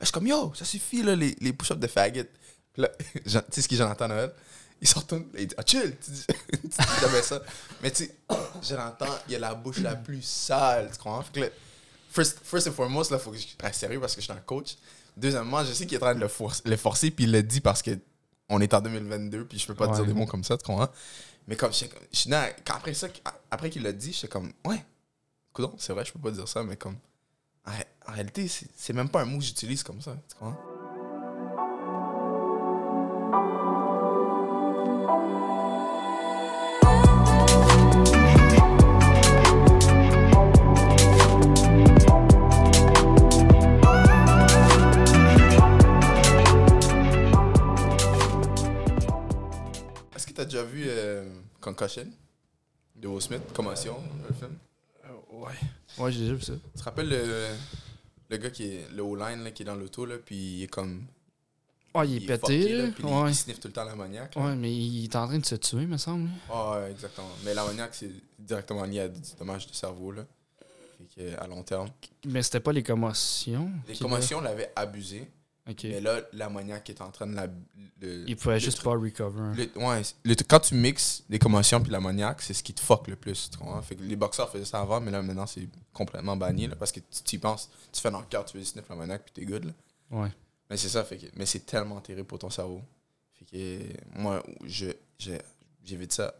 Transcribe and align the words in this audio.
je 0.00 0.06
suis 0.06 0.12
comme, 0.12 0.26
yo, 0.26 0.52
ça 0.54 0.64
suffit, 0.64 1.02
là, 1.02 1.14
les, 1.14 1.36
les 1.40 1.52
push-ups 1.52 1.78
de 1.80 1.86
faggot. 1.86 2.24
Puis 2.72 2.82
là, 2.82 2.88
tu 3.24 3.30
sais 3.50 3.62
ce 3.62 3.68
que 3.68 3.76
Jonathan 3.76 4.08
Noël? 4.08 4.32
Il 4.82 4.88
se 4.88 4.94
retourne, 4.94 5.26
il 5.36 5.46
dit, 5.46 5.54
ah, 5.58 5.62
chill, 5.66 5.94
tu 6.02 6.10
dis, 6.10 6.24
tu 6.52 6.68
dis 6.68 7.00
jamais 7.00 7.22
ça. 7.22 7.42
Mais 7.82 7.90
tu 7.90 8.04
sais, 8.04 8.16
Jonathan, 8.62 9.06
il 9.28 9.34
a 9.36 9.38
la 9.38 9.54
bouche 9.54 9.78
la 9.78 9.94
plus 9.94 10.22
sale, 10.22 10.90
tu 10.90 10.98
comprends? 10.98 11.22
Fait 11.22 11.32
que 11.32 11.40
là, 11.40 11.46
first, 12.10 12.38
first 12.42 12.68
and 12.68 12.72
foremost, 12.72 13.10
là, 13.10 13.18
faut 13.18 13.30
que 13.30 13.36
je 13.38 13.46
sérieux 13.72 14.00
parce 14.00 14.14
que 14.14 14.20
je 14.20 14.24
suis 14.24 14.32
un 14.32 14.40
coach. 14.40 14.76
Deuxièmement, 15.16 15.62
je 15.64 15.72
sais 15.72 15.86
qu'il 15.86 15.94
est 15.98 16.02
en 16.02 16.06
train 16.06 16.14
de 16.14 16.20
le, 16.20 16.28
forcer, 16.28 16.62
le 16.64 16.76
forcer, 16.76 17.10
puis 17.10 17.24
il 17.24 17.32
le 17.32 17.42
dit 17.42 17.60
parce 17.60 17.82
que 17.82 17.98
on 18.48 18.60
est 18.60 18.72
en 18.72 18.80
2022, 18.80 19.44
puis 19.44 19.58
je 19.58 19.66
peux 19.66 19.74
pas 19.74 19.86
Ouais. 19.88 19.96
dire 19.96 20.06
des 20.06 20.14
mots 20.14 20.26
comme 20.26 20.44
ça, 20.44 20.56
tu 20.56 20.64
comprends? 20.64 20.88
Mais 21.46 21.56
comme, 21.56 21.72
je 21.72 21.84
je 22.12 22.18
suis 22.18 22.32
après 22.34 22.94
ça, 22.94 23.08
après 23.50 23.70
qu'il 23.70 23.82
l'a 23.82 23.92
dit, 23.92 24.12
j'étais 24.12 24.28
comme, 24.28 24.52
ouais, 24.64 24.82
c'est 25.78 25.92
vrai, 25.92 26.04
je 26.04 26.12
peux 26.12 26.18
pas 26.18 26.30
dire 26.30 26.48
ça, 26.48 26.62
mais 26.62 26.76
comme, 26.76 26.96
en, 27.66 27.70
ré- 27.70 27.86
en 28.06 28.12
réalité, 28.12 28.48
c'est 28.48 28.92
même 28.92 29.08
pas 29.08 29.22
un 29.22 29.24
mot 29.24 29.38
que 29.38 29.44
j'utilise 29.44 29.82
comme 29.82 30.00
ça, 30.00 30.16
tu 30.28 30.36
comprends? 30.36 30.56
Est-ce 50.14 50.26
que 50.26 50.32
t'as 50.32 50.44
déjà 50.44 50.62
vu 50.64 50.84
euh, 50.88 51.24
Concussion? 51.60 52.06
De 52.96 53.08
Will 53.08 53.22
Smith, 53.22 53.42
Commotion, 53.54 53.96
le 54.28 54.34
film? 54.34 54.56
Ouais. 55.40 55.54
Ouais, 55.98 56.12
j'ai 56.12 56.20
déjà 56.20 56.34
vu 56.34 56.42
ça. 56.42 56.52
Tu 56.74 56.78
te 56.78 56.84
rappelles 56.84 57.08
le, 57.08 57.46
le 58.28 58.36
gars 58.36 58.50
qui 58.50 58.64
est 58.64 58.86
le 58.92 59.02
O-line 59.02 59.50
qui 59.52 59.62
est 59.62 59.66
dans 59.66 59.74
l'auto, 59.74 60.04
là, 60.06 60.16
puis 60.24 60.36
il 60.36 60.62
est 60.64 60.68
comme. 60.68 61.04
Ah, 61.92 62.04
il 62.04 62.22
est 62.22 62.26
pété, 62.26 62.60
fucké, 62.60 62.72
là. 62.76 62.88
puis 62.94 63.04
il- 63.04 63.12
Ouais. 63.12 63.30
il 63.30 63.34
sniffe 63.34 63.58
tout 63.58 63.66
le 63.68 63.72
temps 63.74 63.84
l'ammoniaque. 63.84 64.36
là. 64.36 64.42
Ouais, 64.46 64.54
mais 64.54 64.72
il 64.72 65.04
est 65.04 65.16
en 65.16 65.26
train 65.26 65.38
de 65.38 65.44
se 65.46 65.56
tuer, 65.56 65.86
me 65.86 65.96
semble. 65.96 66.28
Ah, 66.48 66.78
ouais, 66.78 66.92
exactement. 66.92 67.30
Mais 67.44 67.52
l'ammoniaque, 67.52 67.94
c'est 67.94 68.10
directement 68.38 68.84
lié 68.84 69.00
à 69.00 69.08
des 69.08 69.20
dommages 69.38 69.66
de 69.66 69.74
cerveau, 69.74 70.12
là. 70.12 70.24
Fait 71.16 71.22
que, 71.34 71.40
à 71.42 71.46
long 71.48 71.64
terme. 71.64 71.88
Mais 72.26 72.42
c'était 72.44 72.60
pas 72.60 72.72
les 72.72 72.84
commotions. 72.84 73.72
Les 73.88 73.96
commotions 73.96 74.40
l'avaient 74.40 74.70
abusé, 74.76 75.28
Mais 75.84 76.00
là, 76.00 76.20
l'ammoniaque 76.32 76.90
est 76.90 77.00
en 77.00 77.10
train 77.10 77.26
de 77.26 77.34
la. 77.34 77.46
le- 78.00 78.24
Il 78.28 78.36
pouvait 78.36 78.54
le 78.54 78.60
juste 78.60 78.82
pas 78.82 78.90
recover. 78.90 79.54
Le- 79.56 79.82
ouais, 79.84 80.02
le- 80.24 80.34
quand 80.34 80.60
tu 80.60 80.74
mixes 80.74 81.22
les 81.28 81.38
commotions 81.38 81.80
puis 81.80 81.92
l'ammoniaque, 81.92 82.42
c'est 82.42 82.54
ce 82.54 82.62
qui 82.62 82.72
te 82.74 82.80
fuck 82.80 83.06
le 83.08 83.16
plus. 83.16 83.50
Fait 83.82 83.94
que 83.94 84.02
les 84.02 84.16
boxeurs 84.16 84.50
faisaient 84.50 84.64
ça 84.64 84.80
avant, 84.80 85.00
mais 85.00 85.10
là, 85.10 85.22
maintenant, 85.22 85.46
c'est 85.46 85.68
complètement 85.92 86.36
banni. 86.36 86.66
Là, 86.66 86.76
parce 86.76 86.90
que 86.92 87.00
tu 87.00 87.36
y 87.36 87.38
penses, 87.38 87.70
tu 87.92 88.00
fais 88.00 88.10
dans 88.10 88.20
le 88.20 88.26
cœur, 88.26 88.44
tu 88.44 88.56
veux 88.56 88.64
sniff 88.64 88.88
l'ammoniaque 88.88 89.22
puis 89.24 89.32
t'es 89.34 89.44
good. 89.50 89.64
Là. 89.64 89.72
Ouais. 90.10 90.28
Mais 90.70 90.76
c'est 90.76 90.88
ça, 90.88 91.04
fait 91.04 91.18
que, 91.18 91.26
mais 91.36 91.46
c'est 91.46 91.66
tellement 91.66 92.00
terrible 92.00 92.26
pour 92.26 92.38
ton 92.38 92.50
cerveau. 92.50 92.80
Fait 93.34 93.44
que 93.44 94.18
moi, 94.20 94.42
je, 94.64 94.86
j'évite 95.84 96.12
ça 96.12 96.34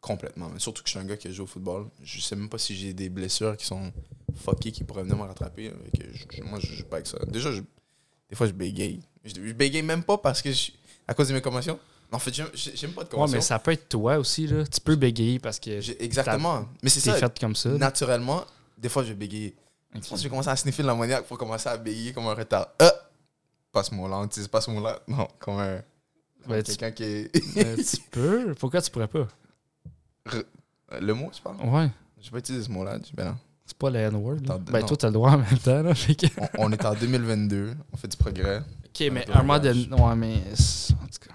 complètement. 0.00 0.48
Mais 0.48 0.58
surtout 0.60 0.82
que 0.82 0.88
je 0.88 0.92
suis 0.92 0.98
un 1.00 1.04
gars 1.04 1.16
qui 1.16 1.32
joue 1.32 1.44
au 1.44 1.46
football. 1.46 1.88
Je 2.02 2.20
sais 2.20 2.36
même 2.36 2.48
pas 2.48 2.58
si 2.58 2.74
j'ai 2.76 2.92
des 2.94 3.08
blessures 3.08 3.56
qui 3.56 3.66
sont 3.66 3.92
fuckées 4.36 4.72
qui 4.72 4.84
pourraient 4.84 5.02
venir 5.02 5.16
me 5.16 5.22
rattraper. 5.24 5.70
Fait 5.92 5.98
que 5.98 6.12
je- 6.14 6.24
je- 6.36 6.42
moi, 6.42 6.58
je 6.60 6.72
joue 6.74 6.84
pas 6.84 6.96
avec 6.96 7.06
ça. 7.06 7.18
Déjà, 7.26 7.52
je- 7.52 7.60
des 8.30 8.36
fois, 8.36 8.46
je 8.46 8.52
bégaye. 8.52 9.00
Je, 9.24 9.34
je 9.34 9.52
bégaye 9.52 9.82
même 9.82 10.02
pas 10.02 10.16
parce 10.18 10.40
que 10.40 10.50
je- 10.52 10.70
à 11.06 11.12
cause 11.14 11.28
de 11.28 11.34
mes 11.34 11.40
commotions. 11.42 11.78
En 12.12 12.18
fait, 12.18 12.32
j'aime 12.34 12.48
j'ai- 12.54 12.88
pas 12.88 13.02
de 13.02 13.06
Ouais, 13.06 13.10
commotions. 13.10 13.36
mais 13.36 13.40
ça 13.40 13.58
peut 13.58 13.70
être 13.72 13.88
toi 13.88 14.18
aussi, 14.18 14.46
là. 14.46 14.64
Tu 14.66 14.80
peux 14.80 14.96
bégayer 14.96 15.38
parce 15.38 15.60
que 15.60 15.80
J'ai- 15.80 16.02
Exactement. 16.02 16.66
Mais 16.82 16.90
c'est 16.90 17.00
ça. 17.00 17.14
fait 17.14 17.38
comme 17.38 17.54
ça. 17.54 17.68
Naturellement, 17.70 18.44
des 18.78 18.88
fois, 18.88 19.02
je 19.04 19.08
vais 19.10 19.14
bégayer. 19.14 19.54
Ok. 19.94 20.02
Je 20.16 20.28
commencer 20.28 20.48
à 20.48 20.56
sniffer 20.56 20.82
l'ammoniaque 20.82 21.26
pour 21.26 21.36
commencer 21.38 21.68
à 21.68 21.76
bégayer 21.76 22.12
comme 22.12 22.26
un 22.26 22.34
retard. 22.34 22.68
Euh! 22.82 22.90
Pas 23.72 23.84
ce 23.84 23.94
mot-là, 23.94 24.26
pas 24.50 24.60
ce 24.60 24.70
mot-là. 24.70 24.98
Non, 25.06 25.28
comme 25.38 25.58
un. 25.58 25.76
comme 26.42 26.52
Ben, 26.52 26.62
quelqu'un 26.62 26.90
qui 26.90 27.04
est. 27.04 27.30
Euh, 27.58 27.76
tu 27.76 27.96
peux. 28.10 28.54
Pourquoi 28.54 28.80
tu 28.82 28.90
pourrais 28.90 29.06
pas? 29.08 29.28
Le 31.00 31.12
mot, 31.14 31.30
tu 31.32 31.40
parles 31.42 31.56
Ouais. 31.62 31.88
Je 32.18 32.24
vais 32.26 32.30
pas 32.32 32.38
utiliser 32.38 32.64
ce 32.64 32.70
mot-là. 32.70 32.98
Ben 33.14 33.24
non. 33.26 33.36
C'est 33.70 33.78
pas 33.78 33.88
le 33.88 34.00
N-word. 34.00 34.40
Ben, 34.40 34.80
non. 34.80 34.86
toi, 34.86 34.96
t'as 34.96 35.06
le 35.06 35.12
droit 35.12 35.30
en 35.30 35.38
même 35.38 35.58
temps, 35.58 35.80
là. 35.80 35.94
Fait 35.94 36.16
que... 36.16 36.26
On, 36.58 36.66
on 36.66 36.72
est 36.72 36.84
en 36.84 36.92
2022, 36.92 37.76
on 37.92 37.96
fait 37.96 38.08
du 38.08 38.16
progrès. 38.16 38.58
Ok, 38.84 39.00
mais 39.12 39.24
un 39.30 39.44
langage. 39.44 39.86
donné. 39.88 40.02
Ouais, 40.02 40.16
mais. 40.16 40.42
En 41.00 41.06
tout 41.06 41.28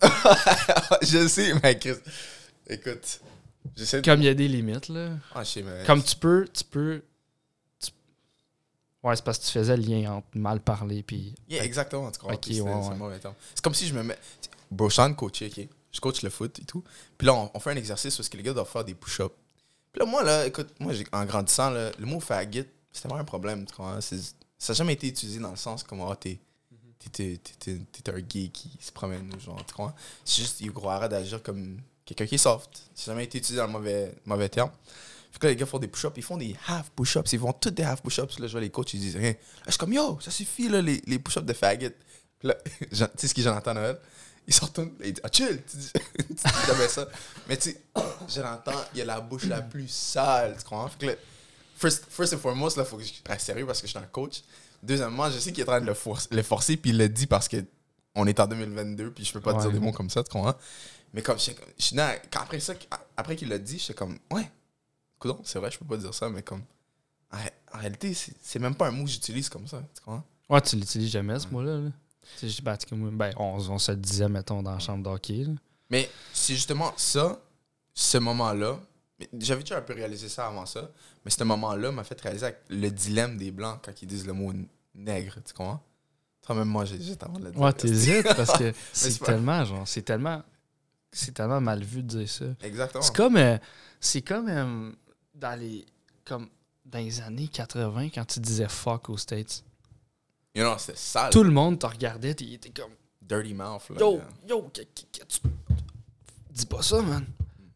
cas. 0.00 0.08
je 1.02 1.26
sais, 1.26 1.54
mais 1.60 1.76
Chris. 1.76 1.96
Écoute, 2.68 3.20
j'essaie 3.74 4.00
de. 4.00 4.04
Comme 4.04 4.20
il 4.20 4.26
y 4.26 4.28
a 4.28 4.34
des 4.34 4.46
limites, 4.46 4.88
là. 4.90 5.08
Ah, 5.34 5.42
je 5.42 5.50
sais, 5.50 5.62
mais. 5.64 5.82
Comme 5.84 6.04
tu 6.04 6.14
peux. 6.14 6.46
Tu 6.52 6.62
peux. 6.62 7.02
tu- 7.80 7.90
Ouais, 9.02 9.16
c'est 9.16 9.24
parce 9.24 9.38
que 9.40 9.46
tu 9.46 9.50
faisais 9.50 9.76
le 9.76 9.82
lien 9.82 10.12
entre 10.12 10.28
mal 10.34 10.60
parler 10.60 11.02
puis. 11.02 11.34
Yeah, 11.48 11.64
exactement, 11.64 12.12
tu 12.12 12.20
comprends. 12.20 12.38
C'est- 12.40 12.60
ouais, 12.60 12.70
c'est 12.80 12.88
ouais. 12.88 12.94
un 12.94 12.96
mauvais 12.96 13.18
terme. 13.18 13.34
C'est 13.56 13.64
comme 13.64 13.74
si 13.74 13.88
je 13.88 13.94
me 13.94 14.04
mets. 14.04 14.18
Bro, 14.70 14.88
je 14.88 14.92
suis 14.94 15.02
en 15.02 15.08
de 15.10 15.14
coacher, 15.14 15.46
ok? 15.48 15.66
Je 15.90 16.00
coach 16.00 16.22
le 16.22 16.30
foot 16.30 16.56
et 16.60 16.64
tout. 16.64 16.84
Puis 17.18 17.26
là, 17.26 17.34
on, 17.34 17.50
on 17.54 17.58
fait 17.58 17.70
un 17.70 17.76
exercice 17.76 18.16
parce 18.16 18.28
que 18.28 18.36
les 18.36 18.44
gars 18.44 18.52
doivent 18.52 18.70
faire 18.70 18.84
des 18.84 18.94
push-ups. 18.94 19.34
Là, 19.96 20.04
moi, 20.04 20.22
là, 20.22 20.46
écoute, 20.46 20.68
moi, 20.78 20.92
en 21.12 21.24
grandissant, 21.24 21.70
le 21.70 22.06
mot 22.06 22.20
faggot, 22.20 22.64
c'était 22.92 23.08
vraiment 23.08 23.22
un 23.22 23.24
problème, 23.24 23.64
tu 23.66 23.74
comprends? 23.74 24.00
Ça 24.00 24.16
n'a 24.16 24.74
jamais 24.74 24.94
été 24.94 25.08
utilisé 25.08 25.38
dans 25.38 25.50
le 25.50 25.56
sens 25.56 25.82
comme, 25.82 26.00
ah, 26.02 26.16
t'es. 26.16 26.38
T'es, 27.12 27.38
t'es- 27.60 28.10
un 28.10 28.20
gay 28.20 28.48
qui 28.48 28.70
se 28.80 28.90
promène, 28.90 29.30
genre, 29.40 29.64
tu 29.64 29.74
comprends? 29.74 29.94
C'est 30.24 30.42
juste, 30.42 30.60
il 30.60 30.72
croirait 30.72 31.08
d'agir 31.08 31.40
comme 31.42 31.78
quelqu'un 32.04 32.26
qui 32.26 32.34
est 32.34 32.38
soft. 32.38 32.68
Ça 32.94 33.10
n'a 33.10 33.14
jamais 33.14 33.24
été 33.24 33.38
utilisé 33.38 33.58
dans 33.58 33.66
le 33.66 33.72
mauvais, 33.72 34.12
mauvais 34.24 34.48
terme. 34.48 34.70
Fait 35.30 35.38
que 35.38 35.46
les 35.46 35.54
gars 35.56 35.66
font 35.66 35.78
des 35.78 35.86
push-ups, 35.86 36.14
ils 36.16 36.22
font 36.22 36.36
des 36.36 36.56
half 36.66 36.90
push-ups, 36.96 37.32
ils 37.32 37.38
font 37.38 37.52
tous 37.52 37.70
des 37.70 37.84
half 37.84 38.02
push-ups. 38.02 38.38
Là, 38.40 38.46
je 38.48 38.52
vois 38.52 38.60
les 38.60 38.70
coachs, 38.70 38.92
ils 38.94 39.00
disent 39.00 39.16
rien. 39.16 39.34
Je 39.66 39.70
suis 39.70 39.78
comme, 39.78 39.92
yo, 39.92 40.18
ça 40.20 40.32
suffit, 40.32 40.68
là, 40.68 40.82
les, 40.82 41.00
les 41.06 41.18
push-ups 41.20 41.46
de 41.46 41.52
faggot. 41.52 41.90
Là, 42.42 42.54
tu 42.90 42.96
sais 42.96 43.28
ce 43.28 43.34
qui 43.34 43.40
est 43.42 43.44
Jonathan 43.44 43.74
Noël? 43.74 43.98
Il 44.48 44.54
se 44.54 44.60
retourne, 44.64 44.92
il 45.04 45.12
dit, 45.12 45.20
ah, 45.24 45.28
chill, 45.32 45.60
tu 45.68 45.76
dis, 45.76 45.90
tu 46.18 46.34
dis 46.34 46.42
jamais 46.66 46.86
ça. 46.88 47.08
Mais 47.48 47.56
tu 47.56 47.70
sais, 47.70 47.82
Jonathan, 48.32 48.72
il 48.94 49.00
a 49.00 49.04
la 49.04 49.20
bouche 49.20 49.44
la 49.46 49.60
plus 49.62 49.88
sale, 49.88 50.56
tu 50.56 50.62
comprends? 50.64 50.88
Fait 50.88 50.98
que 50.98 51.06
là, 51.06 51.12
first, 51.76 52.04
first 52.08 52.34
and 52.34 52.38
foremost, 52.38 52.76
là, 52.76 52.84
faut 52.84 52.96
que 52.96 53.02
je 53.04 53.12
reste 53.26 53.46
sérieux 53.46 53.66
parce 53.66 53.80
que 53.80 53.86
je 53.86 53.90
suis 53.90 53.98
un 53.98 54.02
coach. 54.06 54.42
Deuxièmement, 54.82 55.28
je 55.30 55.38
sais 55.38 55.52
qu'il 55.52 55.60
est 55.64 55.68
en 55.68 55.72
train 55.72 55.80
de 55.80 55.86
le, 55.86 55.94
forcer, 55.94 56.28
le 56.30 56.42
forcer, 56.42 56.76
puis 56.76 56.90
il 56.90 56.98
le 56.98 57.08
dit 57.08 57.26
parce 57.26 57.48
que 57.48 57.64
on 58.14 58.26
est 58.26 58.38
en 58.40 58.46
2022, 58.46 59.10
puis 59.10 59.24
je 59.24 59.32
peux 59.32 59.40
pas 59.40 59.52
Ouais. 59.54 59.60
dire 59.62 59.72
des 59.72 59.80
mots 59.80 59.92
comme 59.92 60.08
ça, 60.10 60.22
tu 60.22 60.30
comprends? 60.30 60.54
Mais 61.12 61.22
comme, 61.22 61.38
je 61.38 61.50
je 61.78 61.84
suis 61.84 61.96
quand 62.30 62.40
après 62.40 62.60
ça, 62.60 62.74
après 63.16 63.36
qu'il 63.36 63.48
l'a 63.48 63.58
dit, 63.58 63.78
j'étais 63.78 63.94
comme, 63.94 64.18
ouais, 64.32 64.50
coudonc, 65.18 65.40
c'est 65.44 65.58
vrai, 65.58 65.70
je 65.70 65.78
peux 65.78 65.84
pas 65.86 65.96
dire 65.96 66.14
ça, 66.14 66.28
mais 66.28 66.42
comme, 66.42 66.62
en, 67.32 67.36
ré- 67.36 67.52
en 67.74 67.78
réalité, 67.78 68.14
c'est 68.42 68.58
même 68.58 68.74
pas 68.74 68.86
un 68.88 68.90
mot 68.92 69.04
que 69.04 69.10
j'utilise 69.10 69.48
comme 69.48 69.66
ça, 69.66 69.82
tu 69.94 70.02
comprends? 70.02 70.24
Ouais, 70.48 70.60
tu 70.60 70.76
l'utilises 70.76 71.10
jamais, 71.10 71.38
ce 71.40 71.48
mot-là. 71.48 71.78
Là. 71.78 71.90
Tu 72.38 72.50
sais, 72.50 72.62
ben, 72.62 72.76
ben, 73.12 73.32
on, 73.36 73.58
on 73.70 73.78
se 73.78 73.92
le 73.92 73.98
disait, 73.98 74.28
mettons, 74.28 74.62
dans 74.62 74.72
la 74.72 74.78
chambre 74.78 75.02
d'hockey. 75.02 75.46
Mais 75.90 76.10
c'est 76.32 76.54
justement 76.54 76.92
ça, 76.96 77.40
ce 77.94 78.18
moment-là. 78.18 78.78
J'avais 79.38 79.62
déjà 79.62 79.78
un 79.78 79.82
peu 79.82 79.94
réalisé 79.94 80.28
ça 80.28 80.46
avant 80.46 80.66
ça, 80.66 80.90
mais 81.24 81.30
ce 81.30 81.42
moment-là 81.44 81.90
m'a 81.90 82.04
fait 82.04 82.20
réaliser 82.20 82.50
le 82.68 82.90
dilemme 82.90 83.38
des 83.38 83.50
Blancs 83.50 83.80
quand 83.82 84.02
ils 84.02 84.06
disent 84.06 84.26
le 84.26 84.34
mot 84.34 84.52
nègre, 84.94 85.36
tu 85.44 85.54
comprends? 85.54 85.82
Toi, 86.42 86.54
même 86.56 86.68
moi, 86.68 86.84
j'ai 86.84 87.00
juste 87.00 87.22
avant 87.22 87.38
de 87.38 87.44
le 87.46 87.50
dire. 87.50 87.60
Ouais, 87.60 87.72
t'hésites 87.72 88.26
parce 88.36 88.56
que 88.58 88.72
c'est 88.92 89.18
tellement, 89.22 89.64
genre, 89.64 89.88
c'est 89.88 90.02
tellement. 90.02 90.42
C'est 91.10 91.32
tellement 91.32 91.60
mal 91.60 91.82
vu 91.82 92.02
de 92.02 92.08
dire 92.08 92.28
ça. 92.28 92.44
Exactement. 92.62 93.02
C'est 93.02 93.16
comme. 93.16 93.36
euh, 93.36 93.56
c'est 94.00 94.22
comme 94.22 94.48
euh, 94.48 94.92
dans 95.34 95.58
les. 95.58 95.86
Comme 96.24 96.48
dans 96.84 96.98
les 96.98 97.20
années 97.20 97.48
80, 97.48 98.10
quand 98.10 98.24
tu 98.26 98.40
disais 98.40 98.68
fuck 98.68 99.08
aux 99.08 99.16
States. 99.16 99.64
You 100.56 100.62
know, 100.64 100.74
c'est 100.78 100.96
sale. 100.96 101.30
Tout 101.30 101.42
le 101.44 101.50
monde 101.50 101.78
te 101.78 101.86
regardait, 101.86 102.30
et 102.40 102.54
était 102.54 102.70
comme 102.70 102.92
Dirty 103.20 103.52
mouth. 103.54 103.90
Là, 103.90 103.96
Yo, 104.00 104.20
yo, 104.48 104.62
que- 104.72 104.80
que- 104.80 105.18
que 105.20 105.24
tu- 105.26 105.40
dis 106.50 106.66
pas 106.66 106.80
ça, 106.82 107.02
man. 107.02 107.24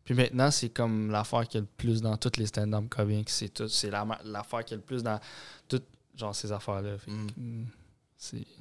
Puis 0.05 0.15
maintenant, 0.15 0.51
c'est 0.51 0.71
comme 0.71 1.11
l'affaire 1.11 1.47
qu'il 1.47 1.57
y 1.57 1.59
a 1.59 1.61
le 1.61 1.69
plus 1.77 2.01
dans 2.01 2.17
toutes 2.17 2.39
les 2.39 2.47
stand-up 2.47 2.89
comics. 2.89 3.29
C'est 3.29 3.51
tout. 3.53 3.69
C'est 3.69 3.91
la- 3.91 4.07
l'affaire 4.25 4.65
qu'il 4.65 4.73
y 4.73 4.75
a 4.75 4.77
le 4.79 4.83
plus 4.83 5.03
dans 5.03 5.21
toutes 5.69 5.85
genre 6.17 6.35
ces 6.35 6.51
affaires-là. 6.51 6.97
Mm. 7.07 7.27
mm. 7.37 7.67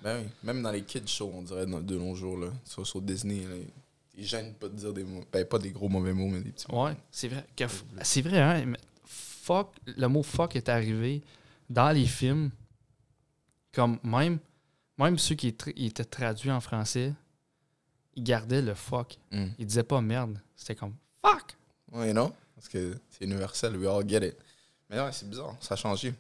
Ben 0.04 0.22
oui, 0.22 0.30
même 0.44 0.62
dans 0.62 0.72
les 0.72 0.84
kids 0.84 1.08
shows, 1.08 1.32
on 1.34 1.42
dirait, 1.42 1.66
dans- 1.66 1.82
de 1.82 1.98
nos 1.98 2.16
jours, 2.16 2.38
là, 2.38 2.48
sur, 2.66 2.86
sur 2.88 3.02
Disney, 3.02 3.42
là, 3.46 3.56
ils 4.18 4.26
gênent 4.26 4.54
pas 4.54 4.68
de 4.70 4.76
dire 4.76 4.94
des 4.94 5.04
mots. 5.04 5.24
Ben, 5.32 5.46
pas 5.46 5.60
des 5.60 5.72
gros 5.72 5.90
mauvais 5.90 6.14
mots, 6.14 6.28
mais 6.28 6.40
des 6.42 6.52
petits 6.52 6.66
mots. 6.72 6.86
Ouais, 6.86 6.96
c'est 7.12 7.28
vrai. 7.30 7.46
f- 7.58 7.84
C'est 8.04 8.22
vrai, 8.22 8.40
hein. 8.42 8.74
Fuck, 9.06 9.70
le 9.86 10.08
mot 10.08 10.24
fuck 10.24 10.56
est 10.56 10.70
arrivé 10.70 11.22
dans 11.70 11.90
les 11.92 12.06
films. 12.06 12.52
Comme 13.74 14.00
même, 14.04 14.40
même 14.98 15.18
ceux 15.18 15.36
qui 15.36 15.48
étaient 15.48 16.04
traduits 16.06 16.52
en 16.52 16.60
français, 16.62 17.14
ils 18.16 18.24
gardaient 18.24 18.62
le 18.62 18.74
fuck. 18.74 19.18
Mm. 19.32 19.46
Ils 19.60 19.66
disaient 19.66 19.84
pas 19.84 20.02
merde. 20.02 20.40
C'était 20.56 20.76
comme 20.76 20.94
fuck. 21.24 21.56
Ouais, 21.92 22.14
non? 22.14 22.34
Parce 22.56 22.68
que 22.68 22.98
c'est 23.10 23.26
universel, 23.26 23.78
we 23.78 23.88
all 23.88 24.08
get 24.08 24.28
it. 24.28 24.36
Mais 24.90 25.00
ouais, 25.00 25.12
c'est 25.12 25.30
bizarre, 25.30 25.56
ça 25.62 25.76
a 25.76 25.78
changé. 25.78 26.14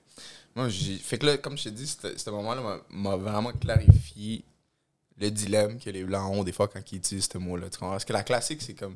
Moi, 0.56 0.70
j'ai. 0.70 0.98
Fait 0.98 1.18
que 1.18 1.26
là, 1.26 1.38
comme 1.38 1.58
je 1.58 1.64
t'ai 1.66 1.72
dit, 1.72 1.88
ce 1.88 2.30
moment-là 2.30 2.62
m'a- 2.62 2.80
m'a 2.90 3.16
vraiment 3.16 3.52
clarifié 3.52 4.44
le 5.18 5.30
dilemme 5.30 5.80
que 5.80 5.90
les 5.90 6.04
Blancs 6.04 6.32
ont 6.32 6.44
des 6.44 6.52
fois 6.52 6.68
quand 6.68 6.80
ils 6.92 6.98
utilisent 6.98 7.28
ce 7.32 7.38
mot-là. 7.38 7.70
Tu 7.70 7.78
comprends? 7.78 7.92
Parce 7.92 8.06
que 8.06 8.14
la 8.14 8.24
classique, 8.24 8.62
c'est 8.62 8.74
comme. 8.76 8.96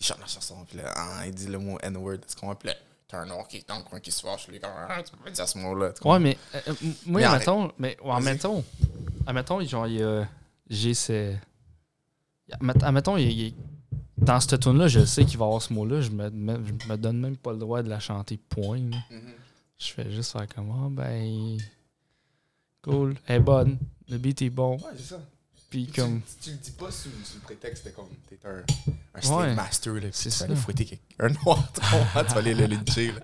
Ils 0.00 0.06
chantent 0.06 0.20
la 0.20 0.26
chanson, 0.26 0.64
puis 0.66 0.76
là, 0.78 0.92
ah, 0.94 1.26
ils 1.26 1.34
disent 1.34 1.48
le 1.48 1.58
mot 1.58 1.78
N-word. 1.82 2.18
Tu 2.28 2.34
comprends? 2.36 2.54
Puis 2.56 2.68
là, 2.68 2.74
un 3.14 3.26
noir 3.26 3.46
qui 3.48 3.58
est 3.58 3.68
dans 3.68 3.78
le 3.78 3.84
coin 3.84 4.00
qui 4.00 4.10
se 4.12 4.20
fâche, 4.22 4.48
lui, 4.48 4.60
comme, 4.60 4.70
ah, 4.76 5.02
tu 5.02 5.12
peux 5.12 5.24
pas 5.24 5.30
dire 5.30 5.48
ce 5.48 5.58
mot-là. 5.58 5.92
Ouais, 6.04 6.18
mais 6.18 6.36
euh, 6.54 6.60
euh, 6.68 6.72
moi, 7.06 7.20
Mais 7.20 7.24
admettons, 7.24 7.72
mais 7.78 7.96
ouais, 8.02 8.12
admettons, 8.12 8.64
admettons, 9.26 9.60
genre, 9.62 9.86
il 9.86 9.96
y 9.98 10.02
a, 10.02 10.28
j'ai 10.68 10.94
ce. 10.94 11.34
admet- 12.52 12.82
Admettons, 12.84 13.16
il 13.16 13.32
y 13.32 13.48
a- 13.48 13.52
dans 14.18 14.38
cette 14.40 14.60
tune 14.60 14.78
là 14.78 14.86
je 14.88 15.04
sais 15.04 15.24
qu'il 15.24 15.38
va 15.38 15.44
y 15.44 15.48
avoir 15.48 15.60
ce 15.60 15.72
mot-là, 15.72 16.00
je 16.00 16.10
me, 16.10 16.30
me- 16.30 16.60
je 16.64 16.88
me 16.88 16.96
donne 16.96 17.18
même 17.20 17.36
pas 17.36 17.52
le 17.52 17.58
droit 17.58 17.82
de 17.82 17.88
la 17.88 18.00
chanter, 18.00 18.36
point. 18.36 18.78
là. 18.78 18.96
Mhm. 19.10 19.32
Je 19.78 19.86
fais 19.92 20.10
juste 20.10 20.32
faire 20.32 20.46
comme, 20.54 20.70
ah, 20.70 20.88
ben. 20.90 21.58
Cool, 22.82 23.16
elle 23.26 23.36
est 23.36 23.40
bonne, 23.40 23.78
le 24.08 24.18
beat 24.18 24.42
est 24.42 24.50
bon, 24.50 24.76
Ouais, 24.76 24.90
c'est 24.96 25.02
ça. 25.14 25.20
Puis 25.74 25.86
Tu- 25.86 26.00
comme. 26.00 26.20
Tu, 26.40 26.50
le 26.50 26.56
dis 26.56 26.70
pas 26.70 26.90
sous, 26.92 27.08
sous 27.24 27.34
le 27.34 27.40
prétexte 27.40 27.84
de 27.84 27.90
comme 27.90 28.06
t'es 28.28 28.38
un, 28.44 28.62
un 29.14 29.20
slave 29.20 29.38
Ouais, 29.40 29.54
master, 29.56 29.94
là, 29.94 30.00
puis 30.02 30.10
tu 30.12 30.28
vas 30.28 30.44
aller 30.44 30.54
fouetter 30.56 31.00
un 31.18 31.28
noir, 31.30 31.72
tu 31.72 31.80
vas 31.80 32.36
aller 32.36 32.54
le 32.54 32.66
lyncher, 32.66 33.10
là. 33.10 33.20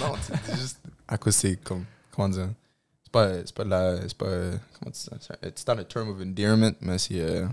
Non, 0.00 0.14
tu 0.24 0.32
le 0.32 0.54
dis 0.54 0.60
juste 0.62 0.78
à 1.06 1.18
cause 1.18 1.34
c'est 1.34 1.56
comme, 1.56 1.84
comment 2.10 2.30
dire, 2.30 2.48
c'est 3.02 3.12
pas, 3.12 3.34
c'est 3.44 3.54
pas 3.54 3.64
de 3.64 3.68
la, 3.68 4.00
c'est 4.08 4.16
pas, 4.16 4.26
comment 4.26 4.90
tu 4.90 4.92
dis 4.92 4.98
ça? 5.00 5.16
C'est 5.20 5.46
it's 5.48 5.66
not 5.66 5.74
a 5.78 5.84
term 5.84 6.08
of 6.08 6.20
endearment, 6.22 6.74
mais 6.80 6.96
c'est, 6.96 7.20
euh, 7.20 7.46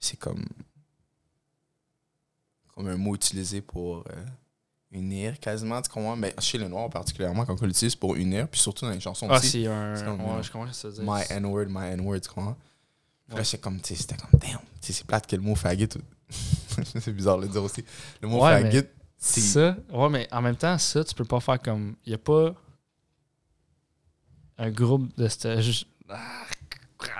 c'est 0.00 0.18
comme, 0.18 0.44
comme 2.74 2.88
un 2.88 2.96
mot 2.96 3.14
utilisé 3.14 3.60
pour 3.60 3.98
euh, 3.98 4.24
unir 4.92 5.38
quasiment, 5.40 5.80
tu 5.82 5.90
comprends? 5.90 6.16
Mais 6.16 6.34
chez 6.38 6.56
les 6.58 6.68
noirs 6.68 6.88
particulièrement, 6.90 7.44
quand 7.44 7.60
on 7.60 7.66
l'utilise 7.66 7.94
pour 7.96 8.14
unir, 8.16 8.48
puis 8.48 8.60
surtout 8.60 8.86
dans 8.86 8.92
les 8.92 9.00
chansons 9.00 9.26
Ah, 9.30 9.36
aussi. 9.38 9.50
c'est 9.62 9.66
un. 9.66 9.94
comme, 10.02 10.20
ouais, 10.24 10.42
je 10.42 10.50
comprends 10.50 10.72
ce 10.72 10.88
que 10.88 10.94
ça 10.94 11.02
veut 11.02 11.06
My 11.06 11.20
dire. 11.26 11.36
N-word, 11.36 11.66
my 11.68 11.88
N-word, 11.92 12.20
tu 12.20 12.28
comprends? 12.30 12.56
Là, 13.28 13.42
c'est 13.44 13.58
comme, 13.58 13.80
tu 13.80 13.94
sais, 13.94 14.02
c'était 14.02 14.16
comme, 14.16 14.38
damn, 14.38 14.58
tu 14.80 14.86
sais, 14.88 14.92
c'est 14.92 15.06
plate 15.06 15.26
que 15.26 15.36
le 15.36 15.42
mot 15.42 15.54
faggot. 15.54 15.86
c'est 16.28 17.12
bizarre 17.12 17.38
de 17.38 17.42
le 17.42 17.48
dire 17.48 17.62
aussi. 17.62 17.84
Le 18.20 18.28
mot 18.28 18.44
Ouais, 18.44 18.62
faggot, 18.62 18.86
c'est. 19.16 19.40
Ça, 19.40 19.76
ouais, 19.92 20.08
mais 20.10 20.28
en 20.32 20.42
même 20.42 20.56
temps, 20.56 20.76
ça, 20.78 21.02
tu 21.04 21.14
peux 21.14 21.24
pas 21.24 21.40
faire 21.40 21.60
comme. 21.60 21.96
Il 22.04 22.12
y 22.12 22.14
a 22.14 22.18
pas 22.18 22.54
un 24.58 24.70
groupe 24.70 25.14
de. 25.16 25.26
cette- 25.28 25.46
Ah, 26.08 26.44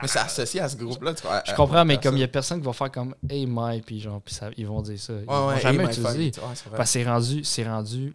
Mais 0.03 0.09
c'est 0.09 0.19
associé 0.19 0.61
à 0.61 0.69
ce 0.69 0.77
groupe-là, 0.77 1.15
tu 1.15 1.23
vois. 1.23 1.43
Je 1.47 1.55
comprends, 1.55 1.85
mais 1.85 1.99
comme 2.01 2.17
il 2.17 2.21
y 2.21 2.25
a 2.25 2.29
personne 2.29 2.61
qui 2.61 2.67
va 2.67 2.73
faire 2.73 2.91
comme 2.93 3.15
Hey 3.29 3.47
my, 3.49 3.81
puis 3.83 4.01
genre, 4.01 4.21
puis 4.23 4.35
ça, 4.35 4.51
ils 4.57 4.67
vont 4.67 4.81
dire 4.83 4.99
ça. 5.01 5.13
Ils 5.15 5.19
Ouais, 5.21 5.25
vont 5.27 5.49
ouais, 5.49 5.61
jamais 5.61 5.85
hey, 5.85 5.91
utiliser. 5.91 6.41
Ouais. 6.41 6.55
Parce 6.71 6.79
que 6.79 6.85
c'est 6.87 7.05
rendu, 7.05 7.45
c'est 7.45 7.67
rendu. 7.69 8.15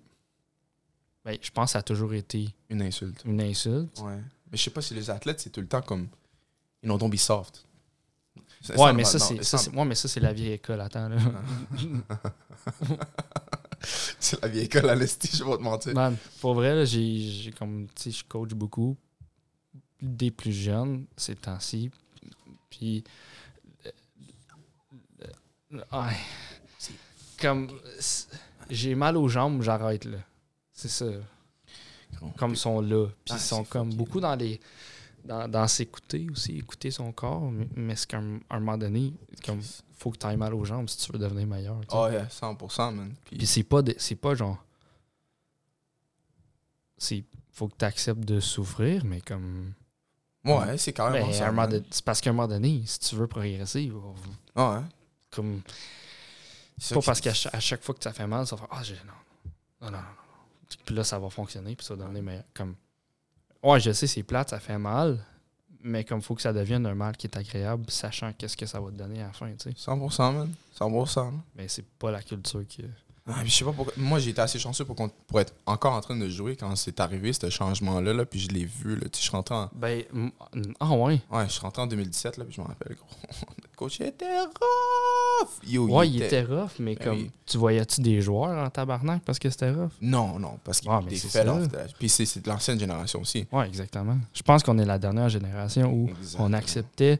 Ben, 1.26 1.38
je 1.42 1.52
pense 1.52 1.66
que 1.70 1.72
ça 1.74 1.80
a 1.80 1.84
toujours 1.84 2.14
été 2.14 2.48
Une 2.70 2.82
insulte. 2.82 3.22
une 3.26 3.42
insulte. 3.42 4.00
Ouais. 4.00 4.18
Mais 4.52 4.58
je 4.58 4.64
sais 4.64 4.70
pas 4.72 4.82
si 4.82 4.94
les 4.94 5.10
athlètes, 5.10 5.42
c'est 5.42 5.50
tout 5.52 5.62
le 5.62 5.68
temps 5.68 5.82
comme. 5.82 6.08
You 6.82 6.88
know, 6.90 6.98
don't 6.98 7.10
be 7.12 7.18
soft. 7.18 7.66
Ouais, 8.78 8.94
mais 8.94 9.06
ça, 9.06 9.20
c'est, 9.20 9.44
ça, 9.44 9.58
ouais, 9.72 9.86
mais 9.86 9.96
ça, 9.96 10.08
c'est 10.08 10.20
la 10.20 10.34
vieille 10.34 10.54
école. 10.54 10.82
Attends, 10.82 11.10
là. 11.10 11.18
C'est 14.20 14.42
la 14.42 14.50
vieille 14.50 14.66
école 14.66 14.90
à 14.90 14.96
l'esti, 14.96 15.30
je 15.38 15.44
vais 15.44 15.52
pas 15.52 15.58
te 15.58 15.62
mentir. 15.62 15.94
Man, 15.94 16.18
pour 16.42 16.54
vrai, 16.54 16.76
là, 16.76 16.84
j'ai, 16.84 17.18
j'ai 17.18 17.52
comme, 17.52 17.88
tu 17.96 18.04
sais, 18.04 18.12
je 18.12 18.26
coach 18.26 18.52
beaucoup 18.52 18.98
des 20.02 20.32
plus 20.32 20.52
jeunes 20.52 21.06
ces 21.18 21.36
temps-ci. 21.36 21.92
Puis, 22.70 23.04
euh, 23.86 23.92
euh, 25.74 25.78
ouais. 25.94 26.16
Comme, 27.40 27.70
j'ai 28.70 28.96
mal 28.96 29.18
aux 29.18 29.30
jambes, 29.30 29.62
j'arrête 29.62 30.06
là. 30.06 30.18
C'est 30.74 30.90
ça. 30.90 31.06
Comme 32.38 32.52
ils 32.52 32.58
sont 32.58 32.82
là. 32.82 33.08
Puis 33.24 33.36
ils 33.36 33.40
sont 33.40 33.64
comme 33.64 33.94
beaucoup 33.94 34.20
dans 34.20 34.36
les. 34.36 34.60
Dans, 35.26 35.48
dans 35.48 35.68
s'écouter 35.68 36.28
aussi, 36.32 36.58
écouter 36.58 36.92
son 36.92 37.12
corps. 37.12 37.52
Mais, 37.52 37.68
mais 37.76 37.96
c'est 37.96 38.08
qu'à 38.08 38.18
un, 38.20 38.40
un 38.50 38.60
moment 38.60 38.78
donné, 38.78 39.14
comme 39.46 39.62
faut 39.98 40.12
que 40.12 40.18
tu 40.18 40.26
ailles 40.26 40.38
mal 40.38 40.54
aux 40.54 40.64
jambes 40.66 40.88
si 40.90 40.98
tu 40.98 41.12
veux 41.12 41.20
devenir 41.20 41.46
meilleur. 41.46 41.80
sais. 41.82 41.88
Oh, 41.92 42.08
yeah, 42.10 42.26
100%, 42.26 42.94
man. 42.96 43.14
Puis, 43.26 43.38
Puis 43.38 43.48
c'est 43.48 43.64
pas, 43.64 43.82
de- 43.82 43.96
c'est 43.98 44.16
pas 44.16 44.34
genre. 44.36 44.58
C'est. 46.98 47.24
Faut 47.52 47.68
que 47.68 47.76
tu 47.78 47.86
acceptes 47.86 48.22
de 48.22 48.40
souffrir, 48.40 49.04
mais 49.06 49.22
comme. 49.22 49.74
ouais, 50.46 50.78
c'est 50.78 50.94
Ben, 51.12 51.52
moment 51.52 51.62
man. 51.64 51.72
donné- 51.72 51.86
c'est 51.92 52.06
parce 52.06 52.22
qu'à 52.22 52.30
un 52.30 52.34
moment 52.34 52.48
donné, 52.48 52.84
si 52.86 53.00
tu 53.00 53.16
veux 53.16 53.28
progresser, 53.28 53.92
Ah, 54.56 54.76
ouais. 54.80 54.86
comme. 55.32 55.62
C'est 56.78 56.96
pas 56.96 57.02
parce 57.02 57.20
qu'à 57.20 57.34
chaque, 57.34 57.54
à 57.54 57.60
chaque 57.60 57.84
fois 57.84 57.94
que 57.96 58.04
ça 58.04 58.14
fait 58.14 58.26
mal, 58.28 58.48
ça 58.48 58.56
va 58.56 58.62
faire 58.68 58.78
Ah, 58.80 58.84
j'ai. 58.84 58.96
Non, 59.06 59.92
non, 59.92 59.92
non. 59.92 60.04
Puis 60.86 60.96
là, 60.96 61.04
ça 61.04 61.20
va 61.20 61.30
fonctionner, 61.30 61.76
puis 61.76 61.86
ça 61.86 61.96
va 61.96 62.04
devenir 62.06 62.24
meilleur. 62.24 62.44
Comme. 62.54 62.76
Ouais, 63.64 63.80
je 63.80 63.92
sais, 63.92 64.08
c'est 64.08 64.24
plate, 64.24 64.50
ça 64.50 64.60
fait 64.60 64.78
mal, 64.78 65.20
mais 65.82 66.04
comme 66.04 66.22
faut 66.22 66.36
que 66.36 66.42
ça 66.42 66.54
devienne 66.54 66.86
un 66.86 66.96
mal 66.96 67.18
qui 67.18 67.28
est 67.28 67.38
agréable, 67.38 67.86
sachant 67.90 68.32
qu'est-ce 68.34 68.56
que 68.56 68.66
ça 68.66 68.80
va 68.80 68.90
te 68.92 68.96
donner 68.96 69.22
à 69.22 69.28
la 69.28 69.34
fin, 69.34 69.52
tu 69.52 69.72
sais. 69.72 69.72
100%, 69.72 70.34
man. 70.34 70.54
100%. 70.78 71.26
man. 71.26 71.42
Mais 71.56 71.68
c'est 71.68 71.86
pas 71.86 72.12
la 72.12 72.22
culture 72.22 72.66
qui. 72.68 72.84
Ah, 73.32 73.42
je 73.46 73.52
sais 73.52 73.64
pas 73.66 73.72
pourquoi. 73.74 73.94
Moi, 73.98 74.20
j'ai 74.20 74.32
été 74.32 74.42
assez 74.42 74.58
chanceux 74.60 74.86
pour, 74.86 74.96
pour 75.28 75.40
être 75.40 75.54
encore 75.66 75.94
en 75.94 76.02
train 76.02 76.16
de 76.18 76.28
jouer 76.30 76.56
quand 76.56 76.76
c'est 76.76 77.00
arrivé, 77.00 77.32
ce 77.34 77.50
changement-là. 77.50 78.14
Là, 78.14 78.26
puis 78.26 78.40
je 78.40 78.50
l'ai 78.50 78.66
vu. 78.66 78.96
Là. 78.96 79.08
Je 79.14 79.18
suis 79.20 79.30
rentré 79.32 79.56
en. 79.56 79.70
Ben. 79.76 80.04
Ah, 80.80 80.92
ouais. 80.92 81.22
Ouais, 81.32 81.46
je 81.48 81.52
suis 81.52 81.62
rentré 81.62 81.82
en 81.82 81.88
2017, 81.88 82.38
là, 82.38 82.46
puis 82.46 82.54
je 82.56 82.62
me 82.62 82.66
rappelle, 82.68 82.96
gros. 82.96 83.08
Notre 83.62 83.76
coach 83.76 84.02
était 84.02 84.26
rough! 84.42 85.50
Yo, 85.68 85.88
Ouais, 85.88 86.10
il 86.10 86.22
était 86.22 86.44
rough, 86.44 86.72
mais 86.80 86.96
Ben 86.96 87.04
comme. 87.06 87.18
oui. 87.18 87.32
Tu 87.46 87.58
voyais-tu 87.58 88.02
des 88.02 88.22
joueurs 88.22 88.66
en 88.66 88.70
tabarnak 88.70 89.22
parce 89.24 89.40
que 89.40 89.50
c'était 89.50 89.72
rough? 89.72 89.92
Non, 90.02 90.38
non, 90.40 90.58
parce 90.64 90.82
qu'il 90.82 90.90
Ah, 90.92 91.00
off. 91.00 91.06
de- 91.06 91.78
Puis 91.98 92.10
c'est 92.10 92.26
c'est 92.26 92.44
de 92.44 92.50
l'ancienne 92.50 92.80
génération 92.80 93.22
aussi. 93.22 93.46
Ouais, 93.52 93.68
exactement. 93.68 94.18
Je 94.34 94.42
pense 94.42 94.64
qu'on 94.64 94.78
est 94.80 94.86
la 94.86 95.00
dernière 95.00 95.30
génération 95.30 95.92
où 95.92 96.10
Exactement. 96.10 96.46
on 96.50 96.54
acceptait. 96.54 97.20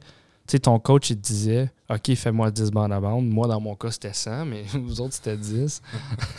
Tu 0.50 0.56
sais, 0.56 0.62
ton 0.62 0.80
coach, 0.80 1.12
il 1.12 1.18
te 1.18 1.28
disait 1.28 1.72
OK, 1.90 2.16
fais-moi 2.16 2.50
10 2.50 2.72
bandes 2.72 2.92
à 2.92 3.00
bande. 3.00 3.30
Moi, 3.30 3.48
dans 3.48 3.62
mon 3.62 3.76
cas, 3.76 3.92
c'était 3.92 4.14
100, 4.14 4.46
mais 4.46 4.64
vous 4.74 5.00
autres, 5.00 5.14
c'était 5.14 5.38
10. 5.38 5.80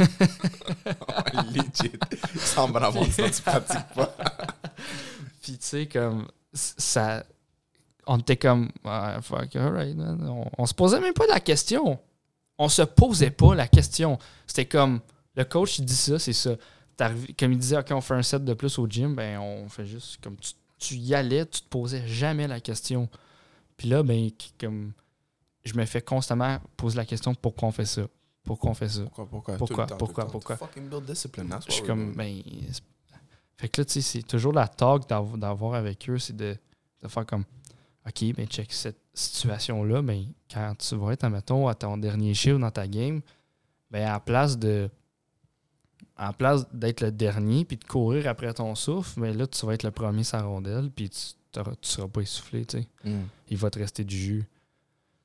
Legit. 1.54 1.92
Sans 2.36 2.68
bon 2.68 2.82
avoir 2.82 3.04
sinon 3.06 3.30
tu 3.30 3.40
pratiques 3.40 3.86
pas. 3.94 4.16
Puis, 5.42 5.52
tu 5.52 5.58
sais, 5.60 5.86
comme. 5.86 6.26
ça. 6.52 7.22
On 8.04 8.18
était 8.18 8.36
comme. 8.36 8.70
Ah, 8.84 9.20
fuck, 9.22 9.54
alright. 9.54 9.96
On, 9.96 10.44
on 10.58 10.66
se 10.66 10.74
posait 10.74 10.98
même 10.98 11.14
pas 11.14 11.28
la 11.28 11.38
question. 11.38 11.96
On 12.58 12.68
se 12.68 12.82
posait 12.82 13.30
pas 13.30 13.54
la 13.54 13.68
question. 13.68 14.18
C'était 14.44 14.66
comme. 14.66 14.98
Le 15.36 15.44
coach, 15.44 15.78
il 15.78 15.84
dit 15.84 15.94
ça, 15.94 16.18
c'est 16.18 16.32
ça. 16.32 16.56
Comme 17.38 17.52
il 17.52 17.58
disait, 17.58 17.78
OK, 17.78 17.92
on 17.92 18.00
fait 18.00 18.14
un 18.14 18.24
set 18.24 18.44
de 18.44 18.54
plus 18.54 18.76
au 18.80 18.88
gym, 18.88 19.14
ben, 19.14 19.38
on 19.38 19.68
fait 19.68 19.86
juste. 19.86 20.18
Comme 20.20 20.34
tu, 20.34 20.50
tu 20.80 20.94
y 20.96 21.14
allais, 21.14 21.46
tu 21.46 21.60
te 21.60 21.68
posais 21.68 22.04
jamais 22.08 22.48
la 22.48 22.58
question. 22.58 23.08
Puis 23.80 23.88
là, 23.88 24.02
ben, 24.02 24.30
qui- 24.30 24.52
comme. 24.60 24.92
Je 25.64 25.72
me 25.74 25.86
fais 25.86 26.02
constamment 26.02 26.58
poser 26.76 26.98
la 26.98 27.06
question 27.06 27.34
pourquoi 27.34 27.68
on 27.68 27.72
fait 27.72 27.86
ça? 27.86 28.02
Pourquoi 28.44 28.70
on 28.72 28.74
fait 28.74 28.90
ça? 28.90 29.02
Pourquoi, 29.04 29.26
pourquoi, 29.26 29.56
Pourquoi, 29.56 29.66
tout 29.66 29.82
le 29.82 29.88
temps, 29.88 29.96
pourquoi, 29.96 30.24
tout 30.24 30.26
le 30.26 30.26
temps. 30.26 30.32
pourquoi? 30.32 30.56
Je 31.66 31.72
suis 31.72 31.82
comme, 31.86 32.12
ben. 32.14 32.42
Fait 33.56 33.68
que 33.70 33.80
là, 33.80 33.84
tu 33.86 33.92
sais, 33.92 34.00
c'est 34.02 34.22
toujours 34.22 34.52
la 34.52 34.68
talk 34.68 35.08
d'av- 35.08 35.38
d'avoir 35.38 35.74
avec 35.74 36.08
eux, 36.10 36.18
c'est 36.18 36.36
de, 36.36 36.54
de 37.02 37.08
faire 37.08 37.24
comme, 37.24 37.44
OK, 38.06 38.34
ben, 38.34 38.46
check 38.46 38.70
cette 38.70 39.00
situation-là, 39.14 40.02
ben, 40.02 40.26
quand 40.52 40.74
tu 40.78 40.94
vas 40.96 41.12
être, 41.12 41.24
admettons, 41.24 41.66
à 41.68 41.74
ton 41.74 41.96
dernier 41.96 42.34
chiffre 42.34 42.58
dans 42.58 42.70
ta 42.70 42.86
game, 42.86 43.22
ben, 43.90 44.02
à 44.06 44.12
la 44.12 44.20
place 44.20 44.58
de. 44.58 44.90
En 46.18 46.34
place 46.34 46.66
d'être 46.72 47.00
le 47.00 47.12
dernier 47.12 47.64
puis 47.64 47.78
de 47.78 47.84
courir 47.84 48.26
après 48.28 48.52
ton 48.52 48.74
souffle, 48.74 49.20
mais 49.20 49.32
là, 49.32 49.46
tu 49.46 49.64
vas 49.64 49.72
être 49.72 49.84
le 49.84 49.90
premier 49.90 50.22
sa 50.22 50.42
rondelle 50.42 50.90
puis 50.90 51.08
tu 51.08 51.18
tu 51.52 51.60
seras 51.82 52.08
pas 52.08 52.20
essoufflé. 52.20 52.66
Mm. 53.04 53.20
Il 53.48 53.56
va 53.56 53.70
te 53.70 53.78
rester 53.78 54.04
du 54.04 54.16
jus. 54.16 54.44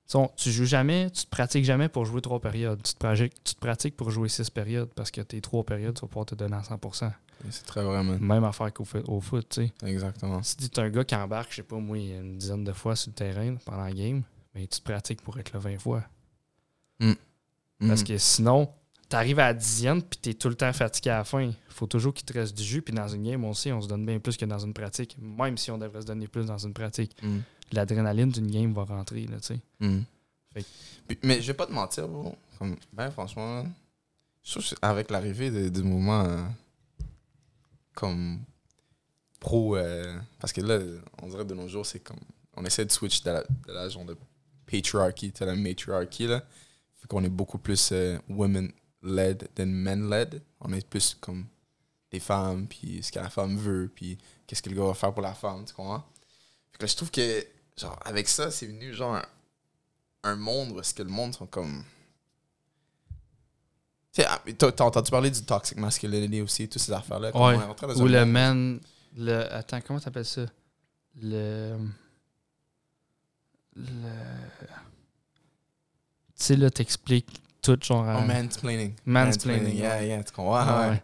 Tu 0.08 0.12
sais, 0.12 0.18
on- 0.18 0.32
tu 0.38 0.52
joues 0.52 0.66
jamais, 0.66 1.10
tu 1.10 1.26
te 1.26 1.30
pratiques 1.30 1.66
jamais 1.66 1.90
pour 1.90 2.06
jouer 2.06 2.22
trois 2.22 2.40
périodes. 2.40 2.82
Tu 2.84 2.94
te, 2.94 3.00
pratiques, 3.00 3.34
tu 3.44 3.56
te 3.56 3.60
pratiques 3.60 3.96
pour 3.98 4.12
jouer 4.12 4.30
six 4.30 4.50
périodes 4.50 4.90
parce 4.96 5.10
que 5.12 5.22
tes 5.22 5.42
trois 5.42 5.64
périodes, 5.64 5.96
tu 5.96 6.02
vas 6.02 6.08
pouvoir 6.08 6.26
te 6.28 6.36
donner 6.36 6.56
à 6.56 6.62
100%. 6.62 7.12
C'est 7.50 7.66
très 7.66 7.84
vrai, 7.84 8.04
man. 8.04 8.18
Même 8.20 8.44
affaire 8.44 8.72
qu'au 8.74 8.86
foot, 8.86 9.04
au 9.08 9.20
foot, 9.20 9.48
tu 9.50 9.66
sais. 9.68 9.74
Exactement. 9.86 10.42
Si 10.44 10.56
tu 10.58 10.66
es 10.66 10.80
un 10.80 10.90
gars 10.90 11.04
qui 11.04 11.16
embarque, 11.16 11.50
je 11.52 11.58
sais 11.58 11.64
pas 11.64 11.78
moi, 11.78 11.98
une 11.98 12.38
dizaine 12.38 12.64
de 12.64 12.72
fois 12.72 12.96
sur 12.96 13.10
le 13.10 13.16
terrain 13.16 13.56
pendant 13.66 13.84
la 13.84 13.92
game, 13.92 14.22
mais 14.54 14.62
tu 14.68 14.80
te 14.80 14.84
pratiques 14.84 15.22
pour 15.22 15.38
être 15.40 15.52
là 15.54 15.60
20 15.60 15.80
fois. 15.80 16.04
Parce 17.80 18.02
Mm. 18.02 18.04
que 18.06 18.18
sinon, 18.18 18.70
tu 19.10 19.16
arrives 19.16 19.40
à 19.40 19.48
la 19.48 19.54
dixième 19.54 20.02
puis 20.02 20.20
tu 20.22 20.30
es 20.30 20.34
tout 20.34 20.50
le 20.50 20.56
temps 20.56 20.72
fatigué 20.74 21.10
à 21.12 21.18
la 21.20 21.24
fin. 21.24 21.42
Il 21.44 21.54
faut 21.70 21.88
toujours 21.88 22.14
qu'il 22.14 22.26
te 22.26 22.34
reste 22.34 22.58
du 22.58 22.64
jus. 22.64 22.82
Puis 22.82 22.94
dans 22.94 23.08
une 23.08 23.24
game, 23.24 23.44
on 23.44 23.54
sait, 23.54 23.72
on 23.72 23.82
se 23.82 23.88
donne 23.88 24.06
bien 24.06 24.20
plus 24.20 24.36
que 24.38 24.46
dans 24.46 24.60
une 24.60 24.74
pratique. 24.74 25.16
Même 25.20 25.58
si 25.58 25.70
on 25.72 25.78
devrait 25.78 26.02
se 26.02 26.08
donner 26.08 26.28
plus 26.28 26.46
dans 26.46 26.58
une 26.58 26.74
pratique. 26.74 27.16
Mm. 27.22 27.40
L'adrénaline 27.72 28.30
d'une 28.30 28.50
game 28.50 28.74
va 28.74 28.84
rentrer, 28.84 29.26
là, 29.28 29.38
tu 29.40 29.48
sais. 29.56 29.60
Mm. 29.80 30.02
Que- 30.56 31.16
mais 31.24 31.42
je 31.42 31.48
vais 31.48 31.54
pas 31.54 31.66
te 31.68 31.72
mentir, 31.74 32.08
bro. 32.08 32.36
Comme, 32.58 32.78
ben, 32.94 33.12
franchement, 33.12 33.66
je 34.44 34.52
trouve 34.52 34.64
que 34.70 34.76
avec 34.82 35.12
l'arrivée 35.12 35.52
de- 35.52 35.70
du 35.70 35.84
mouvement 35.84 36.24
euh, 36.24 36.44
comme 37.94 38.40
pro. 39.40 39.76
euh, 39.76 40.18
parce 40.40 40.54
que 40.54 40.62
là, 40.62 40.80
on 41.22 41.28
dirait 41.28 41.46
de 41.46 41.54
nos 41.54 41.68
jours, 41.68 41.86
c'est 41.86 42.00
comme. 42.00 42.20
On 42.56 42.64
essaie 42.64 42.86
de 42.86 42.92
switch 42.92 43.22
de 43.24 43.32
la, 43.32 43.42
de 43.44 43.74
la 43.74 43.90
genre 43.90 44.06
de 44.06 44.16
patriarchy 44.66 45.34
à 45.42 45.46
la 45.46 45.56
matriarchy, 45.56 46.28
là. 46.28 46.42
Fait 46.96 47.08
qu'on 47.08 47.24
est 47.24 47.30
beaucoup 47.30 47.58
plus 47.58 47.90
euh, 47.92 48.18
women-led 49.06 49.50
than 49.56 49.68
men-led. 49.68 50.42
On 50.62 50.74
est 50.74 50.88
plus 50.88 51.16
comme 51.20 51.46
des 52.12 52.20
femmes, 52.20 52.68
puis 52.68 53.02
ce 53.04 53.12
que 53.12 53.20
la 53.20 53.30
femme 53.30 53.58
veut, 53.58 53.92
puis 53.94 54.18
qu'est-ce 54.48 54.62
que 54.62 54.70
le 54.70 54.76
gars 54.76 54.86
va 54.86 54.94
faire 54.94 55.14
pour 55.14 55.24
la 55.24 55.34
femme, 55.34 55.66
tu 55.66 55.74
comprends? 55.74 56.04
Fait 56.72 56.78
que 56.78 56.84
là, 56.84 56.88
je 56.88 56.96
trouve 56.96 57.12
que, 57.12 57.46
genre, 57.78 58.00
avec 58.04 58.28
ça, 58.28 58.52
c'est 58.52 58.68
venu, 58.68 58.94
genre, 58.94 59.16
un, 59.16 59.26
un 60.24 60.36
monde 60.36 60.72
où 60.72 60.80
est-ce 60.80 60.94
que 60.94 61.04
le 61.04 61.10
monde 61.10 61.34
sont 61.34 61.48
comme. 61.48 61.84
Tu 64.14 64.22
sais, 64.22 64.28
ah, 64.28 64.42
t'as 64.58 64.86
entendu 64.86 65.12
parler 65.12 65.30
du 65.30 65.44
toxic 65.44 65.78
masculinity 65.78 66.42
aussi, 66.42 66.70
toutes 66.70 66.82
ces 66.82 66.94
affaires-là. 66.94 67.36
Ouais. 67.36 67.58
Ou 67.98 68.08
le 68.08 68.26
man. 68.26 68.80
Le, 69.18 69.54
attends, 69.54 69.82
comment 69.82 70.00
t'appelles 70.00 70.26
ça? 70.26 70.46
Le. 71.22 71.78
Le. 73.76 73.86
Tu 76.38 76.44
sais, 76.44 76.56
là, 76.56 76.70
t'expliques 76.70 77.42
tout, 77.66 77.78
genre. 77.82 78.06
Oh, 78.08 78.10
à- 78.10 78.22
mansplaining. 78.22 78.94
Mansplaining, 79.06 79.76
Yeah, 79.78 79.98
ouais. 79.98 80.08
yeah, 80.08 80.24
tu 80.24 80.32
comprends? 80.32 80.90
Ouais. 80.90 81.02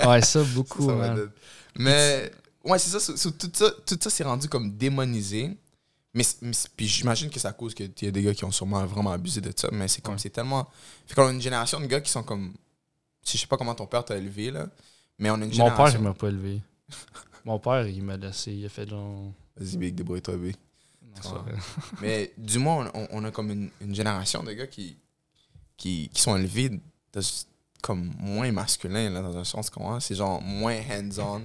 Ouais. 0.00 0.06
Ouais, 0.06 0.22
ça, 0.22 0.42
beaucoup, 0.54 0.86
Ça, 0.86 0.94
man. 0.94 1.30
Mais, 1.78 2.30
ouais, 2.64 2.78
c'est 2.78 2.98
ça, 2.98 3.12
tout 3.14 3.50
ça. 3.52 3.70
Tout 3.86 3.98
ça, 4.00 4.10
c'est 4.10 4.24
rendu 4.24 4.48
comme 4.48 4.70
démonisé. 4.76 5.56
Mais, 6.14 6.24
mais 6.42 6.52
puis 6.76 6.86
j'imagine 6.86 7.30
que 7.30 7.40
c'est 7.40 7.48
à 7.48 7.52
cause 7.54 7.74
qu'il 7.74 7.90
y 8.02 8.06
a 8.06 8.10
des 8.10 8.22
gars 8.22 8.34
qui 8.34 8.44
ont 8.44 8.50
sûrement 8.50 8.84
vraiment 8.84 9.12
abusé 9.12 9.40
de 9.40 9.50
ça. 9.56 9.68
Mais 9.72 9.88
c'est 9.88 10.02
comme, 10.02 10.14
Ouais. 10.14 10.20
c'est 10.20 10.30
tellement. 10.30 10.68
Fait 11.06 11.14
qu'on 11.14 11.28
a 11.28 11.32
une 11.32 11.40
génération 11.40 11.80
de 11.80 11.86
gars 11.86 12.00
qui 12.00 12.10
sont 12.10 12.22
comme. 12.22 12.52
Je 13.26 13.38
sais 13.38 13.46
pas 13.46 13.56
comment 13.56 13.74
ton 13.74 13.86
père 13.86 14.04
t'a 14.04 14.16
élevé, 14.16 14.50
là. 14.50 14.66
Mais 15.18 15.30
on 15.30 15.34
a 15.34 15.36
une 15.38 15.44
Mon 15.46 15.52
génération. 15.52 15.84
père, 15.84 15.94
il 15.94 16.02
m'a 16.02 16.12
pas 16.14 16.28
élevé. 16.28 16.60
Mon 17.44 17.58
père, 17.58 17.86
il 17.88 18.02
m'a 18.02 18.16
laissé. 18.16 18.52
Il 18.52 18.66
a 18.66 18.68
fait 18.68 18.88
genre. 18.88 19.32
Vas-y, 19.56 19.76
Big, 19.76 19.94
débrouille-toi, 19.94 20.36
Big. 20.36 20.56
Mais 22.00 22.32
du 22.36 22.58
moins, 22.58 22.90
on, 22.94 23.06
on 23.10 23.24
a 23.24 23.30
comme 23.30 23.50
une, 23.50 23.70
une 23.80 23.94
génération 23.94 24.42
de 24.42 24.52
gars 24.52 24.66
qui, 24.66 24.96
qui, 25.76 26.08
qui 26.12 26.20
sont 26.20 26.36
élevés 26.36 26.68
de- 26.70 26.80
comme 27.82 28.12
moins 28.18 28.52
masculins, 28.52 29.10
là, 29.10 29.22
dans 29.22 29.36
un 29.36 29.44
sens, 29.44 29.66
tu 29.66 29.72
comprends? 29.72 29.98
C'est 30.00 30.14
genre 30.14 30.40
moins 30.40 30.78
hands-on. 30.90 31.42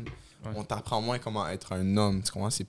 On 0.55 0.63
t'apprend 0.63 1.01
moins 1.01 1.17
comment 1.19 1.47
être 1.47 1.73
un 1.73 1.97
homme, 1.97 2.21
tu 2.21 2.31
comprends? 2.31 2.49
C'est, 2.51 2.67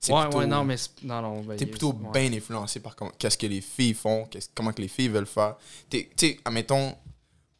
c'est 0.00 0.12
Ouais, 0.12 0.22
plutôt- 0.22 0.38
ouais, 0.38 0.46
non, 0.46 0.64
mais. 0.64 0.76
c'est- 0.78 1.02
Non, 1.04 1.20
non. 1.20 1.42
ben, 1.42 1.56
T'es 1.56 1.66
plutôt 1.66 1.92
ouais. 1.92 2.28
bien 2.28 2.32
influencé 2.36 2.80
par 2.80 2.96
comment- 2.96 3.12
qu'est-ce 3.18 3.36
que 3.38 3.46
les 3.46 3.60
filles 3.60 3.94
font, 3.94 4.26
comment 4.54 4.72
que 4.72 4.80
les 4.82 4.88
filles 4.88 5.08
veulent 5.08 5.26
faire. 5.26 5.56
Tu 5.90 6.08
sais, 6.16 6.40
admettons, 6.44 6.96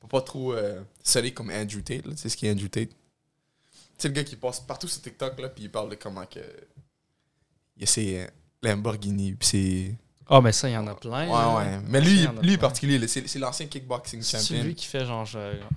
faut 0.00 0.08
pas 0.08 0.22
trop 0.22 0.52
euh, 0.54 0.82
comme 1.34 1.50
Andrew 1.50 1.82
Tate. 1.82 2.02
Tu 2.10 2.16
sais 2.16 2.28
ce 2.30 2.36
qui 2.36 2.46
est 2.46 2.50
Andrew 2.50 2.68
Tate? 2.68 2.88
Tu 2.88 2.96
sais, 3.98 4.08
le 4.08 4.14
gars 4.14 4.24
qui 4.24 4.36
passe 4.36 4.58
partout 4.60 4.88
sur 4.88 5.00
TikTok, 5.02 5.38
là, 5.38 5.48
puis 5.50 5.64
il 5.64 5.70
parle 5.70 5.90
de 5.90 5.94
comment 5.96 6.24
que. 6.26 6.40
Il 7.76 7.82
y 7.82 7.84
a 7.84 7.86
ses 7.86 8.26
Lamborghini, 8.62 9.34
puis 9.34 9.46
c'est. 9.48 9.94
Ah, 10.34 10.40
mais 10.40 10.52
ça, 10.52 10.68
il 10.68 10.72
y 10.72 10.76
en 10.76 10.86
a 10.86 10.94
plein. 10.94 11.26
Ouais, 11.26 11.32
là. 11.32 11.56
ouais. 11.56 11.80
Mais 11.88 12.00
lui, 12.00 12.26
lui 12.42 12.54
en 12.54 12.58
particulier, 12.58 13.06
c'est 13.06 13.28
c'est 13.28 13.38
l'ancien 13.38 13.66
kickboxing 13.66 14.22
C'est 14.22 14.38
champion. 14.38 14.64
lui 14.64 14.74
qui 14.74 14.86
fait 14.86 15.04
genre 15.04 15.28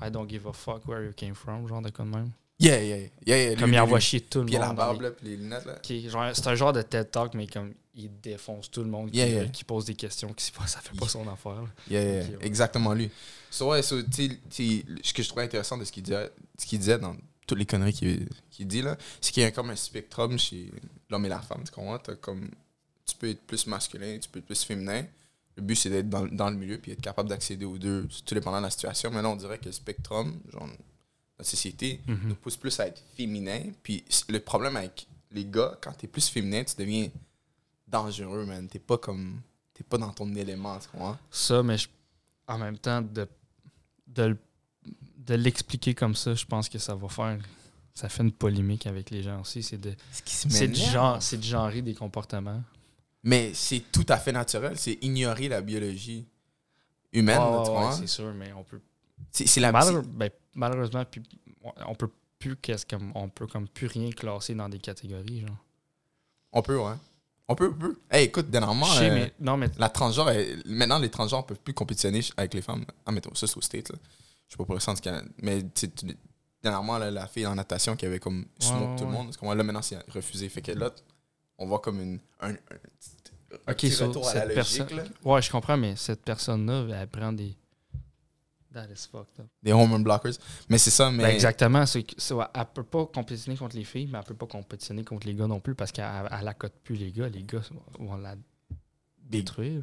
I 0.02 0.10
don't 0.12 0.30
give 0.30 0.48
a 0.48 0.54
fuck 0.54 0.88
where 0.88 1.04
you 1.04 1.12
came 1.16 1.36
from, 1.36 1.68
genre 1.68 1.82
de 1.82 1.90
quoi 1.90 2.06
de 2.06 2.10
même? 2.12 2.32
Yeah, 2.58 2.82
yeah, 2.82 2.98
yeah. 3.26 3.56
Comme 3.58 3.70
lui, 3.72 3.76
il 3.76 3.80
envoie 3.82 3.98
lui. 3.98 4.06
chier 4.06 4.22
tout 4.22 4.40
le 4.40 4.46
Puis 4.46 4.54
il 4.54 4.58
a 4.58 4.62
la 4.62 4.68
monde. 4.68 4.78
barbe, 4.78 5.02
les- 5.02 5.08
là, 5.10 5.12
puis 5.12 5.28
les 5.28 5.36
lunettes, 5.36 5.66
là. 5.66 6.34
C'est 6.34 6.48
un 6.48 6.56
genre 6.56 6.72
de 6.72 6.82
TED 6.82 7.12
Talk, 7.12 7.34
mais 7.34 7.48
comme 7.48 7.74
il 7.94 8.10
défonce 8.22 8.72
tout 8.72 8.82
le 8.82 8.90
monde 8.90 9.12
qui, 9.12 9.18
Yeah, 9.18 9.28
yeah. 9.28 9.46
qui 9.48 9.64
pose 9.66 9.84
des 9.86 9.94
questions 9.96 10.32
qui 10.34 10.46
ça 10.68 10.80
fait 10.80 10.98
pas 10.98 11.08
son 11.10 11.28
affaire. 11.28 11.62
là. 11.62 11.68
Yeah, 11.90 12.02
yeah, 12.04 12.24
Ok, 12.24 12.30
ouais. 12.40 12.46
exactement 12.48 12.94
lui. 12.94 13.10
So, 13.52 13.72
ouais, 13.72 13.82
so, 13.82 14.02
tu 14.04 14.10
sais, 14.12 14.28
tu 14.50 14.80
sais, 14.80 14.86
ce 15.04 15.14
que 15.14 15.22
je 15.24 15.28
trouvais 15.28 15.44
intéressant 15.44 15.78
de 15.78 15.84
ce 15.84 15.92
qu'il 15.92 16.04
disait, 16.04 16.30
ce 16.58 16.66
qu'il 16.66 16.80
disait 16.80 16.98
dans 16.98 17.16
toutes 17.46 17.58
les 17.60 17.66
conneries 17.66 17.94
qu'il 17.94 18.28
qu'il 18.52 18.68
dit, 18.68 18.82
là, 18.82 18.98
c'est 19.20 19.34
qu'il 19.34 19.44
y 19.44 19.46
a 19.46 19.52
comme 19.52 19.70
un 19.70 19.76
spectrum 19.76 20.40
chez 20.40 20.72
l'homme 21.10 21.26
et 21.26 21.30
la 21.30 21.40
femme, 21.42 21.62
tu 21.66 21.72
comprends? 21.72 21.98
T'as 22.00 22.16
comme, 22.16 22.50
tu 23.06 23.16
peux 23.16 23.30
être 23.30 23.42
plus 23.46 23.68
masculin, 23.68 24.18
tu 24.20 24.30
peux 24.30 24.40
être 24.40 24.46
plus 24.46 24.64
féminin. 24.64 25.06
Le 25.58 25.62
but, 25.64 25.76
c'est 25.76 25.90
d'être 25.90 26.10
dans, 26.10 26.26
dans 26.26 26.50
le 26.50 26.56
milieu 26.58 26.78
puis 26.78 26.92
être 26.92 27.02
capable 27.02 27.30
d'accéder 27.30 27.66
aux 27.66 27.78
deux, 27.78 28.08
tout 28.26 28.36
dépendant 28.36 28.58
de 28.58 28.64
la 28.64 28.70
situation. 28.70 29.10
Maintenant, 29.12 29.34
on 29.34 29.38
dirait 29.38 29.58
que 29.58 29.66
le 29.66 29.72
spectrum, 29.72 30.38
genre, 30.52 30.68
la 31.40 31.46
société, 31.46 32.02
Mhm. 32.08 32.20
nous 32.30 32.36
pousse 32.36 32.58
plus 32.58 32.78
à 32.80 32.88
être 32.88 33.02
féminin. 33.16 33.62
Puis 33.84 34.04
le 34.30 34.40
problème 34.40 34.76
avec 34.76 35.08
les 35.32 35.46
gars, 35.46 35.78
quand 35.82 35.94
t'es 35.94 36.08
plus 36.08 36.28
féminin, 36.30 36.64
tu 36.64 36.76
deviens 36.78 37.10
dangereux, 37.88 38.46
man. 38.46 38.68
T'es 38.68 38.80
pas 38.80 38.98
comme. 38.98 39.40
T'es 39.74 39.84
pas 39.84 39.98
dans 39.98 40.12
ton 40.12 40.34
élément, 40.36 40.78
tu 40.80 40.88
comprends? 40.90 41.18
Ça, 41.30 41.62
mais 41.62 41.78
je- 41.78 41.90
en 42.48 42.58
même 42.58 42.78
temps, 42.78 43.02
de, 43.02 43.28
de, 44.08 44.38
de 45.18 45.34
l'expliquer 45.36 45.94
comme 45.94 46.16
ça, 46.16 46.34
je 46.34 46.46
pense 46.46 46.70
que 46.70 46.80
ça 46.80 46.96
va 46.96 47.10
faire. 47.10 47.38
Ça 47.94 48.08
fait 48.10 48.24
une 48.24 48.32
polémique 48.32 48.88
avec 48.88 49.10
les 49.10 49.24
gens 49.24 49.42
aussi. 49.42 49.64
C'est 49.64 49.78
de, 49.78 49.94
c'est 50.12 50.68
du 50.68 50.80
genre, 50.82 51.22
c'est 51.22 51.38
de 51.38 51.44
genrer 51.44 51.82
des 51.82 51.94
comportements. 51.94 52.62
Mais 53.25 53.51
c'est 53.53 53.82
tout 53.91 54.05
à 54.08 54.17
fait 54.17 54.32
naturel. 54.32 54.77
C'est 54.77 54.98
ignorer 55.01 55.50
la 55.50 55.62
biologie 55.62 56.25
humaine, 57.12 57.38
tu 57.38 57.44
ouais, 57.44 57.65
comprends? 57.65 57.91
c'est 57.91 58.08
sûr, 58.08 58.34
mais 58.34 58.53
on 58.53 58.63
peut 58.63 58.79
C'est 59.32 59.60
la 59.60 59.72
Malheure- 59.72 60.03
ben, 60.03 60.29
malheureusement, 60.53 61.03
puis 61.05 61.22
on 61.88 61.96
peut 61.96 62.10
plus 62.39 62.55
qu'est-ce 62.58 62.86
comme 62.86 63.12
on 63.15 63.27
peut 63.29 63.48
comme 63.48 63.67
plus 63.67 63.88
rien 63.88 64.12
classer 64.12 64.53
dans 64.53 64.70
des 64.70 64.79
catégories 64.79 65.41
genre. 65.41 65.58
On 66.51 66.62
peut, 66.62 66.77
ouais. 66.77 66.94
On 67.48 67.55
peut, 67.55 67.72
on 67.75 67.77
peut. 67.79 68.00
Hey, 68.12 68.25
écoute, 68.25 68.50
dernièrement, 68.50 68.86
sais, 68.86 69.10
euh, 69.10 69.13
mais 69.13 69.34
non 69.39 69.58
mais 69.58 69.70
la 69.77 69.89
transgenre, 69.89 70.29
elle- 70.29 70.62
maintenant, 70.65 71.00
les 71.00 71.10
transgenres 71.10 71.46
peuvent 71.46 71.60
plus 71.60 71.74
compétitionner 71.74 72.22
avec 72.38 72.53
les 72.53 72.62
femmes. 72.62 72.86
Ah, 73.05 73.12
mettons, 73.12 73.34
ça, 73.36 73.48
c'est 73.48 73.58
au 73.58 73.62
State, 73.62 73.89
là. 73.89 73.98
Je 74.48 74.53
sais 74.53 74.58
pas 74.58 74.65
pour 74.65 74.74
le 74.75 74.79
sens 74.79 74.96
du 74.96 75.01
Canada. 75.01 75.27
Mais, 75.41 75.63
dernièrement, 76.62 76.98
là, 77.00 77.10
la 77.12 77.27
fille 77.27 77.46
en 77.48 77.55
natation 77.55 77.96
qui 77.96 78.05
avait 78.05 78.20
comme 78.20 78.46
smoke 78.60 78.91
ouais, 78.91 78.96
tout 78.98 79.05
le 79.05 79.12
monde, 79.12 79.25
parce 79.27 79.38
que 79.38 79.46
moi, 79.46 79.55
là, 79.55 79.63
maintenant, 79.63 79.82
c'est 79.82 79.98
refusé. 80.12 80.48
Fait 80.50 80.62
que 80.62 80.72
là, 80.72 80.91
on 81.58 81.65
voit 81.67 81.79
comme 81.79 82.00
une, 82.01 82.20
un, 82.41 82.50
un, 82.51 82.53
un 82.53 82.77
OK, 83.68 83.76
petit 83.76 83.92
so, 83.92 84.08
retour 84.08 84.28
à 84.28 84.34
la 84.34 84.42
cette 84.42 84.56
logique, 84.56 84.78
personne 84.88 84.98
là. 84.98 85.04
Ouais, 85.24 85.42
je 85.42 85.52
comprends 85.52 85.78
mais 85.78 85.96
cette 85.96 86.24
personne 86.24 86.66
là 86.66 87.02
elle 87.02 87.08
prend 87.08 87.32
des 87.34 87.56
That 88.74 88.88
is 88.94 89.08
fucked 89.10 89.40
up. 89.40 89.46
Des 89.64 89.72
hormone 89.72 90.04
blockers. 90.04 90.34
Mais 90.68 90.78
c'est 90.78 90.90
ça, 90.92 91.10
mais... 91.10 91.24
Ben, 91.24 91.30
exactement, 91.30 91.86
c'est 91.86 92.06
c'est- 92.18 92.34
elle 92.54 92.66
peut 92.74 92.84
pas 92.84 93.06
compétitionner 93.06 93.56
contre 93.58 93.78
les 93.78 93.86
filles, 93.86 94.08
mais 94.12 94.18
elle 94.18 94.26
peut 94.26 94.34
pas 94.36 94.48
compétitionner 94.48 95.06
contre 95.06 95.28
les 95.28 95.34
gars 95.34 95.48
non 95.48 95.62
plus 95.62 95.76
parce 95.76 95.94
qu'elle 95.94 96.04
elle 96.30 96.48
accote 96.48 96.74
plus 96.84 96.96
les 96.96 97.10
gars, 97.14 97.30
les 97.30 97.44
gars 97.44 97.62
vont 97.98 98.18
la 98.18 98.36
détruire. 99.24 99.82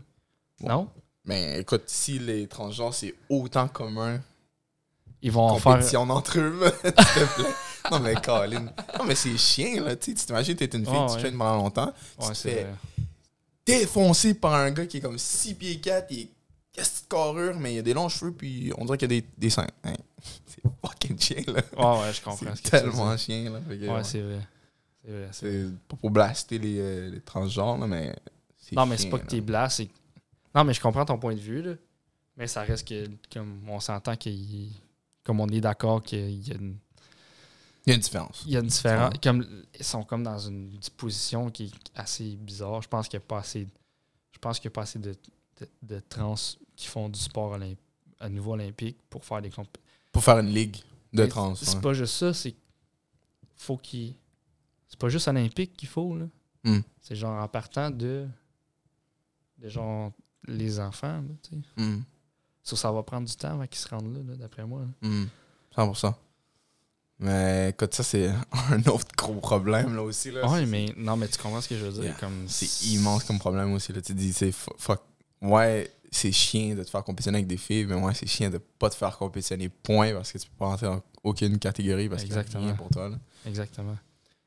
Non? 0.60 0.90
Mais 1.24 1.58
écoute, 1.60 1.84
si 1.86 2.18
les 2.18 2.46
transgenres, 2.46 2.92
c'est 2.92 3.14
autant 3.30 3.66
commun 3.68 4.20
Ils 5.22 5.32
vont 5.32 5.42
en 5.48 5.56
faire 5.56 5.72
compétition 5.72 6.02
entre 6.02 6.38
eux, 6.38 6.60
s'il 6.84 6.92
te 6.92 7.34
plaît. 7.40 7.54
Non, 7.90 7.98
mais 8.00 8.14
Colin. 8.16 8.66
Non, 8.98 9.04
mais 9.06 9.14
c'est 9.14 9.36
chien, 9.38 9.82
là. 9.82 9.96
Tu 9.96 10.14
t'imagines, 10.14 10.54
t'es 10.54 10.66
une 10.66 10.84
fille, 10.84 10.94
Ah, 10.96 11.06
tu 11.08 11.14
ouais. 11.14 11.18
traînes 11.20 11.38
pendant 11.38 11.56
longtemps, 11.56 11.92
tu 12.18 12.26
Ouais, 12.26 12.32
te 12.32 12.36
c'est 12.36 12.50
fais 12.50 12.64
vrai. 12.64 12.74
Défoncer 13.66 14.34
par 14.34 14.54
un 14.54 14.70
gars 14.70 14.86
qui 14.86 14.98
est 14.98 15.00
comme 15.00 15.18
6 15.18 15.54
pieds 15.54 15.78
4, 15.80 16.06
il 16.10 16.20
est 16.20 16.28
qu'est-ce 16.72 17.02
de 17.02 17.08
carrure, 17.08 17.58
mais 17.58 17.74
il 17.74 17.78
a 17.78 17.82
des 17.82 17.94
longs 17.94 18.08
cheveux, 18.08 18.32
puis 18.32 18.72
on 18.78 18.84
dirait 18.84 18.98
qu'il 18.98 19.12
y 19.12 19.16
a 19.16 19.20
des, 19.20 19.26
des 19.38 19.50
seins. 19.50 19.66
Hein. 19.84 19.94
C'est 20.46 20.62
fucking 20.80 21.18
chien, 21.18 21.42
là. 21.46 21.62
Ouais, 21.76 22.00
ouais, 22.02 22.12
je 22.12 22.22
comprends 22.22 22.54
ce 22.54 22.62
C'est 22.62 22.70
tellement 22.70 23.16
chien, 23.16 23.50
là. 23.50 23.60
Que, 23.60 23.74
Ouais, 23.74 23.88
ouais. 23.88 24.04
c'est 24.04 24.20
vrai. 24.20 24.40
C'est 25.04 25.10
vrai, 25.10 25.28
c'est 25.32 25.64
pas 25.88 25.96
pour 25.96 26.10
blaster 26.10 26.58
les, 26.58 26.78
euh, 26.78 27.10
les 27.10 27.20
transgenres, 27.20 27.78
là, 27.78 27.86
mais. 27.86 28.14
Non, 28.72 28.86
mais 28.86 28.96
c'est 28.96 29.10
pas 29.10 29.18
que 29.18 29.26
t'es 29.26 29.40
blas, 29.40 29.68
c'est. 29.68 29.88
Non, 30.54 30.64
mais 30.64 30.72
je 30.74 30.80
comprends 30.80 31.04
ton 31.04 31.18
point 31.18 31.34
de 31.34 31.40
vue, 31.40 31.62
là. 31.62 31.72
Mais 32.36 32.46
ça 32.46 32.62
reste 32.62 32.86
que, 32.88 33.06
comme, 33.32 33.60
on 33.68 33.80
s'entend 33.80 34.16
qu'il. 34.16 34.70
Comme 35.24 35.40
on 35.40 35.48
est 35.48 35.60
d'accord 35.60 36.02
qu'il 36.02 36.46
y 36.48 36.52
a 36.52 36.54
une. 36.54 36.76
Il 37.86 37.90
y 37.90 37.92
a 37.92 37.94
une 37.96 38.00
différence. 38.00 38.42
Il 38.46 38.52
y 38.52 38.56
a 38.56 38.60
une 38.60 38.66
différence. 38.68 39.14
Comme, 39.22 39.64
ils 39.78 39.84
sont 39.84 40.04
comme 40.04 40.22
dans 40.22 40.38
une 40.38 40.68
disposition 40.78 41.50
qui 41.50 41.64
est 41.64 41.72
assez 41.94 42.36
bizarre. 42.36 42.80
Je 42.82 42.88
pense 42.88 43.08
qu'il 43.08 43.18
n'y 43.18 43.24
a 43.24 43.26
pas 43.26 43.38
assez. 43.38 43.66
Je 44.32 44.38
pense 44.38 44.58
qu'il 44.60 44.68
n'y 44.68 44.72
a 44.72 44.76
pas 44.76 44.82
assez 44.82 44.98
de, 44.98 45.14
de, 45.60 45.68
de 45.82 46.00
trans 46.08 46.34
qui 46.76 46.86
font 46.86 47.08
du 47.08 47.18
sport 47.18 47.52
olymp- 47.56 47.76
à 48.20 48.28
niveau 48.28 48.52
olympique 48.52 48.96
pour 49.10 49.24
faire 49.24 49.42
des 49.42 49.50
compé- 49.50 49.80
Pour 50.12 50.22
faire 50.22 50.38
une 50.38 50.48
ligue 50.54 50.76
de 51.12 51.26
trans. 51.26 51.54
C'est 51.56 51.74
ouais. 51.74 51.80
pas 51.80 51.92
juste 51.92 52.14
ça, 52.14 52.32
c'est. 52.32 52.54
Faut 53.56 53.76
qu'il. 53.76 54.14
C'est 54.88 54.98
pas 54.98 55.08
juste 55.08 55.26
olympique 55.28 55.76
qu'il 55.76 55.88
faut, 55.88 56.16
là. 56.16 56.26
Hmm. 56.64 56.80
C'est 57.00 57.16
genre 57.16 57.42
en 57.42 57.48
partant 57.48 57.90
de. 57.90 58.28
De 59.58 59.68
genre 59.68 60.12
les 60.46 60.78
enfants, 60.80 61.20
là, 61.20 61.34
tu 61.42 61.50
sais. 61.50 61.62
Hmm. 61.76 62.02
Ça, 62.64 62.76
ça 62.76 62.92
va 62.92 63.02
prendre 63.02 63.28
du 63.28 63.34
temps 63.34 63.50
avant 63.52 63.66
qu'ils 63.66 63.78
se 63.80 63.88
rendent 63.88 64.12
là, 64.16 64.22
là, 64.24 64.36
d'après 64.36 64.64
moi. 64.66 64.82
là. 65.02 65.08
Hmm. 65.08 65.26
100%. 65.76 66.14
Mais 67.22 67.70
écoute, 67.70 67.94
ça, 67.94 68.02
c'est 68.02 68.28
un 68.70 68.80
autre 68.90 69.06
gros 69.16 69.34
problème, 69.34 69.94
là 69.94 70.02
aussi. 70.02 70.30
Là. 70.30 70.42
C'est- 70.48 70.66
mais 70.66 70.92
non, 70.96 71.16
mais 71.16 71.28
tu 71.28 71.38
comprends 71.38 71.60
ce 71.60 71.68
que 71.68 71.76
je 71.78 71.84
veux 71.86 71.92
dire? 71.92 72.02
Yeah. 72.04 72.14
Comme, 72.14 72.46
C'est 72.48 72.86
immense 72.88 73.24
comme 73.24 73.38
problème 73.38 73.72
aussi. 73.72 73.92
Là. 73.92 74.00
Tu 74.02 74.12
te 74.12 74.18
dis, 74.18 74.32
c'est 74.32 74.52
fu- 74.52 74.70
fuck. 74.76 75.00
Ouais, 75.40 75.90
c'est 76.10 76.32
chiant 76.32 76.74
de 76.74 76.82
te 76.84 76.90
faire 76.90 77.02
compétitionner 77.04 77.38
avec 77.38 77.46
des 77.46 77.56
filles, 77.56 77.86
mais 77.86 77.94
ouais, 77.94 78.12
c'est 78.14 78.26
chiant 78.26 78.50
de 78.50 78.58
pas 78.58 78.90
te 78.90 78.94
faire 78.96 79.16
compétitionner, 79.16 79.68
point, 79.68 80.12
parce 80.12 80.30
que 80.32 80.38
tu 80.38 80.48
peux 80.48 80.56
pas 80.56 80.66
rentrer 80.66 80.86
dans 80.86 81.02
aucune 81.24 81.58
catégorie 81.58 82.08
parce 82.08 82.24
rien 82.24 82.74
pour 82.74 82.88
toi. 82.90 83.08
là. 83.08 83.18
Exactement. 83.46 83.96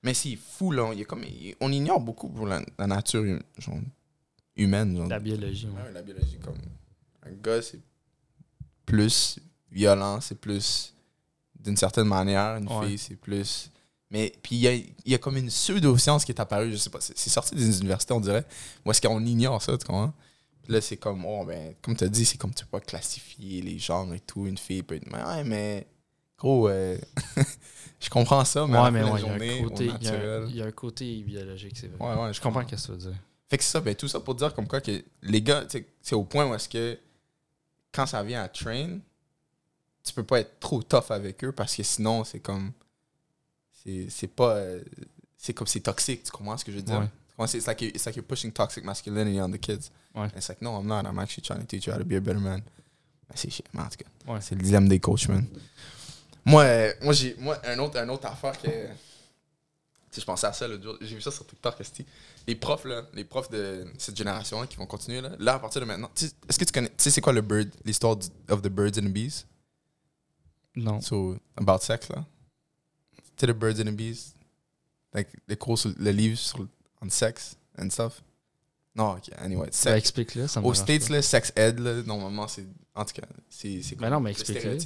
Mais 0.04 0.14
c'est 0.14 0.36
fou, 0.36 0.72
là. 0.72 0.90
Il 0.94 1.00
y 1.00 1.02
a 1.02 1.06
comme, 1.06 1.24
on 1.62 1.72
ignore 1.72 2.00
beaucoup 2.00 2.30
pour 2.30 2.46
la, 2.46 2.62
la 2.78 2.88
nature 2.88 3.24
genre, 3.58 3.76
humaine. 4.56 4.96
Genre. 4.98 5.08
La 5.08 5.20
biologie, 5.20 5.68
ouais. 5.68 5.82
Ouais, 5.88 5.92
la 5.94 6.02
biologie, 6.02 6.38
comme. 6.44 6.56
Un 7.26 7.32
gars, 7.42 7.62
c'est 7.62 7.80
plus 8.86 9.40
violent, 9.72 10.22
c'est 10.22 10.40
plus 10.40 10.94
d'une 11.66 11.78
certaine 11.78 12.08
manière. 12.08 12.58
Une 12.58 12.68
Ouais. 12.70 12.88
fille, 12.88 12.98
c'est 12.98 13.16
plus. 13.16 13.70
Mais 14.12 14.32
puis 14.42 14.56
il 14.56 14.62
y 14.62 14.68
a, 14.68 14.76
y 15.06 15.14
a 15.16 15.18
comme 15.18 15.36
une 15.38 15.48
pseudo-science 15.50 16.24
qui 16.26 16.32
est 16.32 16.40
apparue, 16.40 16.72
je 16.72 16.78
sais 16.78 16.90
pas, 16.90 17.00
c'est 17.02 17.30
sorti 17.30 17.56
des 17.56 17.80
universités, 17.80 18.14
on 18.14 18.20
dirait, 18.22 18.46
où 18.86 18.92
est-ce 18.92 19.02
qu'on 19.02 19.24
ignore 19.26 19.62
ça, 19.62 19.78
tu 19.78 19.86
comprends? 19.86 20.14
Puis 20.64 20.74
là, 20.74 20.82
c'est 20.82 20.98
comme, 20.98 21.26
oh, 21.26 21.44
ben, 21.46 21.74
comme 21.82 21.96
tu 21.96 22.04
as 22.04 22.08
dit, 22.08 22.26
c'est 22.26 22.38
comme 22.38 22.54
tu 22.54 22.64
peux 22.66 22.70
pas 22.72 22.80
classifier 22.80 23.62
les 23.62 23.78
genres 23.78 24.12
et 24.14 24.20
tout. 24.20 24.46
Une 24.48 24.58
fille 24.58 24.82
peut 24.84 24.96
être. 24.96 25.06
Mais 25.12 25.24
ouais, 25.24 25.44
mais. 25.44 25.88
Gros, 26.38 26.68
euh, 26.70 26.98
je 28.00 28.10
comprends 28.10 28.44
ça, 28.46 28.66
mais, 28.68 28.78
Ouais, 28.80 28.92
mais 28.92 29.04
ouais, 29.04 29.22
il 29.22 29.26
y 29.26 29.30
a 29.30 29.34
un 29.34 29.70
côté- 29.70 29.86
y, 29.86 30.56
y 30.58 30.62
a 30.62 30.66
un 30.66 30.72
biologique, 31.24 31.78
c'est 31.78 31.88
vrai. 31.88 32.16
Ouais, 32.16 32.24
ouais, 32.24 32.34
Je 32.34 32.42
comprends 32.42 32.62
ce 32.68 32.76
que 32.76 32.82
tu 32.82 32.92
veux 32.92 32.98
dire. 32.98 33.16
fait 33.50 33.58
que 33.58 33.64
c'est 33.64 33.72
ça, 33.72 33.80
ben, 33.82 33.96
tout 33.96 34.08
ça 34.08 34.20
pour 34.20 34.36
dire 34.36 34.54
comme 34.54 34.68
quoi 34.68 34.82
que 34.82 35.04
les 35.22 35.42
gars, 35.42 35.62
tu 35.66 35.78
sais, 35.80 35.88
c'est 36.02 36.16
au 36.16 36.24
point 36.24 36.46
où 36.46 36.54
est-ce 36.56 36.68
que 36.70 36.98
quand 37.94 38.06
ça 38.06 38.22
vient 38.24 38.44
à 38.44 38.50
train, 38.50 39.00
tu 40.06 40.14
peux 40.14 40.24
pas 40.24 40.40
être 40.40 40.60
trop 40.60 40.82
tough 40.84 41.10
avec 41.10 41.44
eux 41.44 41.52
parce 41.52 41.76
que 41.76 41.84
sinon, 41.84 42.24
c'est 42.24 42.40
comme. 42.40 42.72
C'est 44.10 44.28
pas. 44.28 44.56
euh, 44.56 44.82
c'est 45.38 45.54
comme 45.54 45.68
c'est 45.68 45.80
toxique, 45.82 46.24
tu 46.24 46.32
comprends 46.32 46.58
ce 46.58 46.66
que 46.66 46.72
je 46.72 46.78
veux 46.78 46.84
dire? 46.84 47.00
Ouais. 47.38 47.46
It's 47.54 47.68
like, 47.68 47.82
you- 47.82 47.90
it's 47.90 48.06
like 48.06 48.16
you're 48.16 48.26
pushing 48.26 48.52
toxic 48.52 48.84
masculinity 48.84 49.40
on 49.42 49.50
the 49.52 49.60
kids. 49.60 49.92
Ouais. 50.16 50.28
It's 50.36 50.48
like, 50.48 50.62
no, 50.62 50.80
I'm 50.80 50.88
not. 50.88 51.02
I'm 51.06 51.20
actually 51.20 51.44
trying 51.44 51.60
to 51.60 51.66
teach 51.68 51.86
you 51.86 51.94
how 51.94 52.00
to 52.00 52.06
be 52.06 52.14
a 52.14 52.20
better 52.20 52.40
man. 52.40 52.62
Mais 53.30 53.36
c'est 53.36 53.50
shit, 53.52 53.66
man. 53.74 53.90
Ouais. 54.28 54.40
C'est 54.42 54.56
le 54.56 54.62
dilemme 54.62 54.88
des 54.88 55.00
coachs, 55.00 55.28
man. 55.28 55.46
Moi, 56.46 56.64
euh, 56.64 56.94
moi 57.02 57.14
j'ai 57.14 57.36
moi, 57.38 57.60
un 57.66 57.78
autre, 57.80 58.00
un 58.00 58.08
autre 58.10 58.26
affaire 58.28 58.60
que. 58.60 58.70
Je 60.18 60.24
pensais 60.24 60.48
à 60.48 60.54
ça 60.54 60.66
l'autre 60.68 60.82
jour. 60.84 60.98
J'ai 61.02 61.14
vu 61.16 61.22
ça 61.22 61.30
sur 61.30 61.46
TikTok. 61.46 61.76
Les 62.48 62.56
profs, 62.56 62.86
là, 62.86 63.04
les 63.14 63.26
profs 63.26 63.50
de 63.50 63.86
cette 63.98 64.16
génération-là 64.16 64.66
qui 64.66 64.78
vont 64.78 64.86
continuer, 64.86 65.20
là, 65.20 65.32
là, 65.40 65.56
à 65.56 65.60
partir 65.60 65.82
de 65.82 65.86
maintenant. 65.86 66.10
Est-ce 66.48 66.58
que 66.58 66.64
tu 66.64 66.72
connais. 66.72 66.88
Tu 66.88 66.96
sais, 67.00 67.12
c'est 67.12 67.20
quoi 67.22 67.34
le 67.34 67.42
bird, 67.42 67.70
l'histoire 67.84 68.16
of 68.48 68.62
the 68.62 68.70
birds 68.70 68.98
and 68.98 69.08
the 69.08 69.12
bees? 69.12 69.46
Non. 70.76 71.02
So, 71.02 71.38
about 71.56 71.80
sex, 71.82 72.10
là? 72.10 72.26
Sais, 73.38 73.48
the 73.48 73.54
birds 73.54 73.80
and 73.80 73.86
the 73.86 73.96
bees? 73.96 74.34
Like, 75.14 75.30
les 75.48 75.58
cours, 75.58 75.78
sur, 75.78 75.94
le 75.98 76.12
livre 76.12 76.38
sur 76.38 76.68
on 77.02 77.10
sex 77.10 77.56
and 77.78 77.90
stuff? 77.90 78.22
Non, 78.96 79.16
ok, 79.16 79.30
anyway. 79.38 79.68
Sex. 79.72 79.98
explique-le, 79.98 80.48
ça 80.48 80.62
me 80.62 80.66
Aux 80.66 80.74
States, 80.74 81.10
là, 81.10 81.22
sex 81.22 81.52
ed, 81.56 81.80
là, 81.80 82.02
normalement, 82.04 82.48
c'est. 82.48 82.66
En 82.94 83.04
tout 83.04 83.14
cas, 83.14 83.28
c'est. 83.50 83.82
c'est 83.82 83.96
Ben 83.96 84.10
non, 84.10 84.20
mais 84.20 84.32
le 84.32 84.40
explique-le. 84.40 84.80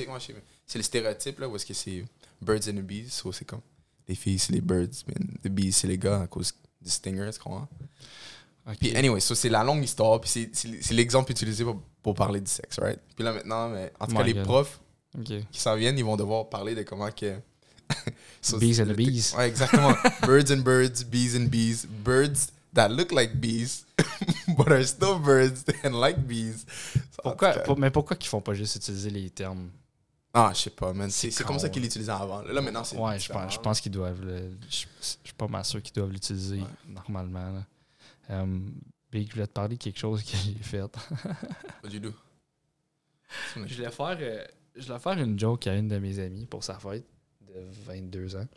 C'est 0.66 0.80
le 0.80 0.84
stéréotype, 0.84 1.40
là, 1.40 1.48
où 1.48 1.56
est-ce 1.56 1.66
que 1.66 1.74
c'est 1.74 2.06
birds 2.42 2.68
and 2.68 2.78
the 2.78 2.82
bees. 2.82 3.10
So, 3.10 3.32
c'est 3.32 3.46
comme. 3.46 3.62
Les 4.08 4.16
filles, 4.16 4.40
c'est 4.40 4.54
les 4.54 4.62
birds, 4.62 4.88
mais 5.08 5.14
the 5.44 5.54
bees, 5.54 5.72
c'est 5.72 5.88
les 5.88 5.98
gars 5.98 6.22
à 6.22 6.28
cause 6.28 6.54
du 6.82 6.90
stinger, 6.90 7.30
tu 7.32 7.40
comprends? 7.40 7.68
Puis, 8.80 8.96
anyway, 8.96 9.20
so, 9.20 9.36
c'est 9.36 9.50
la 9.50 9.64
longue 9.64 9.84
histoire, 9.84 10.20
puis 10.22 10.30
c'est- 10.30 10.92
l'exemple 10.92 11.32
utilisé 11.32 11.64
pour, 11.64 11.82
pour 12.02 12.16
parler 12.16 12.42
du 12.42 12.50
sexe, 12.50 12.80
right? 12.80 13.00
Puis 13.16 13.24
là, 13.24 13.34
maintenant, 13.34 13.70
mais, 13.70 13.92
en 14.00 14.08
tout 14.08 14.16
cas, 14.16 14.24
les 14.24 14.36
profs 14.36 14.80
Ok. 15.18 15.26
qui 15.52 15.60
s'en 15.60 15.76
viennent, 15.76 15.98
ils 15.98 16.06
vont 16.06 16.18
devoir 16.18 16.50
parler 16.50 16.76
de 16.76 16.84
comment 16.84 17.10
que. 17.12 17.36
So, 18.42 18.58
Bees 18.58 18.80
and 18.80 18.86
the 18.86 18.96
bees. 18.96 19.34
Ouais, 19.36 19.50
exactement. 19.50 19.94
birds 20.26 20.50
and 20.52 20.62
birds, 20.64 21.04
bees 21.04 21.36
and 21.36 21.48
bees. 21.50 21.86
Birds 21.86 22.52
that 22.74 22.88
look 22.90 23.12
like 23.12 23.34
bees, 23.42 23.86
but 24.58 24.70
are 24.72 24.86
still 24.86 25.20
birds 25.20 25.66
and 25.84 26.00
like 26.00 26.18
bees. 26.26 26.66
So, 26.94 27.22
Pourquoi, 27.24 27.54
tout 27.56 27.60
pour- 27.66 27.78
mais 27.78 27.92
pourquoi 27.92 28.16
qu'ils 28.16 28.30
font 28.30 28.40
pas 28.40 28.54
juste 28.54 28.78
utiliser 28.78 29.10
les 29.10 29.30
termes? 29.30 29.70
Ah, 30.34 30.52
je 30.54 30.60
sais 30.62 30.70
pas, 30.70 30.94
man. 30.94 31.10
C'est 31.10 31.44
comme 31.44 31.60
ça 31.60 31.68
qu'ils 31.68 31.82
là. 31.82 31.88
l'utilisaient 31.88 32.12
avant. 32.12 32.42
Là, 32.44 32.62
maintenant, 32.62 32.84
c'est. 32.86 32.96
Ouais, 32.96 33.20
je 33.20 33.30
pense, 33.34 33.54
je 33.56 33.60
pense 33.60 33.82
qu'ils 33.82 33.92
doivent. 33.92 34.22
le- 34.24 34.56
je, 34.70 34.86
je 35.02 35.08
suis 35.24 35.34
pas 35.36 35.48
mal 35.48 35.66
sûr 35.66 35.82
qu'ils 35.82 35.94
doivent 35.96 36.12
l'utiliser 36.12 36.60
Ouais. 36.62 36.68
normalement. 36.88 37.52
là. 37.52 37.64
Euh, 38.30 38.60
Big, 39.12 39.28
je 39.28 39.34
voulais 39.34 39.48
te 39.48 39.52
parler 39.52 39.76
de 39.76 39.82
quelque 39.84 40.00
chose 40.00 40.24
que 40.24 40.38
j'ai 40.38 40.54
fait. 40.62 40.82
What 40.82 40.92
do? 41.84 41.90
You 41.90 42.00
do? 42.00 42.14
je 43.66 43.76
voulais 43.76 43.92
faire, 43.92 44.18
euh, 44.22 44.46
je 44.80 44.88
voulais 44.88 45.00
faire 45.00 45.18
une 45.20 45.38
joke 45.40 45.68
à 45.68 45.76
une 45.76 45.88
de 45.88 45.98
mes 46.00 46.20
amies 46.20 46.46
pour 46.46 46.64
sa 46.64 46.80
fête 46.80 47.06
de 47.42 47.66
22 47.86 48.36
ans. 48.36 48.48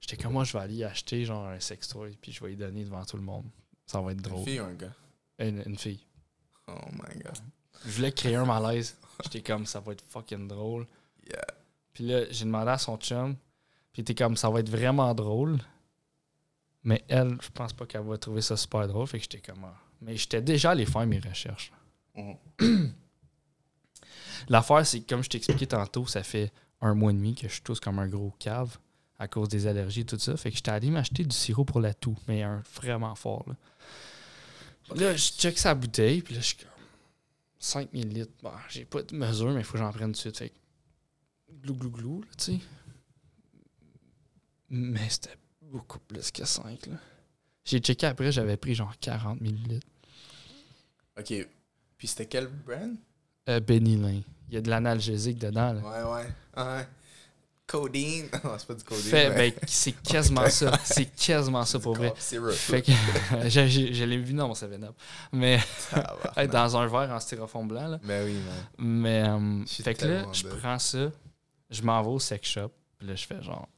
J'étais 0.00 0.16
comme 0.22 0.32
moi, 0.32 0.44
je 0.44 0.52
vais 0.52 0.60
aller 0.60 0.84
acheter 0.84 1.24
genre 1.24 1.46
un 1.46 1.60
sextoy 1.60 2.16
puis 2.20 2.32
je 2.32 2.40
vais 2.42 2.50
lui 2.50 2.56
donner 2.56 2.84
devant 2.84 3.04
tout 3.04 3.16
le 3.16 3.22
monde. 3.22 3.44
Ça 3.86 4.00
va 4.00 4.12
être 4.12 4.18
Une 4.18 4.22
drôle. 4.22 4.44
fille 4.44 4.60
ou 4.60 4.64
un 4.64 4.74
gars? 4.74 4.92
Une, 5.38 5.62
une 5.66 5.76
fille. 5.78 6.04
Oh 6.66 6.72
my 6.92 7.22
god. 7.22 7.36
Je 7.84 7.90
voulais 7.92 8.12
créer 8.12 8.36
un 8.36 8.44
malaise. 8.44 8.96
J'étais 9.24 9.40
comme 9.42 9.66
ça 9.66 9.80
va 9.80 9.92
être 9.92 10.04
fucking 10.08 10.46
drôle. 10.48 10.86
Yeah. 11.26 11.44
Puis 11.92 12.04
là, 12.06 12.24
j'ai 12.30 12.44
demandé 12.44 12.70
à 12.70 12.78
son 12.78 12.96
chum. 12.96 13.34
Puis 13.92 14.00
il 14.00 14.00
était 14.02 14.14
comme 14.14 14.36
ça 14.36 14.48
va 14.50 14.60
être 14.60 14.68
vraiment 14.68 15.14
drôle. 15.14 15.58
Mais 16.84 17.04
elle, 17.08 17.36
je 17.42 17.48
pense 17.50 17.72
pas 17.72 17.86
qu'elle 17.86 18.02
va 18.02 18.16
trouver 18.18 18.40
ça 18.40 18.56
super 18.56 18.86
drôle. 18.86 19.06
Fait 19.06 19.18
que 19.18 19.24
j'étais 19.24 19.40
comme. 19.40 19.64
ah. 19.64 19.74
Mais 20.00 20.16
j'étais 20.16 20.40
déjà 20.40 20.70
allé 20.70 20.86
faire 20.86 21.06
mes 21.06 21.18
recherches. 21.18 21.72
Mhm. 22.14 22.36
L'affaire, 24.48 24.86
c'est 24.86 25.00
comme 25.00 25.22
je 25.22 25.28
t'ai 25.28 25.38
expliqué 25.38 25.66
tantôt, 25.66 26.06
ça 26.06 26.22
fait 26.22 26.52
un 26.80 26.94
mois 26.94 27.10
et 27.10 27.14
demi 27.14 27.34
que 27.34 27.48
je 27.48 27.54
suis 27.54 27.62
tous 27.62 27.80
comme 27.80 27.98
un 27.98 28.08
gros 28.08 28.32
cave 28.38 28.78
à 29.18 29.26
cause 29.26 29.48
des 29.48 29.66
allergies 29.66 30.00
et 30.00 30.04
tout 30.04 30.18
ça. 30.18 30.36
Fait 30.36 30.50
que 30.50 30.56
j'étais 30.56 30.70
allé 30.70 30.90
m'acheter 30.90 31.24
du 31.24 31.34
sirop 31.34 31.64
pour 31.64 31.80
la 31.80 31.92
toux, 31.94 32.16
mais 32.28 32.42
un 32.42 32.62
vraiment 32.74 33.14
fort. 33.14 33.44
Là, 33.48 33.54
Là, 34.94 35.16
je 35.16 35.32
check 35.32 35.58
sa 35.58 35.74
bouteille, 35.74 36.22
puis 36.22 36.34
là, 36.34 36.40
je 36.40 36.46
suis 36.46 36.56
comme 36.56 36.68
5 37.58 37.92
millilitres. 37.92 38.32
Bon, 38.42 38.52
j'ai 38.68 38.84
pas 38.84 39.02
de 39.02 39.14
mesure, 39.14 39.50
mais 39.50 39.60
il 39.60 39.64
faut 39.64 39.72
que 39.72 39.78
j'en 39.78 39.92
prenne 39.92 40.12
tout 40.12 40.12
de 40.12 40.16
suite. 40.16 40.38
Fait 40.38 40.50
que 40.50 40.54
glou 41.62 41.74
glou 41.74 41.90
glou, 41.90 42.24
tu 42.38 42.44
sais. 42.52 42.58
Mais 44.70 45.08
c'était 45.08 45.36
beaucoup 45.62 45.98
plus 45.98 46.30
que 46.30 46.44
5, 46.44 46.86
là. 46.86 46.96
J'ai 47.64 47.80
checké 47.80 48.06
après, 48.06 48.32
j'avais 48.32 48.56
pris 48.56 48.74
genre 48.74 48.94
40 48.98 49.42
millilitres. 49.42 49.86
Ok. 51.18 51.34
Puis 51.98 52.08
c'était 52.08 52.26
quel 52.26 52.46
brand? 52.46 52.96
Euh, 53.48 53.60
Benilyn. 53.60 54.22
Il 54.48 54.54
y 54.54 54.56
a 54.56 54.60
de 54.60 54.70
l'analgésique 54.70 55.38
dedans, 55.38 55.72
là. 55.74 55.80
Ouais, 55.80 56.22
ouais. 56.22 56.62
Ouais. 56.64 56.86
Codeine. 57.66 58.28
Non, 58.44 58.52
c'est 58.56 58.66
pas 58.66 58.74
du 58.74 58.82
codeine. 58.84 59.04
Fait, 59.04 59.28
mais- 59.30 59.50
ben, 59.50 59.60
c'est 59.66 59.92
quasiment 59.92 60.48
ça. 60.48 60.72
C'est 60.84 61.04
quasiment 61.04 61.64
ça 61.66 61.78
pour 61.78 61.94
vrai. 61.94 62.14
Fait 62.16 62.80
que 62.82 62.92
je 63.48 64.04
l'ai 64.04 64.16
vu 64.16 64.32
dans 64.32 64.48
mon 64.48 64.54
7-Up. 64.54 64.94
Mais 65.32 65.58
Tabarnak. 65.90 66.38
hey, 66.38 66.48
dans 66.48 66.76
un 66.78 66.86
verre 66.86 67.10
en 67.14 67.20
styrofoam 67.20 67.68
blanc. 67.68 67.88
Là. 67.88 68.00
Ben 68.02 68.24
oui, 68.24 68.34
man. 68.34 68.64
Mais 68.78 69.28
euh, 69.28 69.66
fait 69.66 69.94
que 69.94 70.06
là, 70.06 70.24
je 70.32 70.46
prends 70.46 70.78
ça, 70.78 71.10
je 71.68 71.82
m'en 71.82 72.02
vais 72.02 72.08
au 72.08 72.18
sex 72.18 72.48
shop. 72.48 72.70
Puis 72.98 73.06
là, 73.06 73.14
je 73.14 73.26
fais 73.26 73.42
genre. 73.42 73.68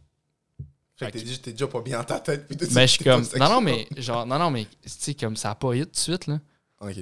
Fait 0.97 1.11
que 1.11 1.19
t'es 1.19 1.53
déjà 1.53 1.67
pas 1.67 1.81
bien 1.81 1.99
dans 1.99 2.05
ta 2.05 2.21
tête. 2.21 2.47
Puis 2.47 2.57
Mais 2.61 2.67
suite, 2.67 2.79
je 2.81 2.87
suis 2.87 3.05
comme. 3.05 3.27
Non, 3.41 3.49
non, 3.49 3.61
mais 3.61 3.89
genre, 3.97 4.25
non, 4.25 4.39
non, 4.39 4.51
mais 4.51 4.67
tu 4.67 4.71
sais, 4.85 5.15
comme 5.15 5.35
ça 5.35 5.51
a 5.51 5.55
pas 5.57 5.73
tout 5.73 5.79
de 5.79 5.89
suite, 5.93 6.27
là. 6.29 6.39
Ok. 6.81 6.97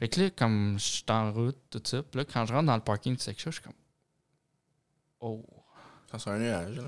Fait 0.00 0.08
que 0.08 0.20
là, 0.22 0.30
comme 0.30 0.76
je 0.78 0.84
suis 0.84 1.04
en 1.10 1.30
route, 1.30 1.58
tout 1.70 1.80
ça. 1.84 2.02
Puis 2.02 2.18
là, 2.18 2.24
quand 2.24 2.44
je 2.46 2.52
rentre 2.54 2.66
dans 2.66 2.74
le 2.76 2.82
parking 2.82 3.14
du 3.14 3.22
shop, 3.22 3.32
je 3.36 3.50
suis 3.50 3.60
comme. 3.62 3.72
Oh, 5.20 5.44
Ça 6.10 6.18
sent 6.18 6.30
un 6.30 6.38
nuage, 6.38 6.76
là. 6.76 6.84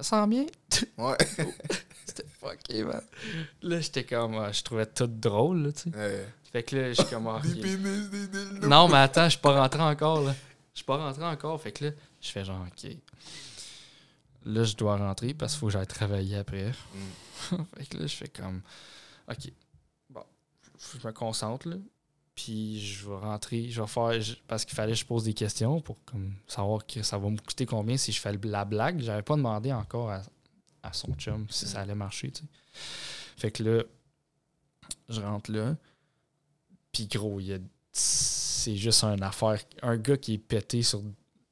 ça 0.00 0.02
sent 0.02 0.26
bien. 0.28 0.46
Ouais. 0.98 1.16
C'était 2.04 2.26
fucké, 2.40 2.82
man. 2.84 3.00
Là, 3.62 3.80
j'étais 3.80 4.04
comme. 4.04 4.34
euh, 4.34 4.52
je 4.52 4.62
trouvais 4.62 4.86
tout 4.86 5.06
drôle, 5.06 5.62
là, 5.66 5.72
tu 5.72 5.90
sais. 5.90 5.96
Ouais. 5.96 6.26
Fait 6.52 6.62
que 6.64 6.76
là, 6.76 6.88
je 6.92 7.00
suis 7.02 7.10
comme. 7.10 7.26
ah, 7.28 7.40
Des 7.42 7.54
pénis, 7.60 8.10
des 8.10 8.26
dildos. 8.28 8.66
Non, 8.68 8.88
mais 8.88 8.98
attends, 8.98 9.24
je 9.24 9.30
suis 9.30 9.40
pas 9.40 9.60
rentré 9.60 9.80
encore, 9.82 10.22
là. 10.22 10.34
Je 10.74 10.78
suis 10.78 10.84
pas 10.84 10.96
rentré 10.96 11.24
encore. 11.24 11.60
Fait 11.62 11.72
que 11.72 11.84
là, 11.86 11.90
je 12.20 12.28
fais 12.30 12.44
genre, 12.44 12.66
OK. 12.66 12.90
Là, 14.44 14.64
je 14.64 14.74
dois 14.76 14.96
rentrer 14.96 15.32
parce 15.34 15.52
qu'il 15.52 15.60
faut 15.60 15.66
que 15.66 15.72
j'aille 15.72 15.86
travailler 15.86 16.36
après. 16.38 16.72
fait 17.76 17.86
que 17.86 17.98
là, 17.98 18.06
je 18.06 18.16
fais 18.16 18.28
comme, 18.28 18.62
OK. 19.30 19.52
Je 20.78 21.06
me 21.06 21.12
concentre, 21.12 21.68
là. 21.68 21.76
Puis 22.34 22.80
je 22.84 23.08
vais 23.08 23.16
rentrer, 23.16 23.70
je 23.70 23.80
vais 23.80 23.86
faire. 23.88 24.20
je- 24.20 24.34
parce 24.46 24.64
qu'il 24.66 24.74
fallait 24.74 24.92
que 24.92 24.98
je 24.98 25.06
pose 25.06 25.24
des 25.24 25.32
questions 25.34 25.80
pour 25.80 25.96
comme, 26.04 26.34
savoir 26.46 26.86
que 26.86 27.02
ça 27.02 27.16
va 27.18 27.30
me 27.30 27.38
coûter 27.38 27.64
combien 27.64 27.96
si 27.96 28.12
je 28.12 28.20
fais 28.20 28.32
le- 28.32 28.38
la 28.50 28.64
blague. 28.66 29.00
J'avais 29.00 29.22
pas 29.22 29.36
demandé 29.36 29.72
encore 29.72 30.10
à, 30.10 30.22
à 30.82 30.92
son 30.92 31.14
chum 31.14 31.46
si 31.48 31.66
ça 31.66 31.80
allait 31.80 31.94
marcher, 31.94 32.30
tu 32.30 32.42
sais. 32.42 32.48
Fait 33.38 33.50
que 33.50 33.62
là, 33.62 33.82
je 35.08 35.20
rentre 35.22 35.50
là. 35.50 35.76
Puis 36.92 37.06
gros, 37.06 37.40
il 37.40 37.46
y 37.46 37.52
a 37.54 37.58
c'est 37.92 38.76
juste 38.76 39.02
une 39.04 39.22
affaire. 39.22 39.58
Un 39.80 39.96
gars 39.96 40.16
qui 40.18 40.34
est 40.34 40.38
pété 40.38 40.82
sur, 40.82 41.02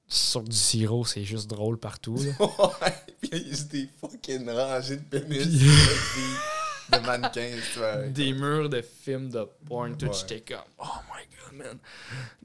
sur 0.07 0.43
du 0.43 0.55
sirop, 0.57 1.05
c'est 1.07 1.25
juste 1.25 1.49
drôle 1.49 1.79
partout. 1.79 2.17
là. 2.17 2.33
Ouais. 2.83 2.95
Puis 3.21 3.31
il 3.33 3.39
y 3.39 3.41
a 3.41 3.49
juste 3.49 3.69
des 3.71 3.89
fucking 4.01 4.51
rangées 4.51 4.99
de 4.99 5.19
pénis. 5.19 5.47
De 7.01 7.07
mannequins. 7.07 8.09
Des 8.11 8.33
murs 8.33 8.69
de 8.69 8.83
films 8.83 9.31
de 9.31 9.47
porn, 9.67 9.97
tout. 9.97 10.07
Ouais. 10.07 10.13
J'étais 10.13 10.41
comme, 10.41 10.65
oh 10.79 10.99
my 11.13 11.27
god, 11.37 11.59
man. 11.59 11.79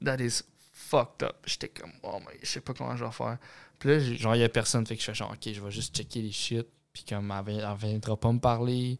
That 0.04 0.22
is 0.22 0.42
fucked 0.72 1.22
up. 1.22 1.36
J'étais 1.46 1.68
comme, 1.68 1.92
oh 2.02 2.18
my, 2.20 2.36
je 2.42 2.46
sais 2.46 2.60
pas 2.60 2.74
comment 2.74 2.96
je 2.96 3.04
vais 3.04 3.12
faire. 3.12 3.38
Puis 3.78 3.88
là, 3.88 3.98
genre, 3.98 4.36
il 4.36 4.40
y 4.40 4.44
a 4.44 4.48
personne. 4.48 4.86
Fait 4.86 4.94
que 4.94 5.00
je 5.00 5.06
fais 5.06 5.14
genre, 5.14 5.32
ok, 5.32 5.52
je 5.52 5.60
vais 5.60 5.70
juste 5.70 5.96
checker 5.96 6.22
les 6.22 6.32
shit. 6.32 6.66
Puis 6.92 7.04
comme, 7.08 7.32
elle, 7.46 7.60
elle 7.60 7.76
viendra 7.88 8.16
pas 8.16 8.32
me 8.32 8.40
parler. 8.40 8.98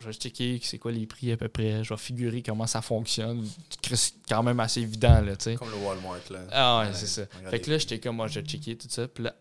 Je 0.00 0.06
vais 0.06 0.12
checker 0.12 0.60
c'est 0.62 0.78
quoi 0.78 0.92
les 0.92 1.06
prix 1.06 1.32
à 1.32 1.36
peu 1.36 1.48
près. 1.48 1.82
Je 1.82 1.92
vais 1.92 1.98
figurer 1.98 2.42
comment 2.42 2.66
ça 2.66 2.80
fonctionne. 2.80 3.44
C'est 3.92 4.14
quand 4.28 4.42
même 4.44 4.60
assez 4.60 4.80
évident, 4.80 5.20
là, 5.20 5.36
tu 5.36 5.44
sais. 5.44 5.54
Comme 5.56 5.70
le 5.70 5.76
Walmart, 5.76 6.20
là. 6.30 6.40
Ah 6.52 6.80
ouais, 6.80 6.94
c'est 6.94 7.06
ça. 7.06 7.26
Fait 7.50 7.60
que 7.60 7.70
là, 7.70 7.78
j'étais 7.78 7.98
comme, 7.98 8.16
moi, 8.16 8.28
je 8.28 8.40
vais 8.40 8.46
checker 8.46 8.76
tout 8.76 8.88
ça. 8.88 9.08
Puis 9.08 9.24
là, 9.24 9.34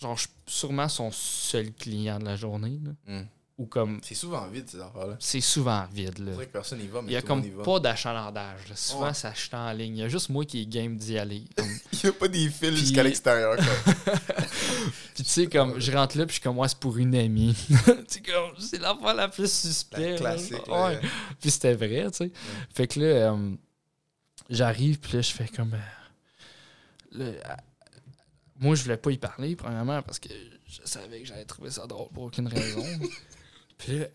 genre, 0.00 0.16
je 0.16 0.22
suis 0.22 0.30
sûrement 0.46 0.88
son 0.88 1.10
seul 1.10 1.72
client 1.72 2.18
de 2.20 2.24
la 2.24 2.36
journée. 2.36 2.80
Là. 2.82 2.90
Hmm. 3.06 3.26
Ou 3.58 3.66
comme, 3.66 4.00
C'est 4.02 4.14
souvent 4.14 4.46
vide, 4.48 4.68
ces 4.68 4.80
affaires-là. 4.80 5.16
c'est 5.20 5.40
souvent 5.42 5.84
vide. 5.92 6.18
Là. 6.18 6.24
C'est 6.30 6.32
vrai 6.36 6.46
que 6.46 6.52
personne 6.52 6.78
n'y 6.78 6.86
va, 6.88 7.02
mais 7.02 7.08
Il 7.10 7.14
y 7.14 7.16
a 7.16 7.22
comme 7.22 7.42
pas 7.62 7.78
d'achalandage. 7.80 8.60
Souvent, 8.74 9.08
Ouais. 9.08 9.14
ça 9.14 9.28
achète 9.28 9.52
en 9.54 9.70
ligne. 9.72 9.98
Il 9.98 10.00
y 10.00 10.02
a 10.04 10.08
juste 10.08 10.30
moi 10.30 10.44
qui 10.46 10.62
est 10.62 10.66
game 10.66 10.96
d'y 10.96 11.18
aller. 11.18 11.44
Comme- 11.56 11.66
Il 11.92 11.98
n'y 12.02 12.08
a 12.08 12.12
pas 12.12 12.28
des 12.28 12.48
fils 12.48 12.70
Puis- 12.70 12.76
jusqu'à 12.78 13.02
l'extérieur. 13.02 13.56
Puis 15.14 15.24
tu 15.24 15.30
sais, 15.30 15.46
comme, 15.46 15.78
je 15.78 15.92
rentre 15.92 16.16
là, 16.16 16.24
puis 16.24 16.30
je 16.32 16.40
suis 16.40 16.42
comme, 16.42 16.56
moi, 16.56 16.66
c'est 16.68 16.78
pour 16.78 16.96
une 16.96 17.14
amie. 17.14 17.54
c'est 18.08 18.22
comme, 18.24 18.52
c'est 18.58 18.78
l'affaire 18.80 19.14
la 19.14 19.28
plus 19.28 19.52
suspecte. 19.52 20.18
classique. 20.18 20.66
là. 20.66 20.74
là. 20.74 20.86
Ouais. 20.86 21.00
Puis 21.40 21.50
c'était 21.50 21.74
vrai, 21.74 22.10
tu 22.10 22.16
sais. 22.16 22.32
Fait 22.74 22.86
que 22.86 22.98
là, 23.00 23.06
euh, 23.32 23.50
j'arrive, 24.48 24.98
puis 24.98 25.12
là, 25.12 25.20
je 25.20 25.32
fais 25.32 25.48
comme. 25.48 25.74
euh, 25.74 25.78
là, 27.12 27.24
euh, 27.26 27.54
moi, 28.58 28.74
je 28.74 28.82
voulais 28.84 28.96
pas 28.96 29.10
y 29.10 29.18
parler, 29.18 29.54
premièrement, 29.56 30.00
parce 30.02 30.18
que 30.18 30.28
je 30.66 30.80
savais 30.84 31.20
que 31.20 31.26
j'allais 31.28 31.44
trouver 31.44 31.70
ça 31.70 31.86
drôle 31.86 32.08
pour 32.14 32.24
aucune 32.24 32.48
raison. 32.48 32.82
Puis 33.86 33.98
là, 33.98 34.06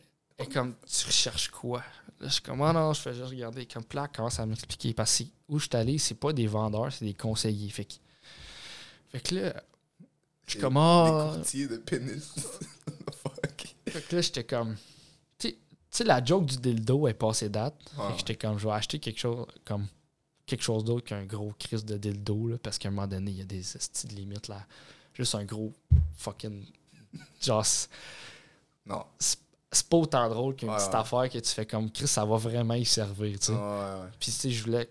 comme, 0.53 0.75
tu 0.85 1.05
recherches 1.05 1.49
quoi? 1.49 1.79
Là, 2.19 2.27
je 2.27 2.33
suis 2.33 2.41
comme, 2.41 2.61
oh 2.61 2.71
non, 2.73 2.93
je 2.93 3.01
fais 3.01 3.13
juste 3.13 3.29
regarder. 3.29 3.65
Comme, 3.65 3.83
elle 3.93 4.07
commence 4.15 4.39
à 4.39 4.45
m'expliquer. 4.45 4.93
Parce 4.93 5.17
que 5.19 5.23
où 5.49 5.59
je 5.59 5.65
suis 5.67 5.75
allé, 5.75 5.97
c'est 5.97 6.15
pas 6.15 6.33
des 6.33 6.47
vendeurs, 6.47 6.91
c'est 6.91 7.05
des 7.05 7.13
conseillers. 7.13 7.69
Fait 7.69 7.85
que, 7.85 7.93
fait 9.09 9.19
que 9.21 9.35
là, 9.35 9.63
je 10.45 10.51
suis 10.51 10.59
comme, 10.59 10.73
Des 10.75 10.79
ah. 10.81 11.31
courtiers 11.35 11.67
de 11.67 11.77
pénis. 11.77 12.33
Fuck. 13.23 13.75
Fait 13.87 14.01
que 14.07 14.15
là, 14.15 14.21
j'étais 14.21 14.43
comme. 14.43 14.75
Tu 15.37 15.55
sais- 15.91 16.03
la 16.03 16.23
joke 16.23 16.45
du 16.45 16.57
dildo 16.57 17.07
est 17.07 17.13
passée 17.13 17.49
date. 17.49 17.75
Fait 17.95 18.01
Ouais. 18.01 18.11
que 18.13 18.17
j'étais 18.19 18.35
comme, 18.35 18.57
je 18.57 18.67
vais 18.67 18.73
acheter 18.73 18.99
quelque 18.99 19.19
chose 19.19 19.45
comme 19.65 19.87
quelque 20.45 20.63
chose 20.63 20.85
d'autre 20.85 21.05
qu'un 21.05 21.25
gros 21.25 21.53
crise 21.59 21.83
de 21.83 21.97
dildo, 21.97 22.47
là, 22.47 22.57
parce 22.57 22.77
qu'à 22.77 22.87
un 22.87 22.91
moment 22.91 23.05
donné, 23.07 23.31
il 23.31 23.37
y 23.37 23.41
a 23.41 23.45
des 23.45 23.61
styles 23.63 24.15
limites, 24.15 24.47
là. 24.47 24.65
Juste 25.13 25.35
un 25.35 25.43
gros 25.43 25.73
fucking. 26.17 26.65
Genre, 27.41 27.65
Non. 28.85 29.05
c'est 29.19 29.37
pas 29.83 29.97
autant 29.97 30.27
drôle 30.29 30.55
qu'une 30.55 30.69
Ouais, 30.69 30.75
petite 30.77 30.89
ouais. 30.89 30.95
affaire 30.99 31.29
que 31.29 31.37
tu 31.39 31.49
fais 31.49 31.65
comme 31.65 31.91
Chris, 31.91 32.07
ça 32.07 32.25
va 32.25 32.37
vraiment 32.37 32.73
y 32.75 32.85
servir, 32.85 33.37
tu 33.39 33.47
sais. 33.47 33.51
Ouais, 33.53 33.57
ouais. 33.59 34.09
Puis, 34.19 34.31
tu 34.31 34.37
sais, 34.37 34.49
je 34.51 34.63
voulais, 34.63 34.89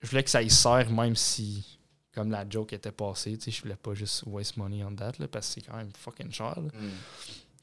je 0.00 0.08
voulais 0.08 0.24
que 0.24 0.30
ça 0.30 0.42
y 0.42 0.50
sert, 0.50 0.90
même 0.90 1.16
si, 1.16 1.78
comme 2.14 2.30
la 2.30 2.48
joke 2.48 2.72
était 2.72 2.92
passée, 2.92 3.36
tu 3.36 3.44
sais, 3.44 3.50
je 3.50 3.62
voulais 3.62 3.76
pas 3.76 3.94
juste 3.94 4.22
waste 4.26 4.56
money 4.56 4.82
on 4.84 4.94
that, 4.94 5.12
là, 5.18 5.28
parce 5.28 5.48
que 5.48 5.54
c'est 5.54 5.60
quand 5.62 5.76
même 5.76 5.90
fucking 5.98 6.32
cher, 6.32 6.54
là. 6.60 6.68
Hmm. 6.72 6.90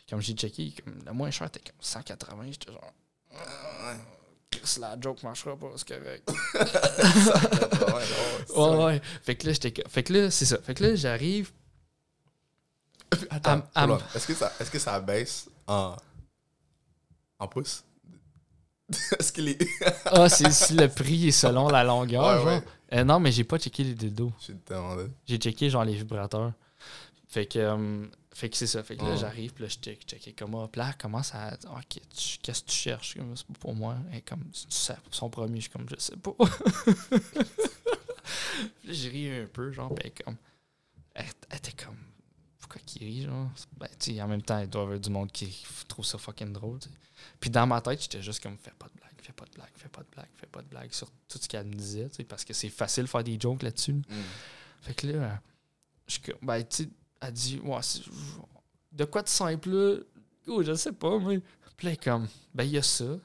Comme 0.09 0.21
j'ai 0.21 0.33
checké, 0.33 0.73
comme, 0.83 0.99
le 1.05 1.13
moins 1.13 1.31
cher 1.31 1.47
était 1.47 1.61
comme 1.61 1.75
180, 1.79 2.43
j'étais 2.51 2.71
genre, 2.71 2.81
Ouais. 3.31 3.95
Chris, 4.51 4.77
la 4.79 4.95
joke 5.01 5.23
marchera 5.23 5.55
pas, 5.57 5.71
c'est 5.77 5.87
correct. 5.87 6.31
Ouais, 8.55 8.83
ouais. 8.85 9.01
Fait 9.23 9.35
que 9.35 9.47
là, 9.47 9.53
j'étais, 9.53 9.73
fait 9.89 10.03
que 10.03 10.13
là, 10.13 10.31
c'est 10.31 10.45
ça. 10.45 10.57
Fait 10.61 10.73
que 10.75 10.83
là, 10.83 10.95
j'arrive. 10.95 11.51
Attends, 13.29 13.61
est-ce 14.15 14.27
que, 14.27 14.33
ça, 14.33 14.51
est-ce 14.59 14.71
que 14.71 14.79
ça 14.79 14.99
baisse 14.99 15.47
en, 15.67 15.95
en 17.43 17.47
pouces? 17.47 17.83
est-ce 19.19 19.31
que 19.31 19.41
les. 19.41 19.57
Ah, 20.05 20.29
c'est 20.29 20.51
si 20.51 20.73
le 20.73 20.87
prix 20.87 21.27
est 21.29 21.31
selon 21.31 21.67
la 21.69 21.83
longueur, 21.83 22.25
Ouais, 22.25 22.35
genre. 22.37 22.45
ouais. 22.47 22.63
Euh, 22.93 23.03
non, 23.03 23.19
mais 23.19 23.31
j'ai 23.31 23.43
pas 23.43 23.57
checké 23.57 23.83
les 23.83 23.95
dildos. 23.95 24.31
J'ai 25.25 25.37
checké 25.37 25.69
genre 25.69 25.83
les 25.85 25.95
vibrateurs. 25.95 26.53
Fait 27.27 27.47
que, 27.47 27.57
euh, 27.57 28.05
fait 28.31 28.49
que 28.49 28.57
c'est 28.57 28.67
ça. 28.67 28.83
Fait 28.83 28.95
que 28.95 29.03
là, 29.03 29.15
j'arrive, 29.15 29.53
puis 29.53 29.63
là, 29.63 29.69
je 29.69 29.77
check, 29.77 30.01
checké 30.05 30.33
comment. 30.33 30.67
Puis 30.67 30.79
là, 30.79 30.93
à 31.01 31.57
dire, 31.57 31.71
OK, 31.71 32.01
qu'est-ce 32.43 32.61
que 32.61 32.69
tu 32.69 32.75
cherches? 32.75 33.17
C'est 33.35 33.47
pas 33.47 33.53
pour 33.59 33.73
moi. 33.73 33.97
Et 34.13 34.21
comme, 34.21 34.43
son 35.09 35.29
premier, 35.29 35.55
je 35.55 35.61
suis 35.61 35.71
comme, 35.71 35.87
je 35.89 35.95
sais 35.97 36.17
pas. 36.17 36.33
J'ai 38.87 39.09
ri 39.09 39.31
un 39.31 39.47
peu, 39.51 39.71
genre, 39.71 39.93
puis 39.95 40.11
comme, 40.11 40.35
elle, 41.15 41.25
elle 41.49 41.57
était 41.57 41.71
comme, 41.71 41.97
pourquoi 42.63 42.81
qu'il 42.85 43.03
rit, 43.03 43.23
genre? 43.23 43.49
Ben, 43.77 43.89
tu 43.99 44.13
sais, 44.13 44.21
en 44.21 44.27
même 44.27 44.41
temps, 44.41 44.59
il 44.59 44.69
doit 44.69 44.83
y 44.83 44.85
avoir 44.85 44.99
du 44.99 45.09
monde 45.09 45.31
qui 45.31 45.65
trouve 45.87 46.05
ça 46.05 46.17
fucking 46.17 46.53
drôle. 46.53 46.79
Puis 47.41 47.49
dans 47.49 47.67
ma 47.67 47.81
tête, 47.81 48.01
j'étais 48.01 48.21
juste 48.21 48.41
comme, 48.41 48.57
fais 48.57 48.71
pas 48.79 48.87
de 48.87 48.93
blague, 48.93 49.11
fais 49.21 49.33
pas 49.33 49.45
de 49.45 49.51
blague, 49.51 49.71
fais 49.75 49.89
pas 49.89 50.01
de 50.01 50.07
blague, 50.09 50.29
fais 50.35 50.47
pas 50.47 50.61
de 50.61 50.67
blague 50.67 50.93
sur 50.93 51.09
tout 51.27 51.37
ce 51.41 51.47
qu'elle 51.47 51.67
me 51.67 51.73
disait, 51.73 52.09
tu 52.09 52.17
sais, 52.17 52.23
parce 52.23 52.45
que 52.45 52.53
c'est 52.53 52.69
facile 52.69 53.03
de 53.03 53.09
faire 53.09 53.23
des 53.23 53.37
jokes 53.37 53.63
là-dessus. 53.63 53.93
Hmm. 53.93 54.03
Fait 54.81 54.93
que 54.93 55.07
là, 55.07 55.41
je 56.07 56.19
ben, 56.41 56.63
tu 56.63 56.83
sais, 56.83 56.89
elle 57.19 57.33
dit, 57.33 57.59
ouais, 57.59 57.79
de 58.93 59.05
quoi 59.05 59.23
de 59.23 59.29
simple, 59.29 59.69
là? 59.69 59.97
Oh, 60.47 60.63
je 60.63 60.73
sais 60.73 60.93
pas, 60.93 61.19
mais. 61.19 61.41
Puis 61.75 61.87
là, 61.87 61.95
comme, 61.97 62.27
ben, 62.53 62.63
il 62.63 62.71
y 62.71 62.77
a 62.77 62.83
ça. 62.83 63.17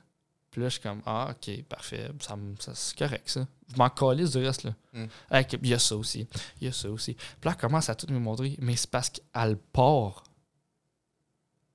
Puis 0.58 0.64
là, 0.64 0.68
je 0.70 0.72
suis 0.72 0.82
comme, 0.82 1.00
ah, 1.06 1.28
ok, 1.30 1.62
parfait, 1.68 2.10
ça, 2.18 2.36
ça, 2.58 2.72
c'est 2.74 2.98
correct, 2.98 3.28
ça. 3.30 3.46
Je 3.72 3.76
m'en 3.78 3.88
calisse 3.90 4.32
du 4.32 4.38
reste, 4.44 4.64
là. 4.64 4.74
Mm. 4.92 5.04
Ah, 5.30 5.40
ok, 5.42 5.52
il 5.62 5.68
y 5.68 5.74
a 5.74 5.78
ça 5.78 5.96
aussi, 5.96 6.26
il 6.60 6.64
y 6.66 6.68
a 6.68 6.72
ça 6.72 6.90
aussi. 6.90 7.14
Puis 7.14 7.24
là, 7.44 7.52
elle 7.52 7.56
commence 7.60 7.88
à 7.88 7.94
tout 7.94 8.12
me 8.12 8.18
montrer, 8.18 8.56
mais 8.58 8.74
c'est 8.74 8.90
parce 8.90 9.08
qu'elle 9.08 9.56
part. 9.56 10.24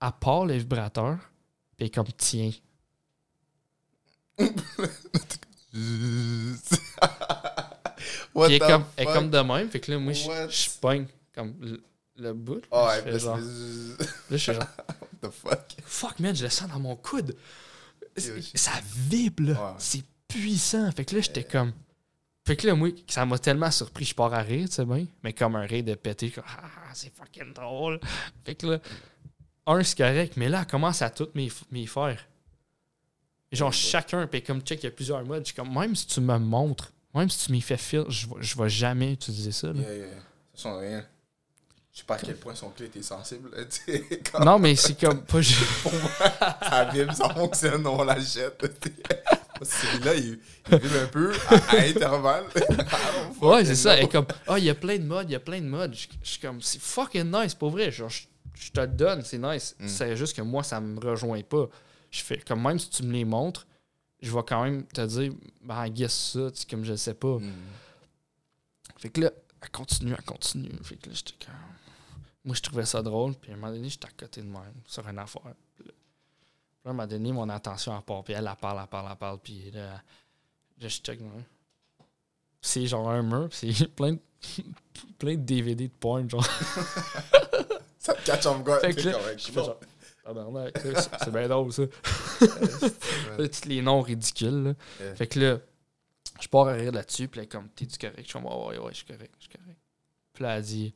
Elle 0.02 0.12
part 0.20 0.46
le 0.46 0.56
vibrateur, 0.56 1.18
puis 1.78 1.90
comme, 1.90 2.08
tiens. 2.18 2.52
What 8.36 8.48
Puis 8.48 8.56
elle 8.56 8.56
est 8.56 8.60
the 8.60 8.68
comme, 8.68 8.84
elle 8.98 9.04
est 9.04 9.06
fuck? 9.06 9.14
comme 9.16 9.30
de 9.30 9.40
même, 9.40 9.70
fait 9.70 9.80
que 9.80 9.92
là, 9.92 10.00
moi, 10.00 10.12
je 10.14 10.28
What? 10.28 10.50
je 10.50 10.70
pogne 10.82 11.06
comme 11.34 11.54
le, 11.62 11.82
le 12.18 12.34
bout. 12.34 12.62
Là, 12.70 12.98
je 12.98 13.02
fais 13.04 13.20
genre- 13.20 13.38
là, 13.38 13.44
je 14.32 14.36
suis 14.38 14.54
genre, 14.54 14.64
What 14.68 15.08
the 15.22 15.32
fuck? 15.32 15.76
fuck 15.86 16.20
man, 16.20 16.36
je 16.36 16.44
le 16.44 16.50
sens 16.50 16.68
dans 16.70 16.80
mon 16.80 16.96
coude. 16.98 17.36
Ça 18.56 18.72
vibre, 19.10 19.44
là. 19.44 19.54
Ouais. 19.72 19.76
C'est 19.80 20.04
puissant. 20.28 20.92
Fait 20.92 21.06
que 21.06 21.16
là, 21.16 21.22
j'étais 21.22 21.44
comme. 21.44 21.74
Fait 22.46 22.56
que 22.58 22.68
là, 22.68 22.76
moi, 22.76 22.90
ça 23.08 23.26
m'a 23.26 23.40
tellement 23.40 23.72
surpris, 23.72 24.04
je 24.06 24.14
pars 24.14 24.34
à 24.34 24.42
rire, 24.42 24.68
tu 24.68 24.76
sais 24.76 24.86
bien. 24.86 25.06
Mais 25.24 25.32
comme 25.32 25.56
un 25.56 25.66
rire 25.66 25.84
de 25.84 25.96
pété, 25.96 26.30
comme, 26.30 26.44
ah, 26.48 26.70
c'est 26.94 27.14
fucking 27.16 27.54
drôle. 27.54 28.00
Fait 28.44 28.56
que 28.56 28.68
là, 28.68 28.80
un, 29.66 29.82
c'est 29.84 29.98
correct, 29.98 30.34
mais 30.36 30.50
là, 30.50 30.60
elle 30.62 30.68
commence 30.68 31.02
à 31.02 31.10
toutes 31.10 31.34
mes, 31.36 31.50
mes 31.72 31.86
faire. 31.88 32.22
Genre, 33.52 33.70
Ouais. 33.70 33.74
chacun, 33.74 34.28
puis 34.28 34.44
comme 34.44 34.62
check, 34.62 34.82
il 34.84 34.88
y 34.88 34.90
a 34.90 34.92
plusieurs 34.92 35.24
modes. 35.24 35.44
Je 35.44 35.48
suis 35.48 35.56
comme, 35.56 35.74
même 35.74 35.96
si 35.96 36.06
tu 36.08 36.20
me 36.20 36.38
montres, 36.38 36.92
même 37.16 37.30
si 37.30 37.46
tu 37.46 37.52
m'y 37.54 37.62
fais 37.62 37.78
fil, 37.78 38.04
je 38.10 38.28
vais, 38.28 38.36
je 38.42 38.58
vais 38.58 38.70
jamais 38.70 39.14
utiliser 39.14 39.52
ça. 39.54 39.68
là. 39.72 39.80
Yeah, 39.80 39.96
yeah. 39.96 40.08
Ça 40.54 40.64
change 40.64 40.82
rien. 40.82 41.06
Je 41.94 42.00
sais 42.00 42.06
pas 42.06 42.16
à 42.16 42.18
quel 42.18 42.36
point 42.38 42.56
son 42.56 42.72
clé 42.72 42.88
était 42.88 43.04
sensible. 43.04 43.52
Non, 44.44 44.58
mais 44.58 44.76
c'est 44.76 45.00
comme 45.00 45.22
pas. 45.24 45.42
ju- 45.42 45.54
ça 46.62 46.86
vibre, 46.92 47.14
ça 47.14 47.30
fonctionne, 47.30 47.86
on 47.86 48.04
tu 48.16 48.22
sais. 48.22 48.52
Celui-là, 49.62 50.16
il, 50.16 50.40
il 50.72 50.78
vibre 50.80 51.00
un 51.04 51.08
peu 51.08 51.32
à, 51.50 51.54
à 51.54 51.82
intervalles. 51.82 52.46
Don't 52.56 53.42
Ouais, 53.42 53.64
c'est 53.64 53.76
ça. 53.76 54.02
Et 54.02 54.10
comme, 54.10 54.26
ah, 54.48 54.58
il 54.58 54.66
y 54.66 54.70
a 54.72 54.76
plein 54.76 54.98
de 54.98 55.04
modes, 55.04 55.30
il 55.30 55.34
y 55.34 55.36
a 55.36 55.40
plein 55.40 55.62
de 55.62 55.68
modes. 55.68 55.94
Je 55.94 56.08
je 56.24 56.30
suis 56.32 56.40
comme, 56.40 56.62
c'est 56.62 56.82
fucking 56.82 57.32
nice, 57.32 57.54
pour 57.54 57.70
vrai. 57.70 57.92
Genre, 57.92 58.10
je, 58.10 58.24
je 58.56 58.72
te 58.72 58.80
le 58.80 58.88
donne, 58.88 59.22
c'est 59.24 59.38
nice. 59.38 59.76
Mm. 59.80 59.88
C'est 59.88 60.16
juste 60.18 60.36
que 60.36 60.42
moi, 60.42 60.64
ça 60.64 60.82
me 60.82 61.00
rejoint 61.00 61.42
pas. 61.44 61.70
Je 62.10 62.22
fais, 62.22 62.40
comme 62.40 62.64
même 62.64 62.80
si 62.80 62.90
tu 62.90 63.04
me 63.04 63.14
les 63.14 63.24
montres, 63.26 63.68
je 64.20 64.32
vais 64.32 64.44
quand 64.48 64.64
même 64.64 64.84
te 64.88 65.02
dire, 65.02 65.32
ben, 65.62 65.88
guess 65.90 66.32
ça, 66.34 66.50
tu 66.52 66.62
sais, 66.62 66.68
comme 66.68 66.84
je 66.84 66.96
sais 66.96 67.14
pas. 67.14 67.38
Hmm. 67.38 67.52
Fait 68.98 69.10
que 69.10 69.22
là, 69.22 69.32
elle 69.62 69.70
continue, 69.70 70.14
elle 70.18 70.24
continue. 70.24 70.72
Fait 70.84 70.96
que 70.96 71.10
là, 71.10 71.16
j'étais 71.16 71.46
comme. 71.46 71.56
Moi, 72.46 72.56
je 72.56 72.62
trouvais 72.62 72.86
ça 72.86 73.02
drôle. 73.02 73.36
Puis 73.36 73.52
à 73.52 73.54
un 73.54 73.58
moment 73.58 73.72
donné, 73.72 73.90
j'étais 73.90 74.08
à 74.08 74.12
côté 74.12 74.42
de 74.42 74.48
même, 74.48 74.74
sur 74.86 75.08
une 75.08 75.20
affaire. 75.20 75.54
Puis 75.76 75.86
là, 75.86 75.92
à 76.86 76.90
un 76.90 76.94
moment 76.94 77.08
donné, 77.08 77.32
mon 77.32 77.48
attention, 77.50 77.96
elle 77.96 78.04
part. 78.04 78.24
Puis 78.24 78.34
elle, 78.34 78.48
elle 78.50 78.56
parle, 78.60 78.80
elle 78.82 78.88
parle, 78.88 79.08
elle 79.12 79.18
parle. 79.18 79.40
Puis 79.40 79.72
là, 79.72 80.02
je 80.80 80.88
check. 80.88 81.20
c'est 82.62 82.86
genre 82.86 83.10
un 83.10 83.24
mur. 83.24 83.50
Puis 83.50 83.74
c'est 83.74 83.88
plein 83.96 84.14
de, 84.14 84.20
plein 85.18 85.36
de 85.36 85.42
DVD 85.44 85.88
de 85.88 85.94
porn. 85.94 86.30
Genre. 86.30 86.46
Ça 87.98 88.14
te 88.14 88.26
catch 88.26 88.46
off 88.46 88.62
guard. 88.64 88.82
Fait 88.82 88.94
que 88.94 89.02
là, 89.02 89.14
correct. 89.14 89.40
je 89.40 89.52
fais 89.52 89.64
genre. 89.64 89.80
Tabarnak, 90.24 90.84
là, 90.84 91.02
c'est 91.02 91.32
bien 91.32 91.48
drôle, 91.50 91.74
ça. 91.74 91.84
Tous 93.38 93.66
les 93.66 93.82
noms 93.82 94.02
ridicules. 94.02 94.64
là. 94.64 94.74
Yeah. 95.00 95.16
Fait 95.16 95.28
que 95.28 95.40
là, 95.40 95.58
je 96.42 96.48
pars 96.48 96.68
à 96.68 96.74
rire 96.74 96.92
là-dessus, 96.94 97.28
puis 97.28 97.42
là, 97.42 97.46
comme, 97.46 97.70
t'es-tu 97.70 97.98
correct? 97.98 98.20
Je 98.20 98.24
suis 98.24 98.34
comme, 98.34 98.46
ouais, 98.46 98.68
ouais, 98.68 98.78
ouais, 98.78 98.92
je 98.92 98.98
suis 98.98 99.06
correct, 99.06 99.34
je 99.38 99.44
suis 99.44 99.58
correct. 99.58 99.80
Puis 100.34 100.44
là, 100.44 100.58
elle 100.58 100.64
dit, 100.64 100.94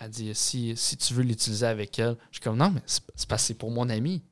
elle 0.00 0.10
dit, 0.10 0.34
si, 0.34 0.74
si 0.76 0.96
tu 0.96 1.12
veux 1.12 1.22
l'utiliser 1.22 1.66
avec 1.66 1.98
elle, 1.98 2.16
je 2.30 2.36
suis 2.36 2.42
comme, 2.42 2.56
non, 2.56 2.70
mais 2.70 2.80
c'est 2.86 3.02
parce 3.28 3.42
que 3.42 3.46
c'est 3.48 3.54
pour 3.54 3.70
mon 3.70 3.88
ami. 3.90 4.22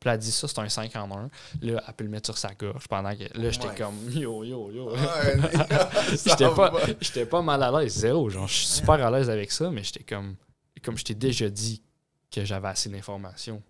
Puis 0.00 0.10
elle 0.10 0.18
dit, 0.18 0.32
ça, 0.32 0.48
c'est 0.48 0.58
un 0.58 0.68
5 0.68 0.96
en 0.96 1.10
1. 1.10 1.30
Là, 1.62 1.82
elle 1.86 1.94
peut 1.94 2.04
le 2.04 2.10
mettre 2.10 2.26
sur 2.26 2.38
sa 2.38 2.54
gorge 2.54 2.88
pendant 2.88 3.14
que. 3.14 3.24
Là, 3.38 3.50
j'étais 3.50 3.74
comme, 3.74 3.96
yo, 4.10 4.44
yo, 4.44 4.70
yo. 4.70 4.92
J'étais 6.10 6.48
pas, 6.54 6.72
j'étais 7.00 7.26
pas 7.26 7.42
mal 7.42 7.62
à 7.62 7.70
l'aise, 7.70 7.92
zéro. 7.92 8.28
Genre, 8.30 8.46
je 8.46 8.54
suis 8.54 8.66
super 8.66 8.94
à 8.94 9.10
l'aise 9.10 9.28
avec 9.28 9.52
ça, 9.52 9.70
mais 9.70 9.82
j'étais 9.82 10.04
comme. 10.04 10.36
Comme 10.82 10.98
je 10.98 11.04
t'ai 11.04 11.14
déjà 11.14 11.48
dit 11.48 11.82
que 12.30 12.44
j'avais 12.44 12.68
assez 12.68 12.90
d'informations. 12.90 13.62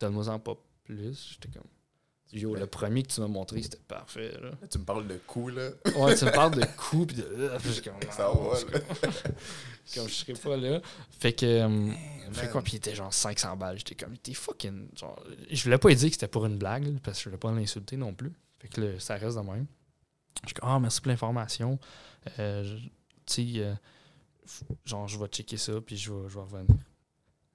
Donne-moi-en 0.00 0.38
pas 0.38 0.54
plus. 0.84 1.30
J'étais 1.32 1.48
comme. 1.58 1.68
Yo, 2.30 2.54
le 2.54 2.66
premier 2.66 3.02
que 3.04 3.08
tu 3.08 3.20
m'as 3.22 3.26
montré, 3.26 3.62
c'était 3.62 3.78
parfait. 3.88 4.32
Là. 4.42 4.50
Tu 4.70 4.78
me 4.78 4.84
parles 4.84 5.06
de 5.06 5.16
coups, 5.26 5.54
là. 5.54 5.70
Ouais, 5.96 6.14
tu 6.14 6.26
me 6.26 6.30
parles 6.30 6.54
de 6.56 6.64
coups 6.76 7.14
pis 7.14 7.14
de. 7.22 7.22
euh, 7.26 7.58
puis 7.58 7.80
comme, 7.82 7.94
Ça 8.12 8.24
non, 8.24 8.50
va, 8.50 8.58
là. 8.70 8.80
comme, 9.94 10.08
je 10.08 10.12
serais 10.12 10.34
pas 10.34 10.56
là. 10.58 10.80
Fait 11.18 11.32
que. 11.32 11.46
euh, 11.46 11.90
fait 12.32 12.50
quoi, 12.50 12.60
puis 12.60 12.74
il 12.74 12.76
était 12.76 12.94
genre 12.94 13.12
500 13.14 13.56
balles. 13.56 13.78
J'étais 13.78 13.94
comme, 13.94 14.16
t'es 14.18 14.34
fucking. 14.34 14.88
Genre, 14.94 15.18
je 15.50 15.62
voulais 15.64 15.78
pas 15.78 15.88
lui 15.88 15.96
dire 15.96 16.08
que 16.08 16.14
c'était 16.14 16.28
pour 16.28 16.44
une 16.44 16.58
blague, 16.58 16.84
là, 16.84 16.98
parce 17.02 17.16
que 17.16 17.24
je 17.24 17.28
voulais 17.30 17.38
pas 17.38 17.50
l'insulter 17.50 17.96
non 17.96 18.12
plus. 18.12 18.32
Fait 18.58 18.68
que 18.68 18.80
là, 18.82 19.00
ça 19.00 19.14
reste 19.16 19.36
de 19.38 19.42
même. 19.42 19.66
Je 20.42 20.48
suis 20.48 20.54
comme, 20.54 20.68
ah, 20.68 20.78
merci 20.78 21.00
pour 21.00 21.08
l'information. 21.08 21.78
Euh, 22.38 22.78
tu 23.24 23.54
sais, 23.54 23.60
euh, 23.60 23.74
genre, 24.84 25.08
je 25.08 25.18
vais 25.18 25.26
checker 25.28 25.56
ça, 25.56 25.80
puis 25.80 25.96
je 25.96 26.12
vais, 26.12 26.28
je 26.28 26.34
vais 26.34 26.40
revenir. 26.40 26.66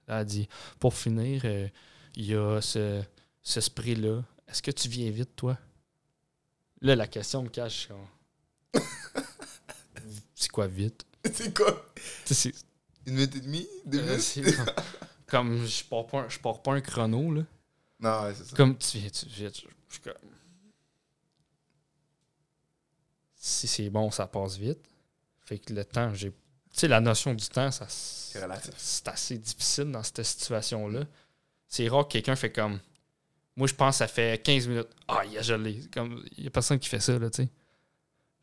Là, 0.08 0.22
elle 0.22 0.26
dit, 0.26 0.50
pour 0.80 0.96
finir, 0.96 1.46
il 1.46 2.26
y 2.26 2.34
a 2.34 2.60
ce, 2.60 3.04
ce 3.44 3.62
spray-là. 3.62 4.24
Est-ce 4.48 4.62
que 4.62 4.72
tu 4.72 4.88
viens 4.88 5.10
vite, 5.12 5.36
toi? 5.36 5.58
Là, 6.82 6.96
la 6.96 7.08
question 7.08 7.44
me 7.44 7.50
cache. 7.50 7.90
C'est 10.36 10.52
quoi 10.52 10.68
vite? 10.68 11.06
C'est 11.34 11.56
quoi? 11.56 11.86
C'est- 12.26 12.54
Une 13.06 13.14
minute 13.16 13.36
et 13.36 13.40
demie? 13.42 13.68
Deux 13.86 14.00
euh, 14.00 14.20
minutes? 14.36 14.56
comme, 14.58 14.76
comme 15.28 15.66
je 15.66 15.84
pars 15.86 16.06
pas 16.06 16.20
un, 16.22 16.30
je 16.30 16.40
pars 16.40 16.62
pas 16.62 16.74
un 16.74 16.82
chrono, 16.82 17.34
là. 17.34 17.44
Non, 18.00 18.24
ouais, 18.24 18.34
c'est 18.36 18.44
ça. 18.44 18.56
Comme 18.56 18.78
tu 18.78 18.98
viens, 18.98 19.10
tu 19.10 19.26
viens, 19.28 19.50
je 19.90 20.00
comme. 20.00 20.14
Si 23.36 23.68
c'est 23.68 23.90
bon, 23.90 24.12
ça 24.12 24.28
passe 24.28 24.58
vite. 24.58 24.80
Fait 25.46 25.60
que 25.60 25.74
le 25.74 25.86
temps, 25.86 26.14
j'ai. 26.14 26.32
Tu 26.32 26.80
sais, 26.80 26.88
la 26.88 27.00
notion 27.00 27.34
du 27.34 27.48
temps, 27.48 27.72
ça. 27.72 27.86
C'est 27.88 28.42
relatif. 28.42 28.74
C'est 28.78 29.08
assez 29.08 29.38
difficile 29.38 29.92
dans 29.92 30.04
cette 30.04 30.24
situation-là. 30.24 31.06
C'est 31.68 31.88
rare 31.88 32.08
que 32.08 32.14
quelqu'un 32.14 32.36
fait 32.36 32.52
comme. 32.52 32.80
Moi, 33.56 33.68
je 33.68 33.76
pense 33.76 33.96
que 33.96 33.98
ça 34.00 34.08
fait 34.08 34.42
15 34.44 34.68
minutes. 34.68 34.90
Ah, 35.08 35.24
il 35.26 35.38
a 35.38 35.42
gelé. 35.42 35.82
Il 36.38 36.44
y 36.44 36.48
a 36.48 36.50
personne 36.50 36.80
qui 36.80 36.90
fait 36.90 37.00
ça, 37.00 37.18
là, 37.20 37.30
tu 37.30 37.44
sais. 37.44 37.50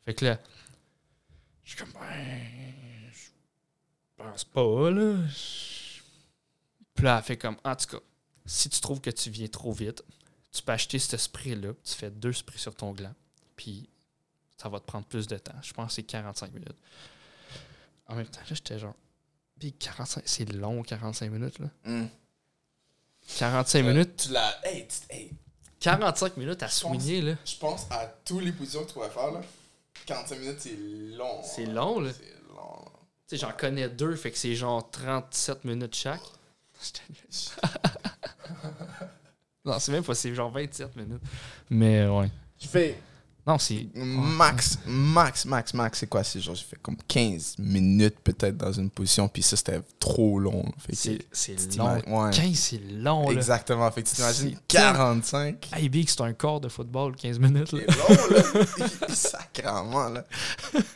Fait 0.05 0.13
que 0.13 0.25
là, 0.25 0.39
je 1.63 1.71
suis 1.71 1.79
comme, 1.79 1.91
ben, 1.93 3.11
je 3.11 3.29
pense 4.17 4.43
pas, 4.45 4.89
là. 4.91 5.17
Puis 6.93 7.05
là, 7.05 7.17
elle 7.17 7.23
fait 7.23 7.37
comme, 7.37 7.57
en 7.63 7.75
tout 7.75 7.87
cas, 7.87 8.03
si 8.45 8.69
tu 8.69 8.79
trouves 8.81 9.01
que 9.01 9.09
tu 9.09 9.29
viens 9.29 9.47
trop 9.47 9.71
vite, 9.71 10.03
tu 10.51 10.61
peux 10.63 10.71
acheter 10.71 10.99
ce 10.99 11.17
spray-là, 11.17 11.73
tu 11.83 11.93
fais 11.93 12.09
deux 12.09 12.33
sprays 12.33 12.57
sur 12.57 12.75
ton 12.75 12.91
gland, 12.91 13.13
puis 13.55 13.89
ça 14.57 14.69
va 14.69 14.79
te 14.79 14.85
prendre 14.85 15.05
plus 15.05 15.27
de 15.27 15.37
temps. 15.37 15.59
Je 15.61 15.73
pense 15.73 15.87
que 15.87 15.93
c'est 15.93 16.03
45 16.03 16.53
minutes. 16.53 16.77
En 18.07 18.15
même 18.15 18.27
temps, 18.27 18.41
là, 18.41 18.47
j'étais 18.49 18.79
genre, 18.79 18.95
puis 19.59 19.73
45, 19.73 20.23
c'est 20.25 20.51
long, 20.51 20.83
45 20.83 21.31
minutes, 21.31 21.59
là. 21.59 21.67
Hmm. 21.85 22.07
45 23.37 23.83
minutes, 23.83 24.23
Tu 24.27 24.33
l'as. 24.33 24.55
Hey, 24.63 24.87
tu- 24.87 25.15
hey, 25.15 25.31
45 25.79 26.37
minutes 26.37 26.61
à 26.63 26.67
soigner, 26.67 27.21
là. 27.21 27.33
je 27.45 27.55
pense 27.57 27.87
à 27.89 28.05
toutes 28.25 28.43
les 28.43 28.51
positions 28.51 28.81
que 28.83 28.87
tu 28.87 28.93
pourrais 28.93 29.09
faire, 29.09 29.31
là. 29.31 29.41
45 30.05 30.39
minutes, 30.39 30.59
c'est 30.59 30.77
long. 31.17 31.41
C'est 31.43 31.65
long, 31.65 31.99
là. 31.99 32.11
C'est 32.13 32.35
long. 32.53 32.85
Tu 33.27 33.27
sais, 33.27 33.37
j'en 33.37 33.51
connais 33.53 33.89
deux, 33.89 34.15
fait 34.15 34.31
que 34.31 34.37
c'est 34.37 34.55
genre 34.55 34.89
37 34.91 35.63
minutes 35.65 35.95
chaque. 35.95 36.21
non, 39.65 39.79
c'est 39.79 39.91
même 39.91 40.03
pas, 40.03 40.15
c'est 40.15 40.33
genre 40.33 40.51
27 40.51 40.95
minutes. 40.95 41.21
Mais 41.69 42.07
ouais. 42.07 42.29
Je 42.59 42.67
fais 42.67 42.99
Non, 43.51 43.57
c'est. 43.57 43.85
max, 43.95 44.79
max, 44.85 45.43
max, 45.45 45.73
max, 45.73 45.99
c'est 45.99 46.07
quoi? 46.07 46.23
C'est 46.23 46.39
genre, 46.39 46.55
j'ai 46.55 46.63
fait 46.63 46.81
comme 46.81 46.95
15 47.05 47.55
minutes 47.59 48.15
peut-être 48.23 48.55
dans 48.55 48.71
une 48.71 48.89
position, 48.89 49.27
puis 49.27 49.43
ça, 49.43 49.57
c'était 49.57 49.81
trop 49.99 50.39
long. 50.39 50.63
C'est 50.93 51.19
long. 51.77 51.95
ouais. 52.07 52.31
15, 52.31 52.55
c'est 52.55 52.81
long, 52.93 53.27
là. 53.27 53.33
Exactement. 53.33 53.91
Fait 53.91 54.03
que 54.03 54.07
tu 54.09 54.15
t'imagines 54.15 54.55
C'est 54.69 54.77
45. 54.77 55.67
Hey, 55.73 55.89
Big, 55.89 56.09
c'est 56.09 56.21
un 56.21 56.31
corps 56.31 56.61
de 56.61 56.69
football, 56.69 57.13
15 57.17 57.39
minutes. 57.39 57.71
C'est 57.71 57.85
long, 57.85 58.25
là. 58.29 59.07
Sacrement, 59.13 60.07
là. 60.07 60.25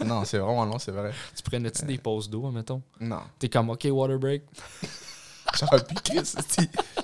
Non, 0.06 0.24
c'est 0.24 0.38
vraiment 0.38 0.64
long, 0.64 0.80
c'est 0.80 0.92
vrai. 0.92 1.12
Tu 1.36 1.44
prenais-tu 1.44 1.84
des 1.84 1.98
pauses 1.98 2.30
d'eau, 2.30 2.50
mettons? 2.52 2.82
Non. 3.02 3.20
T'es 3.38 3.50
comme, 3.50 3.70
OK, 3.70 3.86
water 3.92 4.18
break. 4.18 4.44
J'aurais 5.60 5.84
pu, 5.84 5.94
Chris. 5.96 6.34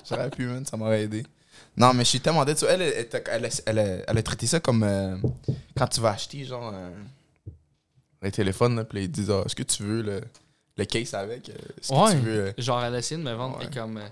J'aurais 0.10 0.30
pu, 0.30 0.46
man. 0.46 0.66
Ça 0.66 0.78
m'aurait 0.78 1.04
aidé. 1.04 1.26
Non, 1.78 1.94
mais 1.94 2.04
je 2.04 2.10
suis 2.10 2.20
tellement. 2.20 2.46
So, 2.56 2.68
Elle, 2.68 2.82
elle, 2.82 3.08
elle, 3.12 3.50
elle, 3.66 3.80
a- 3.80 4.04
elle 4.12 4.18
a- 4.18 4.24
traité 4.24 4.46
ça 4.48 4.60
comme 4.60 4.84
euh, 4.84 5.16
quand 5.78 5.88
tu 5.88 6.02
vas 6.02 6.12
acheter, 6.12 6.44
genre, 6.44 6.74
un, 6.74 6.92
un 8.22 8.30
téléphone, 8.30 8.76
là, 8.76 8.84
puis 8.84 9.04
ils 9.04 9.12
disent 9.12 9.32
ah, 9.32 9.44
Est-ce 9.46 9.56
que 9.56 9.64
tu 9.64 9.84
veux 9.84 10.02
le, 10.02 10.22
le 10.78 10.86
case 10.86 11.14
avec? 11.14 11.50
Euh, 11.50 11.54
que 11.54 11.94
Ouais. 11.94 12.12
tu 12.12 12.18
veux. 12.18 12.40
euh, 12.48 12.54
Genre, 12.58 12.84
elle 12.84 12.96
a 12.96 13.00
essayé 13.00 13.20
de 13.20 13.26
me 13.26 13.34
vendre, 13.34 13.58
Ouais. 13.60 13.66
et 13.66 13.70
comme. 13.74 13.98
euh, 13.98 14.08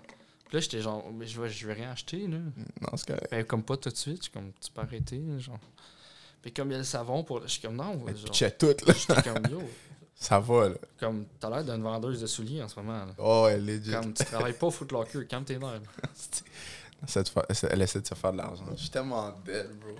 Puis 0.47 0.55
là, 0.57 0.59
j'étais 0.61 0.81
genre, 0.81 1.05
mais 1.13 1.27
je 1.27 1.39
vais, 1.41 1.49
je 1.49 1.67
vais 1.67 1.73
rien 1.73 1.91
acheter, 1.91 2.19
là. 2.27 2.37
Non, 2.81 2.89
c'est 2.95 3.07
correct. 3.07 3.27
Ben, 3.29 3.43
comme 3.43 3.63
pas 3.63 3.77
tout 3.77 3.89
de 3.89 3.95
suite, 3.97 4.17
je 4.17 4.23
suis 4.23 4.31
comme, 4.31 4.51
tu 4.59 4.71
peux 4.71 4.81
arrêter, 4.81 5.17
là, 5.19 5.37
genre. 5.37 5.59
Puis 6.41 6.53
comme 6.53 6.69
il 6.69 6.71
y 6.71 6.75
a 6.75 6.79
le 6.79 6.83
savon 6.85 7.23
pour. 7.23 7.41
Je 7.43 7.47
suis 7.49 7.61
comme, 7.61 7.75
non, 7.75 8.01
Mais 8.05 8.15
genre. 8.15 8.31
tu 8.31 8.37
check 8.39 8.57
tout, 8.57 8.67
là. 8.87 8.93
J'étais 8.97 9.21
comme, 9.29 9.51
yo. 9.51 9.61
Ça 10.15 10.37
va, 10.39 10.67
là. 10.69 10.75
Comme, 10.99 11.25
t'as 11.39 11.49
l'air 11.49 11.63
d'une 11.63 11.81
vendeuse 11.83 12.19
de 12.21 12.27
souliers 12.27 12.61
en 12.63 12.67
ce 12.67 12.77
moment, 12.77 13.05
là. 13.05 13.13
Oh, 13.19 13.47
elle 13.49 13.69
est. 13.69 13.89
Comme, 13.91 14.13
tu 14.13 14.25
travailles 14.25 14.51
pas 14.53 14.67
au 14.67 14.71
Foot 14.71 14.91
Locker, 14.91 15.25
calme 15.27 15.45
tes 15.45 15.57
nerfs. 15.57 15.81
Essaie 17.07 17.23
de 17.23 17.29
faire- 17.29 17.45
essaie- 17.49 17.67
Elle 17.71 17.81
essaie 17.81 18.01
de 18.01 18.07
se 18.07 18.13
faire 18.15 18.31
de 18.31 18.37
l'argent. 18.37 18.65
Je 18.71 18.75
suis 18.81 18.89
tellement 18.89 19.31
dead, 19.45 19.69
bro. 19.79 19.91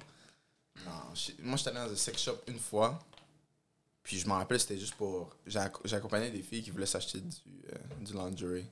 Non, 0.85 1.13
je- 1.15 1.31
moi, 1.43 1.57
j'étais 1.57 1.69
allé 1.71 1.79
dans 1.87 1.91
un 1.93 1.95
sex 1.95 2.21
shop 2.21 2.37
une 2.47 2.59
fois. 2.59 2.99
Puis 4.03 4.17
je 4.19 4.27
me 4.27 4.33
rappelle, 4.33 4.59
c'était 4.59 4.77
juste 4.77 4.95
pour. 4.95 5.35
J'accompagnais 5.45 6.31
des 6.31 6.41
filles 6.41 6.63
qui 6.63 6.71
voulaient 6.71 6.85
s'acheter 6.85 7.19
du, 7.21 7.35
euh, 7.73 7.77
du 8.03 8.13
lingerie. 8.13 8.65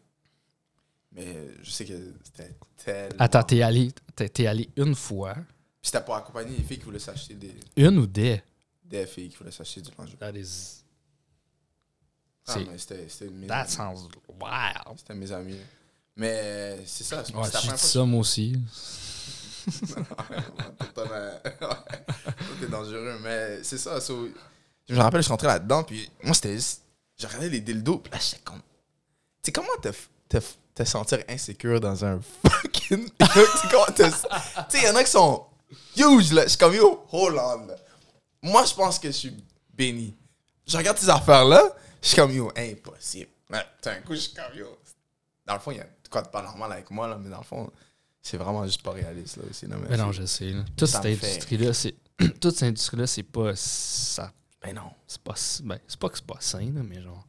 Mais 1.12 1.48
je 1.62 1.70
sais 1.70 1.86
que 1.86 2.14
c'était 2.24 2.56
tellement. 2.84 3.16
Attends, 3.20 3.44
t'es 3.44 3.62
allé, 3.62 3.92
t'es, 4.16 4.30
t'es 4.30 4.48
allé 4.48 4.70
une 4.76 4.96
fois. 4.96 5.34
Puis 5.36 5.44
c'était 5.92 6.04
pour 6.04 6.16
accompagner 6.16 6.56
des 6.58 6.64
filles 6.64 6.80
qui 6.80 6.86
voulaient 6.86 7.00
s'acheter 7.00 7.34
des, 7.36 7.56
Une 7.76 7.98
ou 8.00 8.08
des? 8.08 8.42
des 8.84 9.06
filles 9.06 9.30
qui 9.30 9.38
voulaient 9.38 9.52
s'acheter 9.52 9.82
du 9.82 9.92
lingerie. 9.98 10.18
That 10.18 10.32
is. 10.34 10.84
Ah, 12.48 12.58
mais 12.60 12.78
c'était 12.78 13.10
c'était 13.10 13.30
mes 13.32 13.48
That 13.48 13.62
amis. 13.62 13.72
sounds 13.72 14.10
wild. 14.30 14.98
C'était 14.98 15.14
mes 15.16 15.32
amis. 15.32 15.60
Mais 16.18 16.40
euh, 16.44 16.78
c'est 16.86 17.04
ça. 17.04 17.20
Ouais, 17.20 17.24
j'ai 17.62 17.72
dit 17.72 17.78
ça, 17.78 18.04
moi 18.04 18.22
aussi. 18.22 18.56
T'es 22.60 22.68
dangereux, 22.68 23.20
mais 23.22 23.64
c'est 23.64 23.78
ça. 23.78 24.00
so- 24.02 24.28
je 24.90 24.96
me 24.96 25.02
rappelle, 25.02 25.20
je 25.20 25.24
suis 25.26 25.32
rentré 25.32 25.48
là-dedans, 25.48 25.84
puis 25.84 26.10
moi, 26.24 26.34
c'était 26.34 26.56
juste. 26.56 26.82
Je 27.20 27.28
regardais 27.28 27.50
les 27.50 27.60
dildos, 27.62 27.98
puis 27.98 28.12
là, 28.12 28.20
j'étais 28.20 28.42
comme. 28.44 28.62
Tu 29.44 29.44
sais, 29.44 29.52
comment 29.52 29.68
te, 29.80 30.84
sentir 30.86 31.24
insécure 31.28 31.80
dans 31.80 32.06
un 32.06 32.20
fucking. 32.48 33.10
tu 33.10 33.26
sais, 33.26 33.38
il 34.76 34.84
y 34.84 34.90
en 34.90 34.96
a 34.96 35.04
qui 35.04 35.12
sont 35.12 35.46
huge, 35.98 36.32
là. 36.32 36.44
Je 36.44 36.50
suis 36.50 36.58
comme, 36.58 36.76
yo, 36.76 37.06
hold 37.12 37.38
on, 37.38 37.66
là. 37.66 37.76
Moi, 38.42 38.64
je 38.66 38.74
pense 38.74 39.00
que 39.00 39.08
je 39.08 39.14
suis 39.14 39.34
béni. 39.74 40.16
Je 40.66 40.78
regarde 40.78 40.98
ces 40.98 41.10
affaires-là, 41.10 41.64
je 42.02 42.08
suis 42.08 42.16
comme, 42.16 42.32
yo, 42.32 42.52
impossible. 42.56 43.30
Ouais, 43.50 43.66
tout 43.82 43.90
un 43.90 43.96
coup, 44.02 44.14
je 44.14 44.20
suis 44.20 44.34
comme, 44.34 44.56
yo. 44.56 44.78
Dans 45.46 45.56
le 45.56 45.60
fond, 45.60 45.72
il 45.72 45.78
y 45.78 45.82
a 45.82 45.88
quoi 46.10 46.22
de 46.22 46.30
pas 46.30 46.42
normal 46.42 46.72
avec 46.72 46.90
moi, 46.92 47.08
là, 47.08 47.18
mais 47.18 47.30
dans 47.30 47.38
le 47.40 47.44
fond, 47.44 47.70
c'est 48.22 48.38
vraiment 48.38 48.66
juste 48.66 48.82
pas 48.82 48.92
réaliste, 48.92 49.38
là, 49.38 49.44
aussi. 49.50 49.68
là, 49.68 49.78
mais 49.82 49.90
Mais 49.92 49.98
non, 49.98 50.12
je 50.12 50.26
sais. 50.26 50.50
Là. 50.52 50.64
Toute 50.76 50.88
cette 50.90 51.06
industrie-là, 51.06 51.74
c'est. 51.74 51.96
Toute 52.42 52.54
cette 52.56 52.64
industrie-là, 52.70 53.08
c'est 53.08 53.24
pas. 53.24 53.52
Ça, 53.56 54.32
Ben 54.62 54.74
non. 54.76 54.90
c'est 55.08 55.22
pas. 55.22 55.36
Ben, 55.64 55.80
c'est 55.88 56.00
pas 56.00 56.10
que 56.10 56.18
c'est 56.18 56.26
pas 56.26 56.38
sain, 56.40 56.72
là, 56.74 56.82
mais 56.84 57.02
genre. 57.02 57.26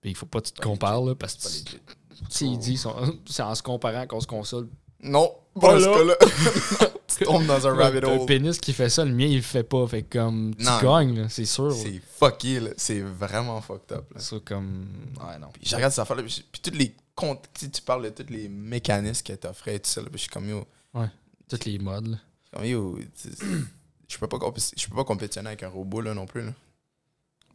Puis 0.00 0.10
il 0.10 0.16
faut 0.16 0.26
pas 0.26 0.40
que 0.40 0.46
tu 0.46 0.52
te 0.52 0.58
pas 0.58 0.64
compares, 0.64 1.02
là, 1.02 1.14
parce 1.14 1.34
que. 1.36 1.70
Tu 2.30 2.44
il 2.44 2.58
dit, 2.58 2.78
c'est 3.26 3.42
en 3.42 3.54
se 3.54 3.62
comparant 3.62 4.06
qu'on 4.06 4.20
se 4.20 4.26
console. 4.26 4.68
Non, 5.02 5.34
pas 5.60 5.78
cas-là. 5.78 6.16
tu 7.06 7.24
tombes 7.24 7.46
dans 7.46 7.66
un 7.66 7.74
rabbit 7.74 8.00
T'as 8.00 8.10
un 8.10 8.18
hole. 8.18 8.26
pénis 8.26 8.58
qui 8.58 8.72
fait 8.72 8.88
ça, 8.88 9.04
le 9.04 9.12
mien, 9.12 9.26
il 9.26 9.36
le 9.36 9.42
fait 9.42 9.62
pas. 9.62 9.86
Fait 9.86 10.02
que, 10.02 10.18
comme. 10.18 10.54
Tu 10.56 10.64
gagnes, 10.64 11.20
là, 11.20 11.28
c'est 11.28 11.44
sûr. 11.44 11.68
là. 11.68 11.74
C'est 11.74 12.00
fucké, 12.18 12.60
là. 12.60 12.70
C'est 12.76 13.00
vraiment 13.00 13.60
fucked 13.60 13.92
up, 13.96 14.12
là. 14.14 14.20
C'est 14.20 14.42
comme. 14.44 14.86
Ouais, 15.20 15.38
non. 15.38 15.48
Puis 15.52 15.62
je 15.68 15.76
regarde 15.76 15.92
puis, 15.92 16.28
je- 16.28 16.42
puis 16.50 16.60
toutes 16.62 16.76
les 16.76 16.94
comptes, 17.14 17.48
tu 17.52 17.82
parles 17.82 18.04
de 18.04 18.10
tous 18.10 18.32
les 18.32 18.48
mécanismes 18.48 19.22
qu'elle 19.22 19.38
t'offrait 19.38 19.76
et 19.76 19.80
tout 19.80 19.90
ça, 19.90 20.00
là, 20.02 20.08
je 20.12 20.18
suis 20.18 20.28
comme, 20.28 20.48
yo, 20.48 20.66
Toutes 21.48 21.64
les 21.64 21.78
modes, 21.78 22.08
là. 22.08 22.18
je 22.18 22.46
suis 22.46 22.50
comme, 22.52 22.64
yo, 22.66 22.98
je 24.08 24.18
peux 24.18 24.28
pas 24.28 24.38
je 24.76 24.88
peux 24.88 24.94
pas 24.94 25.04
compétitionner 25.04 25.48
avec 25.48 25.62
un 25.62 25.68
robot, 25.68 26.00
là, 26.00 26.14
non 26.14 26.26
plus, 26.26 26.42
là. 26.44 26.52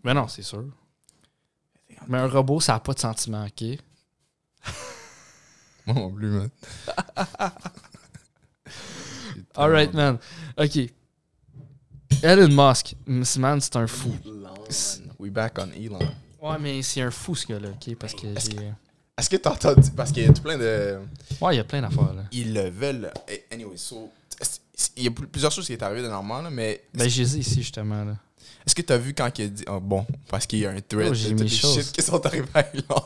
Mais 0.03 0.13
non, 0.13 0.27
c'est 0.27 0.43
sûr. 0.43 0.65
Mais 2.07 2.17
un 2.17 2.27
robot, 2.27 2.59
ça 2.61 2.73
n'a 2.73 2.79
pas 2.79 2.93
de 2.93 2.99
sentiment, 2.99 3.45
ok? 3.45 3.63
Moi 5.85 5.95
non 5.95 6.11
plus, 6.11 6.29
man. 6.29 6.49
Alright, 9.55 9.93
man. 9.93 10.17
Ok. 10.57 10.89
Elon 12.21 12.49
Musk, 12.49 12.95
man, 13.07 13.59
c'est 13.61 13.75
un 13.75 13.87
fou. 13.87 14.15
Elon. 14.25 14.53
We 15.19 15.31
back 15.31 15.57
on 15.59 15.71
Elon. 15.71 15.99
Ouais, 16.41 16.57
mais 16.59 16.81
c'est 16.81 17.01
un 17.01 17.11
fou, 17.11 17.35
ce 17.35 17.45
gars-là, 17.47 17.69
ok? 17.69 17.95
Parce 17.95 18.13
que 18.13 18.27
j'ai. 18.39 18.71
Est-ce 19.19 19.29
que 19.29 19.35
t'as 19.37 19.51
entendu, 19.51 19.89
parce 19.95 20.11
qu'il 20.11 20.23
y 20.23 20.27
a 20.27 20.33
tout 20.33 20.41
plein 20.41 20.57
de... 20.57 20.99
Ouais, 21.41 21.53
il 21.55 21.57
y 21.57 21.59
a 21.59 21.63
plein 21.63 21.81
d'affaires, 21.81 22.13
là. 22.13 22.23
Ils 22.31 22.53
le 22.53 22.69
veulent. 22.69 23.11
Eh, 23.27 23.43
Anyway, 23.53 23.75
so, 23.77 24.11
il 24.95 25.03
y 25.03 25.07
a 25.07 25.11
pl- 25.11 25.27
plusieurs 25.27 25.51
choses 25.51 25.65
qui 25.67 25.73
est 25.73 25.83
arrivé 25.83 26.01
de 26.01 26.07
normal, 26.07 26.45
là, 26.45 26.49
mais 26.49 26.83
Ben, 26.93 27.09
j'ai 27.09 27.25
dit 27.25 27.39
ici, 27.39 27.55
justement, 27.61 28.03
là. 28.05 28.15
Est-ce 28.65 28.75
que 28.75 28.81
tu 28.81 28.93
as 28.93 28.97
vu 28.97 29.13
quand 29.13 29.29
il 29.39 29.45
a 29.45 29.47
dit. 29.47 29.63
ah, 29.67 29.79
bon, 29.81 30.05
parce 30.29 30.45
qu'il 30.45 30.59
y 30.59 30.65
a 30.65 30.71
un 30.71 30.79
thread 30.81 31.09
Oh, 31.11 31.13
j'ai 31.13 31.33
mis 31.33 31.49
chose. 31.49 31.75
shit 31.83 31.91
qui 31.91 32.01
sont 32.01 32.23
arrivés 32.25 32.47
à 32.53 32.61
Elon. 32.73 33.05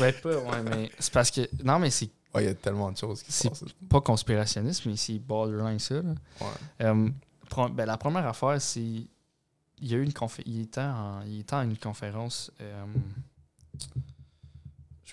Ouais, 0.00 0.12
pas, 0.12 0.36
ouais, 0.36 0.62
mais 0.64 0.90
c'est 0.98 1.12
parce 1.12 1.30
que. 1.30 1.48
Non, 1.64 1.78
mais 1.78 1.90
c'est 1.90 2.10
Ouais, 2.34 2.44
il 2.44 2.46
y 2.46 2.50
a 2.50 2.54
tellement 2.54 2.90
de 2.92 2.96
choses 2.96 3.22
qui 3.22 3.30
se 3.32 3.48
passent. 3.48 3.64
pas 3.88 4.00
conspirationniste, 4.00 4.86
mais 4.86 4.96
c'est 4.96 5.18
borderline 5.18 5.78
ça, 5.78 5.96
là. 5.96 6.14
Ouais. 6.40 6.46
Euh, 6.86 7.08
ben, 7.70 7.84
la 7.84 7.96
première 7.96 8.26
affaire, 8.26 8.60
c'est. 8.60 8.80
Il 8.80 9.08
y 9.90 9.94
a 9.94 9.96
eu 9.96 10.02
une 10.04 10.12
confé- 10.12 10.42
il, 10.46 10.60
était 10.62 10.80
en, 10.80 11.22
il 11.26 11.40
était 11.40 11.54
à 11.56 11.62
une 11.64 11.76
conférence. 11.76 12.50
euh, 12.60 12.84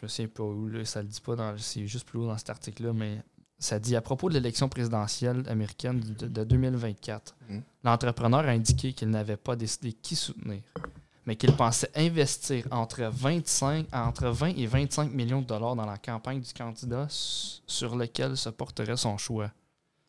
je 0.01 0.07
sais 0.07 0.27
pas 0.27 0.43
où, 0.43 0.67
là, 0.67 0.85
ça 0.85 1.01
le 1.01 1.07
dit 1.07 1.21
pas, 1.21 1.35
dans, 1.35 1.57
c'est 1.57 1.87
juste 1.87 2.07
plus 2.07 2.19
haut 2.19 2.27
dans 2.27 2.37
cet 2.37 2.49
article-là, 2.49 2.93
mais 2.93 3.21
ça 3.57 3.79
dit 3.79 3.95
à 3.95 4.01
propos 4.01 4.29
de 4.29 4.35
l'élection 4.35 4.69
présidentielle 4.69 5.43
américaine 5.47 5.99
de, 5.99 6.27
de 6.27 6.43
2024. 6.43 7.35
Mhm. 7.49 7.61
L'entrepreneur 7.83 8.41
a 8.41 8.49
indiqué 8.49 8.93
qu'il 8.93 9.09
n'avait 9.09 9.37
pas 9.37 9.55
décidé 9.55 9.91
qui 9.93 10.15
soutenir, 10.15 10.61
mais 11.25 11.35
qu'il 11.35 11.53
pensait 11.53 11.91
investir 11.95 12.65
entre, 12.71 13.03
25, 13.03 13.87
entre 13.93 14.27
20 14.29 14.57
et 14.57 14.65
25 14.65 15.11
millions 15.11 15.41
de 15.41 15.47
dollars 15.47 15.75
dans 15.75 15.85
la 15.85 15.97
campagne 15.97 16.39
du 16.39 16.53
candidat 16.53 17.07
sur 17.09 17.95
lequel 17.95 18.37
se 18.37 18.49
porterait 18.49 18.97
son 18.97 19.17
choix. 19.17 19.51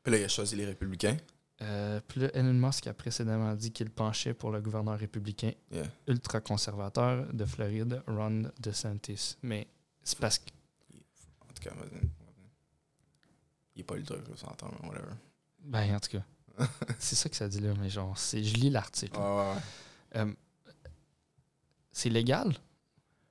Puis 0.02 0.12
là, 0.12 0.18
il 0.18 0.24
a 0.24 0.28
choisi 0.28 0.56
les 0.56 0.64
républicains. 0.64 1.16
Euh, 1.62 2.00
puis 2.08 2.20
là, 2.20 2.28
Elon 2.32 2.54
Musk 2.54 2.86
a 2.86 2.94
précédemment 2.94 3.54
dit 3.54 3.70
qu'il 3.70 3.90
penchait 3.90 4.32
pour 4.32 4.50
le 4.50 4.60
gouverneur 4.62 4.98
républicain 4.98 5.52
Yeah. 5.70 5.84
ultra-conservateur 6.06 7.26
de 7.32 7.44
Floride, 7.44 8.02
Ron 8.06 8.44
DeSantis. 8.60 9.36
Mais 9.42 9.66
c'est 10.10 10.18
parce 10.18 10.38
que. 10.38 10.50
En 11.48 11.52
tout 11.54 11.62
cas, 11.62 11.70
il 13.76 13.80
est 13.80 13.84
pas 13.84 13.96
ultra 13.96 14.16
on 14.32 14.36
s'entend, 14.36 14.70
mais 14.82 14.88
whatever. 14.88 15.12
Ben, 15.64 15.94
en 15.94 16.00
tout 16.00 16.10
cas. 16.10 16.24
c'est 16.98 17.16
ça 17.16 17.28
que 17.28 17.36
ça 17.36 17.48
dit 17.48 17.60
là, 17.60 17.72
mais 17.78 17.88
genre, 17.88 18.16
c'est, 18.18 18.42
je 18.44 18.54
lis 18.54 18.70
l'article. 18.70 19.16
Ouais, 19.18 19.24
ouais, 19.24 19.52
ouais. 19.54 19.60
Euh, 20.16 20.32
c'est 21.92 22.10
légal? 22.10 22.54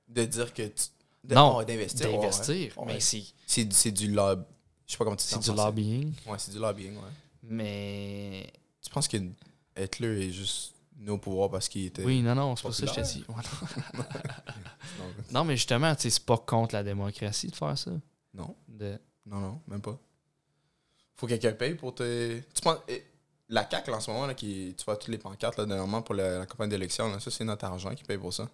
De 0.08 0.24
dire 0.24 0.52
que 0.52 0.62
tu. 0.66 0.84
de- 1.24 1.34
Non, 1.34 1.56
oh, 1.58 1.64
d'investir. 1.64 2.06
ouais, 2.06 2.16
d'investir, 2.18 2.78
ouais. 2.78 2.84
mais 2.86 3.00
c'est. 3.00 3.22
C'est 3.46 3.64
du- 3.64 3.76
c'est 3.76 3.92
du 3.92 4.10
lob. 4.10 4.44
Je 4.86 4.92
sais 4.92 4.98
pas 4.98 5.04
comment 5.04 5.16
tu 5.16 5.24
dis 5.26 5.30
C'est 5.34 5.50
du 5.50 5.56
lobbying. 5.56 6.12
Ouais, 6.26 6.38
c'est 6.38 6.50
du 6.50 6.58
lobbying, 6.58 6.96
ouais. 6.96 7.10
Mais. 7.42 8.52
Tu 8.82 8.90
penses 8.90 9.06
que 9.06 9.18
Hitler 9.78 10.26
est 10.28 10.32
juste 10.32 10.74
au 11.08 11.18
pouvoir 11.18 11.50
parce 11.50 11.68
qu'il 11.68 11.86
était. 11.86 12.04
Oui, 12.04 12.20
non, 12.22 12.34
non, 12.34 12.56
c'est 12.56 12.62
pas 12.64 12.72
ça 12.72 12.86
que 12.86 12.92
je 12.92 12.94
te 12.94 13.00
dis. 13.06 13.24
Non. 15.32 15.44
Mais 15.44 15.56
justement, 15.56 15.94
tu 15.94 16.02
sais, 16.02 16.10
c'est 16.10 16.24
pas 16.24 16.38
contre 16.38 16.74
la 16.74 16.82
démocratie 16.82 17.48
de 17.48 17.56
faire 17.56 17.76
ça. 17.78 17.90
non, 18.34 18.54
De... 18.68 18.98
non, 19.26 19.38
non, 19.40 19.60
même 19.68 19.80
pas. 19.80 19.98
Faut 21.16 21.26
que 21.26 21.32
quelqu'un 21.32 21.52
paye 21.52 21.74
pour 21.74 21.94
te. 21.94 22.38
Tu 22.40 22.62
penses. 22.62 22.78
eh, 22.88 23.04
La 23.48 23.68
CAQ, 23.68 23.90
là, 23.90 23.98
en 23.98 24.00
ce 24.00 24.10
moment, 24.10 24.26
là, 24.26 24.34
qui, 24.34 24.74
tu 24.76 24.84
vois 24.84 24.96
toutes 24.96 25.08
les 25.10 25.18
pancartes, 25.18 25.58
là, 25.58 25.66
dernièrement, 25.66 26.02
pour 26.02 26.14
la, 26.14 26.38
la 26.40 26.46
campagne 26.46 26.70
d'élection, 26.70 27.18
ça, 27.20 27.30
c'est 27.30 27.44
notre 27.44 27.64
argent 27.64 27.94
qui 27.94 28.04
paye 28.04 28.18
pour 28.18 28.32
ça. 28.32 28.48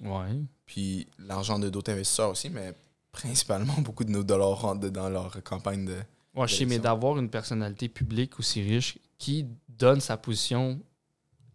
Ouais. 0.00 0.40
Puis 0.66 1.08
l'argent 1.18 1.58
de 1.58 1.68
d'autres 1.70 1.92
investisseurs 1.92 2.30
aussi, 2.30 2.50
mais 2.50 2.74
principalement, 3.12 3.74
beaucoup 3.78 4.04
de 4.04 4.10
nos 4.10 4.22
dollars 4.22 4.60
rentrent 4.60 4.88
dans 4.88 5.08
leur 5.08 5.42
campagne 5.42 5.86
de. 5.86 5.96
Ouais, 6.34 6.46
je 6.46 6.54
sais, 6.56 6.64
mais 6.66 6.78
d'avoir 6.78 7.18
une 7.18 7.30
personnalité 7.30 7.88
publique 7.88 8.38
aussi 8.38 8.62
riche 8.62 8.98
qui 9.18 9.46
donne 9.68 10.00
sa 10.00 10.16
position 10.16 10.80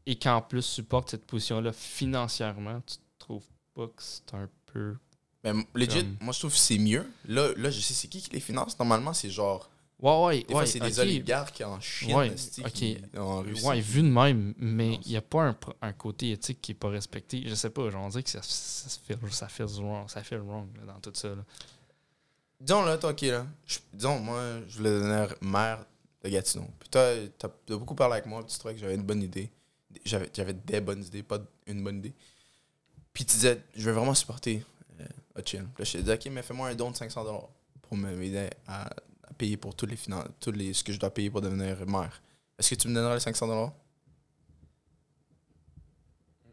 et 0.05 0.15
qui 0.15 0.27
en 0.29 0.41
plus 0.41 0.61
supporte 0.63 1.09
cette 1.11 1.25
position-là 1.25 1.71
financièrement, 1.73 2.81
tu 2.85 2.95
trouves 3.19 3.45
pas 3.73 3.87
que 3.87 4.01
c'est 4.03 4.33
un 4.33 4.49
peu. 4.65 4.95
Mais 5.43 5.51
legit, 5.75 5.99
Comme- 6.03 6.17
moi, 6.21 6.33
je 6.33 6.39
trouve 6.39 6.51
que 6.53 6.57
c'est 6.57 6.77
mieux. 6.77 7.05
Là, 7.25 7.49
là, 7.57 7.69
je 7.69 7.79
sais 7.81 7.93
c'est 7.93 8.07
qui 8.07 8.21
qui 8.21 8.29
les 8.31 8.39
finance. 8.39 8.77
Normalement, 8.79 9.13
c'est 9.13 9.29
genre. 9.29 9.69
Ouais, 9.99 10.23
ouais, 10.25 10.43
Des 10.43 10.53
ouais. 10.53 10.65
c'est 10.65 10.79
des 10.79 10.99
oligarques 10.99 11.61
en 11.65 11.79
Chine, 11.79 12.13
Ouais, 12.15 12.27
esti, 12.27 12.61
ok. 12.61 12.71
qui- 12.73 12.97
en 13.17 13.39
Russie. 13.41 13.65
Ouais, 13.65 13.79
vu 13.79 14.01
de 14.01 14.07
même, 14.07 14.53
mais 14.57 14.95
il 15.05 15.11
n'y 15.11 15.15
a 15.17 15.21
pas 15.21 15.43
un, 15.49 15.57
un 15.81 15.93
côté 15.93 16.31
éthique 16.31 16.59
qui 16.61 16.71
n'est 16.71 16.77
pas 16.77 16.89
respecté. 16.89 17.41
Je 17.47 17.55
sais 17.55 17.69
pas, 17.69 17.89
j'en 17.89 18.09
dis 18.09 18.21
que 18.21 18.29
ça, 18.29 18.41
fait, 18.41 19.17
ça 19.31 19.47
fait 19.47 19.63
wrong, 19.63 20.09
ça 20.09 20.21
fait 20.23 20.35
wrong 20.37 20.67
là, 20.77 20.93
dans 20.93 20.99
tout 20.99 21.11
ça. 21.13 21.29
là. 21.29 21.45
Disons, 22.59 22.83
là, 22.83 22.97
toi, 22.97 23.11
ok, 23.11 23.21
là. 23.21 23.45
Je- 23.65 23.79
disons, 23.93 24.19
moi, 24.19 24.41
je 24.67 24.77
voulais 24.77 24.89
devenir 24.91 25.35
maire 25.41 25.85
de 26.23 26.29
Gatineau. 26.29 26.67
Puis 26.79 26.89
toi, 26.89 27.01
t'as 27.37 27.49
t'as 27.65 27.75
beaucoup 27.77 27.95
parlé 27.95 28.13
avec 28.15 28.25
moi, 28.25 28.41
puis 28.43 28.51
tu 28.53 28.59
trouvais 28.59 28.73
que 28.73 28.79
j'avais 28.81 28.95
une 28.95 29.03
bonne 29.03 29.21
idée. 29.21 29.49
J'avais 30.05 30.29
j'avais 30.33 30.53
des 30.53 30.81
bonnes 30.81 31.03
idées, 31.03 31.23
pas 31.23 31.39
une 31.67 31.83
bonne 31.83 31.97
idée. 31.97 32.13
Puis 33.13 33.25
tu 33.25 33.35
disais, 33.35 33.61
je 33.75 33.85
vais 33.85 33.91
vraiment 33.95 34.13
supporter 34.15 34.63
euh, 34.99 35.05
Hotchin. 35.35 35.67
Là, 35.77 35.85
je 35.85 35.91
t'ai 35.93 36.03
dit, 36.03 36.11
ok, 36.11 36.25
mais 36.31 36.41
fais-moi 36.41 36.69
un 36.69 36.75
don 36.75 36.91
de 36.91 36.95
500$ 36.95 37.47
pour 37.81 37.97
m'aider 37.97 38.49
à, 38.67 38.85
à 38.87 39.33
payer 39.37 39.55
pour 39.57 39.75
tous 39.75 39.85
les 39.85 39.95
finances, 39.95 40.27
tous 40.39 40.51
les, 40.51 40.73
ce 40.73 40.83
que 40.83 40.91
je 40.93 40.99
dois 40.99 41.11
payer 41.13 41.29
pour 41.29 41.41
devenir 41.41 41.85
maire. 41.87 42.21
Est-ce 42.57 42.71
que 42.71 42.75
tu 42.81 42.87
me 42.87 42.93
donneras 42.95 43.13
les 43.15 43.19
500$? 43.21 43.71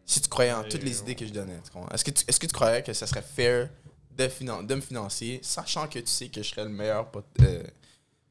Si 0.07 0.21
tu 0.21 0.29
croyais 0.29 0.53
en 0.53 0.65
Euh, 0.65 0.69
toutes 0.69 0.83
les 0.83 0.99
idées 1.01 1.15
que 1.15 1.25
je 1.27 1.33
donnais, 1.33 1.61
est-ce 1.93 2.05
que, 2.05 2.11
tu, 2.11 2.25
est-ce 2.27 2.41
que 2.41 2.47
tu 2.47 2.53
croyais 2.53 2.83
que 2.83 2.93
ça 2.93 3.07
serait 3.07 3.23
fair 3.23 3.71
de, 4.17 4.25
finan- 4.29 4.67
de 4.67 4.75
me 4.75 4.81
financer, 4.81 5.39
sachant 5.43 5.87
que 5.87 5.99
tu 6.01 6.09
sais 6.09 6.29
que 6.29 6.43
je 6.43 6.49
serais 6.49 6.65
le 6.65 6.71
meilleur 6.71 7.11
pot- 7.11 7.25
euh, 7.43 7.63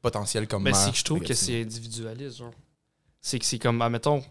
potentiel 0.02 0.46
comme 0.46 0.62
Ben, 0.64 0.72
maire? 0.72 0.80
c'est 0.84 0.90
que 0.92 0.96
je 0.98 1.04
trouve 1.04 1.20
que 1.20 1.32
c'est 1.34 1.62
individualiste. 1.62 2.36
genre. 2.36 2.52
C'est 3.20 3.38
que 3.38 3.44
c'est 3.46 3.58
comme, 3.58 3.80
admettons, 3.80 4.22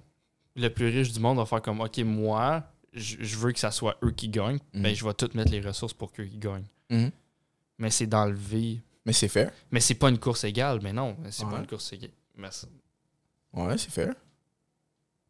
le 0.56 0.70
plus 0.70 0.88
riche 0.88 1.12
du 1.12 1.20
monde 1.20 1.38
va 1.38 1.46
faire 1.46 1.62
comme, 1.62 1.82
OK, 1.82 1.98
moi, 2.00 2.64
je 2.94 3.38
veux 3.38 3.52
que 3.52 3.60
ça 3.60 3.72
soit 3.72 3.98
eux 4.04 4.12
qui 4.12 4.30
gagnent, 4.30 4.60
ben 4.74 4.90
Mhm. 4.90 4.96
je 4.96 5.06
vais 5.06 5.14
tout 5.14 5.30
mettre 5.36 5.52
les 5.52 5.62
ressources 5.62 5.94
pour 5.94 6.12
qu'eux 6.12 6.26
qui 6.26 6.38
gagnent. 6.38 6.66
Mhm. 6.90 7.12
Mais 7.78 7.92
c'est 7.92 8.08
d'enlever. 8.08 8.82
Mais 9.06 9.14
c'est 9.14 9.28
fair. 9.30 9.52
Mais 9.72 9.80
c'est 9.80 9.94
pas 9.96 10.10
une 10.10 10.20
course 10.20 10.44
égale, 10.44 10.80
mais 10.82 10.92
non, 10.94 11.16
c'est 11.30 11.46
Ouais. 11.46 11.52
pas 11.52 11.60
une 11.60 11.68
course 11.68 11.94
égale. 11.94 12.12
Mais, 12.36 12.50
Ouais, 13.54 13.78
c'est 13.78 13.90
fair. 13.92 14.14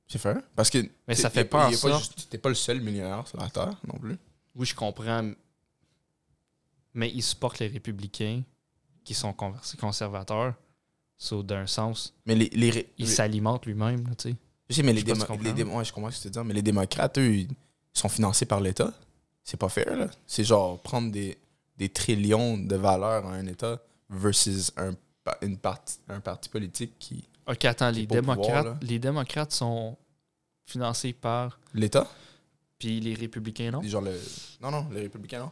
C'est 0.07 0.17
fair. 0.19 0.41
Parce 0.55 0.69
que. 0.69 0.79
mais 1.07 1.13
ça 1.15 1.29
fait 1.29 1.45
pas 1.45 1.71
sorte. 1.73 2.01
juste- 2.03 2.29
T'es 2.29 2.37
pas 2.39 2.49
le 2.49 2.55
seul 2.55 2.81
millionnaire 2.81 3.27
sur 3.27 3.37
la 3.39 3.49
Terre 3.49 3.79
non 3.87 3.99
plus. 3.99 4.17
Oui, 4.55 4.65
je 4.65 4.73
comprends. 4.75 5.31
Mais 6.93 7.09
ils 7.11 7.21
supportent 7.21 7.59
les 7.59 7.67
républicains 7.67 8.41
qui 9.03 9.13
sont 9.13 9.33
conservateurs. 9.79 10.55
So, 11.21 11.43
d'un 11.43 11.67
sens, 11.67 12.15
Mais 12.25 12.33
les. 12.33 12.49
les, 12.49 12.69
ré- 12.69 12.93
il 12.97 13.07
s'alimente 13.07 13.65
lui-même, 13.65 14.15
tu 14.15 14.29
sais. 14.31 14.35
Je 14.69 14.75
sais, 14.75 14.83
mais 14.83 14.93
les, 14.93 15.03
démo- 15.03 15.25
les 15.41 15.53
démo- 15.53 15.77
ouais, 15.77 15.85
je 15.85 15.91
comprends 15.93 16.11
ce 16.11 16.17
que 16.17 16.23
tu 16.23 16.29
dire, 16.29 16.43
mais 16.45 16.53
les 16.53 16.61
démocrates, 16.61 17.17
eux, 17.17 17.33
ils 17.35 17.47
sont 17.93 18.09
financés 18.09 18.45
par 18.45 18.61
l'État. 18.61 18.93
C'est 19.43 19.57
pas 19.57 19.69
fair, 19.69 19.95
là. 19.97 20.07
C'est 20.27 20.43
genre 20.43 20.79
prendre 20.79 21.11
des, 21.11 21.37
des 21.77 21.89
trillions 21.89 22.57
de 22.57 22.75
valeurs 22.75 23.25
à 23.25 23.33
un 23.33 23.45
État 23.47 23.79
versus 24.09 24.71
un, 24.77 24.93
une 25.41 25.57
parti, 25.57 25.97
un 26.07 26.19
parti 26.19 26.49
politique 26.49 26.93
qui. 26.99 27.27
Ok, 27.47 27.65
attends, 27.65 27.91
Qui 27.91 28.01
les 28.01 28.07
pouvoir, 28.07 28.37
démocrates, 28.37 28.83
les 28.83 28.99
démocrates 28.99 29.51
sont 29.51 29.97
financés 30.65 31.13
par. 31.13 31.59
L'État? 31.73 32.07
Puis 32.77 32.99
les 32.99 33.13
républicains, 33.15 33.71
non? 33.71 33.81
Genre 33.81 34.01
le... 34.01 34.17
Non, 34.61 34.71
non, 34.71 34.87
les 34.91 35.01
républicains, 35.01 35.39
non. 35.39 35.51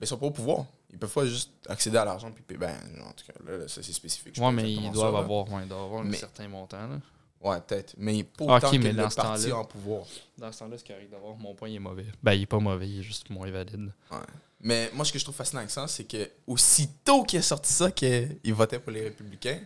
Mais 0.00 0.04
ils 0.04 0.06
sont 0.06 0.18
pas 0.18 0.26
au 0.26 0.30
pouvoir. 0.32 0.66
Ils 0.92 0.98
peuvent 0.98 1.12
pas 1.12 1.24
juste 1.24 1.50
accéder 1.68 1.96
à 1.96 2.04
l'argent 2.04 2.30
puis. 2.32 2.56
Ben, 2.58 2.74
en 3.08 3.12
tout 3.12 3.24
cas, 3.24 3.32
là, 3.46 3.56
là, 3.58 3.68
ça 3.68 3.82
c'est 3.82 3.92
spécifique. 3.92 4.36
Ouais, 4.38 4.50
mais 4.52 4.70
ils 4.70 4.90
doivent 4.90 5.14
ça, 5.14 5.18
avoir, 5.20 5.50
ouais, 5.50 5.62
ils 5.62 5.68
doivent 5.68 5.84
avoir 5.84 6.00
un 6.02 6.04
Mais- 6.04 6.16
certain 6.18 6.48
montant. 6.48 6.86
Là. 6.88 7.00
Ouais, 7.42 7.60
peut-être. 7.60 7.94
Mais 7.98 8.22
pas 8.22 8.44
Ah, 8.48 8.56
autant 8.56 8.68
ok, 8.68 8.72
que 8.74 8.78
mais 8.78 8.92
le 8.92 9.02
dans 9.02 9.10
ce 9.10 9.16
parti 9.16 9.52
en 9.52 9.64
pouvoir. 9.64 10.04
Dans 10.38 10.52
ce 10.52 10.58
temps-là, 10.60 10.76
c'est 10.78 10.86
correct 10.86 11.10
d'avoir. 11.10 11.36
Mon 11.36 11.54
point 11.54 11.68
il 11.68 11.76
est 11.76 11.80
mauvais. 11.80 12.06
Ben, 12.22 12.34
il 12.34 12.42
est 12.42 12.46
pas 12.46 12.60
mauvais, 12.60 12.88
il 12.88 13.00
est 13.00 13.02
juste 13.02 13.30
moins 13.30 13.50
valide. 13.50 13.92
Ouais. 14.10 14.18
Mais 14.60 14.90
moi, 14.94 15.04
ce 15.04 15.12
que 15.12 15.18
je 15.18 15.24
trouve 15.24 15.34
fascinant 15.34 15.58
avec 15.58 15.70
ça, 15.70 15.88
c'est 15.88 16.04
que 16.04 16.30
aussitôt 16.46 17.24
qu'il 17.24 17.40
a 17.40 17.42
sorti 17.42 17.72
ça, 17.72 17.90
qu'il 17.90 18.54
votait 18.54 18.78
pour 18.78 18.92
les 18.92 19.02
républicains, 19.02 19.60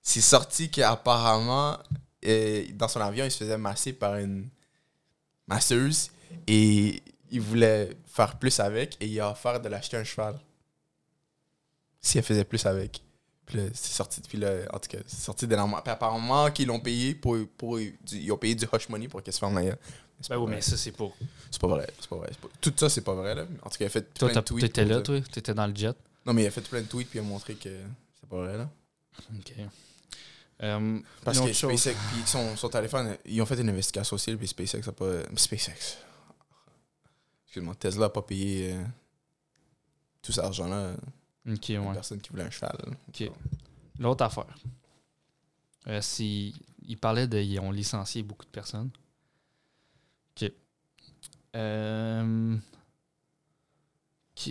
c'est 0.00 0.20
sorti 0.20 0.70
qu'apparemment, 0.70 1.76
euh, 2.24 2.64
dans 2.74 2.86
son 2.88 3.00
avion, 3.00 3.24
il 3.24 3.30
se 3.30 3.38
faisait 3.38 3.58
masser 3.58 3.92
par 3.92 4.14
une 4.16 4.48
masseuse 5.48 6.10
et 6.46 7.02
il 7.30 7.40
voulait 7.40 7.90
faire 8.06 8.38
plus 8.38 8.60
avec 8.60 8.96
et 9.00 9.06
il 9.06 9.20
a 9.20 9.30
offert 9.32 9.60
de 9.60 9.68
l'acheter 9.68 9.96
un 9.96 10.04
cheval. 10.04 10.38
Si 12.00 12.18
elle 12.18 12.24
faisait 12.24 12.44
plus 12.44 12.64
avec. 12.66 13.02
Puis 13.46 13.58
là, 13.58 13.64
c'est 13.74 13.92
sorti 13.92 14.20
depuis 14.22 14.38
là, 14.38 14.62
en 14.72 14.78
tout 14.78 14.88
cas, 14.88 14.98
c'est 15.06 15.20
sorti 15.22 15.46
d'énormément. 15.46 15.80
Puis 15.82 15.92
apparemment 15.92 16.50
qu'ils 16.50 16.66
l'ont 16.68 16.80
payé 16.80 17.14
pour, 17.14 17.36
pour 17.58 17.76
du- 17.76 17.92
ils 18.12 18.32
ont 18.32 18.38
payé 18.38 18.54
du 18.54 18.66
hush 18.72 18.88
money 18.88 19.06
pour 19.08 19.22
qu'elle 19.22 19.34
se 19.34 19.38
ferme 19.38 19.54
la 19.56 19.62
gueule. 19.64 19.78
Ben 20.22 20.28
pas 20.28 20.38
oui, 20.38 20.46
vrai. 20.46 20.54
mais 20.56 20.60
ça, 20.62 20.76
c'est 20.78 20.92
pour. 20.92 21.14
C'est 21.50 21.60
pas 21.60 21.66
vrai. 21.66 21.86
C'est 22.00 22.08
pas 22.08 22.16
vrai. 22.16 22.30
pas- 22.40 22.48
Tout 22.60 22.72
ça, 22.76 22.88
c'est 22.88 23.02
pas 23.02 23.12
vrai. 23.14 23.34
Là. 23.34 23.42
En 23.62 23.68
tout 23.68 23.76
cas, 23.76 23.84
il 23.84 23.86
a 23.86 23.90
fait 23.90 24.14
Toi, 24.14 24.28
plein 24.30 24.40
de 24.40 24.44
tweets. 24.46 24.60
t'étais 24.66 24.84
là, 24.86 25.00
toi? 25.02 25.20
T'étais 25.20 25.52
dans 25.54 25.66
le 25.66 25.74
jet? 25.74 25.94
Non, 26.24 26.32
mais 26.32 26.44
il 26.44 26.46
a 26.46 26.50
fait 26.50 26.62
plein 26.62 26.80
de 26.80 26.86
tweets 26.86 27.10
puis 27.10 27.18
il 27.18 27.22
a 27.22 27.24
montré 27.24 27.54
que 27.54 27.68
c'est 28.20 28.28
pas 28.28 28.36
vrai. 28.36 28.56
là. 28.56 28.70
Ok. 29.36 29.52
Euh, 30.62 31.00
Parce 31.24 31.40
que 31.40 31.52
chose. 31.52 31.78
SpaceX, 31.78 31.98
puis 32.12 32.22
son, 32.26 32.56
son 32.56 32.68
téléphone, 32.70 33.16
ils 33.26 33.42
ont 33.42 33.46
fait 33.46 33.60
une 33.60 33.68
investigation 33.68 34.14
aussi, 34.14 34.34
puis 34.36 34.46
SpaceX 34.48 34.88
a 34.88 34.92
pas. 34.92 35.22
SpaceX. 35.36 35.98
Excuse-moi, 37.46 37.74
Tesla 37.74 38.06
a 38.06 38.08
pas 38.08 38.22
payé 38.22 38.72
euh, 38.72 38.82
tout 40.22 40.32
cet 40.32 40.44
argent-là 40.44 40.94
Ok, 41.46 41.68
une 41.68 41.78
ouais. 41.80 41.92
personne 41.92 42.20
qui 42.20 42.30
voulait 42.30 42.44
un 42.44 42.50
cheval. 42.50 42.76
Ok. 43.08 43.30
L'autre 43.98 44.24
affaire. 44.24 44.56
Euh, 45.86 46.00
c'est- 46.00 46.52
ils 46.86 46.96
parlaient 46.98 47.26
de. 47.28 47.38
Ils 47.38 47.58
ont 47.60 47.70
licencié 47.70 48.22
beaucoup 48.22 48.44
de 48.46 48.50
personnes. 48.50 48.90
Ok. 50.36 50.50
Euh, 51.56 52.56
ok. 54.36 54.50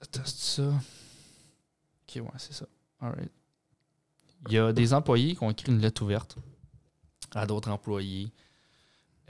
Attends, 0.00 0.22
c'est 0.24 0.62
ça. 0.62 0.68
Ok, 2.08 2.16
ouais, 2.16 2.38
c'est 2.38 2.52
ça. 2.54 2.66
Alright. 3.00 3.30
Il 4.48 4.54
y 4.54 4.58
a 4.58 4.72
des 4.72 4.92
employés 4.92 5.36
qui 5.36 5.42
ont 5.44 5.50
écrit 5.50 5.70
une 5.70 5.78
lettre 5.80 6.02
ouverte 6.02 6.36
à 7.34 7.46
d'autres 7.46 7.70
employés. 7.70 8.32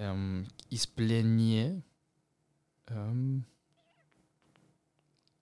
Euh, 0.01 0.43
ils 0.71 0.79
se 0.79 0.87
plaignaient. 0.87 1.75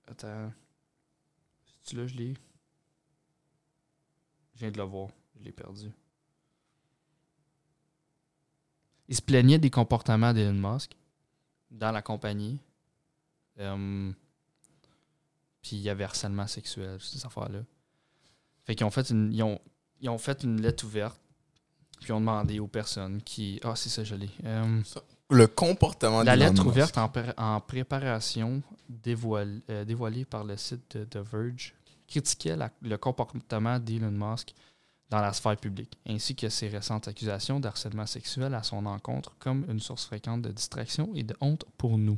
Attends. 0.09 0.53
Là, 1.93 2.07
je 2.07 2.15
l'ai. 2.15 2.35
Je 4.55 4.61
viens 4.61 4.71
de 4.71 4.77
le 4.79 4.85
voir. 4.85 5.09
Je 5.39 5.45
l'ai 5.45 5.53
perdu. 5.53 5.91
Il 9.09 9.17
se 9.17 9.23
plaignait 9.23 9.59
des 9.59 9.71
comportements 9.71 10.33
d'Elon 10.33 10.53
Musk 10.73 10.93
dans 11.71 11.91
la 11.91 12.03
compagnie. 12.03 12.59
Euh, 13.59 14.13
puis 15.63 15.77
il 15.77 15.81
y 15.83 15.91
avait 15.91 16.05
harcèlement 16.05 16.47
sexuel, 16.47 17.01
ces 17.01 17.25
affaires-là. 17.27 17.61
Fait 18.65 18.75
qu'ils 18.75 18.87
ont 18.87 18.91
fait 18.91 19.11
une. 19.11 19.33
Ils 19.33 19.43
ont, 19.43 19.61
ils 20.01 20.09
ont 20.09 20.19
fait 20.19 20.43
une 20.45 20.61
lettre 20.61 20.85
ouverte. 20.85 21.21
Puis 21.99 22.09
ils 22.11 22.13
ont 22.13 22.21
demandé 22.21 22.61
aux 22.61 22.69
personnes 22.69 23.21
qui. 23.23 23.61
Ah, 23.65 23.75
c'est 23.77 23.89
ça, 23.89 24.05
je 24.05 24.15
l'ai. 24.15 24.31
Euh, 24.45 24.81
Le 25.29 25.47
comportement 25.47 26.23
la 26.23 26.37
lettre 26.37 26.65
ouverte 26.67 26.97
en, 26.97 27.09
pré- 27.09 27.35
en 27.37 27.61
préparation 27.61 28.63
euh, 29.07 29.85
dévoilée 29.85 30.25
par 30.25 30.45
le 30.45 30.57
site 30.57 30.97
de 30.97 31.05
The 31.05 31.19
Verge 31.19 31.75
critiquait 32.11 32.57
la- 32.57 32.71
le 32.83 32.99
comportement 32.99 33.79
d'Elon 33.79 34.11
Musk 34.11 34.53
dans 35.09 35.21
la 35.21 35.33
sphère 35.33 35.57
publique, 35.57 35.99
ainsi 36.07 36.37
que 36.37 36.49
ses 36.49 36.69
récentes 36.69 37.09
accusations 37.09 37.59
d'harcèlement 37.59 38.07
sexuel 38.07 38.55
à 38.55 38.63
son 38.63 38.85
encontre 38.87 39.33
comme 39.39 39.65
une 39.69 39.81
source 39.81 40.05
fréquente 40.05 40.43
de 40.43 40.51
distraction 40.51 41.11
et 41.15 41.23
de 41.23 41.35
honte 41.41 41.65
pour 41.79 41.97
nous. 41.99 42.17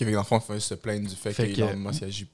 L'enfant, 0.00 0.38
il 0.40 0.42
fallait 0.46 0.60
se 0.60 0.74
plaindre 0.74 1.08
du 1.08 1.14
fait, 1.14 1.32
Fait 1.32 1.52
que 1.52 1.56
que- 1.56 1.60
Elon 1.62 1.78
Musk 1.78 2.02
agit. 2.02 2.28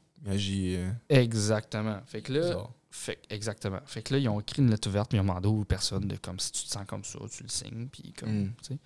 euh, 0.77 0.91
Exactement. 1.11 2.01
Fait 2.07 2.23
que 2.23 2.33
là, 2.33 2.41
bizarre. 2.41 2.71
fait, 2.91 3.19
exactement. 3.29 3.81
Fait 3.85 4.03
que 4.03 4.15
là, 4.15 4.21
ils 4.21 4.29
ont 4.29 4.41
écrit 4.41 4.63
une 4.63 4.71
lettre 4.71 4.89
ouverte, 4.89 5.11
puis 5.11 5.19
ils 5.19 5.21
ont 5.21 5.25
demandé 5.25 5.49
aux 5.49 5.65
personnes 5.65 6.09
de 6.09 6.17
comme 6.17 6.41
si 6.41 6.51
tu 6.53 6.65
te 6.65 6.69
sens 6.71 6.87
comme 6.87 7.05
ça, 7.05 7.19
tu 7.31 7.43
le 7.43 7.49
signes, 7.51 7.89
puis 7.93 8.13
comme, 8.19 8.45
Mm. 8.47 8.53
tu 8.63 8.69
sais. 8.75 8.79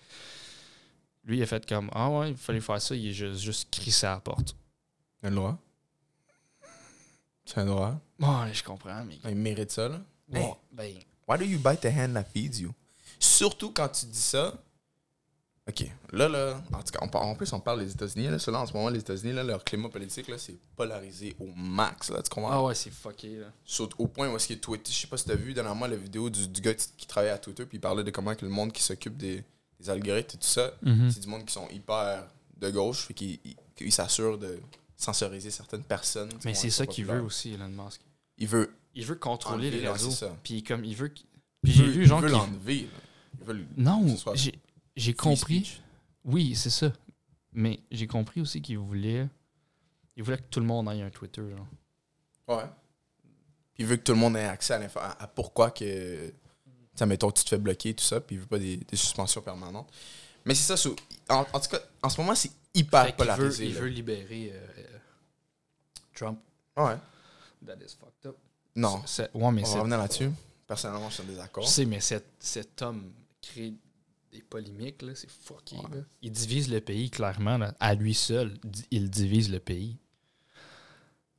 Lui, 1.25 1.39
il 1.39 1.43
a 1.43 1.47
fait 1.47 1.65
comme 1.65 1.89
Ah 1.93 2.11
ouais, 2.11 2.31
il 2.33 2.37
fallait 2.37 2.61
faire 2.61 2.83
ça, 2.83 2.97
il 2.97 3.07
est 3.07 3.13
juste, 3.13 3.41
juste 3.41 3.71
crissé 3.71 4.07
à 4.07 4.15
la 4.15 4.21
porte. 4.21 4.57
A 5.23 5.31
le 5.31 5.37
droit. 5.37 5.57
C'est 7.53 7.61
un 7.61 7.67
droit? 7.67 8.01
Ouais, 8.21 8.53
je 8.55 8.63
comprends, 8.63 9.05
mais. 9.05 9.19
Il 9.29 9.37
mérite 9.37 9.71
ça, 9.71 9.89
là. 9.89 10.01
Hey. 10.33 10.43
Ouais, 10.43 10.55
ben. 10.73 10.95
Why 11.29 11.39
do 11.39 11.45
you 11.45 11.59
bite 11.59 11.81
the 11.81 11.87
hand 11.95 12.15
that 12.15 12.25
feeds 12.33 12.61
you? 12.61 12.71
Surtout 13.19 13.71
quand 13.73 13.89
tu 13.89 14.07
dis 14.07 14.19
ça. 14.21 14.55
Ok, 15.69 15.87
là, 16.11 16.29
là, 16.29 16.61
en 16.73 16.79
tout 16.83 16.91
cas, 16.93 16.99
on 17.03 17.09
par- 17.09 17.23
en 17.23 17.37
plus, 17.37 17.53
on 17.53 17.61
parle 17.61 17.85
des 17.85 17.93
États-Unis. 17.93 18.27
Là, 18.29 18.39
Ceux-là, 18.41 18.61
en 18.63 18.67
ce 18.67 18.73
moment, 18.73 18.89
les 18.89 18.99
États-Unis, 18.99 19.33
là, 19.33 19.45
leur 19.45 19.63
climat 19.63 19.89
politique, 19.89 20.27
là, 20.27 20.37
c'est 20.37 20.57
polarisé 20.75 21.37
au 21.39 21.47
max. 21.55 22.11
Là, 22.11 22.21
tu 22.21 22.31
comprends? 22.31 22.51
Ah 22.51 22.65
ouais, 22.65 22.75
c'est 22.75 22.91
fucké, 22.91 23.37
là. 23.37 23.47
Saute 23.65 23.93
au 23.99 24.09
point 24.09 24.29
où 24.29 24.35
est-ce 24.37 24.49
que 24.49 24.55
Twitter. 24.55 24.91
Je 24.91 24.97
sais 24.99 25.07
pas 25.07 25.17
si 25.17 25.25
t'as 25.27 25.37
vu 25.37 25.55
dernièrement 25.55 25.87
la 25.87 25.95
vidéo 25.97 26.29
du, 26.31 26.49
du 26.49 26.61
gars 26.61 26.75
qui, 26.75 26.89
qui 26.97 27.07
travaille 27.07 27.31
à 27.31 27.39
Twitter, 27.39 27.65
puis 27.65 27.79
il 27.79 27.81
parlait 27.81 28.03
de 28.03 28.11
comment 28.11 28.35
que 28.35 28.45
le 28.45 28.51
monde 28.51 28.73
qui 28.73 28.83
s'occupe 28.83 29.17
des, 29.17 29.45
des 29.79 29.91
algorithmes 29.91 30.37
et 30.37 30.41
tout 30.41 30.47
ça, 30.49 30.73
Mhm. 30.83 31.11
c'est 31.13 31.21
du 31.21 31.29
monde 31.29 31.45
qui 31.45 31.53
sont 31.53 31.69
hyper 31.69 32.25
de 32.57 32.71
gauche, 32.71 33.07
fait 33.07 33.15
qu'ils 33.15 33.39
ils- 33.45 33.57
qu'ils 33.77 33.93
s'assurent 33.93 34.39
de 34.39 34.59
censoriser 35.03 35.51
certaines 35.51 35.83
personnes. 35.85 36.31
Mais 36.45 36.55
c'est 36.55 36.71
ça 36.71 36.87
qu'il 36.87 37.07
veut 37.07 37.21
aussi, 37.23 37.53
Elon 37.53 37.69
Musk. 37.69 38.01
Il 38.39 38.49
veut. 38.49 38.73
Il 38.95 39.05
veut 39.07 39.15
contrôler 39.15 39.71
les 39.71 39.89
réseaux. 39.89 40.27
Puis 40.43 40.63
comme 40.63 40.85
il 40.85 40.95
veut. 40.97 41.13
Puis 41.63 41.73
j'ai 41.73 41.87
vu 41.89 42.07
genre 42.07 42.21
l'enlever. 42.21 42.89
Il 43.41 43.47
veut 43.47 43.55
le- 43.55 43.67
Non, 43.77 44.05
j'ai 44.97 45.15
compris. 45.15 45.81
Oui, 46.25 46.55
c'est 46.55 46.71
ça. 46.71 46.93
Mais 47.53 47.81
j'ai 47.91 48.07
compris 48.07 48.41
aussi 48.41 48.61
qu'il 48.63 48.79
voulait. 48.79 49.29
Il 50.17 50.23
voulait 50.23 50.37
que 50.39 50.43
tout 50.51 50.61
le 50.61 50.67
monde 50.67 50.89
ait 50.89 51.01
un 51.03 51.11
Twitter. 51.11 51.43
Genre. 51.43 51.67
Ouais. 52.59 52.65
Puis 53.75 53.85
il 53.85 53.87
veut 53.87 53.97
que 53.97 54.03
tout 54.03 54.13
le 54.13 54.19
monde 54.19 54.37
ait 54.37 54.45
accès 54.45 54.75
à, 54.75 54.79
l'info- 54.79 55.01
à, 55.01 55.27
pourquoi 55.27 55.71
que. 55.71 56.33
Ça, 56.95 57.07
mettons, 57.07 57.31
tu 57.31 57.43
te 57.45 57.49
fais 57.49 57.57
bloquer, 57.59 57.95
tout 57.95 58.05
ça, 58.05 58.21
puis 58.21 58.37
il 58.37 58.41
veut 58.41 58.47
pas 58.47 58.59
des, 58.59 58.77
des 58.77 58.97
suspensions 58.97 59.41
permanentes. 59.41 59.91
Mais 60.45 60.55
c'est 60.55 60.77
ça, 60.77 60.91
en 61.31 61.45
tout 61.45 61.71
cas, 61.71 61.79
en 62.03 62.11
ce 62.11 62.21
moment, 62.21 62.35
c'est 62.35 62.51
hyper 62.75 63.05
Fait 63.05 63.11
veut, 63.13 63.17
polarisé. 63.17 63.67
il 63.67 63.75
là. 63.75 63.81
veut 63.81 63.87
libérer 63.89 64.53
euh, 64.55 64.99
Trump. 66.15 66.39
Ouais. 66.77 66.97
That 67.67 67.77
is 67.85 67.97
fucked 67.99 68.27
up. 68.27 68.37
Non. 68.75 69.03
Ouais, 69.35 69.53
mais 69.53 69.63
On 69.67 69.73
va 69.75 69.79
revenir 69.81 69.99
là-dessus. 69.99 70.31
Personnellement, 70.67 71.09
je 71.11 71.15
suis 71.15 71.23
en 71.23 71.27
désaccord. 71.27 71.65
Je 71.65 71.69
sais, 71.69 71.85
mais 71.85 72.01
cet, 72.01 72.25
cet 72.39 72.81
homme 72.83 73.13
crée 73.43 73.75
des 74.31 74.41
polémiques, 74.43 75.03
c'est 75.15 75.31
fucké. 75.31 75.77
Ouais. 75.77 75.83
là. 75.99 76.03
Il 76.23 76.33
divise 76.33 76.71
le 76.71 76.81
pays, 76.81 77.11
clairement. 77.11 77.59
là. 77.59 77.75
À 77.79 77.95
lui 77.95 78.15
seul, 78.15 78.55
il 78.91 79.11
divise 79.11 79.51
le 79.51 79.61
pays. 79.61 79.99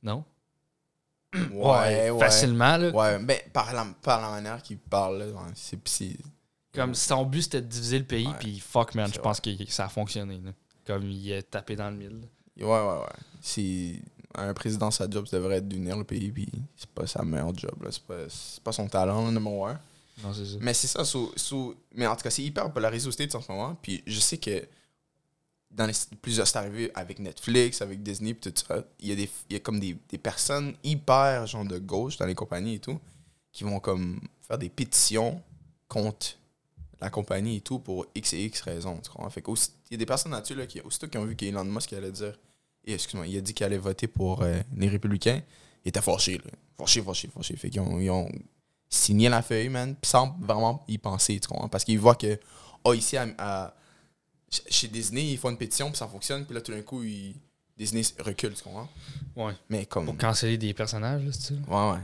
Non? 0.02 0.24
Ouais, 1.50 2.10
ouais. 2.10 2.18
Facilement, 2.20 2.76
là. 2.76 2.90
Ouais, 2.90 3.18
ben, 3.18 3.40
par 3.52 3.72
la, 3.72 3.84
par 4.02 4.20
la 4.20 4.30
manière 4.30 4.62
qu'il 4.62 4.78
parle, 4.78 5.34
c'est. 5.54 6.16
Comme 6.72 6.94
son 6.94 7.24
but, 7.24 7.42
c'était 7.42 7.62
de 7.62 7.66
diviser 7.68 7.98
le 7.98 8.04
pays, 8.04 8.28
puis 8.38 8.60
fuck, 8.60 8.94
man, 8.94 9.12
je 9.12 9.18
pense 9.20 9.40
que 9.40 9.50
ça 9.68 9.86
a 9.86 9.88
fonctionné. 9.88 10.38
là. 10.38 10.52
Comme 10.86 11.08
il 11.10 11.30
est 11.32 11.42
tapé 11.42 11.76
dans 11.76 11.90
le 11.90 11.96
mille. 11.96 12.20
Ouais, 12.58 12.64
ouais, 12.64 12.98
ouais. 12.98 13.16
Si 13.40 14.00
un 14.34 14.52
président, 14.52 14.90
sa 14.90 15.08
job, 15.08 15.26
ça 15.26 15.36
devrait 15.38 15.56
être 15.56 15.68
d'unir 15.68 15.96
le 15.96 16.04
pays, 16.04 16.30
puis 16.32 16.48
c'est 16.76 16.88
pas 16.90 17.06
sa 17.06 17.22
meilleure 17.24 17.56
job, 17.56 17.74
là. 17.82 17.90
C'est 17.90 18.02
pas, 18.02 18.28
c'est 18.28 18.62
pas 18.62 18.72
son 18.72 18.86
talent, 18.88 19.24
là, 19.26 19.30
numéro 19.30 19.64
un. 19.66 19.80
Non, 20.22 20.32
c'est 20.32 20.44
ça. 20.46 20.56
Mais 20.60 20.74
c'est 20.74 20.86
ça, 20.86 21.04
sous, 21.04 21.32
sous- 21.36 21.74
mais 21.94 22.06
en 22.06 22.14
tout 22.16 22.22
cas, 22.22 22.30
c'est 22.30 22.42
hyper 22.42 22.72
polarisé 22.72 23.08
aux 23.08 23.12
States 23.12 23.34
en 23.34 23.40
ce 23.40 23.50
moment. 23.50 23.76
Puis 23.82 24.02
je 24.06 24.20
sais 24.20 24.38
que 24.38 24.66
dans 25.70 25.86
les 25.86 25.92
plusieurs, 26.22 26.46
c'est 26.46 26.58
arrivé 26.58 26.90
avec 26.94 27.18
Netflix, 27.18 27.82
avec 27.82 28.02
Disney, 28.02 28.34
puis 28.34 28.52
tout 28.52 28.64
ça. 28.66 28.84
Il 29.00 29.08
y 29.08 29.12
a, 29.12 29.16
des, 29.16 29.28
il 29.50 29.54
y 29.54 29.56
a 29.56 29.60
comme 29.60 29.80
des, 29.80 29.96
des 30.08 30.18
personnes 30.18 30.74
hyper, 30.84 31.46
genre 31.48 31.64
de 31.64 31.78
gauche 31.78 32.16
dans 32.16 32.26
les 32.26 32.34
compagnies 32.36 32.74
et 32.74 32.78
tout, 32.78 33.00
qui 33.52 33.64
vont 33.64 33.80
comme 33.80 34.20
faire 34.42 34.58
des 34.58 34.68
pétitions 34.68 35.42
contre 35.88 36.36
la 37.04 37.10
compagnie 37.10 37.56
et 37.56 37.60
tout 37.60 37.78
pour 37.78 38.06
X 38.14 38.32
et 38.32 38.44
X 38.44 38.60
raisons. 38.62 38.98
Tu 39.02 39.10
comprends? 39.10 39.30
Fait 39.30 39.42
il 39.46 39.92
y 39.92 39.94
a 39.94 39.96
des 39.98 40.06
personnes 40.06 40.32
là-dessus 40.32 40.54
là, 40.54 40.66
qui, 40.66 40.80
aussitôt 40.80 41.06
qui 41.08 41.18
ont 41.18 41.24
vu 41.24 41.36
qu'Elon 41.36 41.64
Musk 41.64 41.92
allait 41.92 42.10
dire, 42.12 42.38
eh, 42.84 42.94
excuse-moi, 42.94 43.26
il 43.26 43.36
a 43.38 43.40
dit 43.40 43.54
qu'il 43.54 43.64
allait 43.66 43.78
voter 43.78 44.06
pour 44.08 44.42
euh, 44.42 44.58
les 44.76 44.88
républicains, 44.88 45.40
il 45.84 45.88
était 45.90 46.00
fâché, 46.02 46.38
là. 46.38 46.50
Fâché, 46.78 47.02
fâché, 47.02 47.28
fâché. 47.32 47.56
Fait 47.56 47.70
qu'ils 47.70 47.80
ont, 47.80 48.00
ils 48.00 48.10
ont 48.10 48.28
signé 48.88 49.28
la 49.28 49.42
feuille, 49.42 49.68
man, 49.68 49.94
sans 50.02 50.36
vraiment 50.40 50.84
y 50.88 50.98
penser, 50.98 51.38
tu 51.40 51.46
comprends? 51.48 51.68
Parce 51.68 51.84
qu'ils 51.84 51.98
voient 51.98 52.14
que, 52.16 52.38
oh, 52.84 52.92
ici, 52.94 53.16
à, 53.16 53.26
à- 53.38 53.74
chez 54.68 54.88
Disney, 54.88 55.32
ils 55.32 55.38
font 55.38 55.50
une 55.50 55.56
pétition, 55.56 55.88
puis 55.90 55.98
ça 55.98 56.06
fonctionne, 56.08 56.44
puis 56.44 56.54
là, 56.54 56.60
tout 56.60 56.72
d'un 56.72 56.82
coup, 56.82 57.02
ils- 57.02 57.34
Disney 57.76 58.02
recule, 58.20 58.54
tu 58.54 58.62
comprends? 58.62 58.88
Ouais. 59.34 59.52
Mais 59.68 59.84
comme. 59.86 60.04
Pour 60.06 60.16
canceller 60.16 60.56
des 60.56 60.72
personnages, 60.74 61.24
là, 61.24 61.32
c'est? 61.32 61.54
Ouais, 61.54 61.58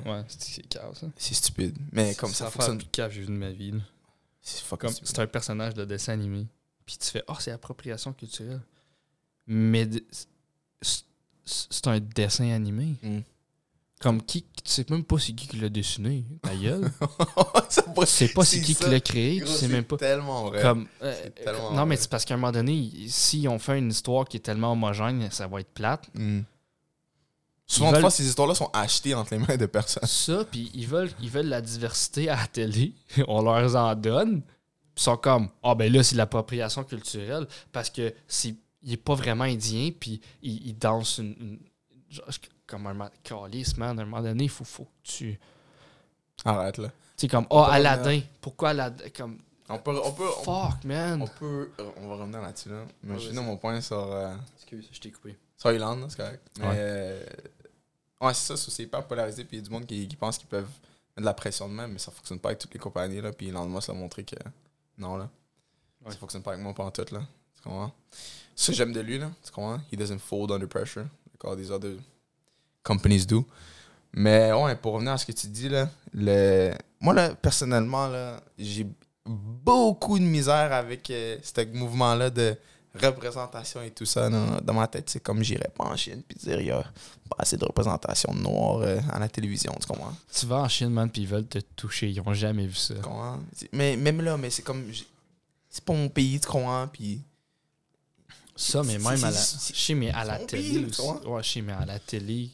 ouais. 0.05 0.13
Ouais, 0.13 0.25
c'est 0.27 0.43
c'est 0.43 0.69
cave, 0.69 0.97
ça. 0.99 1.07
C'est 1.17 1.35
stupide. 1.35 1.77
Mais 1.93 2.13
comme 2.17 2.33
ça 2.33 2.51
fonctionne. 2.51 2.79
la 2.79 2.83
plus 2.85 2.91
cave 2.91 3.09
que 3.11 3.15
j'ai 3.15 3.21
vu 3.21 3.27
de 3.29 3.33
ma 3.33 3.51
vie. 3.51 3.71
là. 3.71 3.79
C'est 4.43 4.63
c'est 5.05 5.19
un 5.19 5.27
personnage 5.27 5.75
de 5.75 5.85
dessin 5.85 6.13
animé. 6.15 6.47
Puis 6.87 6.97
tu 6.99 7.07
fais, 7.09 7.23
oh, 7.29 7.35
c'est 7.39 7.51
appropriation 7.51 8.13
culturelle. 8.13 8.61
Mais 9.47 9.89
c'est- 10.81 11.05
c'est 11.45 11.87
un 11.89 11.99
dessin 12.01 12.51
animé. 12.53 12.95
Mm. 13.03 13.19
Comme 14.01 14.23
qui, 14.23 14.43
tu 14.43 14.49
sais 14.65 14.87
même 14.89 15.05
pas 15.05 15.19
c'est 15.19 15.33
qui 15.35 15.47
qui 15.47 15.59
l'a 15.59 15.69
dessiné, 15.69 16.25
ta 16.41 16.55
gueule. 16.57 16.91
Tu 17.71 17.75
sais 17.83 17.83
pas 17.93 18.07
c'est 18.07 18.29
C'est 18.45 18.61
qui 18.63 18.73
ça. 18.75 18.85
qui 18.87 18.91
l'a 18.91 19.01
créé, 19.01 19.41
tu 19.41 19.47
sais 19.47 19.53
c'est 19.59 19.69
même 19.69 19.85
pas. 19.85 19.97
tellement 19.99 20.49
vrai. 20.49 20.63
Comme, 20.63 20.89
euh, 21.03 21.15
C'est 21.23 21.45
tellement 21.45 21.73
non, 21.73 21.85
mais 21.87 21.97
c'est 21.97 22.09
parce 22.09 22.25
qu'à 22.25 22.35
un 22.35 22.37
moment 22.39 22.51
donné, 22.53 22.91
s'ils 23.09 23.47
ont 23.49 23.59
fait 23.59 23.79
une 23.79 23.91
histoire 23.91 24.25
qui 24.25 24.39
est 24.39 24.41
tellement 24.41 24.73
homogène, 24.73 25.31
ça 25.31 25.47
va 25.47 25.61
être 25.61 25.69
plate. 25.75 26.09
Mm. 26.15 26.41
Souvent 27.75 27.93
veulent- 27.93 28.01
fois, 28.01 28.11
ces 28.11 28.27
histoires-là 28.27 28.55
sont 28.55 28.71
achetées 28.73 29.15
entre 29.15 29.35
les 29.35 29.39
mains 29.39 29.57
de 29.57 29.67
personnes. 29.67 30.07
Ça, 30.07 30.45
puis 30.51 30.71
ils 30.75 30.87
veulent, 30.87 31.11
ils 31.21 31.31
veulent 31.31 31.49
la 31.49 31.61
diversité 31.61 32.29
à 32.29 32.37
la 32.37 32.47
télé. 32.47 32.93
On 33.29 33.43
leur 33.43 33.77
en 33.77 33.95
donne. 33.95 34.41
Puis 34.43 34.51
ils 34.97 35.03
sont 35.03 35.17
comme, 35.17 35.49
ah 35.63 35.75
ben 35.75 35.93
là, 35.93 36.03
c'est 36.03 36.15
de 36.15 36.19
l'appropriation 36.19 36.83
culturelle 36.85 37.47
parce 37.73 37.89
que 37.91 38.13
c'est 38.27 38.55
il 38.83 38.95
est 38.95 38.97
pas 38.97 39.15
vraiment 39.15 39.45
indien, 39.45 39.91
puis 39.99 40.21
il, 40.43 40.67
il 40.69 40.79
danse 40.79 41.19
une. 41.19 41.35
une- 41.39 41.59
genre, 42.11 42.27
comme 42.67 42.87
un 42.87 43.11
calice, 43.23 43.77
man. 43.77 43.99
À 43.99 44.03
un 44.03 44.05
moment 44.07 44.23
donné, 44.23 44.45
il 44.45 44.51
faut, 44.51 44.65
faut 44.65 44.85
que 44.85 44.89
tu. 45.03 45.39
Arrête, 46.45 46.79
là. 46.79 46.89
Tu 46.89 46.95
sais, 47.17 47.29
comme, 47.29 47.47
On 47.51 47.61
ah, 47.63 47.67
peut 47.67 47.73
Aladdin. 47.75 48.03
revenir. 48.05 48.23
Pourquoi 48.41 48.71
Aladdin? 48.71 49.05
Comme, 49.17 49.39
On 49.69 49.79
peut. 49.79 50.01
On 50.03 50.13
peut 50.13 50.25
on, 50.39 50.43
fuck, 50.45 50.85
man. 50.85 51.21
on 51.23 51.27
peut. 51.27 51.71
On 51.99 52.09
va 52.09 52.15
revenir 52.17 52.41
là-dessus, 52.41 52.71
là. 52.71 52.85
Mais 53.03 53.13
Ouais, 53.15 53.19
je 53.21 53.25
vas-y. 53.27 53.35
finis 53.35 53.45
mon 53.47 53.57
point 53.59 53.81
sur. 53.81 53.99
euh, 54.01 54.35
Excuse, 54.57 54.89
je 54.91 55.01
t'ai 55.01 55.11
coupé. 55.11 55.37
sur 55.59 55.73
Irlande, 55.73 56.01
là, 56.01 56.07
c'est 56.09 56.17
correct. 56.17 56.41
Mais. 56.59 56.65
Ouais. 56.67 56.75
euh, 56.77 57.25
ouais, 58.21 58.35
c'est 58.35 58.47
ça, 58.47 58.57
ça, 58.57 58.71
c'est 58.71 58.83
hyper 58.83 59.07
polarisé. 59.07 59.45
Puis 59.45 59.57
il 59.57 59.61
y 59.61 59.63
a 59.63 59.67
du 59.67 59.71
monde 59.71 59.87
qui, 59.87 60.07
qui 60.07 60.17
pense 60.17 60.39
qu'ils 60.39 60.49
peuvent 60.49 60.65
mettre 60.65 61.21
de 61.21 61.25
la 61.25 61.35
pression 61.35 61.69
de 61.69 61.75
même, 61.75 61.93
mais 61.93 61.99
ça 61.99 62.11
fonctionne 62.11 62.39
pas 62.39 62.51
avec 62.51 62.59
toutes 62.59 62.75
les 62.75 62.81
compagnies, 62.81 63.21
là. 63.21 63.33
Puis 63.33 63.49
Elon 63.49 63.67
Musk 63.67 63.89
a 63.89 63.93
montré 63.93 64.25
que. 64.25 64.37
Non, 64.99 65.17
là. 65.17 65.29
Ouais. 66.05 66.13
Ça 66.13 66.19
fonctionne 66.19 66.43
pas 66.43 66.53
avec 66.53 66.63
moi, 66.63 66.75
pas 66.75 66.85
en 66.85 66.91
tout, 66.91 67.07
là. 67.13 67.21
Tu 67.57 67.63
comprends? 67.63 67.93
Ça, 68.55 68.73
j'aime 68.73 68.93
de 68.93 69.01
lui, 69.01 69.19
là. 69.19 69.31
Tu 69.45 69.51
comprends? 69.51 69.81
He 69.93 69.97
doesn't 69.97 70.19
fold 70.19 70.51
under 70.51 70.69
pressure. 70.69 71.07
Like 71.33 71.45
all 71.45 71.57
these 71.57 71.71
other 71.71 71.97
companies 72.83 73.27
do. 73.27 73.47
Mais 74.13 74.53
ouais, 74.53 74.77
pour 74.77 74.95
revenir 74.95 75.13
à 75.13 75.19
ce 75.19 75.27
que 75.27 75.33
tu 75.33 75.47
dis, 75.47 75.69
là, 75.69 75.89
le... 76.13 76.75
moi, 77.01 77.15
là, 77.15 77.35
personnellement, 77.35 78.09
là, 78.09 78.43
j'ai 78.59 78.87
beaucoup 79.25 80.19
de 80.19 80.25
misère 80.25 80.73
avec 80.73 81.11
euh, 81.11 81.39
ce 81.43 81.65
mouvement-là 81.67 82.31
de 82.31 82.57
représentation 82.95 83.83
et 83.83 83.91
tout 83.91 84.05
ça. 84.05 84.29
Dans, 84.29 84.61
dans 84.61 84.75
ma 84.75 84.87
tête, 84.89 85.09
c'est 85.11 85.21
comme 85.21 85.43
j'irais 85.43 85.71
pas 85.77 85.85
en 85.85 85.97
Chine 85.97 86.23
puis 86.27 86.37
dire 86.39 86.61
il 86.61 86.67
y 86.67 86.71
a 86.71 86.83
pas 86.83 87.37
assez 87.39 87.57
de 87.57 87.65
représentation 87.65 88.35
de 88.35 88.41
noirs 88.41 88.79
euh, 88.81 89.01
à 89.13 89.19
la 89.19 89.29
télévision, 89.29 89.73
tu 89.81 89.87
comprends? 89.87 90.15
Tu 90.33 90.47
vas 90.47 90.57
en 90.63 90.69
Chine, 90.69 90.91
man, 90.91 91.11
puis 91.11 91.23
ils 91.23 91.29
veulent 91.29 91.47
te 91.47 91.59
toucher. 91.59 92.11
Ils 92.11 92.21
ont 92.21 92.35
jamais 92.35 92.67
vu 92.67 92.75
ça. 92.75 92.95
Tu 92.95 93.01
comprends? 93.03 93.39
C'est- 93.55 93.69
Mais 93.73 93.97
même 93.97 94.21
là, 94.21 94.37
mais 94.37 94.51
c'est 94.51 94.63
comme. 94.63 94.91
C'est 95.69 95.85
pas 95.85 95.93
mon 95.93 96.09
pays, 96.09 96.41
tu 96.41 96.49
comprends? 96.49 96.89
Puis. 96.89 97.23
Ça, 98.57 98.83
mais 98.83 98.99
même 98.99 99.07
à 99.25 99.31
la. 99.31 99.33
sais, 99.33 99.95
mais 99.95 100.11
à 100.11 100.25
la 100.25 100.39
télé 100.39 100.85
aussi. 100.85 101.01
Ouais, 101.01 101.63
mais 101.63 101.73
à 101.73 101.87
la 101.87 101.99
télé. 101.99 102.51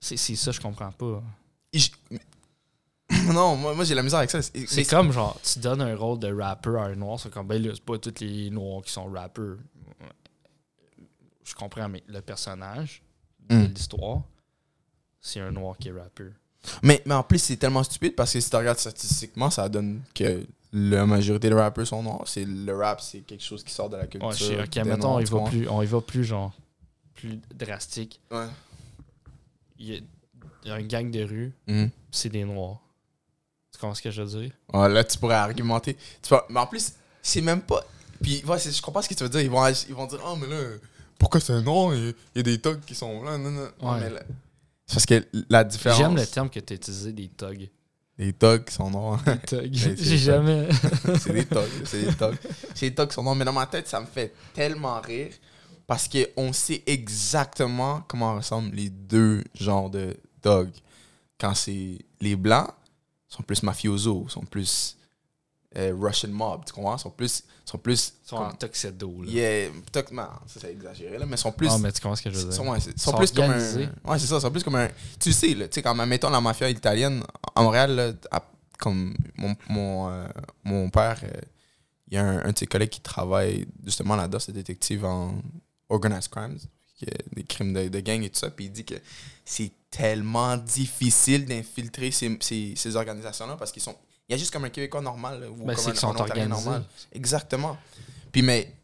C'est 0.00 0.16
ça, 0.16 0.50
je 0.50 0.60
comprends 0.60 0.90
pas. 0.92 1.22
non, 3.32 3.56
moi, 3.56 3.74
moi 3.74 3.84
j'ai 3.84 3.94
la 3.94 4.02
misère 4.02 4.18
avec 4.18 4.30
ça. 4.30 4.40
C'est 4.42 4.84
comme 4.84 5.12
genre, 5.12 5.38
tu 5.42 5.58
donnes 5.58 5.80
un 5.82 5.96
rôle 5.96 6.18
de 6.18 6.32
rappeur 6.32 6.82
à 6.82 6.86
un 6.86 6.94
noir, 6.94 7.18
c'est 7.20 7.30
comme, 7.30 7.46
ben 7.46 7.62
là, 7.62 7.70
c'est 7.74 7.84
pas 7.84 7.98
tous 7.98 8.14
les 8.20 8.50
noirs 8.50 8.82
qui 8.82 8.92
sont 8.92 9.04
rappeurs. 9.10 9.56
Je 11.44 11.54
comprends, 11.54 11.88
mais 11.88 12.02
le 12.06 12.20
personnage 12.20 13.02
de 13.48 13.56
Mm. 13.56 13.64
l'histoire, 13.74 14.22
c'est 15.20 15.40
un 15.40 15.50
noir 15.52 15.76
qui 15.78 15.88
est 15.88 15.92
rappeur. 15.92 16.32
Mais, 16.82 17.02
mais 17.04 17.14
en 17.14 17.22
plus, 17.22 17.38
c'est 17.38 17.56
tellement 17.56 17.82
stupide 17.82 18.14
parce 18.14 18.32
que 18.32 18.40
si 18.40 18.48
tu 18.48 18.56
regardes 18.56 18.78
statistiquement, 18.78 19.50
ça 19.50 19.68
donne 19.68 20.00
que 20.14 20.46
la 20.72 21.04
majorité 21.04 21.50
des 21.50 21.54
rappeurs 21.54 21.86
sont 21.86 22.02
noirs. 22.02 22.22
C'est, 22.26 22.46
le 22.46 22.74
rap, 22.74 23.00
c'est 23.02 23.20
quelque 23.20 23.44
chose 23.44 23.62
qui 23.62 23.72
sort 23.72 23.90
de 23.90 23.96
la 23.96 24.06
culture. 24.06 24.28
Ouais, 24.28 24.34
je 24.34 24.44
sais, 24.44 24.62
ok, 24.62 24.86
mettons, 24.86 25.16
on 25.16 25.20
y 25.20 25.24
va 25.24 25.40
plus, 25.44 25.68
on 25.68 25.82
y 25.82 25.86
va 25.86 26.00
plus, 26.00 26.24
genre, 26.24 26.52
plus 27.14 27.38
drastique. 27.54 28.20
Ouais. 28.30 28.46
Il 29.78 29.86
y 29.90 29.94
a, 29.96 30.00
il 30.64 30.68
y 30.68 30.72
a 30.72 30.80
une 30.80 30.88
gang 30.88 31.10
de 31.10 31.22
rue, 31.22 31.52
Mhm. 31.68 31.90
c'est 32.10 32.30
des 32.30 32.44
noirs. 32.44 32.80
Comprends 33.84 33.94
ce 33.94 34.02
que 34.02 34.10
je 34.10 34.22
veux 34.22 34.40
dire? 34.40 34.50
Là, 34.72 35.04
tu 35.04 35.18
pourrais 35.18 35.34
argumenter. 35.34 35.94
Tu 36.22 36.28
pourrais- 36.30 36.44
Mais 36.48 36.60
en 36.60 36.66
plus, 36.66 36.92
c'est 37.22 37.42
même 37.42 37.60
pas. 37.60 37.84
Puis, 38.22 38.42
ouais, 38.46 38.58
je 38.58 38.80
comprends 38.80 39.02
ce 39.02 39.08
que 39.10 39.14
tu 39.14 39.22
veux 39.22 39.28
dire. 39.28 39.42
Ils 39.42 39.50
vont, 39.50 39.66
ils 39.88 39.94
vont 39.94 40.06
dire, 40.06 40.20
oh, 40.26 40.36
mais 40.36 40.46
là, 40.46 40.56
pourquoi 41.18 41.38
c'est 41.40 41.52
un 41.52 41.60
noir 41.60 41.94
Il 41.94 42.14
y 42.34 42.38
a 42.40 42.42
des 42.42 42.58
thugs 42.58 42.80
qui 42.86 42.94
sont 42.94 43.20
blancs. 43.20 43.38
Non, 43.42 43.50
non. 43.50 43.60
Ouais, 43.60 43.68
Ouais. 43.82 44.00
mais 44.00 44.10
là- 44.10 44.22
C'est 44.86 44.94
parce 44.94 45.06
que 45.06 45.26
la 45.50 45.64
différence. 45.64 45.98
J'aime 45.98 46.16
le 46.16 46.26
terme 46.26 46.48
que 46.48 46.60
tu 46.60 46.72
as 46.72 46.76
utilisé, 46.76 47.12
des 47.12 47.28
thugs. 47.28 47.68
Les 48.16 48.32
thugs 48.32 48.64
qui 48.64 48.72
sont 48.74 48.90
noirs. 48.90 49.22
Des 49.26 49.38
thugs. 49.40 49.96
J'ai 49.98 50.18
jamais. 50.18 50.68
c'est 51.20 51.32
des 51.32 51.44
thugs. 51.44 51.68
C'est 51.84 52.02
des 52.06 52.14
thugs. 52.14 52.36
C'est 52.74 52.88
des 52.90 52.94
thugs 52.94 53.08
qui 53.08 53.14
sont 53.14 53.22
noirs. 53.22 53.34
Mais 53.36 53.44
dans 53.44 53.52
ma 53.52 53.66
tête, 53.66 53.88
ça 53.88 54.00
me 54.00 54.06
fait 54.06 54.32
tellement 54.54 55.00
rire 55.00 55.32
Parce 55.86 56.08
qu'on 56.08 56.52
sait 56.52 56.82
exactement 56.86 58.02
comment 58.08 58.36
ressemblent 58.36 58.74
les 58.74 58.88
deux 58.88 59.42
genres 59.54 59.90
de 59.90 60.16
dogs. 60.42 60.70
Quand 61.40 61.54
c'est 61.54 61.98
les 62.20 62.36
blancs, 62.36 62.70
sont 63.34 63.42
plus 63.42 63.62
mafioso, 63.62 64.28
sont 64.28 64.44
plus 64.44 64.96
euh, 65.76 65.92
Russian 65.98 66.28
mob, 66.30 66.64
tu 66.64 66.72
comprends? 66.72 66.96
Sont 66.98 67.10
plus. 67.10 67.42
Sont 67.64 67.78
plus 67.78 68.12
sont 68.24 68.36
en 68.36 68.52
tuxedo, 68.52 69.22
là. 69.22 69.30
Yeah, 69.30 69.70
non, 70.12 70.22
ça 70.46 70.60
c'est 70.60 70.70
exagéré 70.70 71.18
là, 71.18 71.26
mais 71.26 71.36
sont 71.36 71.50
plus. 71.50 71.68
Ah, 71.70 71.78
mais 71.78 71.90
tu 71.92 72.00
comprends 72.00 72.14
ce 72.14 72.22
que 72.22 72.30
je 72.30 72.36
veux 72.36 72.44
dire. 72.44 72.52
sont, 72.52 72.68
ouais, 72.68 72.78
c'est- 72.78 72.96
sont 72.98 73.10
Sont 73.12 73.16
plus 73.16 73.32
comme 73.32 73.50
un. 73.50 73.80
Ouais, 74.04 74.18
c'est 74.18 74.26
ça, 74.26 74.38
sont 74.38 74.50
plus 74.50 74.62
comme 74.62 74.74
un. 74.76 74.88
Tu 75.18 75.32
sais, 75.32 75.54
là, 75.54 75.66
tu 75.66 75.74
sais, 75.76 75.82
quand 75.82 75.94
mettons 76.06 76.28
la 76.30 76.40
mafia 76.40 76.68
italienne, 76.70 77.22
à 77.56 77.62
Montréal, 77.62 77.94
là, 77.96 78.12
à- 78.30 78.44
comme 78.78 79.14
mon, 79.36 79.56
mon, 79.68 80.10
euh, 80.10 80.26
mon 80.62 80.90
père, 80.90 81.18
euh, 81.24 81.40
il 82.08 82.14
y 82.14 82.16
a 82.18 82.22
un, 82.24 82.44
un 82.44 82.52
de 82.52 82.58
ses 82.58 82.66
collègues 82.66 82.90
qui 82.90 83.00
travaille 83.00 83.66
justement 83.84 84.14
là-dedans, 84.14 84.38
c'est 84.38 84.52
détective 84.52 85.04
en 85.06 85.34
organized 85.88 86.28
crimes, 86.30 86.58
qui 86.96 87.06
est 87.06 87.24
des 87.34 87.44
crimes 87.44 87.72
de, 87.72 87.88
de 87.88 88.00
gang 88.00 88.22
et 88.22 88.28
tout 88.30 88.38
ça, 88.38 88.50
puis 88.50 88.66
il 88.66 88.72
dit 88.72 88.84
que 88.84 88.94
c'est 89.44 89.72
tellement 89.96 90.56
difficile 90.56 91.46
d'infiltrer 91.46 92.10
ces, 92.10 92.36
ces, 92.40 92.74
ces 92.76 92.96
organisations-là 92.96 93.56
parce 93.56 93.70
qu'ils 93.70 93.82
sont. 93.82 93.96
Il 94.28 94.32
y 94.32 94.34
a 94.34 94.38
juste 94.38 94.52
comme 94.52 94.64
un 94.64 94.70
Québécois 94.70 95.00
normal 95.00 95.40
là, 95.40 95.50
ou 95.50 95.54
Ben, 95.54 95.76
comme 95.76 95.86
un, 95.86 95.90
qu'ils 95.90 96.00
sont 96.00 96.08
un 96.08 96.22
Ontarien 96.22 96.48
normal. 96.48 96.84
Exactement. 97.12 97.76
Puis, 98.32 98.42
mais, 98.42 98.74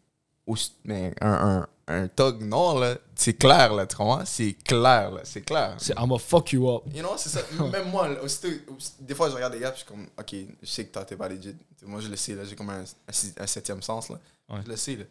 mais 0.85 1.13
un, 1.21 1.67
un, 1.89 2.03
un 2.03 2.09
thug 2.09 2.43
noir, 2.43 2.79
là, 2.79 2.97
c'est 3.17 3.35
clair, 3.35 3.73
là, 3.75 3.87
tu 3.87 3.97
comprends? 3.97 4.25
C'est 4.25 4.53
clair, 4.53 5.11
là, 5.11 5.23
c'est 5.25 5.41
clair. 5.41 5.75
C'est 5.79 5.95
I'm 5.95 6.07
gonna 6.07 6.19
fuck 6.19 6.53
you 6.53 6.71
up. 6.71 6.85
You 6.95 7.03
know, 7.03 7.15
c'est 7.17 7.31
ça. 7.31 7.41
Même 7.73 7.91
moi, 7.91 8.09
là, 8.09 8.23
aussitôt, 8.23 8.49
aussi- 8.77 8.93
des 9.01 9.15
fois, 9.15 9.29
je 9.31 9.35
regarde 9.35 9.55
des 9.55 9.61
gars, 9.61 9.73
puis 9.73 9.81
je 9.81 9.85
suis 9.87 9.93
comme, 9.93 10.07
OK, 10.17 10.57
je 10.63 10.69
sais 10.69 10.87
que 10.87 10.93
toi, 10.93 11.05
t'es 11.05 11.17
pas 11.17 11.29
legit. 11.29 11.57
Moi, 11.83 12.01
je 12.01 12.09
le 12.09 12.17
sais, 12.17 12.35
là, 12.35 12.45
j'ai 12.45 12.55
comme 12.55 12.71
un, 12.71 12.85
un, 13.09 13.47
septième 13.47 13.83
sens, 13.83 14.11
là. 14.11 14.21
Ouais. 14.49 14.61
Je 14.65 14.71
le 14.71 14.77
sais, 14.77 14.97
là. 14.97 15.05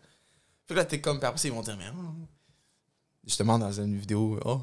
Fait 0.67 0.73
que 0.75 0.79
là, 0.79 0.85
t'es 0.85 1.01
comme, 1.01 1.19
puis 1.19 1.27
après, 1.27 1.41
ils 1.47 1.51
vont 1.51 1.61
dire, 1.61 1.75
mais, 1.75 1.89
oh. 1.97 2.13
justement, 3.25 3.59
dans 3.59 3.71
une 3.71 3.97
vidéo, 3.97 4.39
oh, 4.45 4.61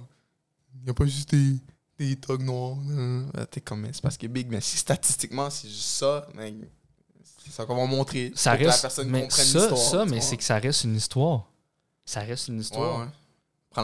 y 0.84 0.90
a 0.90 0.94
pas 0.94 1.06
juste 1.06 1.30
des, 1.34 1.56
des 1.98 2.16
thugs 2.16 2.42
noirs. 2.42 2.76
T'es 3.50 3.60
comme, 3.60 3.80
mais 3.82 3.92
c'est 3.92 4.02
parce 4.02 4.16
que 4.16 4.26
Big, 4.26 4.48
mais 4.50 4.60
si 4.60 4.76
statistiquement, 4.76 5.48
c'est 5.50 5.68
juste 5.68 5.80
ça, 5.82 6.26
mais 6.34 6.54
c'est 7.44 7.50
ça 7.52 7.64
qu'on 7.64 7.76
va 7.76 7.86
montrer. 7.86 8.32
Ça 8.34 8.50
pour 8.52 8.58
que 8.60 8.64
la 8.64 8.70
reste. 8.70 8.82
personne 8.82 9.08
Mais 9.10 9.22
comprenne 9.22 9.46
ça, 9.46 9.76
ça 9.76 10.04
mais 10.04 10.20
c'est 10.20 10.36
que 10.36 10.42
ça 10.44 10.58
reste 10.58 10.84
une 10.84 10.96
histoire. 10.96 11.48
Ça 12.04 12.20
reste 12.20 12.48
une 12.48 12.60
histoire. 12.60 13.00
Ouais, 13.00 13.04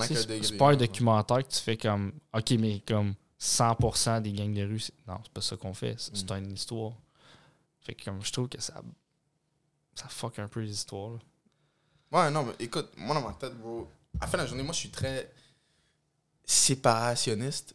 ouais. 0.00 0.06
C'est 0.14 0.56
pas 0.56 0.70
un 0.72 0.76
documentaire 0.76 1.46
que 1.46 1.52
tu 1.52 1.60
fais 1.60 1.76
comme. 1.76 2.12
Ok, 2.32 2.50
mais 2.52 2.80
comme 2.86 3.14
100% 3.40 4.22
des 4.22 4.32
gangs 4.32 4.54
de 4.54 4.62
rue. 4.64 4.80
c'est- 4.80 4.94
Non, 5.06 5.18
c'est 5.22 5.32
pas 5.32 5.40
ça 5.40 5.56
qu'on 5.56 5.74
fait. 5.74 5.94
C'est 5.98 6.16
c'est 6.16 6.30
Mm. 6.30 6.44
une 6.44 6.52
histoire. 6.52 6.92
Fait 7.80 7.94
que 7.94 8.04
comme 8.04 8.22
je 8.24 8.32
trouve 8.32 8.48
que 8.48 8.60
ça. 8.60 8.80
Ça 9.94 10.08
fuck 10.08 10.38
un 10.38 10.48
peu 10.48 10.60
les 10.60 10.70
histoires. 10.70 11.10
là. 11.12 11.18
Ouais, 12.24 12.30
non, 12.30 12.44
mais 12.44 12.52
écoute, 12.64 12.90
moi 12.96 13.14
dans 13.14 13.26
ma 13.26 13.34
tête, 13.34 13.54
bro, 13.58 13.88
à 14.20 14.24
la 14.24 14.26
fin 14.26 14.38
de 14.38 14.42
la 14.42 14.46
journée, 14.48 14.62
moi 14.62 14.72
je 14.72 14.78
suis 14.78 14.90
très 14.90 15.30
séparationniste. 16.52 17.74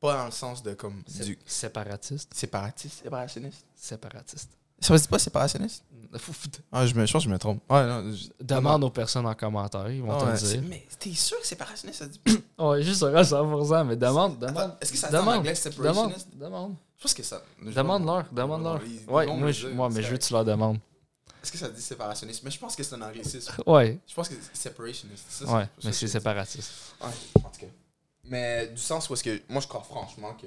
Pas 0.00 0.18
dans 0.18 0.26
le 0.26 0.30
sens 0.32 0.62
de 0.62 0.74
comme 0.74 1.02
du 1.08 1.38
Séparatiste. 1.46 2.34
séparatiste, 2.34 3.02
séparationniste. 3.02 3.64
Séparatiste. 3.74 4.50
Ça 4.80 4.98
se 4.98 5.02
dit 5.04 5.08
pas 5.08 5.18
séparationniste? 5.18 5.82
Faut- 6.18 6.32
Ah, 6.70 6.86
je, 6.86 6.94
me, 6.94 7.06
je 7.06 7.12
pense 7.12 7.22
que 7.24 7.28
je 7.28 7.32
me 7.32 7.38
trompe. 7.38 7.62
Ouais, 7.70 7.86
non. 7.86 8.12
je- 8.12 8.28
Demande 8.44 8.84
aux 8.84 8.90
personnes 8.90 9.26
en 9.26 9.34
commentaire, 9.34 9.90
ils 9.90 10.02
vont 10.02 10.12
Ah, 10.12 10.36
te 10.36 10.44
ouais, 10.44 10.50
dire. 10.52 10.62
Mais 10.68 10.86
t'es 10.98 11.14
sûr 11.14 11.40
que 11.40 11.46
séparationniste, 11.46 12.00
ça 12.00 12.06
dit. 12.06 12.20
Ouais, 12.58 12.82
juste 12.82 13.02
un 13.02 13.22
100%, 13.22 13.84
mais 13.84 13.96
demande, 13.96 14.38
demande. 14.38 14.76
Est-ce 14.80 14.92
que 14.92 14.98
ça 14.98 15.08
dit 15.08 15.16
en 15.16 15.20
Demande, 15.20 15.44
demande, 15.78 16.12
demande. 16.34 16.74
Je 16.98 17.02
pense 17.02 17.14
que 17.14 17.22
ça. 17.22 17.42
Demande-leur, 17.62 18.26
demande-leur. 18.30 18.80
Ouais, 19.08 19.26
moi, 19.26 19.50
je, 19.50 19.68
moi 19.68 19.88
mais 19.90 20.02
je 20.02 20.08
veux 20.10 20.18
que 20.18 20.22
tu 20.24 20.32
leur 20.34 20.44
demandes. 20.44 20.78
Est-ce 21.42 21.50
que 21.52 21.58
ça 21.58 21.68
dit 21.68 21.82
séparationniste? 21.82 22.42
Mais 22.44 22.50
je 22.50 22.58
pense 22.58 22.76
que 22.76 22.82
c'est 22.82 22.94
un 22.94 23.02
anglicisme. 23.02 23.52
Ouais, 23.66 23.98
Je 24.06 24.14
pense 24.14 24.28
que 24.28 24.34
c'est 24.52 24.56
separationist. 24.68 25.24
Ça, 25.30 25.44
ouais, 25.46 25.68
mais 25.82 25.92
c'est 25.92 26.08
séparatiste. 26.08 26.70
Ouais, 27.00 27.08
en 27.42 27.48
tout 27.50 27.60
cas. 27.60 27.66
Mais 28.26 28.68
du 28.68 28.80
sens 28.80 29.08
où 29.10 29.14
est-ce 29.14 29.22
que. 29.24 29.40
Moi, 29.48 29.60
je 29.60 29.66
crois 29.68 29.82
franchement 29.82 30.34
que. 30.40 30.46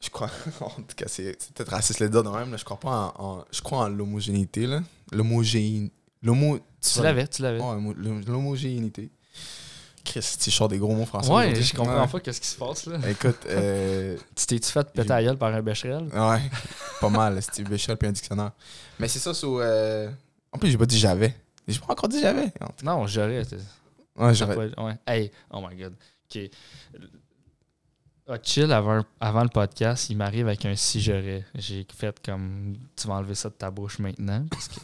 Je 0.00 0.10
crois. 0.10 0.30
en 0.60 0.70
tout 0.70 0.96
cas, 0.96 1.06
c'est 1.08 1.36
c'est 1.38 1.52
peut-être 1.52 1.70
raciste 1.70 2.00
le 2.00 2.08
dire 2.08 2.22
de 2.22 2.28
même. 2.30 2.50
Là, 2.50 2.56
je 2.56 2.64
crois 2.64 2.80
pas 2.80 3.14
en. 3.18 3.24
en- 3.38 3.44
je 3.52 3.60
crois 3.60 3.78
en 3.84 3.88
l'homogénéité. 3.88 4.66
là. 4.66 4.80
L'homogéné. 5.12 5.90
L'homo. 6.22 6.58
Tu 6.80 7.00
l'avais, 7.02 7.26
tu 7.28 7.42
l'avais. 7.42 7.58
L'homogénéité. 7.58 9.10
Chris, 10.04 10.36
tu 10.40 10.50
sors 10.50 10.66
des 10.68 10.78
gros 10.78 10.94
mots 10.96 11.06
français. 11.06 11.30
Ouais, 11.32 11.54
je 11.62 11.74
comprends 11.76 12.08
pas 12.08 12.18
qu'est-ce 12.20 12.40
qui 12.40 12.48
se 12.48 12.56
passe 12.56 12.86
là. 12.86 12.98
Écoute, 13.08 13.38
euh, 13.46 14.16
Tu 14.34 14.46
t'es-tu 14.46 14.68
fait 14.70 14.84
péter 14.92 15.08
gueule 15.08 15.38
par 15.38 15.54
un 15.54 15.62
bécherel? 15.62 16.08
ouais, 16.12 16.40
pas 17.00 17.08
mal, 17.08 17.40
Steve 17.40 17.68
Béchel 17.68 17.96
puis 17.96 18.08
un 18.08 18.12
dictionnaire. 18.12 18.50
Mais 18.98 19.06
c'est 19.06 19.20
ça, 19.20 19.32
sur. 19.32 19.58
euh, 19.60 20.10
En 20.50 20.58
plus, 20.58 20.70
j'ai 20.72 20.78
pas 20.78 20.86
dit 20.86 20.98
j'avais. 20.98 21.36
J'ai 21.68 21.78
pas 21.78 21.92
encore 21.92 22.08
dit 22.08 22.20
j'avais. 22.20 22.52
Non, 22.82 23.06
j'aurais. 23.06 23.44
Ouais, 24.16 24.34
pas- 24.38 24.82
Ouais. 24.84 24.98
Hey, 25.06 25.30
oh 25.50 25.60
my 25.66 25.76
god. 25.76 25.94
Ok. 26.34 26.50
Ah, 28.28 28.38
chill 28.42 28.70
avant, 28.72 29.04
avant 29.20 29.42
le 29.42 29.48
podcast, 29.48 30.08
il 30.10 30.16
m'arrive 30.16 30.46
avec 30.46 30.64
un 30.64 30.76
si 30.76 31.00
j'aurais. 31.00 31.44
J'ai 31.54 31.86
fait 31.92 32.20
comme 32.24 32.76
tu 32.96 33.08
vas 33.08 33.14
enlever 33.14 33.34
ça 33.34 33.48
de 33.50 33.54
ta 33.54 33.70
bouche 33.70 33.98
maintenant. 33.98 34.46
Parce 34.50 34.68
que... 34.68 34.74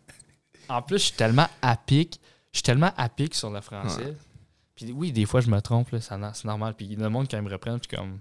en 0.68 0.80
plus, 0.82 0.98
je 0.98 1.04
suis 1.04 1.16
tellement 1.16 1.48
à 1.60 1.76
pic. 1.76 2.20
Je 2.52 2.58
suis 2.58 2.62
tellement 2.62 2.92
à 2.96 3.08
pic 3.08 3.34
sur 3.34 3.50
le 3.50 3.60
français. 3.60 4.16
Puis 4.74 4.92
oui, 4.92 5.10
des 5.12 5.26
fois, 5.26 5.40
je 5.40 5.50
me 5.50 5.60
trompe, 5.60 5.90
là, 5.90 6.00
ça 6.00 6.18
c'est 6.34 6.44
normal. 6.44 6.74
Puis 6.74 6.94
le 6.94 7.08
monde, 7.08 7.26
quand 7.28 7.36
ils 7.36 7.42
me 7.42 7.50
reprennent, 7.50 7.78
je 7.82 7.88
suis 7.88 7.96
comme. 7.96 8.20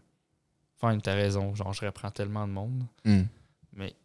Fine, 0.79 1.01
t'as 1.01 1.13
raison. 1.13 1.53
Genre, 1.55 1.71
je 1.73 1.85
reprends 1.85 2.11
tellement 2.11 2.47
de 2.47 2.51
monde. 2.53 2.83
Hmm. 3.05 3.23
Mais, 3.73 3.95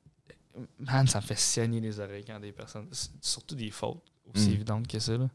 man, 0.79 1.07
ça 1.07 1.21
me 1.21 1.25
fait 1.25 1.39
saigner 1.39 1.81
les 1.81 1.99
oreilles 1.99 2.25
quand 2.27 2.39
des 2.41 2.53
personnes. 2.53 2.89
Surtout 3.21 3.55
des 3.55 3.71
fautes 3.71 4.03
aussi 4.35 4.49
Mm. 4.49 4.53
évidentes 4.53 4.87
que 4.89 4.99
ça, 4.99 5.17
là. 5.17 5.29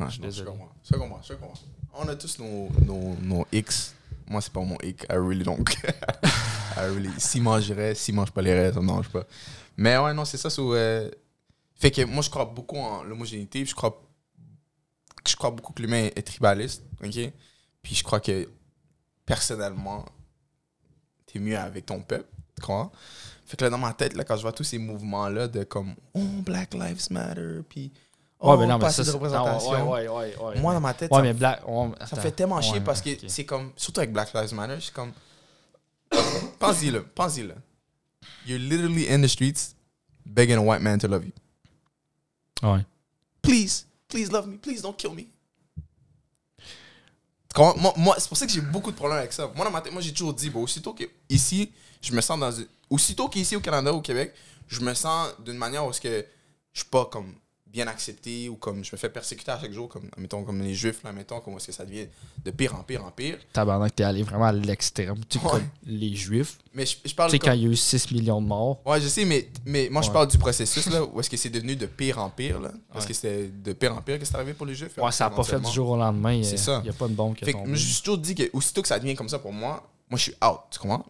Ouais, 0.00 0.06
Je 0.06 0.12
suis 0.12 0.20
désolé. 0.20 0.50
comprends. 0.50 1.54
On 1.94 2.08
a 2.08 2.14
tous 2.16 2.38
nos, 2.38 2.68
nos, 2.84 3.16
nos 3.20 3.46
X. 3.52 3.94
Moi, 4.26 4.40
c'est 4.40 4.52
pas 4.52 4.60
mon 4.60 4.76
X. 4.82 5.04
I 5.10 5.14
really 5.14 5.42
don't 5.44 5.64
care. 5.64 5.94
I 6.76 6.80
really... 6.94 7.10
S'il 7.18 7.42
mangerait, 7.42 7.94
s'il 7.94 8.14
mange 8.14 8.30
pas 8.30 8.42
les 8.42 8.54
restes, 8.54 8.76
me 8.76 8.82
mange 8.82 9.08
pas. 9.08 9.24
Mais 9.76 9.96
ouais, 9.98 10.12
non, 10.14 10.24
c'est 10.24 10.36
ça. 10.36 10.48
euh, 10.74 11.10
Fait 11.76 11.90
que 11.90 12.02
moi, 12.04 12.22
je 12.22 12.30
crois 12.30 12.44
beaucoup 12.44 12.76
en 12.78 13.02
l'homogénéité. 13.04 13.64
Je 13.64 13.74
crois... 13.74 14.00
je 15.26 15.34
crois 15.34 15.50
beaucoup 15.50 15.72
que 15.72 15.82
l'humain 15.82 16.08
est 16.14 16.22
tribaliste. 16.26 16.82
OK? 17.02 17.18
Puis 17.82 17.94
je 17.94 18.04
crois 18.04 18.20
que, 18.20 18.48
personnellement, 19.24 20.04
t'es 21.26 21.38
mieux 21.38 21.58
avec 21.58 21.86
ton 21.86 22.00
peuple. 22.00 22.28
Tu 22.56 22.60
comprends? 22.66 22.92
Fait 23.46 23.56
que 23.56 23.64
là, 23.64 23.70
dans 23.70 23.78
ma 23.78 23.94
tête, 23.94 24.14
là, 24.14 24.24
quand 24.24 24.36
je 24.36 24.42
vois 24.42 24.52
tous 24.52 24.64
ces 24.64 24.78
mouvements-là 24.78 25.48
de 25.48 25.64
comme, 25.64 25.94
oh, 26.14 26.20
Black 26.44 26.74
Lives 26.74 27.06
Matter, 27.10 27.60
puis. 27.68 27.90
Oh, 28.40 28.52
Ouais, 28.52 28.58
mais 28.58 28.66
non, 28.66 28.78
pas 28.78 28.86
mais 28.86 28.92
ça, 28.92 29.02
de 29.02 29.10
représentation. 29.10 29.78
non, 29.78 29.90
ouais, 29.90 30.08
ouais. 30.08 30.60
Moi, 30.60 30.72
dans 30.72 30.80
ma 30.80 30.94
tête, 30.94 31.12
ça, 31.12 31.20
mais 31.22 31.32
Black. 31.32 31.66
ouais, 31.66 31.88
ça 31.98 32.04
attends. 32.04 32.16
me 32.16 32.20
fait 32.22 32.30
tellement 32.32 32.60
chier 32.60 32.80
parce 32.80 33.00
que 33.02 33.10
c'est 33.26 33.44
comme, 33.44 33.72
surtout 33.76 34.00
avec 34.00 34.12
Black 34.12 34.32
Lives 34.32 34.54
Matter, 34.54 34.78
c'est 34.80 34.92
comme. 34.92 35.12
pense-y 36.58 36.90
là, 36.90 37.00
pense-y 37.14 37.42
là. 37.46 37.54
You're 38.46 38.60
literally 38.60 39.08
in 39.12 39.20
the 39.22 39.26
streets 39.28 39.74
begging 40.24 40.56
a 40.56 40.62
white 40.62 40.80
man 40.80 40.98
to 41.00 41.08
love 41.08 41.24
you. 41.24 41.32
Ouais. 42.62 42.84
Please, 43.42 43.86
please 44.08 44.30
love 44.30 44.46
me, 44.46 44.56
please 44.56 44.80
don't 44.82 44.96
kill 44.96 45.12
me. 45.14 45.26
Moi, 47.56 47.92
moi, 47.96 48.14
c'est 48.18 48.28
pour 48.28 48.36
ça 48.36 48.46
que 48.46 48.52
j'ai 48.52 48.60
beaucoup 48.60 48.90
de 48.92 48.96
problèmes 48.96 49.18
avec 49.18 49.32
ça. 49.32 49.50
Moi, 49.54 49.64
dans 49.64 49.70
ma 49.72 49.80
tête, 49.80 49.92
moi, 49.92 50.00
j'ai 50.00 50.12
toujours 50.12 50.32
dit, 50.34 50.48
bon, 50.48 50.62
aussitôt 50.62 50.92
que 50.94 51.04
ici, 51.28 51.72
je 52.00 52.12
me 52.12 52.20
sens 52.20 52.38
dans. 52.38 52.52
une- 52.52 52.68
Aussitôt 52.90 53.28
qu'ici 53.28 53.54
au 53.56 53.60
Canada, 53.60 53.92
au 53.92 54.00
Québec, 54.00 54.32
je 54.68 54.80
me 54.80 54.94
sens 54.94 55.28
d'une 55.44 55.56
manière 55.58 55.84
où 55.84 55.90
que 55.90 56.24
je 56.72 56.80
suis 56.80 56.88
pas 56.88 57.04
comme 57.06 57.34
bien 57.72 57.86
accepté 57.86 58.48
ou 58.48 58.56
comme 58.56 58.82
je 58.84 58.90
me 58.92 58.96
fais 58.96 59.10
persécuter 59.10 59.50
à 59.50 59.60
chaque 59.60 59.72
jour, 59.72 59.88
comme, 59.88 60.08
mettons, 60.16 60.42
comme 60.42 60.60
les 60.62 60.74
Juifs, 60.74 61.02
là, 61.04 61.12
mettons, 61.12 61.40
comment 61.40 61.58
est-ce 61.58 61.66
que 61.66 61.72
ça 61.72 61.84
devient 61.84 62.06
de 62.44 62.50
pire 62.50 62.74
en 62.74 62.82
pire 62.82 63.04
en 63.04 63.10
pire. 63.10 63.38
Tabarnak, 63.52 63.94
t'es 63.94 64.04
allé 64.04 64.22
vraiment 64.22 64.46
à 64.46 64.52
l'extrême. 64.52 65.16
Tu 65.28 65.38
sais, 65.38 65.44
Ouais. 65.44 65.50
comme 65.52 65.68
les 65.86 66.14
Juifs. 66.14 66.58
Mais 66.72 66.86
je, 66.86 66.96
je 67.04 67.08
Tu 67.10 67.14
parle 67.14 67.30
sais, 67.30 67.38
comme- 67.38 67.50
quand 67.50 67.54
il 67.56 67.62
y 67.62 67.66
a 67.66 67.68
eu 67.68 67.76
6 67.76 68.10
millions 68.10 68.40
de 68.40 68.46
morts. 68.46 68.80
Ouais, 68.86 69.00
je 69.00 69.08
sais, 69.08 69.24
mais, 69.24 69.48
mais 69.66 69.88
moi, 69.90 70.00
je 70.02 70.10
parle 70.10 70.28
du 70.28 70.38
processus, 70.38 70.86
là, 70.88 71.04
où 71.04 71.20
est-ce 71.20 71.28
que 71.28 71.36
c'est 71.36 71.50
devenu 71.50 71.76
de 71.76 71.86
pire 71.86 72.18
en 72.18 72.30
pire, 72.30 72.58
là? 72.60 72.70
Parce 72.92 73.04
Ouais. 73.04 73.08
que 73.08 73.14
c'était 73.14 73.48
de 73.48 73.72
pire 73.74 73.94
en 73.94 74.00
pire 74.00 74.18
que 74.18 74.24
c'est 74.24 74.34
arrivé 74.34 74.54
pour 74.54 74.66
les 74.66 74.74
Juifs. 74.74 74.96
Ouais, 74.96 75.12
ça 75.12 75.24
n'a 75.28 75.30
pas 75.36 75.44
fait 75.44 75.60
du 75.60 75.70
jour 75.70 75.90
au 75.90 75.96
lendemain. 75.96 76.42
C'est 76.42 76.56
ça. 76.56 76.78
Il 76.82 76.84
n'y 76.84 76.90
a 76.90 76.94
pas 76.94 77.06
une 77.06 77.14
bombe 77.14 77.34
qui 77.34 77.44
Fait 77.44 77.50
est 77.50 77.52
que 77.54 77.58
tombée. 77.58 77.68
moi, 77.70 77.76
j'ai 77.78 78.00
toujours 78.00 78.18
dit 78.18 78.34
que 78.34 78.44
aussitôt 78.54 78.80
que 78.82 78.88
ça 78.88 78.98
devient 78.98 79.14
comme 79.14 79.28
ça 79.28 79.38
pour 79.38 79.52
moi, 79.52 79.86
moi, 80.08 80.16
je 80.16 80.22
suis 80.24 80.34
out, 80.42 80.60
tu 80.70 80.78
comprends? 80.78 81.04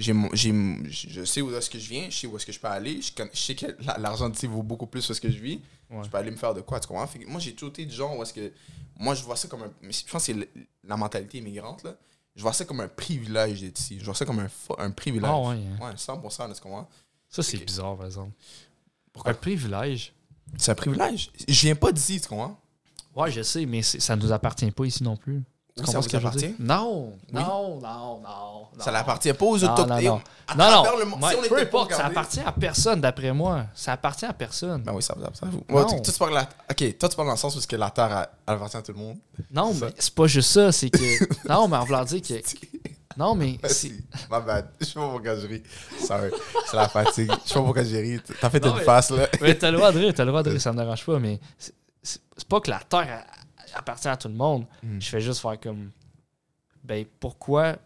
J'ai, 0.00 0.14
j'ai, 0.32 0.52
je 0.90 1.24
sais 1.24 1.42
où 1.42 1.54
est-ce 1.54 1.68
que 1.68 1.78
je 1.78 1.88
viens, 1.88 2.08
je 2.08 2.16
sais 2.16 2.26
où 2.26 2.34
est-ce 2.36 2.46
que 2.46 2.52
je 2.52 2.58
peux 2.58 2.68
aller, 2.68 3.00
je, 3.02 3.10
sais 3.34 3.54
que 3.54 3.66
la- 3.84 3.98
l'argent 3.98 4.28
d'ici 4.30 4.46
vaut 4.46 4.62
beaucoup 4.62 4.86
plus 4.86 5.06
que 5.06 5.12
ce 5.12 5.20
que 5.20 5.30
je 5.30 5.38
vis. 5.38 5.60
Ouais. 5.90 6.02
Je 6.04 6.08
peux 6.08 6.16
aller 6.16 6.30
me 6.30 6.36
faire 6.36 6.54
de 6.54 6.62
quoi, 6.62 6.80
tu 6.80 6.88
comprends? 6.88 7.06
Fait 7.06 7.18
que 7.18 7.28
moi, 7.28 7.38
j'ai 7.38 7.52
toujours 7.52 7.68
été 7.70 7.84
du 7.84 7.94
genre 7.94 8.16
où 8.16 8.22
est-ce 8.22 8.32
que. 8.32 8.50
Moi, 8.98 9.14
je 9.14 9.22
vois 9.22 9.36
ça 9.36 9.46
comme 9.48 9.62
un. 9.62 9.70
Je 9.82 10.02
pense 10.10 10.26
que 10.26 10.32
c'est 10.32 10.48
la 10.84 10.96
mentalité 10.96 11.38
immigrante, 11.38 11.82
là. 11.84 11.94
Je 12.34 12.42
vois 12.42 12.52
ça 12.52 12.64
comme 12.64 12.80
un 12.80 12.88
privilège 12.88 13.60
d'être 13.60 13.78
ici. 13.78 13.98
Je 13.98 14.04
vois 14.04 14.14
ça 14.14 14.24
comme 14.24 14.38
un, 14.38 14.48
un 14.78 14.90
privilège. 14.90 15.30
Ah 15.30 15.38
ouais, 15.38 15.56
hein. 15.56 15.78
Ouais, 15.88 15.94
100%, 15.94 16.48
là, 16.48 16.54
tu 16.54 16.60
comprends? 16.62 16.88
Ça, 17.28 17.42
c'est 17.42 17.58
bizarre, 17.58 17.96
par 17.96 18.06
exemple. 18.06 18.32
Pourquoi? 19.12 19.32
Un 19.32 19.34
privilège? 19.34 20.12
C'est 20.56 20.70
un 20.70 20.74
privilège. 20.74 21.30
Je 21.46 21.60
viens 21.60 21.74
pas 21.76 21.92
d'ici, 21.92 22.20
tu 22.20 22.28
comprends? 22.28 22.58
Ouais, 23.14 23.30
je 23.30 23.42
sais, 23.42 23.66
mais 23.66 23.82
ça 23.82 24.16
ne 24.16 24.22
nous 24.22 24.32
appartient 24.32 24.70
pas 24.70 24.84
ici 24.84 25.02
non 25.02 25.16
plus. 25.16 25.42
Ça 25.86 26.00
vous 26.00 26.08
je 26.08 26.16
appartient? 26.16 26.54
Non, 26.58 27.12
non, 27.32 27.80
non, 27.80 28.20
non. 28.20 28.66
Ça 28.78 28.90
non. 28.90 28.92
l'appartient 28.96 29.32
pas 29.32 29.44
aux 29.44 29.62
autochtones. 29.64 29.88
non, 29.88 30.00
non. 30.02 30.20
Non, 30.84 30.98
le 30.98 31.04
monde, 31.04 31.24
si 31.28 31.36
on 31.36 31.48
peu 31.48 31.60
importe, 31.60 31.92
ça 31.92 32.06
appartient 32.06 32.40
à 32.40 32.52
personne, 32.52 33.00
d'après 33.00 33.32
moi. 33.32 33.66
Ça 33.74 33.92
appartient 33.92 34.26
à 34.26 34.32
personne. 34.32 34.82
Ben 34.82 34.92
oui, 34.94 35.02
ça 35.02 35.14
appartient 35.18 35.44
à 35.44 35.48
vous. 35.48 35.62
Non. 35.68 35.76
Ouais, 35.76 35.86
toi, 35.86 36.00
tu 36.00 36.12
parles 36.12 36.34
la- 36.34 36.48
Ok, 36.70 36.98
toi, 36.98 37.08
tu 37.08 37.16
parles 37.16 37.28
dans 37.28 37.32
le 37.34 37.38
sens 37.38 37.56
où 37.56 37.60
que 37.66 37.76
la 37.76 37.90
Terre 37.90 38.28
elle- 38.46 38.54
appartient 38.54 38.76
à 38.76 38.82
tout 38.82 38.92
le 38.92 38.98
monde. 38.98 39.16
non, 39.50 39.74
mais 39.74 39.92
c'est 39.98 40.14
pas 40.14 40.26
juste 40.26 40.50
ça. 40.50 40.72
C'est 40.72 40.90
que. 40.90 40.98
non, 41.48 41.68
mais 41.68 41.76
en 41.76 41.84
voulant 41.84 42.04
dire 42.04 42.22
que. 42.22 42.34
Non, 43.16 43.34
mais. 43.34 43.58
c'est-. 43.64 43.92
Ma 44.30 44.40
bad. 44.40 44.68
Je 44.80 44.86
sais 44.86 44.94
pas 44.94 45.08
pourquoi 45.08 45.36
je 45.36 45.46
ris. 45.46 45.62
Sorry. 46.00 46.30
C'est 46.66 46.76
la 46.76 46.88
fatigue. 46.88 47.30
Je 47.44 47.48
sais 47.48 47.54
pas 47.54 47.60
pourquoi 47.62 47.82
j'ai 47.84 48.00
ri. 48.00 48.20
T'as 48.40 48.48
fait 48.50 48.64
Non, 48.64 48.76
une 48.76 48.82
face, 48.84 49.10
là. 49.10 49.26
Mais 49.40 49.54
t'as 49.56 49.70
le 49.70 49.76
droit 49.76 49.92
de 49.92 49.98
rire, 49.98 50.12
t'as 50.14 50.24
le 50.24 50.30
droit 50.30 50.42
de 50.42 50.50
rire, 50.50 50.60
ça 50.62 50.72
me 50.72 50.78
dérange 50.78 51.04
pas, 51.04 51.18
mais 51.18 51.38
c'est- 51.58 51.74
pas 52.48 52.60
que 52.60 52.70
la 52.70 52.80
Terre 52.80 53.24
appartient 53.74 54.08
à 54.08 54.16
tout 54.16 54.28
le 54.28 54.34
monde. 54.34 54.66
Mm. 54.82 55.00
Je 55.00 55.08
fais 55.08 55.20
juste 55.20 55.40
faire 55.40 55.58
comme. 55.60 55.90
Ben, 56.82 57.04
pourquoi. 57.18 57.76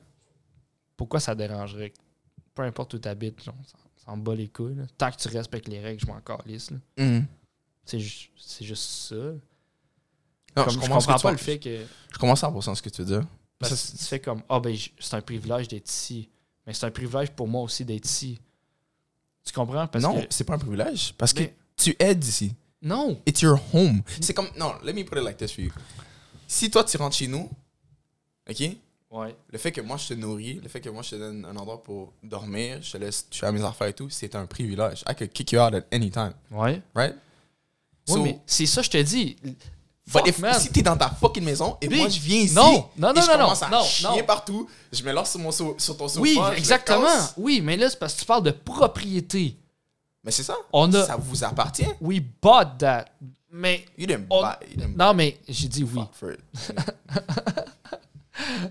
Pourquoi 0.97 1.20
ça 1.20 1.35
dérangerait? 1.35 1.93
Peu 2.55 2.62
importe 2.62 2.95
où 2.95 2.99
t'habites, 2.99 3.43
genre, 3.43 3.55
ça, 3.66 3.76
ça 3.97 4.12
en 4.12 4.16
bat 4.16 4.35
les 4.35 4.49
couilles. 4.49 4.76
là. 4.76 4.85
Tant 4.97 5.11
que 5.11 5.16
tu 5.16 5.28
respectes 5.28 5.66
les 5.68 5.80
règles, 5.80 6.01
je 6.01 6.07
m'en 6.07 6.20
calisse. 6.20 6.70
là. 6.70 6.76
Mm. 7.05 7.24
C'est 7.85 7.99
ju- 8.01 8.30
c'est 8.37 8.64
juste 8.64 8.82
ça. 8.85 9.14
Non, 9.16 10.64
Comme, 10.64 10.68
je 10.68 10.74
je 10.74 10.80
comprends, 10.89 11.16
tu 11.16 11.22
pas 11.22 11.32
le 11.32 11.37
fait 11.37 11.59
que. 11.59 11.85
Je 12.12 12.18
commence 12.18 12.45
à 12.45 12.51
penser 12.51 12.72
ce 12.76 12.82
que 12.82 12.89
tu 12.91 13.03
veux 13.03 13.18
dire. 13.18 13.26
Parce 13.59 13.74
Ça, 13.74 13.97
tu 13.99 14.05
fais 14.05 14.20
comme 14.20 14.43
Ah, 14.49 14.61
ben, 14.61 14.72
j- 14.74 14.95
c'est 15.01 15.14
un 15.16 15.20
privilège 15.20 15.66
d'être 15.68 15.89
ici. 15.91 16.28
Mais 16.66 16.72
c'est 16.72 16.87
un 16.87 16.91
privilège 16.91 17.30
pour 17.32 17.49
moi 17.49 17.62
aussi 17.62 17.85
d'être 17.85 18.05
ici. 18.07 18.41
Tu 19.45 19.53
comprends? 19.53 19.87
Parce 19.89 20.03
non, 20.03 20.20
que- 20.22 20.26
c'est 20.30 20.45
pas 20.45 20.55
un 20.55 20.59
privilège. 20.59 21.12
Parce 21.18 21.32
que 21.32 21.43
tu 21.76 21.95
aides 21.99 22.24
ici. 22.24 22.55
Non! 22.85 23.20
It's 23.26 23.41
your 23.43 23.59
home. 23.72 24.03
C'est 24.20 24.35
comme. 24.35 24.49
Non, 24.59 24.74
let 24.85 24.93
me 24.93 25.03
put 25.05 25.16
it 25.18 25.24
like 25.24 25.37
this 25.39 25.53
for 25.53 25.64
you. 25.64 25.72
Si 26.47 26.70
toi, 26.70 26.85
tu 26.85 26.97
rentres 26.99 27.16
chez 27.16 27.26
nous, 27.26 27.49
OK? 28.49 28.62
Ouais. 29.11 29.35
Le 29.51 29.59
fait 29.59 29.72
que 29.72 29.80
moi, 29.80 29.97
je 29.97 30.09
te 30.09 30.14
nourris, 30.14 30.61
le 30.62 30.68
fait 30.68 30.80
que 30.80 30.89
moi, 30.91 31.03
je 31.03 31.11
te 31.11 31.14
donne 31.16 31.45
un 31.45 31.57
endroit 31.57 31.82
pour 31.82 32.12
dormir, 32.22 32.80
je 32.82 32.93
te 32.93 32.97
laisse, 32.99 33.26
je 33.30 33.39
fais 33.39 33.51
mes 33.53 33.62
affaires 33.62 33.87
et 33.89 33.93
tout, 33.93 34.11
c'est 34.11 34.35
un 34.35 34.45
privilège. 34.47 35.03
I 35.09 35.14
could 35.14 35.32
kick 35.32 35.53
you 35.53 35.61
out 35.61 35.72
at 35.74 35.85
any 35.93 36.11
time, 36.11 36.32
Ouais. 36.51 36.82
right? 36.95 37.14
Oui, 38.09 38.14
So, 38.16 38.22
mais 38.22 38.39
c'est 38.45 38.66
ça, 38.66 38.82
je 38.82 38.91
te 38.91 38.99
dis. 39.01 39.37
Fuck, 40.07 40.26
if- 40.28 40.39
man. 40.41 40.61
si 40.61 40.68
t'es 40.70 40.82
dans 40.82 40.97
ta 40.99 41.09
fucking 41.09 41.43
maison 41.45 41.78
et 41.80 41.89
Big. 41.89 41.99
moi, 41.99 42.09
je 42.11 42.20
viens 42.20 42.41
ici, 42.41 42.55
Non, 42.55 42.91
non, 42.99 43.12
et 43.12 43.14
non, 43.14 43.22
je 43.22 43.26
non, 43.30 43.39
commence 43.39 43.61
non, 43.62 43.66
à 43.68 43.70
non, 43.70 43.82
chier 43.85 44.09
non. 44.20 44.24
partout, 44.26 44.68
je 44.93 45.03
me 45.03 45.12
lance 45.12 45.30
sur, 45.30 45.41
mon 45.41 45.51
sur 45.53 45.97
ton 45.97 46.09
sofa. 46.09 46.20
Oui, 46.20 46.39
exactement. 46.57 47.09
Oui, 47.39 47.62
mais 47.62 47.76
là, 47.78 47.89
c'est 47.89 47.99
parce 47.99 48.12
que 48.14 48.20
tu 48.20 48.26
parles 48.26 48.43
de 48.43 48.51
propriété. 48.51 49.57
Mais 50.25 50.31
c'est 50.31 50.43
ça. 50.43 50.57
On 50.72 50.93
a- 50.95 51.07
Ça 51.07 51.16
vous 51.16 51.45
appartient. 51.45 51.87
We 52.01 52.20
bought 52.43 52.79
that. 52.79 53.05
Mais. 53.51 53.85
You 53.97 54.07
didn't 54.07 54.27
on- 54.31 54.43
buy- 54.43 54.57
you 54.70 54.77
didn't 54.77 54.97
Non, 54.97 55.14
mais 55.14 55.39
j'ai 55.49 55.68
dit 55.68 55.85
oui. 55.85 56.01
fuck 56.01 56.14
for 56.14 56.31
it. 56.33 56.41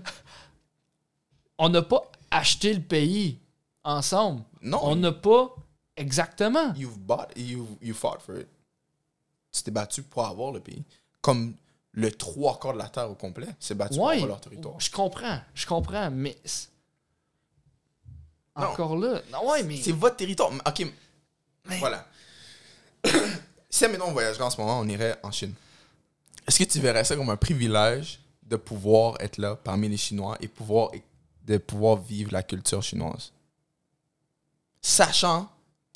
On 1.58 1.68
n'a 1.68 1.82
pas 1.82 2.02
acheté 2.30 2.74
le 2.74 2.80
pays 2.82 3.38
ensemble. 3.84 4.42
Non. 4.62 4.80
On 4.82 4.96
n'a 4.96 5.12
pas. 5.12 5.54
Exactement. 5.96 6.74
You've 6.74 6.98
bought, 6.98 7.30
you, 7.36 7.66
you 7.80 7.94
fought 7.94 8.20
for 8.20 8.36
it. 8.36 8.48
Tu 9.52 9.62
t'es 9.62 9.70
battu 9.70 10.02
pour 10.02 10.26
avoir 10.26 10.50
le 10.50 10.58
pays. 10.60 10.82
Comme 11.20 11.54
le 11.92 12.10
trois 12.10 12.58
quarts 12.58 12.72
de 12.72 12.78
la 12.78 12.88
terre 12.88 13.08
au 13.08 13.14
complet 13.14 13.46
s'est 13.60 13.76
battu 13.76 13.94
pour 13.96 14.10
avoir 14.10 14.26
leur 14.26 14.40
territoire. 14.40 14.74
Je 14.80 14.90
comprends. 14.90 15.38
Je 15.54 15.66
comprends. 15.66 16.10
Mais. 16.10 16.36
Non. 18.56 18.66
Encore 18.66 18.96
là. 18.96 19.20
Non, 19.32 19.48
ouais, 19.50 19.62
mais. 19.62 19.76
C'est 19.76 19.92
votre 19.92 20.16
territoire. 20.16 20.50
Ok, 20.66 20.92
Mais- 21.66 21.78
voilà. 21.78 22.06
si 23.70 23.86
maintenant 23.88 24.08
on 24.08 24.12
voyagerait 24.12 24.44
en 24.44 24.50
ce 24.50 24.60
moment, 24.60 24.80
on 24.80 24.88
irait 24.88 25.18
en 25.22 25.30
Chine. 25.30 25.54
Est-ce 26.46 26.58
que 26.58 26.64
tu 26.64 26.80
verrais 26.80 27.04
ça 27.04 27.16
comme 27.16 27.30
un 27.30 27.36
privilège 27.36 28.20
de 28.42 28.56
pouvoir 28.56 29.16
être 29.20 29.38
là 29.38 29.56
parmi 29.56 29.88
les 29.88 29.96
Chinois 29.96 30.36
et 30.40 30.48
pouvoir, 30.48 30.90
de 31.46 31.56
pouvoir 31.58 31.96
vivre 31.96 32.32
la 32.32 32.42
culture 32.42 32.82
chinoise? 32.82 33.32
Sachant 34.82 35.48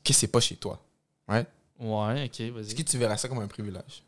que 0.04 0.12
c'est 0.12 0.28
pas 0.28 0.40
chez 0.40 0.56
toi. 0.56 0.80
Right? 1.26 1.46
Ouais, 1.78 2.24
ok, 2.24 2.40
Est-ce 2.40 2.50
vas-y. 2.52 2.74
que 2.74 2.82
tu 2.82 2.96
verrais 2.98 3.18
ça 3.18 3.28
comme 3.28 3.40
un 3.40 3.46
privilège? 3.46 4.02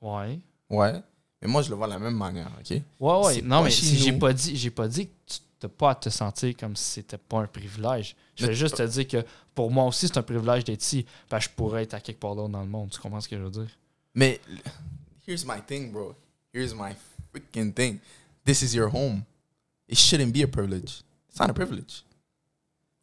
Ouais. 0.00 0.38
Ouais. 0.68 1.00
Mais 1.40 1.48
moi, 1.48 1.62
je 1.62 1.70
le 1.70 1.76
vois 1.76 1.86
de 1.86 1.92
la 1.92 1.98
même 1.98 2.16
manière, 2.16 2.50
OK? 2.58 2.70
Ouais, 3.00 3.24
ouais. 3.26 3.42
Non, 3.42 3.62
mais 3.62 3.70
si 3.70 3.96
j'ai 3.98 4.12
pas 4.12 4.32
dit, 4.32 4.56
j'ai 4.56 4.70
pas 4.70 4.88
dit 4.88 5.06
que 5.06 5.12
tu 5.26 5.38
pas 5.68 5.90
à 5.90 5.94
te 5.94 6.08
sentir 6.10 6.56
comme 6.56 6.76
si 6.76 6.84
c'était 6.84 7.18
pas 7.18 7.38
un 7.40 7.46
privilège. 7.46 8.16
Je 8.36 8.42
Mais 8.44 8.48
vais 8.50 8.54
juste 8.54 8.76
te 8.76 8.82
dire 8.82 9.06
que 9.06 9.24
pour 9.54 9.70
moi 9.70 9.84
aussi, 9.86 10.06
c'est 10.08 10.18
un 10.18 10.22
privilège 10.22 10.64
d'être 10.64 10.82
ici. 10.82 11.06
Parce 11.28 11.46
que 11.46 11.50
je 11.52 11.56
pourrais 11.56 11.82
être 11.84 11.94
à 11.94 12.00
quelque 12.00 12.20
part 12.20 12.34
d'autre 12.34 12.48
dans 12.50 12.62
le 12.62 12.68
monde. 12.68 12.90
Tu 12.90 12.98
comprends 13.00 13.20
ce 13.20 13.28
que 13.28 13.36
je 13.36 13.42
veux 13.42 13.50
dire? 13.50 13.68
Mais 14.14 14.40
here's 15.26 15.44
my 15.44 15.60
thing, 15.66 15.90
bro. 15.92 16.14
Here's 16.52 16.74
my 16.74 16.92
freaking 17.32 17.72
thing. 17.72 17.98
This 18.44 18.62
is 18.62 18.74
your 18.74 18.88
home. 18.94 19.22
It 19.88 19.98
shouldn't 19.98 20.32
be 20.32 20.42
a 20.42 20.48
privilege. 20.48 21.02
It's 21.30 21.38
not 21.40 21.50
a 21.50 21.54
privilege. 21.54 22.04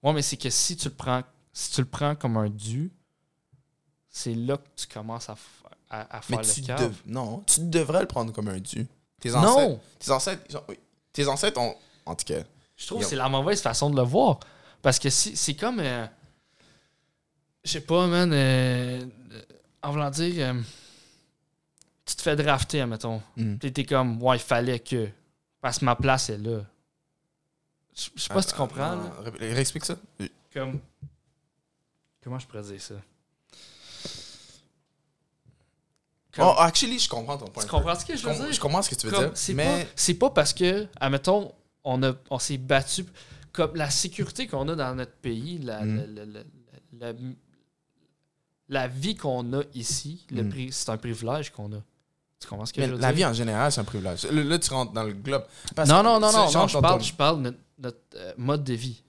Ouais, 0.03 0.13
mais 0.13 0.21
c'est 0.21 0.37
que 0.37 0.49
si 0.49 0.75
tu 0.77 0.87
le 0.89 0.93
prends, 0.93 1.23
si 1.51 1.71
tu 1.71 1.81
le 1.81 1.87
prends 1.87 2.15
comme 2.15 2.37
un 2.37 2.49
dû, 2.49 2.91
c'est 4.09 4.33
là 4.33 4.57
que 4.57 4.67
tu 4.75 4.87
commences 4.87 5.29
à, 5.29 5.35
à, 5.89 6.21
Mais 6.29 6.37
faire 6.43 6.53
tu 6.53 6.61
le 6.61 6.67
cave. 6.67 6.95
non, 7.05 7.43
tu 7.45 7.61
devrais 7.61 8.01
le 8.01 8.07
prendre 8.07 8.31
comme 8.33 8.47
un 8.47 8.59
dû. 8.59 8.87
Tes 9.19 9.35
ancêtres, 9.35 9.55
Non! 9.57 9.81
tes 9.99 10.11
ancêtres, 10.11 10.63
tes 11.11 11.27
ancêtres 11.27 11.59
ont, 11.59 11.75
en 12.09 12.15
tout 12.15 12.25
cas, 12.25 12.41
Je 12.75 12.85
trouve 12.87 13.01
que 13.01 13.05
c'est 13.05 13.15
la 13.15 13.29
mauvaise 13.29 13.61
façon 13.61 13.89
de 13.89 13.95
le 13.95 14.01
voir. 14.03 14.39
Parce 14.81 14.99
que 14.99 15.09
si, 15.09 15.35
c'est 15.35 15.53
comme. 15.55 15.79
euh, 15.79 16.05
je 17.63 17.71
sais 17.71 17.81
pas, 17.81 18.07
man. 18.07 18.31
euh, 18.33 19.05
euh, 19.31 19.41
en 19.83 19.91
voulant 19.91 20.09
dire. 20.09 20.47
euh, 20.47 20.61
tu 22.05 22.15
te 22.15 22.21
fais 22.21 22.35
drafter, 22.35 22.81
admettons. 22.81 23.21
mm. 23.37 23.57
Puis 23.57 23.71
t'es 23.73 23.83
comme, 23.85 24.21
ouais, 24.23 24.37
il 24.37 24.41
fallait 24.41 24.79
que. 24.79 25.09
Parce 25.61 25.79
que 25.79 25.85
ma 25.85 25.95
place 25.95 26.29
est 26.29 26.37
là. 26.37 26.61
Je 27.95 28.21
sais 28.21 28.33
pas 28.33 28.41
si 28.41 28.47
tu 28.49 28.55
comprends. 28.55 28.95
non, 28.95 29.03
là. 29.23 29.31
ré- 29.39 29.53
Réexplique 29.53 29.85
ça. 29.85 29.95
Comme. 30.53 30.79
Comment 32.23 32.39
je 32.39 32.47
pourrais 32.47 32.63
dire 32.63 32.81
ça? 32.81 32.95
Comme- 36.33 36.45
Oh, 36.47 36.55
actually, 36.59 36.99
je 36.99 37.09
comprends 37.09 37.37
ton 37.37 37.47
point. 37.47 37.63
tu 37.63 37.69
comprends 37.69 37.95
ce 37.95 38.05
que 38.05 38.15
je 38.15 38.25
veux 38.27 38.33
dire? 38.35 38.51
je 38.53 38.59
comprends 38.59 38.81
ce 38.81 38.89
que 38.89 38.95
tu 38.95 39.07
veux 39.07 39.11
Comme, 39.11 39.25
dire. 39.25 39.31
c'est 39.37 39.53
mais 39.53 39.83
pas, 39.85 39.91
c'est 39.95 40.13
pas 40.13 40.29
parce 40.29 40.53
que, 40.53 40.87
admettons, 40.99 41.51
on, 41.91 42.03
a, 42.03 42.13
on 42.29 42.39
s'est 42.39 42.57
battu. 42.57 43.05
Comme 43.51 43.75
la 43.75 43.89
sécurité 43.89 44.47
qu'on 44.47 44.67
a 44.69 44.75
dans 44.75 44.95
notre 44.95 45.13
pays, 45.13 45.57
la, 45.59 45.81
Mm. 45.83 45.95
la, 46.15 46.25
la- 46.25 46.41
la- 47.13 47.13
la- 48.69 48.87
vie 48.87 49.15
qu'on 49.15 49.53
a 49.53 49.63
ici, 49.73 50.25
Mm. 50.31 50.49
c'est 50.71 50.89
un 50.89 50.97
privilège 50.97 51.49
qu'on 51.51 51.71
a. 51.73 51.81
Tu 52.39 52.47
comprends 52.47 52.65
ce 52.65 52.71
que 52.71 52.79
mais 52.79 52.87
je 52.87 52.93
veux 52.93 52.99
la 52.99 53.07
dire? 53.09 53.15
vie 53.17 53.25
en 53.25 53.33
général, 53.33 53.71
c'est 53.71 53.81
un 53.81 53.85
privilège. 53.85 54.25
Là, 54.31 54.59
tu 54.59 54.69
rentres 54.73 54.93
dans 54.93 55.03
le 55.03 55.11
globe. 55.13 55.43
Parce 55.75 55.89
Non, 55.89 56.03
non, 56.03 56.19
non, 56.19 56.31
non, 56.31 56.49
non, 56.51 56.67
je 56.67 56.77
parle, 56.79 56.99
ton- 56.99 57.03
je 57.05 57.13
parle 57.13 57.37
de 57.37 57.41
notre, 57.43 57.57
notre, 57.79 57.97
euh, 58.15 58.33
mode 58.37 58.63
de 58.63 58.73
vie. 58.73 59.01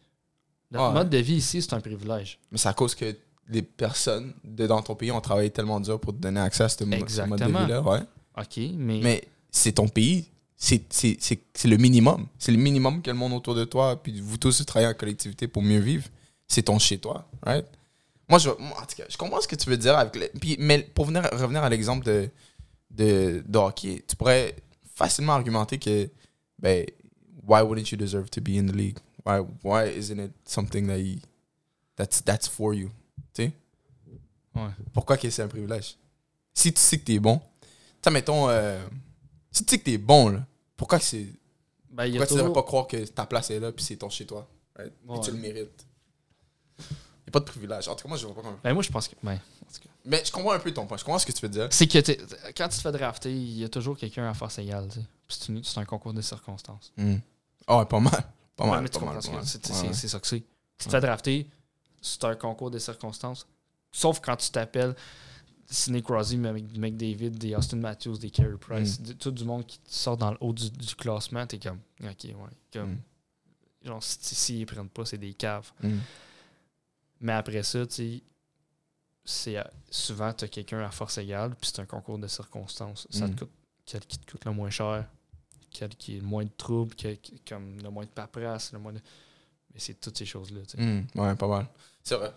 Notre 0.72 0.92
mode 0.94 1.10
de 1.10 1.18
vie 1.18 1.34
ici, 1.36 1.62
c'est 1.62 1.74
un 1.74 1.80
privilège. 1.80 2.38
Mais 2.50 2.58
c'est 2.58 2.68
à 2.68 2.72
cause 2.72 2.94
que 2.94 3.14
les 3.48 3.62
personnes 3.62 4.32
de, 4.44 4.66
dans 4.66 4.80
ton 4.82 4.94
pays 4.94 5.10
ont 5.12 5.20
travaillé 5.20 5.50
tellement 5.50 5.80
dur 5.80 6.00
pour 6.00 6.12
te 6.12 6.18
donner 6.18 6.40
accès 6.40 6.64
à 6.64 6.68
ce 6.68 6.82
mo- 6.84 7.06
ce 7.06 7.20
mode 7.22 7.38
de 7.40 7.44
vie-là. 7.46 7.82
Ouais. 7.82 8.00
OK, 8.38 8.56
mais, 8.76 9.00
Mais 9.02 9.24
c'est 9.50 9.72
ton 9.72 9.88
pays. 9.88 10.28
C'est 10.62 11.64
le 11.64 11.76
minimum. 11.78 12.26
C'est 12.38 12.52
le 12.52 12.58
minimum 12.58 13.00
que 13.00 13.10
le 13.10 13.16
monde 13.16 13.32
autour 13.32 13.54
de 13.54 13.64
toi, 13.64 14.00
puis 14.00 14.20
vous 14.20 14.36
tous, 14.36 14.64
travaillez 14.66 14.90
en 14.92 14.94
collectivité 14.94 15.48
pour 15.48 15.62
mieux 15.62 15.78
vivre. 15.80 16.06
C'est 16.46 16.62
ton 16.64 16.78
chez-toi, 16.78 17.26
right? 17.42 17.64
Moi, 18.28 18.38
je, 18.38 18.50
moi, 18.58 18.76
en 18.80 18.86
tout 18.86 18.94
cas, 18.96 19.04
je 19.08 19.16
comprends 19.16 19.40
ce 19.40 19.48
que 19.48 19.56
tu 19.56 19.70
veux 19.70 19.78
dire. 19.78 19.96
Avec 19.96 20.32
puis, 20.38 20.56
mais 20.60 20.80
pour 20.82 21.06
venir, 21.06 21.22
revenir 21.32 21.64
à 21.64 21.68
l'exemple 21.70 22.04
de, 22.04 22.28
de, 22.90 23.42
de 23.46 23.58
hockey, 23.58 24.04
tu 24.06 24.14
pourrais 24.16 24.54
facilement 24.94 25.32
argumenter 25.32 25.78
que, 25.78 26.08
ben, 26.58 26.84
why 27.46 27.62
wouldn't 27.62 27.90
you 27.90 27.96
deserve 27.96 28.28
to 28.30 28.40
be 28.42 28.50
in 28.50 28.66
the 28.66 28.74
league? 28.76 28.98
Why, 29.24 29.40
why 29.64 29.88
isn't 29.96 30.18
it 30.22 30.32
something 30.44 30.86
that 30.88 30.98
you- 30.98 31.20
that's, 31.96 32.22
that's 32.22 32.46
for 32.48 32.74
you? 32.74 32.90
Tu 33.32 33.44
sais? 33.44 33.52
Ouais. 34.54 34.68
Pourquoi 34.92 35.16
que 35.16 35.30
c'est 35.30 35.42
un 35.42 35.48
privilège? 35.48 35.96
Si 36.52 36.72
tu 36.72 36.80
sais 36.80 36.98
que 36.98 37.04
t'es 37.04 37.18
bon, 37.18 37.40
tu 38.02 38.10
mettons, 38.10 38.48
euh, 38.48 38.78
si 39.50 39.64
tu 39.64 39.70
sais 39.70 39.78
que 39.78 39.84
t'es 39.84 39.98
bon, 39.98 40.28
là, 40.30 40.46
pourquoi 40.80 40.98
que 40.98 41.04
c'est. 41.04 41.26
ben, 41.90 42.06
il 42.06 42.12
Pourquoi 42.12 42.26
tu 42.26 42.34
devrais 42.36 42.54
pas 42.54 42.62
croire 42.62 42.86
que 42.86 43.04
ta 43.04 43.26
place 43.26 43.50
est 43.50 43.60
là 43.60 43.70
puis 43.70 43.84
c'est 43.84 43.96
ton 43.96 44.08
chez 44.08 44.24
toi? 44.24 44.48
right? 44.78 44.90
Ouais. 45.06 45.18
Et 45.18 45.20
tu 45.20 45.30
le 45.30 45.36
mérites. 45.36 45.86
Y 46.78 47.28
a 47.28 47.30
pas 47.32 47.40
de 47.40 47.44
privilège. 47.44 47.86
En 47.86 47.94
tout 47.94 48.04
cas, 48.04 48.08
moi, 48.08 48.16
je 48.16 48.24
vois 48.24 48.34
pas 48.34 48.40
comme. 48.40 48.56
Ben, 48.64 48.72
moi, 48.72 48.82
je 48.82 48.88
pense 48.88 49.06
que... 49.06 49.14
ben. 49.22 49.38
Mais 50.06 50.24
je 50.24 50.32
comprends 50.32 50.52
un 50.52 50.58
peu 50.58 50.72
ton 50.72 50.86
point. 50.86 50.96
Je 50.96 51.04
comprends 51.04 51.18
ce 51.18 51.26
que 51.26 51.32
tu 51.32 51.42
veux 51.42 51.50
dire. 51.50 51.68
C'est 51.70 51.86
que 51.86 51.98
quand 52.52 52.68
tu 52.68 52.76
te 52.78 52.80
fais 52.80 52.92
drafter, 52.92 53.30
il 53.30 53.58
y 53.58 53.64
a 53.64 53.68
toujours 53.68 53.98
quelqu'un 53.98 54.26
à 54.26 54.32
force 54.32 54.58
égale. 54.58 54.88
C'est 55.28 55.76
un 55.76 55.84
concours 55.84 56.14
de 56.14 56.22
circonstances. 56.22 56.94
Ah, 57.66 57.80
ouais, 57.80 57.84
pas 57.84 58.00
mal. 58.00 58.24
Pas 58.56 58.64
mal. 58.64 58.88
pas 58.88 59.42
c'est 59.44 60.08
ça 60.08 60.18
que 60.18 60.26
c'est. 60.26 60.42
Tu 60.78 60.86
te 60.86 60.90
fais 60.90 61.00
drafter, 61.02 61.46
c'est 62.00 62.24
un 62.24 62.36
concours 62.36 62.70
de 62.70 62.78
circonstances. 62.78 63.46
Sauf 63.92 64.18
quand 64.20 64.36
tu 64.36 64.50
t'appelles 64.50 64.96
Sidney 65.72 66.02
Crosby, 66.02 66.36
Mc- 66.36 66.78
McDavid, 66.78 67.30
des 67.30 67.54
Austin 67.54 67.76
Matthews, 67.76 68.18
des 68.18 68.30
Carey 68.30 68.56
Price, 68.58 68.98
Mm. 68.98 69.02
de- 69.04 69.12
tout 69.12 69.30
du 69.30 69.44
monde 69.44 69.64
qui 69.66 69.78
sort 69.86 70.16
dans 70.16 70.32
le 70.32 70.36
haut 70.40 70.52
du, 70.52 70.68
du 70.70 70.94
classement, 70.96 71.46
t'es 71.46 71.58
comme, 71.58 71.78
ok, 72.02 72.24
ouais. 72.24 72.34
Comme, 72.72 72.90
Mm. 72.92 72.98
Genre, 73.86 74.02
si- 74.02 74.34
s'ils 74.34 74.60
ne 74.60 74.64
prennent 74.66 74.88
pas, 74.90 75.04
c'est 75.06 75.16
des 75.16 75.32
caves. 75.32 75.70
Mm. 75.82 75.98
Mais 77.20 77.32
après 77.32 77.62
ça, 77.62 77.86
tu 77.86 77.94
sais, 77.94 78.22
c'est 79.24 79.56
euh, 79.56 79.62
souvent, 79.90 80.32
tu 80.32 80.44
as 80.44 80.48
quelqu'un 80.48 80.80
à 80.80 80.90
force 80.90 81.18
égale, 81.18 81.54
puis 81.54 81.70
c'est 81.72 81.80
un 81.80 81.86
concours 81.86 82.18
de 82.18 82.26
circonstances. 82.26 83.06
Ça 83.10 83.28
te 83.28 83.38
coûte, 83.38 83.50
quel 83.86 84.00
qui 84.04 84.18
te 84.18 84.30
coûte 84.32 84.44
le 84.44 84.52
moins 84.52 84.70
cher, 84.70 85.06
lequel 85.72 85.90
qui 85.96 86.16
est 86.16 86.20
le 86.20 86.26
moins 86.26 86.44
de 86.44 86.50
troubles, 86.56 86.94
qui- 86.94 87.40
comme 87.48 87.78
le 87.80 87.90
moins 87.90 88.04
de 88.04 88.10
paperasse, 88.10 88.72
le 88.72 88.78
moins 88.80 88.92
de. 88.92 89.00
Mais 89.72 89.78
c'est 89.78 89.94
toutes 90.00 90.18
ces 90.18 90.26
choses-là. 90.26 90.60
tu 90.66 90.76
sais. 90.76 91.04
Ouais, 91.14 91.34
pas 91.36 91.46
mal. 91.48 91.66
C'est 92.02 92.16
vrai. 92.16 92.32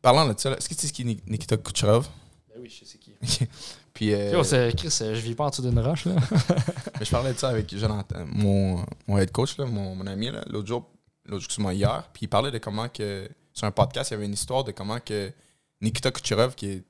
Parlant 0.00 0.32
de 0.32 0.38
ça, 0.38 0.52
est-ce 0.52 0.68
que 0.68 0.74
tu 0.74 0.80
sais 0.82 0.86
ce 0.88 0.92
qui 0.92 1.02
est 1.02 1.06
Nik- 1.06 1.26
Nikita 1.26 1.56
Kucherov? 1.56 2.08
Ben 2.54 2.60
oui, 2.62 2.68
je 2.68 2.84
sais 2.84 2.86
c'est 2.86 2.98
qui. 2.98 3.48
Puis, 3.94 4.14
euh, 4.14 4.30
Chris, 4.76 4.98
euh, 5.02 5.14
je 5.14 5.20
vis 5.20 5.34
pas 5.34 5.46
en 5.46 5.50
dessous 5.50 5.62
d'une 5.62 5.78
roche, 5.80 6.04
là. 6.04 6.14
mais 6.98 7.04
je 7.04 7.10
parlais 7.10 7.32
de 7.32 7.38
ça 7.38 7.48
avec 7.48 7.76
Jonathan, 7.76 8.24
mon, 8.26 8.84
mon 9.08 9.18
head 9.18 9.32
coach, 9.32 9.58
là, 9.58 9.66
mon, 9.66 9.96
mon 9.96 10.06
ami, 10.06 10.30
là, 10.30 10.44
l'autre 10.48 10.68
jour, 10.68 10.88
l'autre 11.26 11.50
jour, 11.50 11.72
hier. 11.72 12.08
Puis 12.12 12.26
il 12.26 12.28
parlait 12.28 12.52
de 12.52 12.58
comment 12.58 12.88
que, 12.88 13.28
sur 13.52 13.66
un 13.66 13.72
podcast, 13.72 14.10
il 14.10 14.14
y 14.14 14.16
avait 14.16 14.26
une 14.26 14.34
histoire 14.34 14.62
de 14.62 14.70
comment 14.70 15.00
que 15.00 15.32
Nikita 15.80 16.12
Kucherov, 16.12 16.54
qui 16.54 16.66
est 16.66 16.84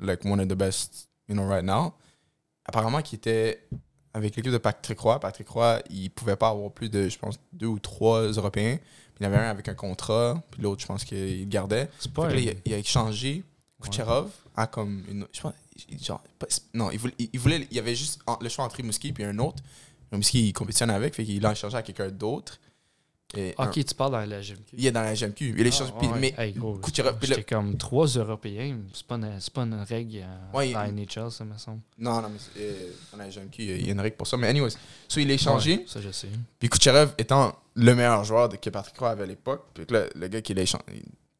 like 0.00 0.22
one 0.26 0.40
of 0.40 0.48
the 0.48 0.54
best, 0.54 1.08
you 1.28 1.34
know, 1.34 1.46
right 1.46 1.64
now, 1.64 1.94
apparemment 2.66 3.00
qu'il 3.00 3.16
était 3.16 3.66
avec 4.12 4.36
l'équipe 4.36 4.52
de 4.52 4.58
Patrick 4.58 4.98
Roy. 4.98 5.18
Patrick 5.18 5.48
Roy, 5.48 5.80
il 5.88 6.10
pouvait 6.10 6.36
pas 6.36 6.50
avoir 6.50 6.70
plus 6.72 6.90
de, 6.90 7.08
je 7.08 7.18
pense, 7.18 7.36
deux 7.54 7.68
ou 7.68 7.78
trois 7.78 8.22
Européens. 8.22 8.76
Puis 9.14 9.24
il 9.24 9.24
y 9.24 9.26
en 9.26 9.32
avait 9.32 9.42
un 9.46 9.50
avec 9.50 9.68
un 9.68 9.74
contrat, 9.74 10.42
puis 10.50 10.60
l'autre, 10.60 10.82
je 10.82 10.86
pense 10.86 11.04
qu'il 11.04 11.40
le 11.40 11.46
gardait. 11.46 11.88
Pas. 12.14 12.28
là, 12.28 12.38
il 12.38 12.74
a 12.74 12.76
échangé 12.76 13.44
Kucherov 13.80 14.30
à 14.56 14.66
comme 14.66 15.02
une. 15.08 15.26
Je 15.32 15.40
pense. 15.40 15.54
Genre, 16.02 16.22
non, 16.74 16.90
il 16.90 16.98
voulait, 16.98 17.14
il, 17.18 17.38
voulait. 17.40 17.66
Il 17.70 17.76
y 17.76 17.80
avait 17.80 17.94
juste 17.94 18.20
le 18.40 18.48
choix 18.48 18.64
entre 18.64 18.76
Rimouski 18.76 19.14
et 19.18 19.24
un 19.24 19.38
autre. 19.38 19.62
Rimouski, 20.12 20.48
il 20.48 20.52
compétitionne 20.52 20.90
avec, 20.90 21.14
fait 21.14 21.24
qu'il 21.24 21.40
l'a 21.40 21.52
échangé 21.52 21.76
à 21.76 21.82
quelqu'un 21.82 22.08
d'autre. 22.10 22.58
Et 23.36 23.54
un- 23.58 23.68
Ok, 23.68 23.84
tu 23.84 23.94
parles 23.94 24.10
dans 24.10 24.18
la 24.28 24.40
GMQ. 24.42 24.74
il 24.76 24.86
est 24.86 24.90
dans 24.90 25.02
la 25.02 25.14
GMQ. 25.14 25.54
Il 25.56 25.64
a 25.66 25.70
Ah, 25.80 25.94
ouais. 26.00 26.08
mais 26.18 26.34
Hey, 26.36 26.52
le- 26.54 26.62
J'étais 27.22 27.44
comme 27.44 27.76
trois 27.76 28.06
Européens. 28.08 28.76
C'est 28.92 29.06
pas, 29.06 29.14
une- 29.14 29.38
c'est 29.40 29.52
pas 29.52 29.62
une 29.62 29.74
règle 29.88 30.16
euh, 30.24 30.52
Ouais, 30.58 30.72
NHL, 30.72 31.30
ça 31.30 31.44
me 31.44 31.56
semble. 31.56 31.80
non, 31.96 32.20
non, 32.20 32.28
mais 32.28 32.38
euh, 32.60 32.90
dans 33.12 33.18
la 33.18 33.30
GMQ, 33.30 33.62
il 33.62 33.82
y 33.82 33.84
a- 33.86 33.88
a 33.90 33.92
une 33.92 34.00
règle 34.00 34.16
pour 34.16 34.26
ça. 34.26 34.36
Mais, 34.36 34.48
anyways, 34.48 34.72
so, 35.06 35.20
il 35.20 35.30
a 35.30 35.34
échangé. 35.34 35.76
Ouais, 35.76 35.84
ça, 35.86 36.00
je 36.00 36.10
sais. 36.10 36.26
Puis 36.58 36.68
Kucherov 36.68 37.14
étant 37.18 37.54
le 37.76 37.94
meilleur 37.94 38.24
joueur 38.24 38.48
de, 38.48 38.56
que 38.56 38.68
Patrick 38.68 38.98
Roy 38.98 39.10
avait 39.10 39.22
à 39.22 39.26
l'époque, 39.26 39.64
puis 39.74 39.86
que 39.86 39.94
là, 39.94 40.06
le 40.16 40.26
gars 40.26 40.42
qui 40.42 40.52
l'a 40.52 40.62
échangé, 40.62 40.84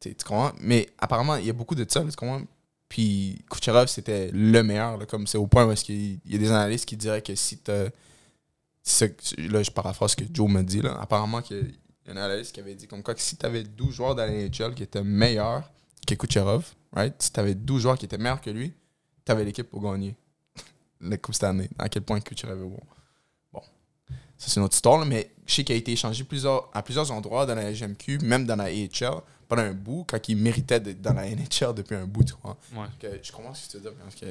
tu 0.01 0.13
tu 0.15 0.25
comprends? 0.25 0.51
Mais 0.59 0.89
apparemment, 0.97 1.35
il 1.37 1.45
y 1.45 1.49
a 1.49 1.53
beaucoup 1.53 1.75
de 1.75 1.85
ça, 1.87 2.01
tu 2.03 2.11
comprends? 2.17 2.41
Puis 2.89 3.41
Kucherov, 3.49 3.87
c'était 3.87 4.29
le 4.33 4.63
meilleur, 4.63 4.97
là, 4.97 5.05
comme 5.05 5.25
c'est 5.25 5.37
au 5.37 5.47
point 5.47 5.65
où 5.65 5.73
qu'il 5.75 6.19
il 6.25 6.31
y 6.31 6.35
a 6.35 6.37
des 6.37 6.51
analystes 6.51 6.85
qui 6.85 6.97
diraient 6.97 7.21
que 7.21 7.33
si 7.35 7.57
c'est- 8.83 9.37
Là, 9.37 9.63
je 9.63 9.71
paraphrase 9.71 10.11
ce 10.11 10.15
que 10.17 10.23
Joe 10.33 10.49
m'a 10.49 10.63
dit, 10.63 10.81
là. 10.81 10.97
Apparemment, 10.99 11.41
qu'il 11.41 11.73
y 12.07 12.09
a 12.09 12.13
un 12.13 12.17
analyste 12.17 12.51
qui 12.53 12.59
avait 12.59 12.75
dit 12.75 12.87
comme 12.87 13.03
quoi 13.03 13.13
que 13.13 13.21
si 13.21 13.35
t'avais 13.37 13.63
12 13.63 13.93
joueurs 13.95 14.15
dans 14.15 14.25
la 14.25 14.31
NHL 14.31 14.73
qui 14.73 14.83
étaient 14.83 15.03
meilleurs 15.03 15.71
que 16.05 16.15
Kucherov, 16.15 16.65
right? 16.91 17.13
Si 17.21 17.31
t'avais 17.31 17.55
12 17.55 17.83
joueurs 17.83 17.97
qui 17.97 18.05
étaient 18.05 18.17
meilleurs 18.17 18.41
que 18.41 18.49
lui, 18.49 18.73
t'avais 19.23 19.45
l'équipe 19.45 19.69
pour 19.69 19.81
gagner 19.83 20.15
la 21.01 21.17
Coupe 21.17 21.35
cette 21.35 21.43
année. 21.45 21.69
À 21.77 21.87
quel 21.89 22.01
point 22.01 22.19
Kucherov 22.19 22.59
est 22.59 22.65
bon. 22.69 22.79
Bon. 23.53 23.61
Ça, 24.37 24.47
c'est 24.49 24.55
une 24.59 24.63
autre 24.65 24.75
histoire, 24.75 25.05
mais 25.05 25.31
je 25.45 25.53
sais 25.53 25.63
qu'il 25.63 25.75
a 25.75 25.77
été 25.77 25.91
échangé 25.91 26.23
plusieurs, 26.23 26.69
à 26.73 26.81
plusieurs 26.81 27.09
endroits 27.11 27.45
dans 27.45 27.55
la 27.55 27.71
GMQ, 27.71 28.19
même 28.23 28.45
dans 28.45 28.55
la 28.55 28.65
AHL, 28.65 29.21
pendant 29.51 29.63
un 29.63 29.73
bout, 29.73 30.05
quand 30.07 30.29
il 30.29 30.37
méritait 30.37 30.79
d'être 30.79 31.01
dans 31.01 31.11
la 31.11 31.29
NHL 31.29 31.73
depuis 31.75 31.95
un 31.95 32.05
bout, 32.05 32.23
tu 32.23 32.33
vois. 32.41 32.57
Ouais. 32.73 32.87
Que 32.97 33.19
je 33.21 33.33
comprends 33.33 33.53
ce 33.53 33.67
que 33.67 33.71
tu 33.71 33.77
veux 33.77 33.83
dire, 33.83 33.91
parce 34.01 34.15
que 34.15 34.25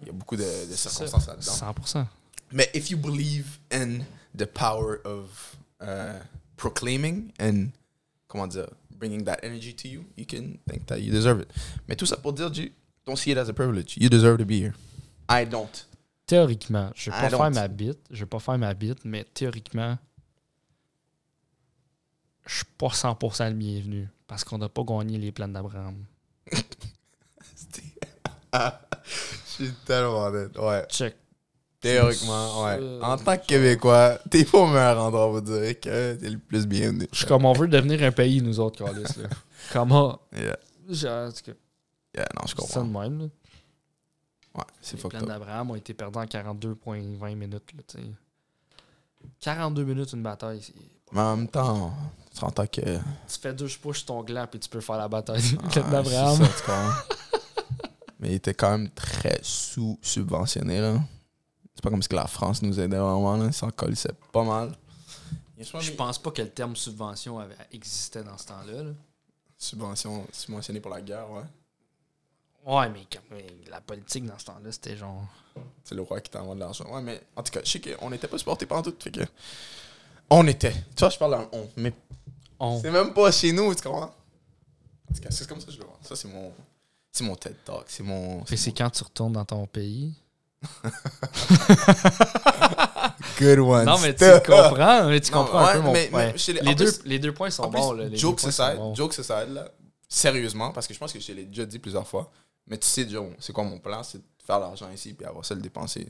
il 0.00 0.06
y 0.06 0.08
a 0.08 0.12
beaucoup 0.12 0.36
de, 0.36 0.44
circonstances 0.74 1.26
là-dedans. 1.26 1.52
100%. 1.52 2.06
Mais 2.50 2.70
if 2.72 2.90
you 2.90 2.96
believe 2.96 3.58
in 3.70 3.98
the 4.34 4.46
power 4.46 5.00
of 5.04 5.54
uh, 5.82 6.18
proclaiming 6.56 7.30
and, 7.38 7.72
comment 8.26 8.46
dire, 8.46 8.70
bringing 8.90 9.22
that 9.24 9.36
energy 9.42 9.74
to 9.74 9.86
you, 9.86 10.06
you 10.16 10.24
can 10.24 10.58
think 10.66 10.86
that 10.86 11.00
you 11.00 11.12
deserve 11.12 11.42
it. 11.42 11.48
Mais 11.86 11.94
tout 11.94 12.06
ça 12.06 12.16
pour 12.16 12.32
dire, 12.32 12.50
G, 12.54 12.72
don't 13.04 13.16
see 13.16 13.32
it 13.32 13.36
as 13.36 13.50
a 13.50 13.52
privilege. 13.52 13.98
You 13.98 14.08
deserve 14.08 14.38
to 14.38 14.46
be 14.46 14.58
here. 14.58 14.72
I 15.28 15.44
don't. 15.44 15.86
Théoriquement, 16.24 16.90
je 16.94 17.10
vais 17.10 17.18
I 17.18 17.20
pas 17.20 17.28
faire 17.28 17.50
ma 17.50 17.68
bite, 17.68 18.00
je 18.10 18.20
vais 18.20 18.26
pas 18.26 18.38
faire 18.38 18.56
ma 18.56 18.72
bite, 18.72 19.04
mais 19.04 19.24
théoriquement, 19.24 19.98
je 22.46 22.56
suis 22.56 22.64
pas 22.78 22.88
100% 22.88 23.50
le 23.50 23.54
bienvenu 23.56 24.08
parce 24.32 24.44
qu'on 24.44 24.56
n'a 24.56 24.70
pas 24.70 24.82
gagné 24.82 25.18
les 25.18 25.30
plans 25.30 25.46
d'Abraham. 25.46 26.06
Je 28.54 28.70
suis 29.44 29.72
tellement 29.84 30.24
honnête. 30.24 30.56
Ouais. 30.58 30.86
Check. 30.88 31.16
Théoriquement, 31.80 32.64
ouais. 32.64 32.98
En 33.02 33.18
tant 33.18 33.36
que 33.36 33.44
Québécois, 33.44 34.18
t'es 34.30 34.44
pas 34.46 34.58
au 34.60 34.66
meilleur 34.68 34.98
endroit 35.02 35.28
pour 35.28 35.42
dire 35.42 35.78
que 35.80 36.14
t'es 36.14 36.30
le 36.30 36.38
plus 36.38 36.66
bienvenu. 36.66 37.06
Je 37.12 37.18
suis 37.18 37.26
comme 37.26 37.44
on 37.44 37.52
veut 37.52 37.68
devenir 37.68 38.02
un 38.04 38.12
pays, 38.12 38.40
nous 38.40 38.58
autres, 38.58 38.82
Carlis. 38.82 39.02
là. 39.02 39.28
Comment? 39.72 40.18
Yeah. 40.34 40.56
Genre, 40.88 41.28
en 41.28 41.32
tout 41.32 41.42
cas, 41.44 41.52
Yeah, 42.14 42.26
non, 42.34 42.46
je 42.46 42.54
c'est 42.56 42.66
ça 42.72 42.80
de 42.80 42.84
comprends. 42.86 43.00
même. 43.02 43.18
Là. 43.20 43.24
Ouais, 44.54 44.64
c'est 44.80 44.96
Les 44.96 45.02
fucked 45.02 45.18
plans 45.18 45.22
up. 45.22 45.28
d'Abraham 45.28 45.70
ont 45.72 45.74
été 45.74 45.92
perdus 45.92 46.18
en 46.18 46.24
42,20 46.24 47.34
minutes. 47.34 47.72
Là, 47.76 47.82
tu 47.86 47.98
sais. 47.98 48.04
42 49.40 49.84
minutes 49.84 50.12
une 50.14 50.22
bataille. 50.22 50.62
c'est- 50.62 50.72
Mais 51.12 51.20
en 51.20 51.36
même 51.36 51.48
temps, 51.48 51.92
en 52.40 52.50
tant 52.50 52.66
que. 52.66 52.80
Tu 52.80 53.38
fais 53.40 53.52
deux 53.52 53.66
push 53.68 53.98
sur 53.98 54.06
ton 54.06 54.22
gland 54.22 54.46
puis 54.50 54.58
tu 54.60 54.68
peux 54.68 54.80
faire 54.80 54.96
la 54.96 55.08
bataille 55.08 55.42
Ah, 55.76 55.80
d'Abraham. 55.80 56.44
ça? 56.44 57.06
Mais 58.18 58.30
il 58.30 58.34
était 58.34 58.54
quand 58.54 58.70
même 58.70 58.90
très 58.90 59.38
sous-subventionné, 59.42 60.80
là. 60.80 61.00
C'est 61.74 61.82
pas 61.82 61.90
comme 61.90 62.02
si 62.02 62.08
que 62.08 62.14
la 62.16 62.26
France 62.26 62.62
nous 62.62 62.78
aidait 62.78 62.96
vraiment, 62.98 63.36
là. 63.36 63.46
Il 63.46 63.52
s'en 63.52 63.70
colissait 63.70 64.12
pas 64.32 64.44
mal. 64.44 64.72
Je 65.58 65.92
pense 65.92 66.18
pas 66.18 66.30
que 66.30 66.42
le 66.42 66.48
terme 66.50 66.74
subvention 66.76 67.38
avait, 67.38 67.56
existait 67.72 68.22
dans 68.24 68.36
ce 68.38 68.46
temps-là. 68.48 68.82
là. 68.82 68.90
subventions 69.56 70.26
subventionnées 70.32 70.80
pour 70.80 70.90
la 70.90 71.00
guerre, 71.00 71.30
ouais. 71.30 71.42
Ouais, 72.64 72.88
mais 72.88 73.06
la 73.68 73.80
politique 73.80 74.24
dans 74.24 74.38
ce 74.38 74.44
temps-là, 74.46 74.70
c'était 74.72 74.96
genre. 74.96 75.24
C'est 75.84 75.94
le 75.94 76.02
roi 76.02 76.20
qui 76.20 76.30
t'envoie 76.30 76.54
de 76.54 76.60
l'argent. 76.60 76.84
Ouais, 76.92 77.02
mais 77.02 77.20
en 77.36 77.42
tout 77.42 77.52
cas, 77.52 77.60
je 77.64 77.70
sais 77.70 77.80
qu'on 77.80 78.10
n'était 78.10 78.28
pas 78.28 78.38
supportés 78.38 78.66
par 78.66 78.82
tout, 78.82 78.94
fait 78.98 79.10
que... 79.10 79.20
On 80.30 80.46
était. 80.46 80.72
Tu 80.72 81.00
vois, 81.00 81.10
je 81.10 81.18
parle 81.18 81.32
d'un 81.32 81.48
on, 81.52 81.68
mais 81.76 81.92
On. 82.64 82.80
c'est 82.80 82.90
même 82.92 83.12
pas 83.12 83.32
chez 83.32 83.50
nous, 83.52 83.74
tu 83.74 83.82
comprends? 83.82 84.14
C'est 85.30 85.48
comme 85.48 85.60
ça 85.60 85.66
que 85.66 85.72
je 85.72 85.78
le 85.78 85.84
vois. 85.84 85.98
Ça, 86.02 86.14
c'est 86.16 86.28
mon... 86.28 86.52
C'est 87.10 87.24
mon 87.24 87.34
TED 87.36 87.56
Talk, 87.64 87.84
c'est 87.88 88.02
mon... 88.02 88.44
Fait 88.44 88.56
c'est 88.56 88.72
quand 88.72 88.88
tu 88.90 89.02
retournes 89.04 89.32
dans 89.32 89.44
ton 89.44 89.66
pays? 89.66 90.14
Good 93.38 93.58
one. 93.58 93.84
Non, 93.84 93.98
mais 94.00 94.14
tu 94.14 94.24
comprends, 94.46 95.08
mais 95.08 95.20
tu 95.20 95.32
Non, 95.32 95.38
comprends 95.44 95.58
un 95.58 95.66
ouais, 95.66 95.72
peu 95.74 95.80
mon 95.80 95.92
mais- 95.92 96.10
mais 96.12 96.32
les- 96.32 96.52
les, 96.60 96.74
deux, 96.74 96.92
plus- 96.92 97.04
les 97.08 97.18
deux 97.18 97.32
points 97.34 97.50
sont 97.50 97.68
plus, 97.70 97.80
bons. 97.80 97.92
Là, 97.92 98.04
les 98.04 98.16
jokes 98.16 98.36
deux 98.36 98.42
points 98.42 98.50
sont 98.52 98.62
aside, 98.62 98.78
bons. 98.78 98.94
jokes 98.94 99.18
aside, 99.18 99.48
là, 99.52 99.68
sérieusement, 100.08 100.70
parce 100.72 100.86
que 100.86 100.94
je 100.94 100.98
pense 100.98 101.12
que 101.12 101.20
je 101.20 101.26
te 101.26 101.32
l'ai 101.32 101.44
déjà 101.44 101.64
dit 101.66 101.78
plusieurs 101.78 102.06
fois, 102.06 102.30
mais 102.66 102.78
tu 102.78 102.86
sais, 102.86 103.08
Joe, 103.08 103.26
c'est 103.40 103.52
quoi 103.52 103.64
mon 103.64 103.78
plan? 103.78 104.02
C'est 104.02 104.18
de 104.18 104.24
faire 104.46 104.60
l'argent 104.60 104.88
ici, 104.90 105.14
puis 105.14 105.26
avoir 105.26 105.44
ça 105.44 105.54
le 105.54 105.60
dépenser 105.60 106.06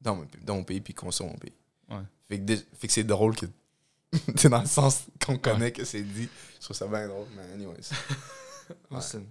dans 0.00 0.16
mon, 0.16 0.26
dans 0.42 0.56
mon 0.56 0.64
pays, 0.64 0.80
puis 0.80 0.94
construire 0.94 1.30
mon 1.30 1.38
pays. 1.38 1.54
Ouais. 1.90 1.96
Fait 2.28 2.38
que, 2.38 2.42
dé- 2.44 2.66
fait 2.78 2.86
que 2.88 2.92
c'est 2.92 3.04
drôle 3.04 3.36
que. 3.36 3.46
c'est 4.36 4.48
dans 4.48 4.60
le 4.60 4.66
sens 4.66 5.02
qu'on 5.24 5.38
connaît 5.38 5.72
que 5.72 5.84
c'est 5.84 6.02
dit. 6.02 6.28
Je 6.58 6.64
trouve 6.64 6.76
ça 6.76 6.86
bien 6.86 7.06
drôle, 7.08 7.26
mais 7.36 7.42
anyways. 7.54 7.80
C'est 9.00 9.18
une 9.18 9.26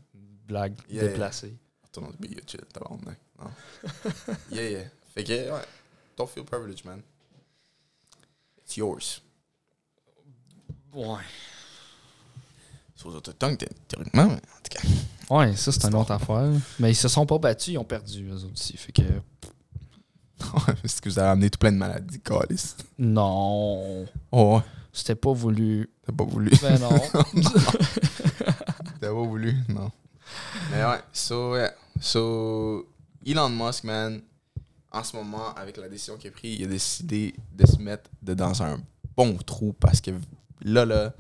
blague 0.48 0.76
Yeah. 0.90 1.08
déplacée. 1.10 1.54
Retourne 1.84 2.06
dans 2.08 2.12
le 2.14 2.18
pays, 2.28 2.38
chill, 2.48 2.62
tabarnak. 2.72 3.18
Non. 3.38 3.50
yeah, 4.52 4.70
yeah. 4.70 4.84
Fait 5.14 5.24
que, 5.24 5.34
ouais. 5.52 5.62
Don't 6.18 6.28
feel 6.30 6.44
privileged, 6.46 6.86
man. 6.86 7.02
It's 8.64 8.78
yours. 8.78 9.22
Ouais. 10.94 11.20
C'est 12.96 13.06
aux 13.08 13.16
autochtones, 13.16 13.58
thé- 13.58 13.68
théoriquement, 13.88 14.28
mais 14.28 14.36
en 14.36 14.38
tout 14.64 14.70
cas. 14.72 15.36
Ouais, 15.36 15.56
ça, 15.58 15.72
c'est 15.74 15.86
une 15.86 15.96
autre 15.96 16.12
affaire. 16.12 16.50
Mais 16.80 16.92
ils 16.92 16.96
se 16.96 17.08
sont 17.10 17.26
pas 17.26 17.38
battus, 17.38 17.74
ils 17.74 17.78
ont 17.78 17.84
perdu, 17.84 18.30
eux 18.30 18.36
autres 18.36 18.54
aussi. 18.54 18.78
Fait 18.78 18.94
que. 18.94 19.02
Est-ce 20.84 21.02
que 21.02 21.10
vous 21.10 21.20
avez 21.20 21.30
amené 21.30 21.50
tout 21.50 21.60
plein 21.60 21.72
de 21.72 21.78
maladies, 21.78 22.20
calice? 22.20 22.76
Non. 22.98 24.06
Oh, 24.32 24.56
ouais. 24.56 24.62
C'était 24.94 25.16
pas 25.16 25.34
voulu. 25.34 25.90
T'as 26.06 26.14
pas 26.14 26.24
voulu. 26.24 26.52
Ben 26.62 26.80
non. 26.80 26.90
T'as 29.02 29.08
pas 29.08 29.12
voulu, 29.14 29.56
non. 29.70 29.92
Mais 30.72 30.84
ouais, 30.84 31.00
so, 31.14 31.52
ouais. 31.54 31.72
So, 32.00 32.88
Elon 33.26 33.50
Musk, 33.50 33.84
man, 33.84 34.22
en 34.92 35.04
ce 35.04 35.16
moment, 35.16 35.54
avec 35.56 35.78
la 35.78 35.90
décision 35.90 36.18
qu'il 36.18 36.30
a 36.30 36.32
prise, 36.32 36.60
il 36.60 36.66
a 36.66 36.68
décidé 36.68 37.36
de 37.54 37.66
se 37.66 37.78
mettre 37.78 38.10
de- 38.22 38.34
dans 38.34 38.64
un 38.64 38.80
bon 39.16 39.36
trou 39.38 39.74
parce 39.80 40.00
que 40.02 40.12
là, 40.62 40.86
là, 40.86 41.14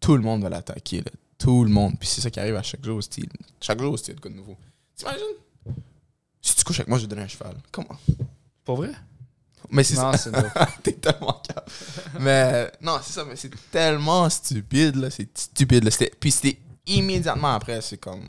tout 0.00 0.16
le 0.16 0.22
monde 0.22 0.42
va 0.42 0.48
l'attaquer, 0.50 0.98
là. 0.98 1.10
Tout 1.38 1.64
le 1.64 1.70
monde. 1.70 1.94
Puis 1.98 2.08
c'est 2.08 2.20
ça 2.20 2.30
qui 2.30 2.40
arrive 2.40 2.56
à 2.56 2.62
chaque 2.62 2.84
jour, 2.84 3.02
style. 3.02 3.28
Chaque 3.60 3.80
jour, 3.80 3.94
de 3.96 4.20
quoi 4.20 4.30
de 4.30 4.36
nouveau. 4.36 4.56
T'imagines? 4.96 5.22
Si 6.42 6.56
tu 6.56 6.64
couches 6.64 6.80
avec 6.80 6.88
moi, 6.88 6.98
je 6.98 7.02
vais 7.04 7.08
te 7.08 7.10
donner 7.14 7.22
un 7.24 7.28
cheval. 7.28 7.54
Comment? 7.70 7.96
Pas 8.68 8.74
vrai? 8.74 8.92
Mais 9.70 9.82
c'est 9.84 9.96
Non, 9.96 10.12
ça. 10.12 10.30
T'es 10.82 10.92
tellement 10.92 11.42
calme. 11.46 11.66
mais 12.20 12.70
non, 12.80 12.98
c'est 13.02 13.12
ça, 13.14 13.24
mais 13.24 13.34
c'est 13.36 13.50
tellement 13.70 14.28
stupide, 14.30 14.96
là. 14.96 15.10
C'est 15.10 15.28
stupide, 15.36 15.84
là. 15.84 15.90
C'était- 15.90 16.12
Puis 16.18 16.30
c'était 16.30 16.58
immédiatement 16.86 17.54
après, 17.54 17.80
c'est 17.80 17.98
comme. 17.98 18.22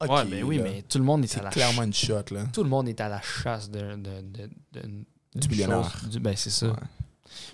ok, 0.00 0.10
ouais, 0.10 0.24
ben 0.24 0.42
oui, 0.44 0.56
là. 0.58 0.62
mais 0.64 0.82
tout 0.82 0.98
le 0.98 1.04
monde 1.04 1.24
est 1.24 1.32
à 1.34 1.38
C'est 1.38 1.42
la 1.42 1.50
clairement 1.50 1.82
une 1.82 1.92
shot, 1.92 2.24
là. 2.30 2.44
Tout 2.52 2.62
le 2.64 2.70
monde 2.70 2.88
est 2.88 3.00
à 3.00 3.08
la 3.08 3.20
chasse 3.20 3.70
de, 3.70 3.80
de, 3.96 4.20
de, 4.22 4.50
de- 4.80 5.04
Du 5.40 5.48
billionnaire. 5.48 6.00
Du- 6.10 6.20
ben, 6.20 6.34
c'est 6.36 6.50
ça. 6.50 6.66
Ouais. 6.68 6.72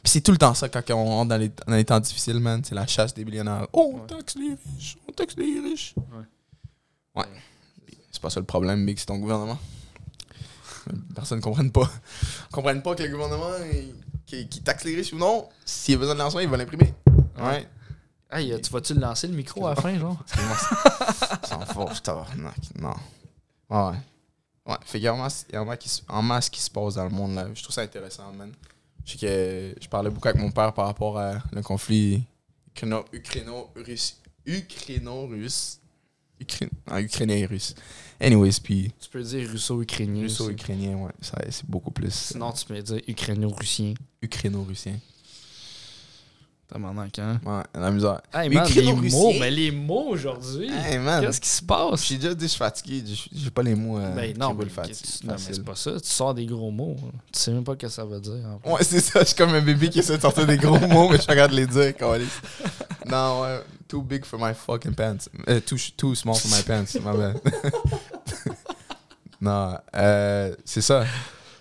Puis 0.03 0.11
c'est 0.13 0.21
tout 0.21 0.33
le 0.33 0.39
temps 0.39 0.55
ça 0.55 0.69
quand 0.69 0.83
on 0.91 1.05
rentre 1.05 1.29
dans 1.29 1.37
les, 1.37 1.51
dans 1.67 1.75
les 1.77 1.85
temps 1.85 2.01
difficiles, 2.01 2.41
man. 2.41 2.63
C'est 2.65 2.75
la 2.75 2.87
chasse 2.87 3.13
des 3.15 3.25
millionnaires. 3.25 3.67
Oh, 3.73 3.93
on 3.95 4.01
Ouais. 4.01 4.07
taxe 4.07 4.35
les 4.37 4.57
riches. 4.75 4.97
On 5.09 5.13
taxe 5.13 5.35
les 5.37 5.61
riches. 5.61 5.95
Ouais. 5.97 7.23
Ouais. 7.23 7.29
C'est 8.11 8.21
pas 8.23 8.31
ça 8.31 8.41
le 8.41 8.47
problème, 8.47 8.85
Big, 8.87 8.99
c'est 8.99 9.07
ton 9.07 9.19
gouvernement. 9.19 9.59
Personne 11.15 11.39
ne 11.39 11.43
comprenne 11.43 11.71
pas. 11.73 11.91
comprenne 12.53 12.83
pas 12.83 12.95
que 12.95 13.03
le 13.03 13.11
gouvernement, 13.11 13.53
qui, 14.27 14.49
qui 14.49 14.63
taxe 14.63 14.85
les 14.85 14.95
riches 14.97 15.13
ou 15.13 15.19
non, 15.19 15.49
s'il 15.65 15.95
a 15.95 15.99
besoin 15.99 16.15
de 16.15 16.19
l'argent, 16.19 16.39
il 16.39 16.49
va 16.49 16.57
l'imprimer. 16.57 16.95
Ouais. 17.41 17.69
Hey, 18.31 18.53
euh, 18.53 18.59
tu 18.61 18.71
vas-tu 18.71 18.93
le 18.95 19.01
lancer 19.01 19.27
le 19.27 19.35
micro 19.35 19.67
à 19.67 19.71
la 19.75 19.81
fin, 19.81 19.99
genre? 19.99 20.19
S'en 21.45 21.61
fout, 21.67 22.03
tabarnak. 22.03 22.57
Non. 22.79 22.95
Ouais, 23.71 23.97
ouais. 24.67 24.77
Fait 24.85 24.99
qu'il 24.99 25.05
y 25.05 25.09
a 25.09 25.15
en 25.15 25.17
masse, 25.17 25.47
il 25.49 25.55
y 25.55 25.57
a 25.57 25.63
en 25.63 25.65
masse 25.65 25.79
qui, 25.79 25.89
se- 25.89 26.03
en 26.09 26.23
masse 26.23 26.51
qui 26.51 26.61
se 26.61 26.71
passe 26.71 26.95
dans 26.97 27.05
le 27.05 27.11
monde, 27.11 27.35
là. 27.35 27.47
Je 27.55 27.63
trouve 27.63 27.75
ça 27.75 27.81
intéressant, 27.83 28.31
man. 28.33 28.53
Je 29.07 29.13
sais 29.13 29.19
que 29.19 29.75
je 29.81 29.89
parlais 29.89 30.11
beaucoup 30.11 30.29
avec 30.29 30.41
mon 30.43 30.51
père 30.51 30.75
par 30.75 30.87
rapport 30.87 31.19
à 31.19 31.35
le 31.53 31.63
conflit 31.63 32.23
ukraino- 32.75 33.07
ukraino-russe. 33.15 34.19
Ukraino-russe. 34.45 35.78
Ukra- 36.41 37.03
ukrainien 37.03 37.37
et 37.37 37.47
russe. 37.47 37.75
Anyways, 38.21 38.61
puis 38.63 38.93
Tu 39.01 39.09
peux 39.11 39.23
dire 39.23 39.49
russo-ukrainien. 39.51 40.23
russo-ukrainien, 40.23 40.97
ouais, 40.97 41.13
ça, 41.21 41.39
c'est 41.51 41.65
beaucoup 41.69 41.91
plus. 41.91 42.13
Sinon, 42.13 42.53
tu 42.53 42.65
peux 42.65 42.81
dire 42.81 43.01
ukraino-russien. 43.07 43.95
Ukraino-russien. 44.23 44.99
T'as 46.71 46.77
manqué, 46.79 47.23
hein? 47.23 47.41
Ouais, 47.47 47.63
la 47.81 47.91
misère. 47.91 48.21
Hey, 48.31 48.51
Mais 48.51 48.57
man, 48.57 48.69
les 48.69 48.93
mots, 48.93 49.33
mais 49.41 49.51
les 49.51 49.71
mots 49.71 50.09
aujourd'hui. 50.11 50.71
Hey. 50.71 50.99
Qu'est-ce 51.23 51.41
qui 51.41 51.49
se 51.49 51.63
passe? 51.63 52.05
J'ai 52.07 52.17
déjà 52.19 52.35
dit 52.35 52.45
je 52.45 52.51
suis 52.51 52.59
fatigué. 52.59 53.03
j'ai- 53.33 53.51
pas 53.51 53.63
les 53.63 53.75
mots. 53.75 53.99
Euh, 53.99 54.15
Ben 54.15 54.37
non, 54.37 54.53
mais, 54.53 54.65
non, 54.67 55.33
mais 55.33 55.39
c'est 55.39 55.65
pas 55.65 55.75
ça. 55.75 55.93
Tu 55.99 56.09
sors 56.11 56.35
des 56.35 56.45
gros 56.45 56.71
mots. 56.71 56.95
Tu 57.33 57.39
sais 57.41 57.53
même 57.53 57.65
pas 57.65 57.73
ce 57.73 57.79
que 57.79 57.89
ça 57.89 58.05
veut 58.05 58.21
dire. 58.21 58.35
en. 58.63 58.71
Ouais, 58.75 58.85
c'est 58.85 59.01
ça. 59.01 59.21
Je 59.21 59.25
suis 59.29 59.35
comme 59.35 59.55
un 59.55 59.63
bébé 59.63 59.89
qui 59.89 60.01
essaie 60.01 60.17
de 60.19 60.21
sortir 60.23 60.47
des 60.47 60.59
gros 60.59 60.79
mots, 60.89 61.09
mais 61.09 61.19
je 61.19 61.27
regarde 61.27 61.53
les 61.53 61.67
dire. 61.67 61.95
Non, 63.07 63.41
ouais. 63.43 63.61
Too 63.89 64.03
big 64.03 64.27
for 64.27 64.39
my 64.39 64.53
fucking 64.53 64.95
pants. 64.95 65.31
Euh, 65.49 65.61
too, 65.61 65.77
too 65.97 66.15
small 66.15 66.37
for 66.37 66.51
my 66.51 66.63
pants. 66.63 67.01
My 67.01 67.17
bad. 67.17 67.41
non, 69.41 69.79
euh, 69.97 70.55
c'est 70.67 70.83
ça. 70.83 71.07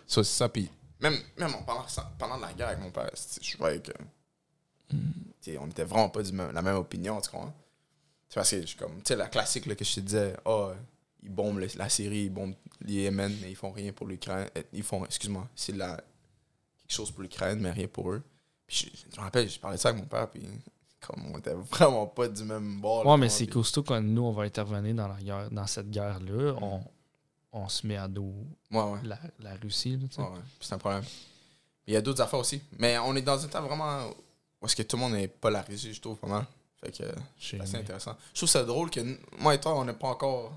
Ça, 0.05 0.23
c'est 0.23 0.37
ça. 0.37 0.49
Puis 0.49 0.69
même, 0.99 1.15
même 1.37 1.55
en 1.55 1.61
parlant, 1.61 1.85
pendant 2.19 2.35
la 2.37 2.51
guerre 2.51 2.67
avec 2.67 2.81
mon 2.81 2.91
père, 2.91 3.09
je 3.41 3.57
voyais 3.57 3.79
que. 3.79 3.91
Sais, 5.41 5.57
on 5.57 5.67
était 5.67 5.83
vraiment 5.83 6.09
pas 6.09 6.23
de 6.23 6.35
la 6.53 6.61
même 6.61 6.75
opinion, 6.77 7.19
tu 7.21 7.29
comprends? 7.29 7.53
C'est 8.29 8.35
parce 8.35 8.51
que 8.51 8.61
je 8.61 8.65
suis 8.67 8.77
comme. 8.77 8.95
Tu 8.97 9.01
sais, 9.05 9.15
la 9.15 9.27
classique 9.27 9.65
là, 9.65 9.75
que 9.75 9.85
je 9.85 9.95
te 9.95 9.99
disais, 10.01 10.35
oh, 10.45 10.71
ils 11.23 11.29
bombent 11.29 11.59
le- 11.59 11.67
la 11.77 11.89
Syrie, 11.89 12.23
ils 12.25 12.29
bombent 12.29 12.55
le 12.81 12.89
Yémen, 12.91 13.33
mais 13.41 13.49
ils 13.51 13.55
font 13.55 13.71
rien 13.71 13.91
pour 13.93 14.05
l'Ukraine. 14.07 14.49
Euh, 14.57 14.63
Ils 14.73 14.83
font, 14.83 15.03
excuse-moi, 15.05 15.47
c'est 15.55 15.75
la, 15.75 15.95
quelque 15.95 16.91
chose 16.93 17.11
pour 17.11 17.21
l'Ukraine, 17.23 17.59
mais 17.59 17.71
rien 17.71 17.87
pour 17.87 18.11
eux. 18.11 18.21
Puis 18.67 18.91
je, 18.93 19.11
je 19.15 19.17
me 19.17 19.23
rappelle, 19.23 19.49
je 19.49 19.57
parlais 19.59 19.77
de 19.77 19.81
ça 19.81 19.89
avec 19.89 20.01
mon 20.01 20.07
père, 20.07 20.29
puis 20.29 20.41
comme 20.99 21.23
on 21.33 21.37
était 21.39 21.53
vraiment 21.71 22.05
pas 22.07 22.27
du 22.27 22.43
même 22.43 22.81
bord. 22.81 23.03
là, 23.05 23.11
Ouais, 23.11 23.17
mais 23.17 23.27
vois, 23.27 23.35
c'est 23.35 23.45
puis- 23.45 23.53
costaud 23.53 23.83
quand 23.83 24.01
nous, 24.01 24.23
on 24.23 24.31
va 24.33 24.43
intervenir 24.43 24.93
dans, 24.93 25.07
la 25.07 25.15
guerre, 25.21 25.49
dans 25.49 25.67
cette 25.67 25.89
guerre-là. 25.89 26.55
On, 26.61 26.81
on 27.53 27.69
se 27.69 27.87
met 27.87 27.95
à 27.97 28.07
dos 28.09 28.33
Ouais, 28.71 28.81
ouais. 28.83 28.99
la, 29.03 29.17
la 29.39 29.55
Russie. 29.55 29.95
Là, 29.95 30.07
tu 30.09 30.15
sais. 30.15 30.21
Ouais, 30.21 30.27
C'est 30.59 30.73
un 30.73 30.77
problème. 30.77 31.03
Il 31.87 31.93
y 31.93 31.95
a 31.95 32.01
d'autres 32.01 32.21
affaires 32.21 32.39
aussi. 32.39 32.61
Mais 32.77 32.97
on 32.99 33.15
est 33.15 33.21
dans 33.21 33.41
un 33.43 33.47
temps 33.47 33.61
vraiment 33.63 34.09
est-ce 34.67 34.75
que 34.75 34.83
tout 34.83 34.95
le 34.97 35.01
monde 35.01 35.15
est 35.15 35.27
polarisé, 35.27 35.91
je 35.93 35.99
trouve, 36.01 36.17
pas 36.17 36.27
mal. 36.27 36.45
Fait 36.83 36.91
que 36.91 37.03
c'est 37.39 37.59
assez 37.59 37.75
intéressant. 37.77 38.15
Je 38.33 38.39
trouve 38.39 38.49
ça 38.49 38.63
drôle 38.63 38.89
que 38.91 38.99
moi 39.39 39.55
et 39.55 39.59
toi, 39.59 39.77
on 39.79 39.83
n'a 39.85 39.93
pas 39.93 40.09
encore. 40.09 40.53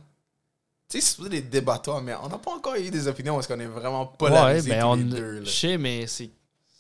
Tu 0.89 1.01
sais, 1.01 1.17
c'est 1.23 1.29
des 1.31 1.41
débatteurs, 1.41 2.03
mais 2.03 2.15
on 2.23 2.29
n'a 2.29 2.37
pas 2.39 2.53
encore 2.53 2.75
eu 2.75 2.91
des 2.91 3.07
opinions 3.09 3.35
parce 3.37 3.47
qu'on 3.47 3.59
est 3.61 3.67
vraiment 3.67 4.03
Ouais, 4.11 4.17
polarisés 4.19 4.71
ben 4.71 4.85
on. 4.85 4.95
les 4.97 5.05
deux. 5.05 5.45
Je 5.45 5.51
sais, 5.51 5.79
mais 5.79 6.07
c'est. 6.07 6.31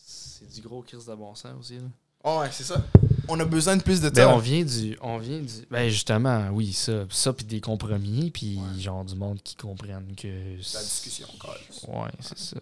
C'est 0.04 0.46
du 0.52 0.60
gros 0.60 0.82
crise 0.82 1.06
de 1.06 1.14
bon 1.14 1.34
sens 1.34 1.52
aussi. 1.58 1.78
Là. 1.78 2.40
Ouais, 2.40 2.48
c'est 2.52 2.64
ça. 2.64 2.82
On 3.28 3.38
a 3.40 3.44
besoin 3.44 3.76
de 3.76 3.82
plus 3.82 4.00
de 4.00 4.10
Ben, 4.10 4.24
temps. 4.26 4.34
on 4.34 4.38
vient 4.38 4.64
du. 4.64 4.98
On 5.00 5.18
vient 5.18 5.38
du. 5.40 5.66
Ben, 5.70 5.88
justement, 5.88 6.48
oui, 6.50 6.72
ça. 6.72 7.04
Ça, 7.08 7.32
puis 7.32 7.46
des 7.46 7.60
compromis, 7.60 8.30
puis 8.30 8.58
Ouais. 8.58 8.80
genre 8.80 9.04
du 9.04 9.14
monde 9.14 9.40
qui 9.42 9.54
comprennent 9.56 10.14
que. 10.16 10.26
La 10.28 10.82
discussion, 10.82 11.26
encore. 11.34 11.56
Ouais, 11.88 12.10
c'est 12.20 12.38
ça. 12.38 12.56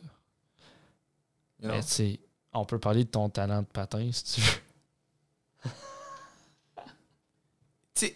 You 1.60 1.68
know? 1.68 1.74
Mais 1.74 1.82
tu 1.82 1.88
sais, 1.88 2.20
on 2.60 2.64
peut 2.64 2.78
parler 2.78 3.04
de 3.04 3.10
ton 3.10 3.28
talent 3.28 3.62
de 3.62 3.66
patin 3.66 4.08
si 4.12 4.24
tu 4.24 4.40
veux. 4.40 5.70
Tu 7.94 8.14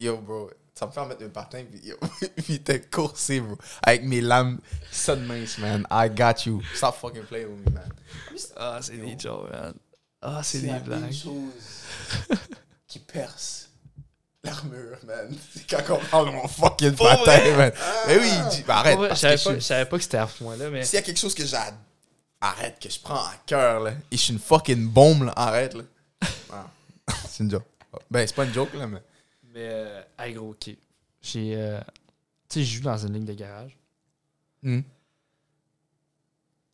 yo, 0.00 0.16
bro, 0.18 0.50
ça 0.74 0.86
me 0.86 0.92
fait 0.92 1.00
en 1.00 1.06
mettre 1.06 1.24
un 1.24 1.28
patin, 1.28 1.64
puis 1.68 1.80
yo, 1.82 1.96
puis 2.36 2.60
t'es 2.60 2.80
coursé, 2.80 3.40
bro. 3.40 3.56
Avec 3.82 4.04
mes 4.04 4.20
lames, 4.20 4.60
ça 4.92 5.16
de 5.16 5.22
mince, 5.24 5.58
man. 5.58 5.86
I 5.90 6.08
got 6.08 6.46
you. 6.46 6.62
Stop 6.74 6.96
fucking 6.96 7.24
playing 7.24 7.48
with 7.48 7.66
me, 7.66 7.72
man. 7.72 7.88
Ah, 8.56 8.78
c'est 8.80 8.96
des 8.96 9.18
jokes, 9.18 9.50
man. 9.50 9.74
Ah, 10.22 10.40
c'est 10.42 10.60
la 10.62 10.80
même 10.80 11.12
chose 11.12 11.52
qui 12.86 12.98
perce 13.00 13.70
l'armure, 14.44 14.98
man. 15.04 15.36
C'est 15.52 15.68
quand 15.68 15.96
on 15.96 16.04
parle 16.06 16.26
de 16.26 16.32
mon 16.36 16.48
fucking 16.48 16.94
patin, 16.94 17.56
man. 17.56 17.72
Mais 18.06 18.18
oui, 18.18 18.30
dis- 18.50 18.62
bah, 18.62 18.78
arrête. 18.78 18.98
Je 19.10 19.60
savais 19.60 19.84
pas, 19.84 19.96
que 19.96 20.02
c'était 20.02 20.16
à 20.18 20.28
ce 20.28 20.42
point-là, 20.42 20.70
mais. 20.70 20.84
S'il 20.84 20.94
y 20.94 20.98
a 20.98 21.02
quelque 21.02 21.18
chose 21.18 21.34
que 21.34 21.44
j'arrête, 21.44 21.74
arrête, 22.40 22.78
que 22.78 22.88
je 22.88 23.00
prends 23.00 23.24
à 23.24 23.34
cœur, 23.46 23.80
là, 23.80 23.92
et 24.10 24.16
je 24.16 24.22
suis 24.22 24.32
une 24.32 24.38
fucking 24.38 24.88
bombe, 24.88 25.24
là, 25.24 25.32
arrête, 25.36 25.74
là. 25.74 25.84
Ah. 26.50 26.70
c'est 27.28 27.44
une 27.44 27.50
joke. 27.50 27.64
Ben, 28.10 28.26
c'est 28.26 28.34
pas 28.34 28.44
une 28.44 28.52
joke, 28.52 28.72
là, 28.74 28.86
mais. 28.86 29.02
Mais, 29.54 29.68
euh, 29.70 30.02
hey, 30.18 30.34
gros, 30.34 30.50
ok. 30.50 30.70
J'ai. 31.20 31.56
euh, 31.56 31.80
tu 32.48 32.60
sais, 32.60 32.64
je 32.64 32.76
joue 32.76 32.82
dans 32.82 32.96
une 32.96 33.12
ligne 33.14 33.24
de 33.24 33.34
garage. 33.34 33.76
Hmm. 34.62 34.80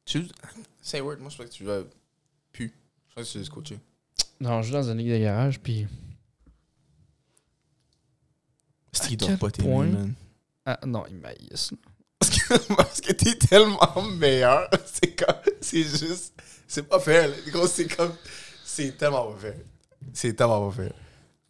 Tu. 0.04 0.28
Say 0.80 1.00
word, 1.00 1.18
moi, 1.18 1.30
je 1.30 1.34
crois 1.34 1.46
que 1.46 1.52
tu 1.52 1.64
vas. 1.64 1.82
Pu. 2.52 2.72
Je 3.08 3.10
crois 3.12 3.24
que 3.24 3.28
tu 3.28 3.40
es 3.40 3.46
coaché. 3.48 3.80
Non, 4.40 4.62
je 4.62 4.68
joue 4.68 4.74
dans 4.74 4.90
une 4.90 4.98
ligne 4.98 5.12
de 5.12 5.18
garage, 5.18 5.60
puis. 5.60 5.86
C'est 8.92 9.08
qu'il 9.08 9.16
doit 9.16 9.36
pas 9.36 9.50
t'aimer, 9.50 9.90
man. 9.90 10.14
Ah, 10.64 10.78
non, 10.86 11.04
il 11.08 11.16
maïs. 11.16 11.72
Parce 12.76 13.00
que 13.00 13.12
t'es 13.12 13.34
tellement 13.36 14.02
meilleur. 14.18 14.68
C'est 14.86 15.14
comme. 15.14 15.36
C'est 15.60 15.82
juste. 15.84 16.32
C'est 16.66 16.82
pas 16.84 16.98
fair, 17.00 17.28
là. 17.28 17.34
Gros, 17.52 17.66
c'est 17.66 17.86
comme. 17.88 18.12
C'est 18.64 18.96
tellement 18.96 19.30
pas 19.32 19.38
fair. 19.38 19.54
C'est 20.12 20.32
tellement 20.34 20.68
pas 20.70 20.76
fair. 20.76 20.92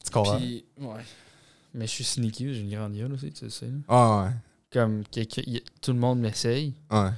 Tu 0.04 0.10
comprends? 0.10 0.36
Puis, 0.36 0.64
ouais. 0.78 1.00
Mais 1.72 1.86
je 1.86 1.92
suis 1.92 2.04
sneaky, 2.04 2.54
j'ai 2.54 2.60
une 2.60 2.70
grande 2.74 2.94
gueule 2.94 3.12
aussi, 3.12 3.32
tu 3.32 3.48
sais. 3.50 3.66
là. 3.66 3.72
Ah, 3.88 4.30
Comme 4.72 5.02
quelqu'un- 5.10 5.42
y- 5.46 5.62
tout 5.80 5.92
le 5.92 5.98
monde 5.98 6.20
m'essaye. 6.20 6.74
ouais. 6.90 6.98
Ouais. 6.98 7.10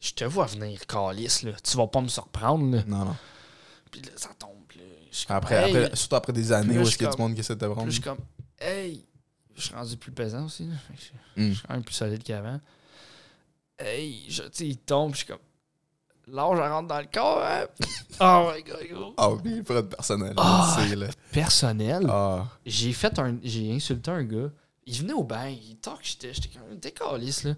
Je 0.00 0.12
te 0.12 0.24
vois 0.24 0.46
venir, 0.46 0.86
calice, 0.86 1.42
là. 1.42 1.52
Tu 1.62 1.76
vas 1.76 1.86
pas 1.88 2.00
me 2.00 2.08
surprendre, 2.08 2.76
là. 2.76 2.82
Non, 2.86 3.04
non. 3.06 3.16
Puis 3.90 4.00
là, 4.02 4.10
ça 4.16 4.30
tombe, 4.38 4.50
là. 4.76 4.82
Comme, 5.26 5.36
Après, 5.36 5.54
hey. 5.70 5.76
après, 5.76 5.96
surtout 5.96 6.16
après 6.16 6.32
des 6.32 6.52
années 6.52 6.78
où 6.78 6.82
est-ce 6.82 6.96
qu'il 6.96 7.06
y 7.06 7.08
a 7.08 7.12
du 7.12 7.20
monde 7.20 7.34
qui 7.34 7.40
essaie 7.40 7.54
de 7.56 7.60
te 7.60 7.64
prendre. 7.66 7.86
je 7.86 7.92
suis 7.92 8.00
comme, 8.02 8.18
hey. 8.60 9.04
Je 9.58 9.62
suis 9.64 9.74
rendu 9.74 9.96
plus 9.96 10.12
pesant 10.12 10.44
aussi, 10.46 10.64
là. 10.66 10.74
Je- 10.94 11.42
Hmm. 11.42 11.48
Je 11.50 11.54
suis 11.58 11.66
quand 11.66 11.74
même 11.74 11.84
plus 11.84 11.94
solide 11.94 12.22
qu'avant. 12.22 12.60
Hey, 13.78 14.24
je, 14.28 14.42
il 14.60 14.78
tombe, 14.78 15.12
je 15.12 15.18
suis 15.18 15.26
comme. 15.26 15.38
L'âge, 16.28 16.58
elle 16.62 16.70
rentre 16.72 16.88
dans 16.88 17.00
le 17.00 17.06
corps, 17.12 17.42
hein? 17.42 17.66
Oh 18.20 18.50
my 18.54 18.62
god, 18.62 18.86
gros. 18.90 19.14
Ah, 19.16 19.30
oui, 19.30 19.40
il 19.56 19.64
pourrait 19.64 19.78
être 19.80 19.88
personnel. 19.88 20.34
Ah. 20.36 20.76
Là. 20.96 21.06
Personnel, 21.32 22.06
Ah. 22.08 22.46
j'ai 22.66 22.92
fait 22.92 23.18
un. 23.18 23.36
J'ai 23.42 23.72
insulté 23.72 24.10
un 24.10 24.24
gars. 24.24 24.50
Il 24.86 24.98
venait 25.00 25.12
au 25.12 25.22
bain, 25.24 25.48
il 25.48 25.76
talk, 25.76 25.98
j'étais 26.02 26.32
j'étais 26.34 26.48
comme 26.48 26.78
décalisse, 26.78 27.44
là. 27.44 27.54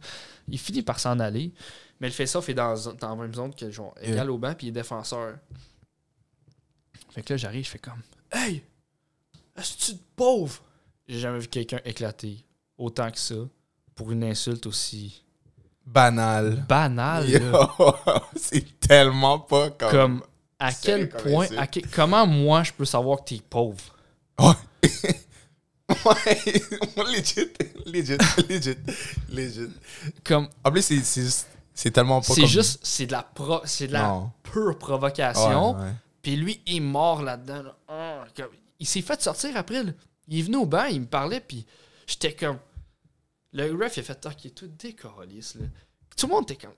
Il 0.49 0.59
finit 0.59 0.83
par 0.83 0.99
s'en 1.01 1.19
aller. 1.21 1.53
Mais 2.01 2.09
le 2.09 2.13
fait 2.15 2.27
ça 2.27 2.41
fait 2.43 2.55
dans, 2.55 2.75
dans 2.95 3.11
la 3.11 3.17
même 3.17 3.35
zone 3.35 3.55
que 3.55 3.71
genre 3.71 3.95
Yeah. 4.03 4.13
égal 4.15 4.31
au 4.31 4.39
banc, 4.39 4.55
puis 4.55 4.67
il 4.67 4.71
est 4.71 4.73
défenseur. 4.73 5.37
Fait 7.11 7.23
que 7.23 7.33
là, 7.33 7.37
j'arrive, 7.37 7.65
je 7.65 7.71
fais 7.71 7.79
comme 7.79 8.01
Hey! 8.33 8.63
Est-ce 9.57 9.77
que 9.77 9.83
tu 9.83 9.93
de 9.95 9.99
pauvre? 10.17 10.61
J'ai 11.11 11.19
jamais 11.19 11.41
vu 11.41 11.49
quelqu'un 11.49 11.81
éclater 11.85 12.45
autant 12.79 13.11
que 13.11 13.19
ça 13.19 13.35
pour 13.97 14.13
une 14.13 14.23
insulte 14.23 14.65
aussi 14.67 15.25
Banal. 15.85 16.65
banale. 16.69 17.29
Là. 17.51 17.75
c'est 18.37 18.79
tellement 18.79 19.41
pas 19.41 19.71
comme. 19.71 19.91
Comme 19.91 20.23
à 20.61 20.73
quel 20.73 21.09
point, 21.09 21.49
à 21.59 21.67
que- 21.67 21.81
comment 21.93 22.27
moi 22.27 22.63
je 22.63 22.73
peux 22.73 22.85
savoir 22.85 23.19
que 23.25 23.31
t'es 23.35 23.41
pauvre? 23.51 23.83
Ouais. 24.39 24.53
ouais. 26.05 26.63
legit. 27.13 27.49
Legit. 27.87 28.19
Legit. 28.49 28.77
Legit. 29.31 29.71
Comme 30.23 30.49
En 30.63 30.71
plus, 30.71 30.83
c'est- 31.03 31.91
tellement 31.91 32.21
pas 32.21 32.35
c'est 32.35 32.43
comme- 32.43 32.51
juste, 32.51 32.79
c'est 32.85 33.07
de 33.07 33.13
la 33.13 33.23
pro, 33.25 33.61
c'est 33.65 33.89
de 33.89 33.95
la 33.95 34.03
Non. 34.07 34.31
pure 34.45 34.79
provocation. 34.79 35.77
Puis 36.23 36.37
lui, 36.37 36.61
il 36.67 36.77
est 36.77 36.81
mort 36.81 37.23
là-dedans. 37.23 37.63
là. 37.65 37.77
Ah, 37.89 38.25
comme- 38.37 38.51
il 38.79 38.87
s'est 38.87 39.03
fait 39.03 39.21
sortir 39.21 39.57
après. 39.57 39.83
là. 39.83 39.93
Il 40.31 40.39
est 40.39 40.43
venu 40.43 40.57
au 40.57 40.67
banc, 40.67 40.85
il 40.85 41.03
me 41.03 41.07
parlait, 41.07 41.41
puis 41.41 41.67
j'étais 42.07 42.35
comme. 42.35 42.59
Le 43.53 43.73
ref, 43.75 43.97
il 43.97 44.01
a 44.01 44.03
fait, 44.05 44.27
ok, 44.27 44.55
tout 44.55 44.69
décalisse, 44.69 45.57
là. 45.57 45.67
Tout 46.17 46.27
le 46.29 46.33
monde 46.33 46.45
était 46.51 46.57
comme. 46.67 46.75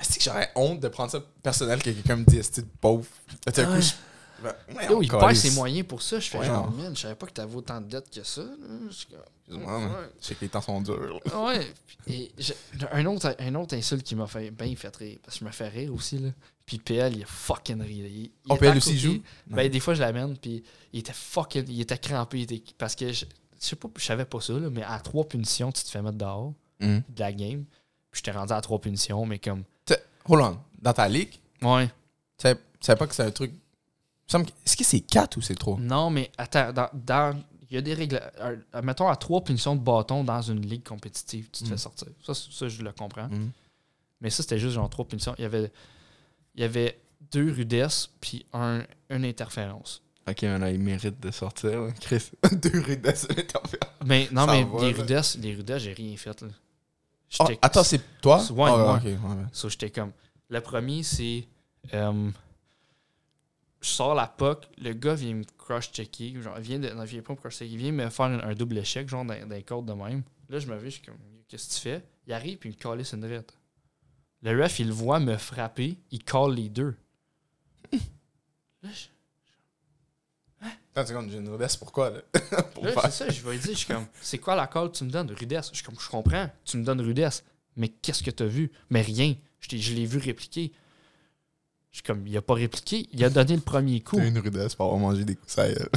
Est-ce 0.00 0.16
que 0.16 0.22
j'aurais 0.24 0.50
honte 0.54 0.78
de 0.80 0.88
prendre 0.88 1.10
ça 1.10 1.20
personnel 1.42 1.80
que 1.82 1.90
quelqu'un 1.90 2.16
me 2.16 2.24
que 2.24 2.30
t'es 2.40 2.62
pauvre? 2.80 3.08
Tout 3.44 3.50
coup, 3.64 3.80
je- 3.80 3.92
Ben, 4.42 4.54
ouais, 4.76 4.86
Yo, 4.86 4.98
on 4.98 5.02
il 5.02 5.08
perd 5.08 5.34
ses 5.34 5.50
moyens 5.52 5.86
pour 5.86 6.00
ça. 6.02 6.20
Je 6.20 6.28
fais 6.30 6.38
Ouais, 6.38 6.46
genre, 6.46 6.70
non. 6.70 6.76
man, 6.82 6.96
je 6.96 7.00
savais 7.02 7.14
pas 7.14 7.26
que 7.26 7.32
t'avais 7.32 7.54
autant 7.54 7.80
de 7.80 7.86
dettes 7.86 8.10
que 8.10 8.22
ça. 8.22 8.42
Excuse-moi, 8.86 9.90
sais 10.20 10.34
que 10.34 10.40
les 10.42 10.48
temps 10.48 10.60
sont 10.60 10.80
durs. 10.80 11.20
Ouais. 11.34 11.66
Et 12.06 12.30
un, 12.92 13.06
autre, 13.06 13.34
un 13.38 13.54
autre 13.56 13.76
insulte 13.76 14.02
qui 14.04 14.14
m'a 14.14 14.26
fait 14.26 14.50
bien 14.50 14.74
fait 14.76 14.94
rire. 14.96 15.18
Parce 15.24 15.36
que 15.38 15.40
je 15.40 15.44
me 15.46 15.50
fais 15.52 15.68
rire 15.68 15.92
aussi. 15.94 16.18
Là. 16.18 16.30
Puis 16.64 16.78
PL, 16.78 17.16
il 17.16 17.22
a 17.22 17.26
fucking 17.26 17.80
ri. 17.82 17.94
Il, 17.96 18.06
il 18.24 18.30
Oh, 18.48 18.56
PL 18.56 18.76
aussi, 18.76 18.98
joue? 18.98 19.20
Ben, 19.46 19.68
des 19.70 19.80
fois, 19.80 19.94
je 19.94 20.00
l'amène. 20.00 20.36
Puis 20.36 20.62
il 20.92 21.00
était 21.00 21.12
fucking. 21.12 21.64
Il 21.68 21.80
était 21.80 21.98
crampé. 21.98 22.38
il 22.40 22.42
était- 22.52 22.62
parce 22.76 22.94
que 22.94 23.12
je, 23.12 23.24
je 23.60 23.66
sais 23.66 23.76
pas, 23.76 23.88
je 23.96 24.04
savais 24.04 24.24
pas 24.24 24.40
ça. 24.40 24.52
Là, 24.52 24.70
mais 24.70 24.82
à 24.82 24.98
trois 25.00 25.26
punitions, 25.26 25.72
tu 25.72 25.82
te 25.82 25.88
fais 25.90 26.02
mettre 26.02 26.18
dehors 26.18 26.52
Mhm. 26.80 27.02
de 27.08 27.20
la 27.20 27.32
game. 27.32 27.64
Puis 28.10 28.22
j'étais 28.24 28.30
rendu 28.38 28.52
à 28.52 28.60
trois 28.60 28.80
punitions, 28.80 29.24
mais 29.26 29.38
comme. 29.38 29.64
Hold 30.28 30.42
on. 30.42 30.58
Dans 30.80 30.92
ta 30.92 31.08
ligue, 31.08 31.34
Ouais. 31.62 31.88
tu 32.38 32.46
savais 32.80 32.98
pas 32.98 33.06
que 33.06 33.14
c'est 33.14 33.22
un 33.24 33.30
truc. 33.30 33.50
il 33.50 33.54
me 33.54 33.56
semble 33.56 33.56
que- 33.56 33.62
Est-ce 34.34 34.76
que 34.76 34.84
c'est 34.84 35.00
4 35.00 35.36
ou 35.36 35.40
c'est 35.40 35.54
3 35.54 35.78
Non, 35.80 36.10
mais 36.10 36.30
attends, 36.36 36.72
dans. 36.72 36.88
dans- 36.92 37.40
il 37.70 37.74
y 37.74 37.78
a 37.78 37.82
des 37.82 37.92
règles. 37.94 38.20
euh, 38.40 38.56
Mettons 38.82 39.08
à 39.08 39.16
trois 39.16 39.44
punitions 39.44 39.76
de 39.76 39.80
bâton 39.82 40.24
dans 40.24 40.40
une 40.40 40.64
ligue 40.64 40.84
compétitive, 40.88 41.48
tu 41.52 41.64
te 41.64 41.68
Mm. 41.68 41.70
fais 41.72 41.76
sortir. 41.76 42.08
Ça, 42.24 42.32
ça, 42.34 42.66
je 42.68 42.82
le 42.82 42.92
comprends. 42.92 43.28
Mhm. 43.28 43.50
Mais 44.22 44.30
ça, 44.30 44.42
c'était 44.42 44.58
juste 44.58 44.74
genre 44.74 44.88
trois 44.88 45.04
punitions. 45.06 45.34
Il 45.38 45.42
y 45.42 45.44
avait, 45.44 45.70
il 46.54 46.62
y 46.62 46.64
avait 46.64 46.98
deux 47.30 47.52
rudesses, 47.52 48.08
puis 48.22 48.46
un, 48.54 48.82
une 49.10 49.24
interférence. 49.26 50.02
Ok, 50.26 50.38
on 50.44 50.62
a, 50.62 50.70
il 50.70 50.80
mérite 50.80 51.20
de 51.20 51.30
sortir. 51.30 51.78
là. 51.82 51.92
Chris, 52.00 52.30
deux 52.52 52.80
rudesses. 52.80 53.28
Mais 54.06 54.28
non, 54.32 54.46
Ça 54.46 54.52
mais 54.52 54.64
va, 54.64 54.80
les 54.80 54.92
là. 54.92 54.98
rudesses, 55.02 55.36
les 55.36 55.54
rudesses, 55.54 55.82
j'ai 55.82 55.92
rien 55.92 56.16
fait. 56.16 56.40
Là. 56.40 56.48
Oh, 57.40 57.44
J'étais- 57.48 57.58
attends, 57.60 57.84
c'est 57.84 58.20
toi? 58.22 58.38
Ouais, 58.50 58.70
Ah, 58.72 58.76
moi. 58.76 59.00
ouais, 59.04 59.12
ouais. 59.12 59.44
So, 59.52 59.68
j'étais 59.68 59.90
comme. 59.90 60.12
Le 60.48 60.60
premier, 60.62 61.02
c'est. 61.02 61.46
euh, 61.92 62.30
je 63.80 63.88
sors 63.88 64.14
la 64.14 64.26
puck, 64.26 64.66
le 64.78 64.92
gars 64.92 65.14
vient 65.14 65.34
me 65.34 65.44
crush-checker. 65.56 66.40
Genre, 66.42 66.54
il 66.58 66.62
vient, 66.64 66.78
de, 66.78 66.88
non, 66.90 67.02
il 67.04 67.08
vient 67.08 67.22
pas 67.22 67.32
me 67.32 67.38
crush-checker, 67.38 67.70
il 67.72 67.78
vient 67.78 67.92
me 67.92 68.08
faire 68.10 68.26
un, 68.26 68.40
un 68.40 68.54
double 68.54 68.78
échec, 68.78 69.08
genre 69.08 69.24
dans, 69.24 69.38
dans 69.48 69.54
les 69.54 69.62
cordes 69.62 69.86
de 69.86 69.92
même. 69.92 70.22
Là, 70.48 70.58
je 70.58 70.66
me 70.66 70.76
vais, 70.76 70.90
je 70.90 70.96
suis 70.96 71.02
comme, 71.02 71.16
qu'est-ce 71.48 71.68
que 71.68 71.74
tu 71.74 71.80
fais? 71.80 72.02
Il 72.26 72.32
arrive, 72.32 72.58
puis 72.58 72.70
il 72.70 72.72
me 72.72 72.78
calisse 72.78 73.12
une 73.12 73.20
drette. 73.20 73.56
Le 74.42 74.62
ref, 74.62 74.78
il 74.78 74.88
le 74.88 74.92
voit 74.92 75.20
me 75.20 75.36
frapper, 75.36 75.98
il 76.10 76.22
call 76.24 76.54
les 76.54 76.68
deux. 76.68 76.96
Là, 78.82 78.88
je- 78.92 79.06
Attends 80.94 81.00
une 81.02 81.06
seconde, 81.06 81.30
j'ai 81.30 81.38
une 81.38 81.48
rudesse, 81.48 81.76
pourquoi 81.76 82.10
là? 82.10 82.20
Pour 82.74 82.84
Là, 82.84 82.92
faire- 82.92 83.02
c'est 83.04 83.10
ça, 83.26 83.30
je 83.30 83.40
vais 83.42 83.52
lui 83.52 83.58
dire, 83.60 83.72
je 83.72 83.78
suis 83.78 83.86
comme, 83.86 84.06
c'est 84.20 84.38
quoi 84.38 84.56
la 84.56 84.66
call 84.66 84.90
que 84.90 84.96
tu 84.96 85.04
me 85.04 85.10
donnes, 85.10 85.30
rudesse? 85.30 85.68
Je 85.70 85.76
suis 85.76 85.84
comme, 85.84 85.98
je 85.98 86.08
comprends, 86.08 86.50
tu 86.64 86.76
me 86.76 86.84
donnes 86.84 87.00
rudesse, 87.00 87.44
mais 87.76 87.88
qu'est-ce 87.88 88.22
que 88.22 88.30
tu 88.32 88.42
as 88.42 88.46
vu? 88.46 88.72
Mais 88.90 89.02
rien, 89.02 89.36
je, 89.60 89.68
t'ai- 89.68 89.78
je 89.78 89.94
l'ai 89.94 90.06
vu 90.06 90.18
répliquer. 90.18 90.72
Je 91.90 91.96
suis 91.98 92.02
comme, 92.02 92.26
il 92.26 92.36
a 92.36 92.42
pas 92.42 92.54
répliqué, 92.54 93.08
il 93.12 93.24
a 93.24 93.30
donné 93.30 93.54
le 93.56 93.62
premier 93.62 94.00
coup. 94.00 94.16
T'as 94.16 94.26
une 94.28 94.38
rudesse 94.38 94.74
pour 94.74 94.86
avoir 94.86 95.00
mangé 95.00 95.24
des 95.24 95.34
coups, 95.36 95.52
ça 95.52 95.68
y 95.68 95.72
est. 95.72 95.88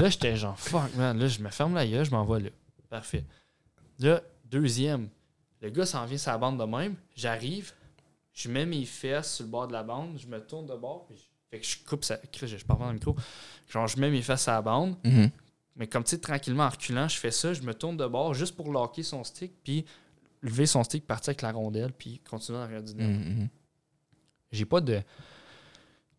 Là, 0.00 0.08
j'étais 0.08 0.36
genre, 0.36 0.58
fuck, 0.58 0.94
man, 0.96 1.18
là, 1.18 1.28
je 1.28 1.40
me 1.42 1.50
ferme 1.50 1.74
la 1.74 1.86
gueule, 1.86 2.04
je 2.04 2.10
m'envoie 2.10 2.40
là. 2.40 2.48
Parfait. 2.88 3.24
Là, 3.98 4.22
deuxième, 4.46 5.08
le 5.60 5.70
gars 5.70 5.84
s'en 5.86 6.04
vient 6.06 6.16
sur 6.18 6.30
la 6.32 6.38
bande 6.38 6.58
de 6.58 6.64
même, 6.64 6.94
j'arrive, 7.14 7.72
je 8.32 8.48
mets 8.48 8.64
mes 8.64 8.84
fesses 8.86 9.34
sur 9.36 9.44
le 9.44 9.50
bord 9.50 9.68
de 9.68 9.72
la 9.74 9.82
bande, 9.82 10.16
je 10.18 10.26
me 10.26 10.40
tourne 10.40 10.66
de 10.66 10.74
bord, 10.74 11.04
puis 11.06 11.16
je, 11.16 11.22
fait 11.50 11.60
que 11.60 11.66
je 11.66 11.76
coupe 11.86 12.04
ça, 12.04 12.18
je 12.32 12.64
parle 12.64 12.80
dans 12.80 12.86
le 12.88 12.94
micro, 12.94 13.14
genre, 13.68 13.86
je 13.86 13.98
mets 14.00 14.10
mes 14.10 14.22
fesses 14.22 14.42
sur 14.44 14.52
la 14.52 14.62
bande, 14.62 14.96
Mhm. 15.04 15.30
mais 15.76 15.86
comme 15.88 16.04
tu 16.04 16.10
sais, 16.10 16.18
tranquillement, 16.18 16.64
en 16.64 16.68
reculant, 16.70 17.06
je 17.08 17.18
fais 17.18 17.30
ça, 17.32 17.52
je 17.52 17.60
me 17.62 17.74
tourne 17.74 17.96
de 17.98 18.06
bord 18.06 18.32
juste 18.34 18.56
pour 18.56 18.72
locker 18.72 19.02
son 19.02 19.24
stick, 19.24 19.52
puis 19.62 19.84
lever 20.40 20.66
son 20.66 20.84
stick, 20.84 21.06
partir 21.06 21.30
avec 21.30 21.42
la 21.42 21.52
rondelle, 21.52 21.92
puis 21.92 22.20
continuer 22.28 22.58
dans 22.58 22.62
l'arrière 22.64 22.82
du. 22.82 22.94
Mhm. 22.94 23.48
J'ai 24.52 24.64
pas 24.64 24.80
de. 24.80 25.02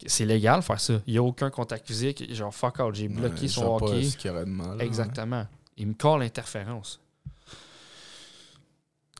C'est 0.05 0.25
légal 0.25 0.61
faire 0.61 0.79
ça. 0.79 1.01
Il 1.07 1.13
n'y 1.13 1.17
a 1.17 1.23
aucun 1.23 1.49
contact 1.49 1.85
physique. 1.87 2.33
Genre, 2.33 2.53
fuck 2.53 2.79
out, 2.79 2.95
j'ai 2.95 3.07
bloqué 3.09 3.41
Ouais, 3.41 3.47
son 3.49 3.77
pas 3.77 3.85
hockey. 3.87 4.03
ce 4.05 4.17
qu'il 4.17 4.31
y 4.31 4.33
aurait 4.33 4.45
de 4.45 4.49
mal. 4.49 4.81
Exactement. 4.81 5.45
Il 5.77 5.87
me 5.87 5.93
colle 5.93 6.21
l'interférence. 6.21 6.99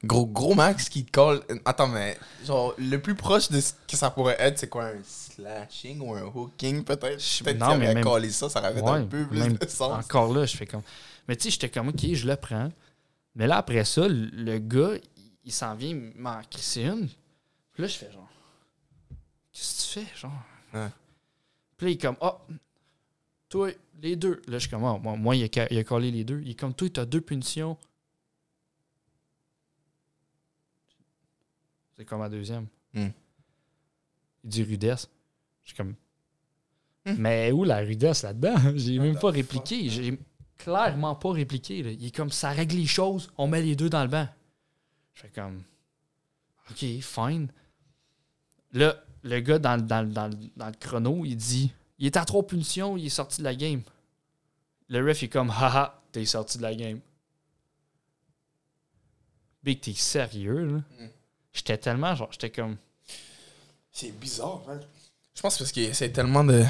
Gros, 0.01 0.26
gros 0.26 0.55
Max 0.55 0.88
qui 0.88 1.03
te 1.03 1.12
colle. 1.12 1.41
Attends, 1.66 1.89
mais 1.89 2.18
genre, 2.45 2.74
le 2.78 2.97
plus 3.01 3.16
proche 3.16 3.49
de 3.49 3.60
ce 3.60 3.74
que 3.86 3.97
ça 3.97 4.10
pourrait 4.10 4.38
être, 4.39 4.57
c'est 4.57 4.70
quoi 4.70 4.86
un 4.86 5.03
slashing 5.03 5.99
ou 5.99 6.14
un 6.16 6.24
hooking 6.24 6.86
peut-être? 6.86 7.20
Je- 7.20 7.43
Peut-être 7.43 7.60
non, 7.60 7.72
qu'il 7.72 7.80
mais 7.80 7.86
aurait 7.88 7.95
même- 7.95 8.03
collé 8.05 8.30
ça, 8.30 8.47
ça 8.47 8.60
aurait 8.60 8.80
un 8.99 9.03
peu 9.05 9.28
plus 9.28 9.39
de 9.57 9.68
sens. 9.68 10.05
Encore 10.05 10.34
là, 10.34 10.45
je 10.45 10.55
fais 10.55 10.66
comme. 10.66 10.84
Mais 11.28 11.36
tu 11.36 11.43
sais, 11.43 11.49
j'étais 11.49 11.68
comme, 11.70 11.89
ok, 11.89 12.14
je 12.14 12.26
le 12.28 12.38
prends. 12.38 12.72
Mais 13.36 13.45
là, 13.47 13.57
après 13.57 13.84
ça, 13.84 14.07
le- 14.07 14.57
gars, 14.60 14.91
il, 15.18 15.24
il 15.43 15.51
s'en 15.51 15.76
vient 15.76 15.99
m'en 16.16 16.39
une. 16.78 17.10
Puis 17.74 17.82
là, 17.82 17.88
je 17.88 17.97
fais 17.97 18.10
genre. 18.12 18.29
Qu'est-ce 19.60 19.93
que 19.93 19.99
tu 20.01 20.05
fais, 20.05 20.16
genre? 20.18 20.32
Ouais. 20.74 20.88
Puis 21.76 21.86
là, 21.88 21.91
il 21.91 21.95
est 21.95 22.01
comme, 22.01 22.16
oh, 22.22 22.38
toi, 23.49 23.70
les 24.01 24.16
deux. 24.16 24.41
Là, 24.47 24.53
je 24.53 24.60
suis 24.60 24.70
comme, 24.70 24.84
oh, 24.86 24.97
moi, 24.99 25.18
moi, 25.18 25.36
il, 25.36 25.43
a, 25.43 25.47
ca- 25.53 25.68
il 25.70 25.78
a 25.78 25.84
collé 25.84 26.12
les 26.12 26.24
deux. 26.24 26.39
Il 26.45 26.51
est 26.51 26.55
comme, 26.55 26.74
toi, 26.74 26.89
t'as 26.89 27.05
deux 27.05 27.20
punitions. 27.20 27.78
C'est 31.97 32.05
comme 32.05 32.20
ma 32.20 32.30
deuxième. 32.30 32.68
Hmm. 32.93 33.10
Il 34.45 34.49
dit 34.49 34.64
rudesse. 34.64 35.10
Je 35.66 35.70
suis 35.70 35.78
comme, 35.78 35.95
Hmm. 37.05 37.16
mais 37.18 37.51
où 37.51 37.64
la 37.64 37.80
rudesse 37.80 38.24
là-dedans? 38.24 38.55
J'ai 38.76 38.99
même 38.99 39.18
pas 39.20 39.32
répliqué. 39.32 39.89
J'ai 39.89 40.20
clairement 40.57 41.16
pas 41.16 41.32
répliqué. 41.32 41.82
là. 41.84 41.91
Il 41.91 42.05
est 42.05 42.16
comme, 42.16 42.30
ça 42.30 42.49
règle 42.51 42.76
les 42.76 42.86
choses, 42.86 43.32
on 43.38 43.47
met 43.47 43.62
les 43.62 43.76
deux 43.76 43.89
dans 43.89 44.03
le 44.03 44.10
banc. 44.10 44.28
Je 45.16 45.22
fais 45.22 45.30
comme, 45.30 45.64
ok, 46.72 46.86
fine. 47.01 47.51
Là, 48.74 48.95
le 49.24 49.39
gars 49.39 49.59
dans, 49.59 49.76
le- 49.76 49.82
dans, 49.82 50.03
dans, 50.07 50.28
le- 50.28 50.36
dans 50.55 50.67
le 50.67 50.74
chrono, 50.80 51.24
il 51.26 51.36
dit, 51.36 51.72
il 51.97 52.05
est 52.07 52.17
à 52.17 52.26
trois 52.26 52.45
punitions, 52.45 52.97
il 52.97 53.05
est 53.05 53.09
sorti 53.09 53.39
de 53.39 53.43
la 53.45 53.55
game. 53.55 53.82
Le 54.88 55.07
ref 55.07 55.22
est 55.24 55.28
comme, 55.30 55.49
haha, 55.51 56.01
t'es 56.11 56.26
sorti 56.26 56.57
de 56.57 56.63
la 56.63 56.74
game. 56.76 56.99
Big, 59.63 59.82
t'es 59.82 59.93
sérieux, 59.93 60.65
là? 60.65 60.78
Hmm. 60.99 61.09
J'étais 61.53 61.78
tellement, 61.78 62.15
genre, 62.15 62.30
j'étais 62.32 62.49
comme, 62.49 62.78
C'est 63.91 64.11
bizarre, 64.17 64.61
man. 64.67 64.80
Je 65.36 65.41
pense 65.41 65.57
parce 65.57 65.72
qu'il 65.72 65.84
essaie 65.84 66.11
tellement 66.11 66.43
de 66.43 66.63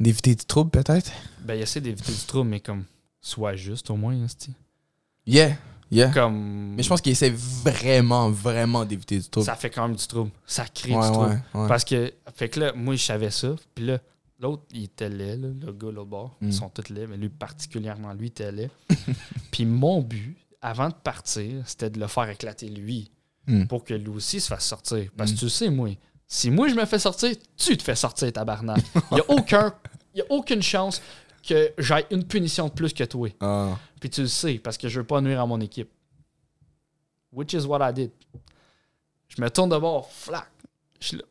d'éviter 0.00 0.34
du 0.34 0.44
trouble, 0.44 0.70
peut-être. 0.70 1.10
ben, 1.40 1.54
il 1.54 1.62
essaie 1.62 1.80
d'éviter 1.80 2.12
du 2.12 2.20
trouble, 2.26 2.50
mais 2.50 2.60
comme, 2.60 2.84
sois 3.20 3.56
juste 3.56 3.90
au 3.90 3.96
moins, 3.96 4.14
hein. 4.14 4.26
Yeah, 5.26 5.56
yeah. 5.90 6.10
Comme, 6.10 6.74
Mais 6.76 6.82
je 6.82 6.88
pense 6.88 7.00
qu'il 7.00 7.12
essaie 7.12 7.30
vraiment, 7.34 8.30
vraiment 8.30 8.84
d'éviter 8.84 9.18
du 9.18 9.28
trouble. 9.28 9.46
ça 9.46 9.54
fait 9.56 9.70
quand 9.70 9.86
même 9.88 9.96
du 9.96 10.06
trouble. 10.06 10.30
Ça 10.46 10.64
crée 10.66 10.94
ouais, 10.94 11.06
du 11.06 11.12
trouble. 11.12 11.42
ouais, 11.54 11.60
ouais. 11.60 11.68
Parce 11.68 11.84
que, 11.84 12.12
fait 12.34 12.48
que 12.48 12.60
là, 12.60 12.72
moi, 12.74 12.94
je 12.96 13.02
savais 13.04 13.30
ça. 13.30 13.54
Puis 13.74 13.86
là, 13.86 13.98
l'autre, 14.40 14.62
il 14.72 14.84
était 14.84 15.08
laid, 15.08 15.36
là, 15.36 15.48
le 15.66 15.72
gars, 15.72 15.90
l'autre 15.90 16.04
bord. 16.08 16.36
Mm. 16.40 16.46
Ils 16.48 16.52
sont 16.54 16.68
tous 16.68 16.88
laids, 16.90 17.06
mais 17.06 17.16
lui, 17.16 17.28
particulièrement, 17.28 18.12
lui, 18.12 18.28
était 18.28 18.52
laid. 18.52 18.70
Puis 19.50 19.64
mon 19.66 20.00
but, 20.02 20.36
avant 20.60 20.88
de 20.88 20.94
partir, 20.94 21.62
c'était 21.66 21.90
de 21.90 21.98
le 22.00 22.06
faire 22.06 22.28
éclater 22.28 22.68
lui. 22.68 23.10
Mm. 23.46 23.64
Pour 23.66 23.82
que 23.84 23.94
lui 23.94 24.10
aussi 24.10 24.40
se 24.40 24.48
fasse 24.48 24.66
sortir. 24.66 25.08
Parce 25.16 25.30
Mm. 25.30 25.34
que 25.34 25.40
tu 25.40 25.48
sais, 25.48 25.70
moi, 25.70 25.88
si 26.26 26.50
moi, 26.50 26.68
je 26.68 26.74
me 26.74 26.84
fais 26.84 26.98
sortir, 26.98 27.34
tu 27.56 27.76
te 27.78 27.82
fais 27.82 27.94
sortir, 27.94 28.30
tabarnak. 28.32 28.82
Il 29.10 29.14
n'y 29.14 29.20
a, 29.20 29.24
aucun, 29.30 29.72
il 30.14 30.18
y 30.18 30.20
a 30.20 30.26
aucune 30.28 30.60
chance 30.62 31.00
que 31.48 31.72
j'aille 31.78 32.06
une 32.10 32.24
punition 32.24 32.68
de 32.68 32.72
plus 32.72 32.92
que 32.92 33.04
toi. 33.04 33.28
Ah. 33.40 33.78
Puis 34.00 34.10
tu 34.10 34.22
le 34.22 34.28
sais, 34.28 34.58
parce 34.58 34.76
que 34.76 34.88
je 34.88 35.00
veux 35.00 35.06
pas 35.06 35.20
nuire 35.20 35.40
à 35.40 35.46
mon 35.46 35.60
équipe. 35.60 35.90
Which 37.32 37.52
is 37.52 37.64
what 37.64 37.88
I 37.88 37.92
did. 37.92 38.10
Je 39.28 39.40
me 39.40 39.50
tourne 39.50 39.70
de 39.70 39.78
bord, 39.78 40.10
flac. 40.10 40.48
Je 41.00 41.06
suis 41.06 41.16
là. 41.16 41.24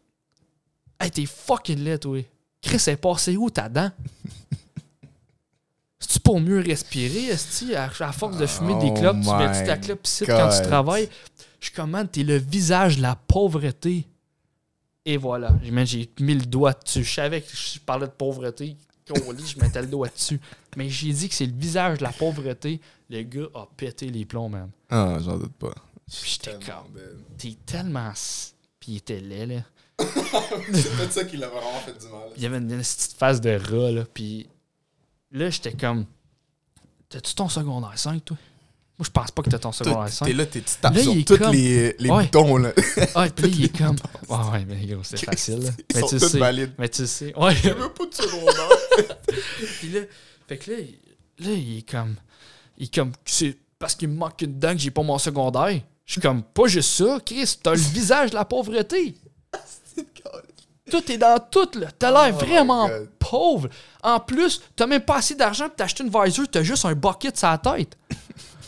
Hey, 1.00 1.12
t'es 1.12 1.26
fucking 1.26 1.80
laid, 1.80 2.00
toi. 2.00 2.24
Chris, 2.62 2.82
elle 2.88 2.94
est 2.94 2.98
passée 2.98 3.38
où 3.38 3.50
ta 3.50 3.70
dent? 3.70 3.92
C'est-tu 6.00 6.20
pour 6.20 6.40
mieux 6.40 6.60
respirer, 6.60 7.26
esti? 7.26 7.76
À, 7.76 7.90
à 8.00 8.12
force 8.12 8.38
de 8.38 8.46
fumer 8.46 8.78
des 8.80 8.92
Oh 8.92 8.94
clopes, 8.94 9.22
tu 9.22 9.30
mets-tu 9.30 9.66
ta 9.66 9.78
clope 9.78 10.06
ici 10.06 10.26
quand 10.26 10.50
tu 10.50 10.68
travailles? 10.68 11.10
Je 11.60 11.82
man, 11.82 12.08
t'es 12.08 12.24
le 12.24 12.38
visage 12.38 12.98
de 12.98 13.02
la 13.02 13.16
pauvreté. 13.16 14.06
Et 15.06 15.18
voilà. 15.18 15.54
J'ai 15.64 15.86
j'ai 15.86 16.10
mis 16.20 16.36
le 16.36 16.46
doigt 16.46 16.74
dessus. 16.74 17.04
Je 17.04 17.14
savais 17.14 17.42
que 17.42 17.56
je 17.56 17.80
parlais 17.80 18.08
de 18.08 18.12
pauvreté. 18.12 18.78
Lit, 19.34 19.46
je 19.48 19.60
mettais 19.60 19.82
le 19.82 19.88
doigt 19.88 20.10
dessus. 20.10 20.40
Mais 20.76 20.90
j'ai 20.90 21.12
dit 21.14 21.30
que 21.30 21.36
c'est 21.36 21.46
le 21.46 21.56
visage 21.58 21.98
de 22.00 22.04
la 22.04 22.12
pauvreté. 22.12 22.80
Le 23.10 23.22
gars 23.24 23.48
a 23.56 23.66
pété 23.78 24.10
les 24.10 24.26
plombs, 24.26 24.50
man. 24.50 24.70
Ah, 24.90 25.18
j'en 25.22 25.38
doute 25.38 25.54
pas. 25.54 25.74
Puis 26.10 26.32
j'étais 26.42 26.58
Tellement 26.58 26.84
comme, 26.84 27.02
t'es 27.38 27.56
tellement. 27.66 28.12
s- 28.12 28.56
Puis 28.80 28.94
il 28.94 28.98
était 28.98 29.20
laid, 29.20 29.46
là. 29.48 29.62
C'est 30.74 30.96
peut-être 30.96 31.12
ça 31.14 31.26
qui 31.26 31.38
l'a 31.38 31.48
vraiment 31.48 31.80
fait 31.86 31.98
du 31.98 32.06
mal. 32.12 32.30
Il 32.36 32.44
y 32.44 32.46
avait 32.46 32.58
une, 32.58 32.72
une 32.72 32.80
petite 32.80 33.14
face 33.18 33.42
de 33.42 33.50
rat, 33.52 33.92
là. 33.92 34.06
Puis 34.14 34.48
là, 35.32 35.50
j'étais 35.50 35.74
comme. 35.74 36.06
T'as-tu 37.10 37.34
ton 37.36 37.48
secondaire 37.50 37.98
5, 37.98 38.24
toi? 38.26 38.38
Moi, 39.00 39.06
je 39.06 39.12
pense 39.12 39.30
pas 39.30 39.44
que 39.44 39.50
t'as 39.52 39.60
ton 39.60 39.72
secondaire 39.72 40.06
T'es 40.06 40.12
5. 40.12 40.34
là, 40.34 40.46
t'es- 40.48 40.62
tu 40.62 40.74
tapes 40.82 40.96
Là, 40.96 41.02
sur 41.04 41.14
tous 41.26 41.38
comme- 41.38 41.52
les, 41.54 41.96
les 42.00 42.10
Ouais. 42.10 42.24
boutons, 42.24 42.58
là. 42.58 42.72
Ah, 43.14 43.28
puis 43.30 43.44
là, 43.46 43.50
il 43.58 43.66
est 43.66 43.78
comme. 43.78 43.96
Ouais, 44.30 44.38
ouais, 44.52 44.66
mais 44.68 44.86
gros, 44.88 45.04
c'est 45.04 45.24
facile. 45.24 45.72
Ils 45.78 45.96
Mais 45.96 46.02
sont 46.02 46.08
tu 46.08 46.20
sais. 46.20 46.38
valides. 46.40 46.74
Mais 46.80 46.90
tu 46.90 47.06
sais. 47.06 47.32
Ouais. 47.38 47.56
Je 47.56 47.70
veux 47.70 47.90
pas 47.94 48.06
de 48.08 48.14
secondaire. 48.16 48.70
Puis 49.80 49.90
là, 49.90 50.00
fait 50.48 50.58
que 50.58 50.72
là, 50.72 50.78
il- 50.80 51.46
là, 51.46 51.52
il 51.54 51.78
est 51.78 51.90
comme. 51.90 52.16
Il 52.80 52.86
est 52.86 52.94
comme. 52.96 53.12
C'est 53.26 53.56
parce 53.78 53.94
qu'il 53.94 54.08
me 54.10 54.16
manque 54.16 54.42
une 54.42 54.58
dent 54.58 54.72
que 54.74 54.80
j'ai 54.80 54.90
pas 54.92 55.04
mon 55.04 55.20
secondaire. 55.20 55.80
Je 56.06 56.12
suis 56.14 56.22
comme, 56.22 56.42
pas 56.42 56.66
juste 56.68 56.90
ça, 56.90 57.20
Chris, 57.24 57.60
t'as 57.62 57.72
le 57.76 57.78
visage 57.80 58.32
de 58.32 58.36
la 58.36 58.46
pauvreté. 58.46 59.16
Tout 60.90 61.12
est 61.12 61.18
dans 61.18 61.38
tout, 61.52 61.68
là. 61.78 61.88
T'as 62.00 62.12
l'air 62.12 62.34
Oh 62.40 62.46
vraiment 62.46 62.90
pauvre. 63.20 63.68
En 64.02 64.20
plus, 64.22 64.62
t'as 64.76 64.88
même 64.88 65.02
pas 65.02 65.18
assez 65.18 65.36
d'argent 65.36 65.68
pour 65.68 65.76
t'acheter 65.76 66.04
une 66.06 66.10
visor, 66.10 66.48
t'as 66.50 66.64
juste 66.64 66.86
un 66.86 66.94
bucket 66.96 67.38
sur 67.38 67.50
la 67.50 67.58
tête. 67.58 67.98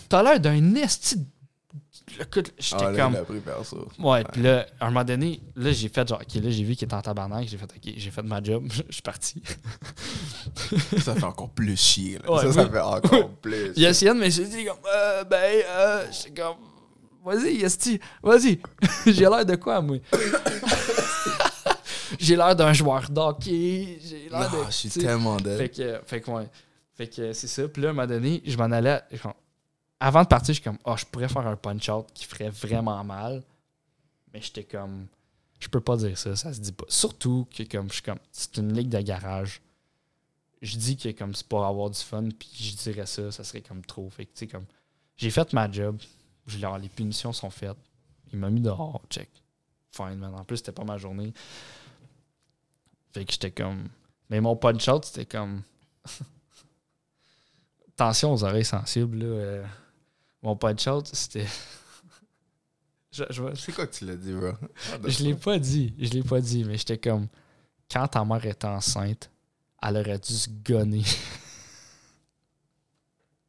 T'as 0.09 0.23
l'air 0.23 0.39
d'un 0.39 0.75
esti. 0.75 1.17
de- 1.17 1.25
j'étais 2.57 2.83
Ah, 2.83 2.91
comme. 2.95 3.23
pris 3.23 3.39
perso. 3.39 3.87
Ouais, 3.99 4.23
puis 4.23 4.41
là, 4.41 4.65
à 4.79 4.87
un 4.87 4.89
moment 4.89 5.05
donné, 5.05 5.41
là, 5.55 5.71
j'ai 5.71 5.87
fait 5.89 6.07
genre, 6.07 6.19
ok, 6.21 6.41
là, 6.43 6.49
j'ai 6.49 6.63
vu 6.63 6.75
qu'il 6.75 6.85
était 6.85 6.95
en 6.95 7.01
tabarnak, 7.01 7.47
j'ai 7.47 7.57
fait, 7.57 7.65
ok, 7.65 7.93
j'ai 7.95 8.11
fait 8.11 8.23
ma 8.23 8.41
job, 8.43 8.65
je 8.89 8.93
suis 8.93 9.01
parti. 9.03 9.41
Ça 10.99 11.13
fait 11.15 11.23
encore 11.23 11.49
plus 11.51 11.77
chier, 11.79 12.17
là. 12.23 12.31
Ouais, 12.31 12.41
ça, 12.41 12.51
ça 12.51 12.69
fait 12.69 12.79
encore 12.79 13.29
plus. 13.41 13.71
Il 13.75 13.85
a 13.85 13.89
essayé 13.91 14.11
de 14.13 14.17
m'insulter 14.19 14.65
comme, 14.65 14.77
euh, 14.91 15.23
ben, 15.23 15.61
euh, 15.67 16.05
j'étais 16.11 16.41
comme, 16.41 16.55
Vas-y, 17.23 17.61
Esti, 17.63 17.99
vas-y. 18.23 18.59
j'ai 19.05 19.13
l'air 19.29 19.45
de 19.45 19.55
quoi, 19.55 19.81
moi? 19.81 19.97
j'ai 22.17 22.35
l'air 22.35 22.55
d'un 22.55 22.73
joueur 22.73 23.09
d'hockey. 23.09 23.99
J'ai 24.03 24.29
l'air 24.29 24.49
de. 24.49 24.55
Non, 24.57 24.63
je 24.67 24.71
suis 24.71 24.89
tellement 24.89 25.35
dead. 25.37 25.57
Fait 25.57 25.69
que, 25.69 25.99
fait 26.05 26.21
que, 26.21 26.31
ouais. 26.31 26.47
Fait 26.95 27.07
que 27.07 27.33
c'est 27.33 27.47
ça. 27.47 27.67
Puis 27.67 27.81
là, 27.81 27.89
à 27.89 27.91
un 27.91 27.93
moment 27.93 28.07
donné, 28.07 28.41
je 28.45 28.57
m'en 28.57 28.71
allais. 28.71 29.01
genre, 29.11 29.35
avant 29.99 30.23
de 30.23 30.27
partir, 30.27 30.53
je 30.53 30.61
suis 30.61 30.63
comme, 30.63 30.77
oh, 30.85 30.95
je 30.97 31.05
pourrais 31.05 31.27
faire 31.29 31.45
un 31.45 31.55
punch-out 31.55 32.07
qui 32.13 32.25
ferait 32.25 32.49
vraiment 32.49 33.03
mal. 33.03 33.43
Mais 34.33 34.41
j'étais 34.41 34.63
comme, 34.63 35.07
je 35.59 35.67
peux 35.67 35.81
pas 35.81 35.97
dire 35.97 36.17
ça, 36.17 36.35
ça 36.35 36.53
se 36.53 36.59
dit 36.61 36.71
pas. 36.71 36.85
Surtout 36.87 37.47
que, 37.55 37.63
comme, 37.63 37.89
je 37.89 37.93
suis 37.95 38.03
comme, 38.03 38.19
c'est 38.31 38.57
une 38.57 38.73
ligue 38.73 38.89
de 38.89 39.01
garage. 39.01 39.61
Je 40.61 40.77
dis 40.77 40.95
que, 40.97 41.09
comme, 41.11 41.33
c'est 41.35 41.47
pour 41.47 41.65
avoir 41.65 41.89
du 41.89 41.99
fun, 41.99 42.29
puis 42.37 42.49
je 42.53 42.75
dirais 42.75 43.05
ça, 43.05 43.31
ça 43.31 43.43
serait 43.43 43.61
comme 43.61 43.83
trop. 43.83 44.09
Fait 44.09 44.25
que, 44.25 44.31
tu 44.33 44.39
sais, 44.39 44.47
comme, 44.47 44.65
j'ai 45.17 45.29
fait 45.31 45.51
ma 45.53 45.69
job. 45.71 45.97
Leur- 46.59 46.77
les 46.77 46.89
punitions 46.89 47.33
sont 47.33 47.49
faites. 47.49 47.77
Il 48.31 48.39
m'a 48.39 48.49
mis 48.49 48.61
dehors, 48.61 49.01
check. 49.09 49.29
Fine, 49.91 50.15
man. 50.15 50.33
En 50.35 50.43
plus, 50.43 50.57
c'était 50.57 50.71
pas 50.71 50.83
ma 50.83 50.97
journée. 50.97 51.33
Fait 53.13 53.25
que 53.25 53.31
j'étais 53.31 53.51
comme. 53.51 53.89
Mais 54.29 54.39
mon 54.39 54.55
punch-out, 54.55 55.05
c'était 55.05 55.25
comme. 55.25 55.61
Attention 57.95 58.33
aux 58.33 58.43
oreilles 58.43 58.65
sensibles, 58.65 59.17
là. 59.19 59.25
euh, 59.25 59.65
Mon 60.41 60.55
punch-out, 60.55 61.07
c'était. 61.13 61.45
je, 63.11 63.23
je, 63.29 63.43
C'est 63.55 63.71
quoi 63.73 63.87
que 63.87 63.95
tu 63.95 64.05
l'as 64.05 64.15
dit, 64.15 64.31
bro? 64.33 64.51
je 65.05 65.23
l'ai 65.23 65.33
pas 65.35 65.59
dit. 65.59 65.93
Je 65.99 66.09
l'ai 66.11 66.23
pas 66.23 66.39
dit, 66.41 66.63
mais 66.63 66.77
j'étais 66.77 66.97
comme. 66.97 67.27
Quand 67.91 68.07
ta 68.07 68.23
mère 68.23 68.45
était 68.45 68.67
enceinte, 68.67 69.29
elle 69.81 69.97
aurait 69.97 70.19
dû 70.19 70.33
se 70.33 70.47
gonner. 70.63 71.03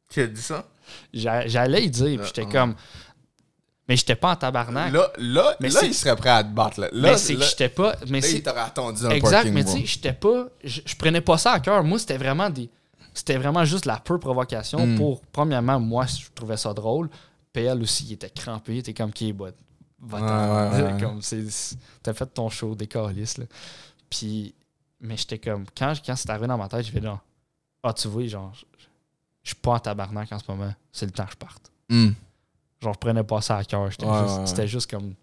Qui 0.09 0.21
a 0.21 0.27
dit 0.27 0.41
ça? 0.41 0.67
J'a- 1.13 1.47
J'allais 1.47 1.85
y 1.85 1.89
dire, 1.89 2.17
puis 2.19 2.27
j'étais 2.27 2.45
Ah. 2.47 2.51
comme. 2.51 2.75
Mais 3.87 3.95
j'étais 3.97 4.15
pas 4.15 4.31
en 4.31 4.35
tabarnak. 4.35 4.93
Là, 4.93 5.11
là, 5.17 5.55
Mais 5.59 5.69
là 5.69 5.81
il 5.83 5.93
serait 5.93 6.15
prêt 6.15 6.29
à 6.29 6.43
te 6.43 6.49
battre. 6.49 6.79
Là, 6.79 6.89
là, 6.91 7.11
mais 7.11 7.17
c'est 7.17 7.35
que 7.35 7.41
j'étais 7.43 7.67
pas. 7.69 7.95
Mais 8.07 8.21
là, 8.21 8.27
il 8.29 8.43
t'aurait 8.43 8.61
attendu 8.61 9.03
le 9.03 9.11
Exact, 9.11 9.31
parking, 9.31 9.53
mais 9.53 9.63
tu 9.65 9.71
sais, 9.71 9.85
j'étais 9.85 10.13
pas. 10.13 10.47
Je 10.63 10.95
prenais 10.95 11.19
pas 11.21 11.37
ça 11.37 11.53
à 11.53 11.59
cœur. 11.59 11.83
Moi, 11.83 11.99
c'était 11.99 12.17
vraiment 12.17 12.49
des. 12.49 12.69
C'était 13.13 13.37
vraiment 13.37 13.65
juste 13.65 13.85
la 13.85 13.99
pure 13.99 14.19
provocation 14.19 14.85
Mm. 14.87 14.97
pour. 14.97 15.21
Premièrement, 15.31 15.79
moi, 15.79 16.05
je 16.05 16.27
trouvais 16.33 16.57
ça 16.57 16.73
drôle. 16.73 17.09
PL 17.53 17.81
aussi, 17.81 18.05
il 18.05 18.13
était 18.13 18.29
crampé. 18.29 18.73
Il 18.75 18.77
était 18.79 18.93
comme 18.93 19.11
qui 19.11 19.29
est 19.29 19.33
bot. 19.33 19.47
Va-t'en. 19.99 20.25
Ouais, 20.25 20.69
ouais, 20.77 20.83
ouais, 20.87 20.93
ouais. 20.93 21.01
Comme 21.01 21.21
c'est. 21.21 21.49
c'est- 21.49 21.77
T'as 22.01 22.13
fait 22.13 22.25
ton 22.27 22.49
show 22.49 22.73
des 22.75 22.87
calices, 22.87 23.37
là. 23.37 23.45
Puis. 24.09 24.53
Mais 24.99 25.17
j'étais 25.17 25.39
comme. 25.39 25.65
Quand, 25.77 25.93
quand 26.05 26.15
c'est 26.15 26.29
arrivé 26.29 26.47
dans 26.47 26.57
ma 26.57 26.67
tête, 26.69 26.85
j'ai 26.85 26.91
fait 26.91 27.01
genre. 27.01 27.19
Ah, 27.83 27.93
tu 27.93 28.07
vois, 28.07 28.25
genre. 28.27 28.53
Je 29.43 29.49
suis 29.49 29.55
pas 29.55 29.71
en 29.73 29.79
tabarnak 29.79 30.31
en 30.31 30.39
ce 30.39 30.43
moment. 30.49 30.73
C'est 30.91 31.05
le 31.07 31.11
temps 31.11 31.25
que 31.25 31.31
je 31.31 31.37
parte. 31.37 31.71
Hmm. 31.89 32.11
Genre, 32.79 32.93
je 32.93 32.99
prenais 32.99 33.23
pas 33.23 33.41
ça 33.41 33.57
à 33.57 33.63
cœur. 33.63 33.81
Ouais, 33.81 33.89
juste-. 33.91 34.47
C'était 34.47 34.67
juste 34.67 34.89
comme. 34.89 35.13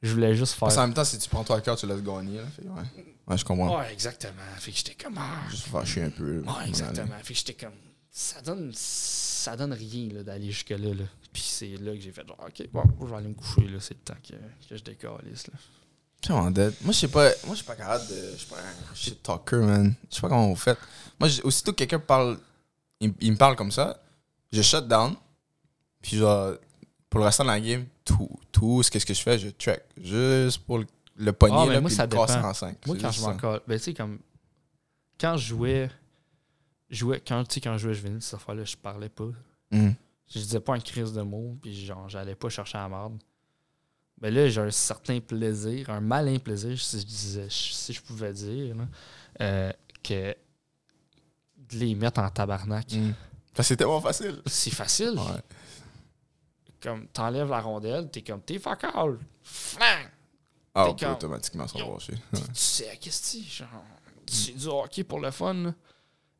Je 0.00 0.12
voulais 0.14 0.34
juste 0.34 0.52
faire. 0.52 0.60
Parce 0.68 0.76
qu'en 0.76 0.82
même 0.86 0.94
temps, 0.94 1.04
si 1.04 1.18
tu 1.18 1.28
prends 1.28 1.42
toi 1.44 1.56
à 1.56 1.60
cœur, 1.60 1.76
tu 1.76 1.86
laisses 1.86 2.02
gagner. 2.02 2.38
Là. 2.38 2.44
Fait 2.56 2.62
ouais. 2.62 3.04
Ouais, 3.28 3.38
je 3.38 3.44
comprends. 3.44 3.78
Ouais, 3.80 3.92
exactement. 3.92 4.32
Fait 4.58 4.70
que 4.72 4.76
j'étais 4.76 4.94
comme. 4.94 5.16
ah, 5.18 5.48
Juste 5.50 5.66
fâcher 5.68 6.02
un 6.02 6.10
peu. 6.10 6.40
là. 6.40 6.52
Ouais, 6.58 6.68
exactement. 6.68 7.16
Fait 7.22 7.32
que 7.34 7.38
j'étais 7.38 7.54
comme. 7.54 7.74
Ça 8.10 8.40
donne, 8.40 8.72
ça 8.74 9.56
donne 9.56 9.72
rien 9.72 10.08
là, 10.12 10.22
d'aller 10.24 10.50
jusque-là. 10.50 10.78
Là. 10.94 11.04
Puis 11.32 11.42
c'est 11.42 11.76
là 11.76 11.92
que 11.92 12.00
j'ai 12.00 12.10
fait 12.10 12.26
genre, 12.26 12.38
ok, 12.40 12.66
bon, 12.72 12.82
je 13.00 13.06
vais 13.06 13.16
aller 13.16 13.28
me 13.28 13.34
coucher. 13.34 13.68
là 13.68 13.78
C'est 13.80 13.94
le 13.94 14.00
temps 14.00 14.14
que, 14.26 14.34
que 14.68 14.76
je 14.76 14.82
décalisse. 14.82 15.46
Là. 15.46 15.54
En. 16.34 16.50
Moi, 16.50 16.72
je 16.86 16.92
sais 16.92 17.08
pas. 17.08 17.28
Moi, 17.44 17.50
je 17.50 17.56
suis 17.56 17.64
pas 17.64 17.76
capable 17.76 18.06
de. 18.08 18.30
Je 18.32 18.36
suis 18.38 18.46
pas 18.48 18.56
un 18.56 18.94
shit 18.94 19.22
talker, 19.22 19.56
man. 19.56 19.94
Je 20.10 20.14
sais 20.16 20.20
pas 20.20 20.28
comment 20.28 20.48
vous 20.48 20.56
faites. 20.56 20.78
Moi, 21.20 21.28
j'ai- 21.28 21.42
aussitôt 21.42 21.72
que 21.72 21.76
quelqu'un 21.76 22.00
parle. 22.00 22.38
Il, 23.00 23.12
il 23.20 23.30
me 23.32 23.36
parle 23.36 23.54
comme 23.54 23.70
ça, 23.70 24.02
je 24.52 24.60
shut 24.62 24.88
down. 24.88 25.14
Puis, 26.02 26.16
genre, 26.16 26.54
pour 27.08 27.20
le 27.20 27.26
restant 27.26 27.44
de 27.44 27.50
la 27.50 27.60
game, 27.60 27.86
tout, 28.04 28.28
tout 28.50 28.82
ce 28.82 28.90
que, 28.90 28.98
ce 28.98 29.06
que 29.06 29.14
je 29.14 29.22
fais, 29.22 29.38
je 29.38 29.48
track. 29.50 29.82
Juste 30.02 30.58
pour 30.58 30.78
le, 30.78 30.86
le 31.18 31.32
pogner, 31.32 31.54
Ah, 31.58 31.66
là, 31.66 31.80
moi, 31.80 31.88
puis 31.88 31.96
ça 31.96 32.04
le 32.04 32.08
dépend. 32.08 32.22
en 32.22 32.54
5. 32.54 32.86
Moi, 32.86 32.96
quand 33.00 33.10
je 33.10 33.20
m'en 33.22 33.36
colle, 33.36 33.60
ben, 33.66 33.76
tu 33.76 33.84
sais, 33.84 33.94
comme. 33.94 34.18
Quand 35.20 35.36
je 35.36 35.48
jouais. 35.48 35.90
jouais 36.88 37.20
quand, 37.26 37.44
tu 37.44 37.54
sais, 37.54 37.60
quand 37.60 37.72
je 37.76 37.82
jouais, 37.82 37.94
je 37.94 38.02
venais 38.02 38.16
de 38.18 38.22
cette 38.22 38.38
fois-là, 38.40 38.64
je 38.64 38.76
parlais 38.76 39.08
pas. 39.08 39.28
Hmm. 39.70 39.90
Je 40.28 40.38
disais 40.38 40.60
pas 40.60 40.76
une 40.76 40.82
crise 40.82 41.12
de 41.12 41.22
mots, 41.22 41.56
puis 41.60 41.74
genre, 41.86 42.08
j'allais 42.08 42.34
pas 42.34 42.48
chercher 42.48 42.78
la 42.78 42.88
merde. 42.88 43.18
Mais 44.20 44.30
là, 44.30 44.48
j'ai 44.48 44.60
un 44.60 44.70
certain 44.70 45.20
plaisir, 45.20 45.90
un 45.90 46.00
malin 46.00 46.38
plaisir, 46.38 46.78
si 46.80 47.00
je 47.00 47.06
disais, 47.06 47.46
si 47.50 47.92
je 47.92 48.00
pouvais 48.02 48.32
dire, 48.32 48.74
là, 48.76 48.84
euh, 49.40 49.72
que 50.02 50.30
de 51.70 51.76
les 51.78 51.94
mettre 51.94 52.20
en 52.20 52.28
tabarnak. 52.30 52.86
Que 53.54 53.62
c'est 53.62 53.76
tellement 53.76 54.00
facile. 54.00 54.40
C'est 54.46 54.70
facile. 54.70 55.14
Ouais. 55.18 55.42
Comme, 56.80 57.06
t'enlèves 57.08 57.50
la 57.50 57.60
rondelle, 57.60 58.08
t'es 58.10 58.22
comme, 58.22 58.40
t'es 58.42 58.58
fuck 58.58 58.84
all. 58.84 59.18
Flang! 59.42 60.08
Ah, 60.80 60.84
T'es 60.84 60.90
ok, 60.90 61.00
comme- 61.00 61.12
automatiquement, 61.12 61.66
ça 61.66 61.78
va 61.78 61.84
lâcher. 61.92 62.14
Tu 62.34 62.40
sais, 62.54 62.98
qu'est-ce 63.00 63.20
que 63.20 63.26
c'est? 63.26 63.42
Genre, 63.64 63.68
c'est 64.26 64.52
du 64.56 64.66
hockey 64.66 65.02
pour 65.04 65.18
le 65.20 65.30
fun, 65.30 65.54
là. 65.54 65.74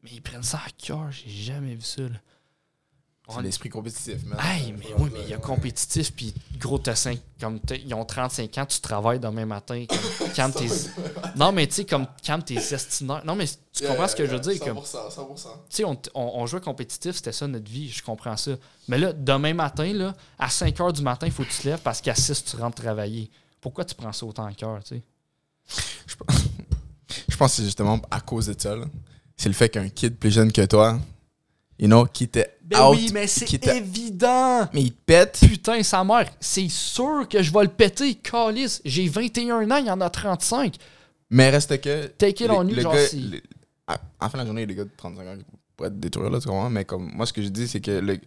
Mais 0.02 0.10
ils 0.12 0.22
prennent 0.22 0.42
ça 0.44 0.58
à 0.64 0.70
cœur, 0.70 1.10
j'ai 1.10 1.28
jamais 1.30 1.74
vu 1.74 1.82
ça, 1.82 2.02
là. 2.02 2.08
C'est 3.30 3.42
l'esprit 3.42 3.68
compétitif, 3.68 4.24
man. 4.24 4.38
Hey, 4.42 4.72
mais 4.72 4.86
oui, 4.96 5.10
mais 5.12 5.20
il 5.24 5.28
y 5.28 5.34
a 5.34 5.36
compétitif, 5.38 6.12
puis 6.14 6.32
gros, 6.58 6.78
t'as 6.78 6.94
cinq- 6.94 7.20
comme 7.38 7.60
t'as- 7.60 7.76
ils 7.76 7.92
ont 7.92 8.02
35 8.06 8.56
ans, 8.56 8.64
tu 8.64 8.80
travailles 8.80 9.20
demain 9.20 9.44
matin, 9.44 9.84
comme, 9.86 9.98
calme 10.34 10.52
tes... 10.54 10.66
Non, 11.36 11.52
mais 11.52 11.66
tu 11.66 11.74
sais, 11.74 11.84
comme, 11.84 12.06
calme 12.22 12.42
tes 12.42 12.54
estinaires. 12.54 13.22
Non, 13.26 13.34
mais 13.36 13.44
tu 13.72 13.86
comprends 13.86 14.08
ce 14.08 14.16
que 14.16 14.24
je 14.24 14.30
veux 14.30 14.40
dire, 14.40 14.58
comme... 14.64 14.78
100%, 14.78 14.82
100%. 15.14 15.42
Tu 15.44 15.48
sais, 15.68 15.84
on, 15.84 16.00
on, 16.14 16.30
on 16.40 16.46
jouait 16.46 16.62
compétitif, 16.62 17.16
c'était 17.16 17.32
ça 17.32 17.46
notre 17.46 17.70
vie, 17.70 17.90
je 17.90 18.02
comprends 18.02 18.36
ça. 18.38 18.52
Mais 18.86 18.96
là, 18.96 19.12
demain 19.12 19.52
matin, 19.52 19.92
là, 19.92 20.14
à 20.38 20.48
5 20.48 20.74
h 20.78 20.92
du 20.94 21.02
matin, 21.02 21.26
il 21.26 21.32
faut 21.32 21.42
que 21.44 21.50
tu 21.50 21.58
te 21.58 21.68
lèves 21.68 21.80
parce 21.82 22.00
qu'à 22.00 22.14
6, 22.14 22.44
tu 22.44 22.56
rentres 22.56 22.80
travailler. 22.80 23.30
Pourquoi 23.60 23.84
tu 23.84 23.94
prends 23.94 24.12
ça 24.12 24.24
autant 24.26 24.44
à 24.44 24.52
cœur, 24.52 24.82
tu 24.84 24.96
sais? 24.96 25.02
Je 27.28 27.36
pense 27.36 27.50
que 27.56 27.56
c'est 27.56 27.64
justement 27.64 28.00
à 28.10 28.20
cause 28.20 28.46
de 28.46 28.54
ça. 28.58 28.74
C'est 29.36 29.48
le 29.48 29.54
fait 29.54 29.68
qu'un 29.68 29.88
kid 29.88 30.16
plus 30.16 30.30
jeune 30.32 30.50
que 30.52 30.64
toi, 30.66 30.98
you 31.78 31.86
know, 31.86 32.04
qui 32.06 32.24
était 32.24 32.56
out, 32.74 32.96
Ben 32.98 33.12
mais 33.12 33.26
c'est 33.26 33.66
évident! 33.68 34.68
mais 34.72 34.82
il 34.82 34.92
te 34.92 35.00
pète. 35.06 35.38
Putain, 35.40 35.82
sa 35.82 36.02
mère, 36.04 36.28
c'est 36.40 36.68
sûr 36.68 37.26
que 37.28 37.42
je 37.42 37.52
vais 37.52 37.62
le 37.62 37.68
péter, 37.68 38.14
calice. 38.16 38.80
J'ai 38.84 39.08
21 39.08 39.70
ans, 39.70 39.76
il 39.76 39.86
y 39.86 39.90
en 39.90 40.00
a 40.00 40.10
35. 40.10 40.76
Mais 41.30 41.50
reste 41.50 41.80
que. 41.80 42.06
Take 42.06 42.44
it 42.44 42.50
on 42.50 42.66
you, 42.66 42.80
genre, 42.80 42.94
le- 42.94 43.40
à, 43.86 43.94
à 43.94 43.98
la 44.22 44.28
fin 44.28 44.38
de 44.38 44.42
la 44.42 44.46
journée, 44.46 44.62
il 44.62 44.68
y 44.68 44.72
a 44.72 44.74
des 44.74 44.74
gars 44.74 44.84
de 44.84 44.90
35 44.96 45.26
ans 45.26 45.36
qui 45.38 45.44
pourraient 45.76 45.90
te 45.90 45.94
détruire, 45.96 46.30
là, 46.30 46.40
tu 46.40 46.46
comprends? 46.48 46.70
Mais 46.70 46.84
comme, 46.84 47.10
moi, 47.14 47.26
ce 47.26 47.32
que 47.32 47.42
je 47.42 47.48
dis, 47.48 47.68
c'est 47.68 47.80
que 47.80 47.90
le. 47.92 48.18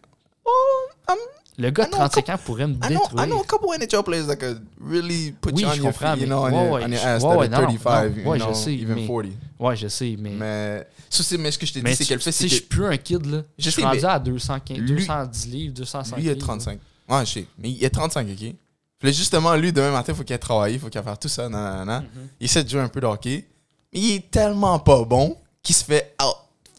Le 1.58 1.70
gars 1.70 1.86
de 1.86 1.90
Ah 1.94 2.04
non, 2.04 2.10
35 2.10 2.30
ans 2.30 2.38
pourrait 2.44 2.68
me 2.68 2.74
I 2.76 2.78
know, 2.78 2.88
détruire. 2.90 3.24
I 3.26 3.28
know 3.28 3.42
a 3.42 3.44
couple 3.44 3.68
NHL 3.78 4.04
players 4.04 4.28
that 4.28 4.38
could 4.38 4.62
really 4.80 5.32
put 5.34 5.52
Oui, 5.54 5.62
you 5.64 5.68
on 5.68 5.74
je 5.74 5.82
your 5.82 5.92
feet, 5.94 6.18
you 6.22 6.26
know, 6.26 6.40
on, 6.40 6.44
ouais, 6.46 6.52
your, 6.52 6.72
ouais, 6.72 6.84
on 6.86 6.92
your 6.92 7.06
ass, 7.06 7.24
ouais, 7.24 7.30
that 7.30 7.38
ouais, 7.38 7.46
are 7.46 7.50
non, 7.50 7.58
non, 7.62 7.78
35, 7.78 7.92
non, 8.10 8.16
you 8.24 8.30
ouais, 8.30 8.40
je 8.40 8.44
know, 8.46 8.54
sais, 8.54 8.74
even 8.74 8.96
mais- 8.96 9.08
40. 9.08 9.26
Ouais, 9.60 9.76
je 9.76 9.88
sais, 9.90 10.16
mais. 10.18 10.30
Mais, 10.32 10.88
ça, 11.10 11.24
c'est- 11.24 11.38
mais 11.38 11.52
ce 11.52 11.58
que 11.60 11.66
je 11.66 11.74
t'ai 11.74 11.82
dit, 11.82 11.96
c'est 11.96 12.04
tu- 12.06 12.10
que 12.10 12.14
le 12.16 12.20
fait, 12.22 12.32
sais, 12.32 12.48
je 12.48 12.54
suis 12.56 12.64
plus 12.64 12.86
un 12.86 12.98
kid, 12.98 13.26
là. 13.26 13.44
Je 13.58 13.66
Je 13.66 13.70
suis 13.70 13.84
rendu 13.84 14.06
à 14.06 14.18
215, 14.18 14.78
lui- 14.80 14.96
210 15.06 15.48
livres, 15.50 15.74
205 15.76 16.16
lui, 16.18 16.24
il 16.24 16.30
a 16.30 16.34
livres, 16.34 16.46
35. 16.46 16.80
Ouais, 17.10 17.26
je 17.26 17.32
sais. 17.32 17.46
Mais 17.60 17.70
il 17.70 17.86
a 17.86 17.90
35, 17.90 18.28
OK? 18.30 18.56
Puis 19.00 19.14
justement, 19.14 19.56
lui, 19.56 19.74
demain 19.74 19.92
matin, 19.92 20.14
il 20.14 20.16
faut 20.16 20.24
qu'il 20.24 20.36
ait 20.36 20.40
travaillé, 20.40 20.76
il 20.76 20.80
faut 20.80 20.88
qu'il 20.90 21.02
faire 21.02 21.18
tout 21.20 21.28
ça, 21.28 21.50
nanana. 21.50 22.00
Mhm. 22.02 22.08
Il 22.40 22.46
essaie 22.46 22.64
de 22.64 22.70
jouer 22.70 22.82
un 22.82 22.88
peu 22.88 23.02
de 23.02 23.08
hockey. 23.08 23.46
Mais 23.94 24.00
il 24.00 24.16
est 24.16 24.32
tellement 24.32 24.80
pas 24.80 25.04
bon 25.04 25.36
qu'il 25.62 25.76
se 25.76 25.84
fait 25.84 26.16
out 26.24 26.36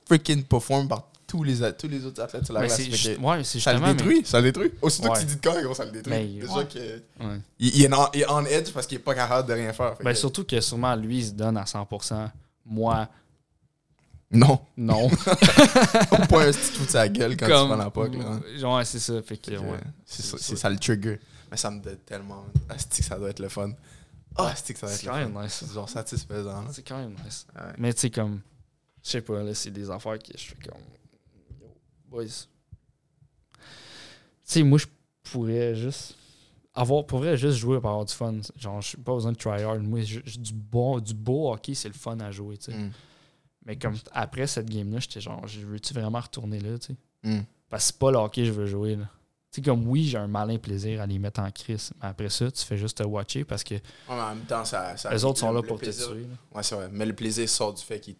freaking 0.07 0.43
perform 0.45 0.89
par 0.89 1.05
tous 1.33 1.43
les, 1.45 1.73
tous 1.73 1.89
les 1.89 2.05
autres 2.05 2.21
athlètes 2.21 2.45
sur 2.45 2.53
la 2.53 2.61
glace. 2.67 2.77
c'est 2.77 3.17
ouais, 3.17 3.43
c'est 3.45 3.59
ça 3.59 3.73
le 3.73 3.79
justement. 3.79 3.87
mais- 3.87 3.95
détruit, 3.95 4.23
ça 4.27 4.39
le 4.39 4.45
détruit. 4.53 4.71
Aussitôt 4.83 5.09
Ouais. 5.09 5.15
que 5.15 5.21
tu 5.21 5.25
dis 5.27 5.37
de 5.37 5.41
quoi, 5.41 5.63
gros, 5.63 5.75
ça 5.75 5.87
le 5.87 5.91
détruit. 5.91 6.13
Mais- 6.15 6.27
Déjà 6.27 6.53
ouais. 6.53 6.67
que 6.67 6.79
ouais. 7.25 7.41
il, 7.59 7.75
il 7.77 7.83
est 7.85 7.93
en, 7.95 8.11
il 8.13 8.21
est 8.21 8.27
on 8.31 8.45
edge 8.45 8.71
parce 8.73 8.87
qu'il 8.87 8.97
est 8.97 9.01
pas 9.01 9.15
capable 9.15 9.49
de 9.49 9.55
rien 9.55 9.73
faire. 9.73 9.95
Ben, 10.05 10.13
que- 10.13 10.19
surtout 10.19 10.45
que 10.45 10.61
sûrement 10.61 10.95
lui, 10.95 11.21
il 11.21 11.27
se 11.29 11.31
donne 11.33 11.57
à 11.57 11.65
100%. 11.65 12.31
Moi, 12.67 13.09
Non, 14.31 14.61
non. 14.77 15.07
au 15.07 15.09
point 16.29 16.49
un 16.49 16.53
petit 16.53 16.79
coup 16.79 16.85
de 16.85 16.91
sa 16.91 17.09
gueule 17.09 17.35
quand 17.37 17.47
tu 17.47 17.53
prends 17.53 17.77
la 17.77 17.91
POC. 17.91 18.15
Là. 18.17 18.77
Ouais, 18.77 18.85
c'est 18.85 18.99
ça. 18.99 19.23
Fait 19.23 19.37
que, 19.39 19.53
ouais. 19.53 19.79
C'est 20.05 20.23
ça, 20.23 20.37
C'est 20.37 20.43
c'est 20.45 20.55
ça. 20.57 20.63
ça 20.63 20.71
le 20.71 20.79
trigger. 20.79 21.19
Mais 21.51 21.57
ça 21.57 21.71
me 21.71 21.81
donne 21.83 21.97
tellement. 22.07 22.45
Asti 22.69 23.03
ça 23.03 23.19
doit 23.19 23.31
être 23.31 23.41
le 23.41 23.49
fun. 23.49 23.71
Ah, 24.37 24.49
asti 24.49 24.73
que 24.75 24.79
ça 24.81 24.87
doit 24.87 24.95
être 24.95 25.01
C'est 25.03 25.07
quand 25.07 25.17
même 25.17 25.43
nice. 25.43 25.65
C'est 25.67 25.73
genre 25.75 25.89
satisfaisant. 25.89 26.65
C'est 26.73 26.83
quand 26.87 26.99
même 26.99 27.15
nice. 27.25 27.47
Ouais. 27.55 27.73
Mais 27.79 27.93
tu 27.95 28.01
sais, 28.01 28.11
comme. 28.11 28.41
Je 29.05 29.11
sais 29.11 29.21
pas, 29.21 29.43
là, 29.43 29.53
c'est 29.55 29.71
des 29.73 29.91
affaires 29.91 30.19
que 30.19 30.33
je 30.35 30.45
fais 30.45 30.57
comme. 30.69 30.81
Boys. 32.13 32.47
Tu 33.55 33.59
sais, 34.45 34.63
moi, 34.63 34.79
je 34.79 34.87
pourrais 35.31 35.75
juste. 35.75 36.17
Avoir, 36.75 37.05
pour 37.07 37.19
vrai, 37.19 37.37
juste 37.37 37.59
jouer 37.59 37.81
pour 37.81 37.91
avoir 37.91 38.05
du 38.05 38.15
fun. 38.15 38.35
Genre, 38.57 38.81
je 38.81 38.97
pas 38.97 39.15
besoin 39.15 39.33
de 39.33 39.37
try 39.37 39.63
hard. 39.63 39.83
Moi, 39.83 40.01
du, 40.01 40.53
bon, 40.55 41.01
du 41.01 41.13
beau 41.15 41.53
hockey, 41.53 41.75
c'est 41.75 41.89
le 41.89 41.95
fun 41.95 42.19
à 42.21 42.31
jouer, 42.31 42.57
tu 42.57 42.73
sais. 42.73 42.79
Mm. 42.79 42.93
Mais 43.67 43.77
comme 43.77 43.95
après 44.13 44.47
cette 44.47 44.69
game-là, 44.71 44.99
j'étais 44.99 45.21
genre, 45.21 45.47
je 45.47 45.61
veux-tu 45.61 45.93
vraiment 45.95 46.21
retourner 46.21 46.61
là, 46.61 46.79
tu 46.79 46.89
sais? 46.89 46.97
Mm. 47.23 47.43
Parce 47.69 47.85
que 47.85 47.93
c'est 47.93 47.99
pas 47.99 48.11
le 48.11 48.17
hockey 48.19 48.43
que 48.43 48.47
je 48.47 48.53
veux 48.53 48.67
jouer, 48.67 48.97
là. 48.97 49.05
Tu 49.51 49.57
sais, 49.57 49.63
comme 49.63 49.87
oui, 49.87 50.05
j'ai 50.05 50.17
un 50.17 50.27
malin 50.27 50.57
plaisir 50.57 51.03
à 51.03 51.07
les 51.07 51.19
mettre 51.19 51.41
en 51.41 51.51
crise. 51.51 51.93
Mais 52.01 52.09
après 52.09 52.31
ça, 52.31 52.51
tu 52.51 52.65
fais 52.65 52.79
juste 52.79 52.97
te 52.99 53.03
watcher 53.03 53.45
parce 53.45 53.63
que 53.63 53.75
Ouais, 53.75 53.81
mais 54.09 54.15
en 54.15 54.35
même 54.35 54.45
temps, 54.47 54.65
ça. 54.65 54.97
ça 54.97 55.11
les 55.13 55.25
autres 55.27 55.41
sont 55.41 55.53
là 55.53 55.61
le 55.61 55.67
pour 55.67 55.79
te 55.79 55.91
tuer. 55.91 56.23
là. 56.23 56.37
Ouais, 56.57 56.63
c'est 56.63 56.75
vrai. 56.75 56.89
Mais 56.91 57.05
le 57.05 57.15
plaisir 57.15 57.47
sort 57.51 57.75
du 57.75 57.83
fait 57.83 58.01
qu'ils 58.01 58.17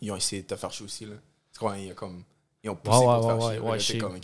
ils 0.00 0.12
ont 0.12 0.16
essayé 0.16 0.42
de 0.42 0.46
te 0.46 0.54
faire 0.54 0.70
chier 0.70 0.84
aussi. 0.86 1.06
Là. 1.06 1.16
Tu 1.52 1.58
crois, 1.58 1.76
ils 1.76 1.90
ont, 1.90 1.94
comme, 1.96 2.22
ils 2.62 2.70
ont 2.70 2.76
poussé 2.76 2.98
Ouais, 2.98 3.04
pour 3.04 3.14
ouais, 3.14 3.20
te 3.20 3.40
faire 3.60 3.64
ouais, 3.64 3.78
chier. 3.80 3.94
ouais, 3.94 4.00
comme. 4.00 4.20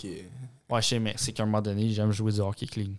Ouais, 0.77 0.83
je 0.83 0.87
sais, 0.89 0.99
mais 0.99 1.15
c'est 1.17 1.33
qu'à 1.33 1.43
un 1.45 1.47
moment 1.47 1.63
donné, 1.63 1.89
j'aime 1.91 2.11
jouer 2.13 2.33
du 2.33 2.41
hockey 2.41 2.67
clean. 2.67 2.93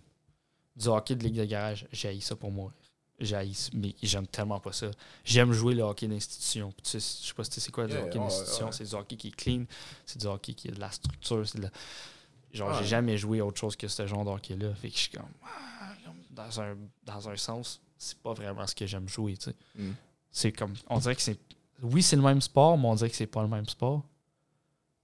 du 0.76 0.88
hockey 0.88 1.14
de 1.16 1.24
ligue 1.24 1.36
de 1.36 1.44
garage, 1.44 1.86
j'ai 1.92 2.18
ça 2.20 2.34
pour 2.36 2.50
mourir. 2.50 2.72
J'ai 3.20 3.50
mais 3.74 3.94
j'aime 4.00 4.28
tellement 4.28 4.60
pas 4.60 4.72
ça. 4.72 4.90
J'aime 5.24 5.50
jouer 5.52 5.74
le 5.74 5.82
hockey 5.82 6.06
d'institution. 6.06 6.72
Tu 6.84 6.90
sais, 6.90 6.98
je 7.00 7.26
sais 7.28 7.34
pas 7.34 7.42
si 7.42 7.50
tu 7.50 7.54
sais 7.56 7.60
c'est 7.66 7.72
quoi 7.72 7.84
le 7.86 7.92
Yeah, 7.94 8.04
hockey 8.04 8.18
d'institution. 8.18 8.70
C'est 8.72 8.84
du 8.88 8.94
hockey 8.94 9.16
qui 9.16 9.28
est 9.28 9.36
clean, 9.36 9.64
c'est 10.06 10.20
du 10.20 10.26
hockey 10.28 10.54
qui 10.54 10.68
a 10.68 10.70
de 10.70 10.78
la 10.80 10.90
structure. 10.90 11.46
c'est 11.48 11.58
de 11.58 11.64
la- 11.64 11.70
Genre, 12.52 12.72
j'ai 12.80 12.86
jamais 12.86 13.18
joué 13.18 13.40
autre 13.42 13.58
chose 13.60 13.74
que 13.76 13.88
ce 13.88 14.06
genre 14.06 14.24
de 14.24 14.30
hockey-là. 14.30 14.72
Fait 14.76 14.88
que 14.88 14.94
je 14.94 15.00
suis 15.00 15.10
comme. 15.10 15.26
ah, 15.44 15.92
Dans 16.30 16.60
un, 16.60 16.76
dans 17.04 17.28
un 17.28 17.36
sens, 17.36 17.80
c'est 17.98 18.16
pas 18.18 18.32
vraiment 18.32 18.66
ce 18.66 18.74
que 18.74 18.86
j'aime 18.86 19.08
jouer, 19.08 19.36
tu 19.36 19.50
sais. 19.50 19.56
Mm. 19.76 19.90
C'est 20.30 20.52
comme. 20.52 20.72
On 20.88 20.98
dirait 20.98 21.16
que 21.16 21.20
c'est. 21.22 21.38
Oui, 21.82 22.02
c'est 22.02 22.16
le 22.16 22.22
même 22.22 22.40
sport, 22.40 22.78
mais 22.78 22.86
on 22.86 22.94
dirait 22.94 23.10
que 23.10 23.16
c'est 23.16 23.26
pas 23.26 23.42
le 23.42 23.48
même 23.48 23.66
sport. 23.68 24.02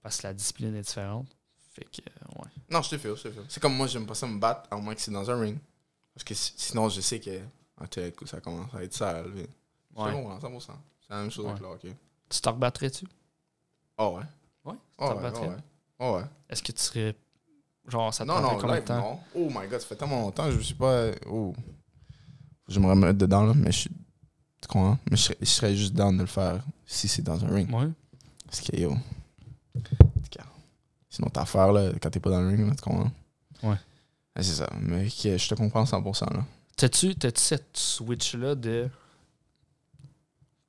Parce 0.05 0.17
que 0.17 0.27
la 0.27 0.35
discipline 0.35 0.75
est 0.75 0.81
différente. 0.83 1.25
Fait 1.73 1.83
que, 1.85 1.99
euh, 2.07 2.39
ouais. 2.43 2.49
Non, 2.69 2.83
je 2.83 2.91
te 2.91 2.97
fais, 2.99 3.09
je 3.09 3.23
te 3.23 3.31
fais. 3.31 3.41
C'est 3.49 3.59
comme 3.59 3.73
moi, 3.75 3.87
j'aime 3.87 4.05
pas 4.05 4.13
ça 4.13 4.27
me 4.27 4.37
battre, 4.39 4.67
à 4.69 4.75
moins 4.77 4.93
que 4.93 5.01
c'est 5.01 5.09
dans 5.09 5.27
un 5.31 5.39
ring. 5.39 5.57
Parce 6.13 6.23
que 6.23 6.35
si- 6.35 6.53
sinon, 6.57 6.89
je 6.89 7.01
sais 7.01 7.19
que. 7.19 7.39
Ah, 7.81 7.87
tu 7.87 7.99
sais, 7.99 8.09
écoute, 8.09 8.27
ça 8.27 8.39
commence 8.39 8.71
à 8.75 8.83
être 8.83 8.93
sale. 8.93 9.31
mais- 9.33 9.47
Je 9.97 9.99
Ouais. 10.03 10.11
te 10.11 10.15
comprends, 10.15 10.39
100%. 10.39 10.73
C'est 11.01 11.09
la 11.13 11.21
même 11.21 11.31
chose 11.31 11.47
avec 11.47 11.59
le 11.59 11.65
hockey. 11.65 11.95
Tu 12.29 12.39
te 12.39 12.49
rebattrais-tu? 12.49 13.05
Oh 13.97 14.17
ouais. 14.19 14.23
Ouais. 14.71 14.75
Tu 14.75 14.79
Oh 14.99 15.03
ouais, 15.05 15.09
rebattrais? 15.13 15.47
oh 15.47 15.49
ouais. 15.49 15.57
Oh 15.97 16.15
ouais. 16.17 16.25
Est-ce 16.49 16.61
que 16.61 16.71
tu 16.71 16.83
serais. 16.83 17.15
Genre, 17.87 18.13
ça 18.13 18.25
te 18.25 18.29
Non, 18.29 18.41
non, 18.41 18.57
combien 18.59 18.75
de 18.81 18.85
temps? 18.85 18.97
non. 18.99 19.19
Oh 19.33 19.47
my 19.49 19.67
god, 19.67 19.79
ça 19.81 19.87
fait 19.87 19.95
tellement 19.95 20.21
longtemps, 20.21 20.51
je 20.51 20.61
sais 20.61 20.73
pas. 20.75 21.07
Oh. 21.27 21.55
Je 22.67 22.79
me 22.79 22.85
remettre 22.85 23.17
dedans, 23.17 23.43
là, 23.43 23.53
mais 23.55 23.71
je 23.71 23.79
suis. 23.79 23.91
Tu 24.61 24.67
comprends? 24.67 24.99
Mais 25.09 25.17
je 25.17 25.23
serais, 25.23 25.37
je 25.41 25.45
serais 25.45 25.75
juste 25.75 25.93
down 25.93 26.15
de 26.15 26.21
le 26.21 26.27
faire 26.27 26.63
si 26.85 27.07
c'est 27.07 27.23
dans 27.23 27.43
un 27.43 27.47
ring. 27.49 27.73
Ouais. 27.73 27.89
Parce 28.45 28.61
que, 28.61 28.75
yo. 28.77 28.95
Sinon, 31.09 31.29
ta 31.29 31.43
affaire, 31.43 31.71
là, 31.71 31.91
quand 32.01 32.09
t'es 32.09 32.19
pas 32.19 32.29
dans 32.29 32.41
le 32.41 32.49
ring, 32.49 32.67
là, 32.67 32.75
tu 32.75 32.81
comprends? 32.81 33.09
Ouais. 33.63 33.77
Ah, 34.35 34.43
c'est 34.43 34.55
ça. 34.55 34.69
Mais 34.81 35.07
je 35.07 35.47
te 35.47 35.55
comprends 35.55 35.85
100%, 35.85 36.25
là. 36.33 36.45
T'as-tu 36.75 37.15
t'as-tu 37.15 37.39
cette 37.41 37.77
switch-là 37.77 38.53
de. 38.55 38.89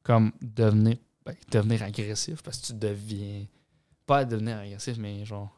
Comme 0.04 0.30
devenir. 0.40 0.98
ben, 1.24 1.34
devenir 1.50 1.82
agressif 1.82 2.42
parce 2.42 2.58
que 2.58 2.66
tu 2.68 2.74
deviens. 2.74 3.44
Pas 4.06 4.24
devenir 4.24 4.58
agressif, 4.58 4.96
mais 4.98 5.24
genre. 5.24 5.50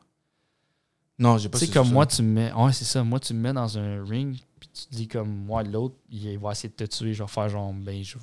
Non, 1.18 1.36
j'ai 1.36 1.50
pas 1.50 1.58
Tu 1.58 1.66
sais, 1.66 1.72
comme 1.72 1.88
ça. 1.88 1.92
moi, 1.92 2.06
tu 2.06 2.22
me 2.22 2.32
mets. 2.32 2.52
Ouais, 2.54 2.72
c'est 2.72 2.84
ça. 2.86 3.04
Moi, 3.04 3.20
tu 3.20 3.34
me 3.34 3.40
mets 3.40 3.52
dans 3.52 3.76
un 3.76 4.02
ring, 4.06 4.38
puis 4.58 4.68
tu 4.72 4.84
dis 4.90 5.06
comme 5.08 5.28
moi, 5.28 5.62
l'autre, 5.64 5.96
il 6.08 6.38
va 6.38 6.52
essayer 6.52 6.70
de 6.70 6.74
te 6.74 6.84
tuer. 6.84 7.12
Je 7.12 7.22
vais 7.22 7.28
faire 7.28 7.48
genre. 7.50 7.74
Ben, 7.74 8.02
je. 8.02 8.16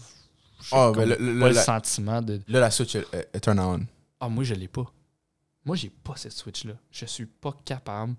Ah, 0.71 0.91
ben, 0.95 1.07
le- 1.09 1.53
sentiment 1.53 2.23
de. 2.23 2.41
Là, 2.47 2.59
la 2.61 2.71
switch 2.71 2.95
est- 2.95 3.29
est 3.33 3.39
turn 3.39 3.59
on. 3.59 3.85
Ah, 4.19 4.29
moi, 4.29 4.43
je 4.43 4.55
l'ai 4.55 4.67
pas. 4.67 4.91
Moi, 5.65 5.75
j'ai 5.75 5.89
pas 5.89 6.13
cette 6.15 6.31
switch-là. 6.33 6.73
Je 6.91 7.05
suis 7.05 7.25
pas 7.25 7.53
capable 7.65 8.15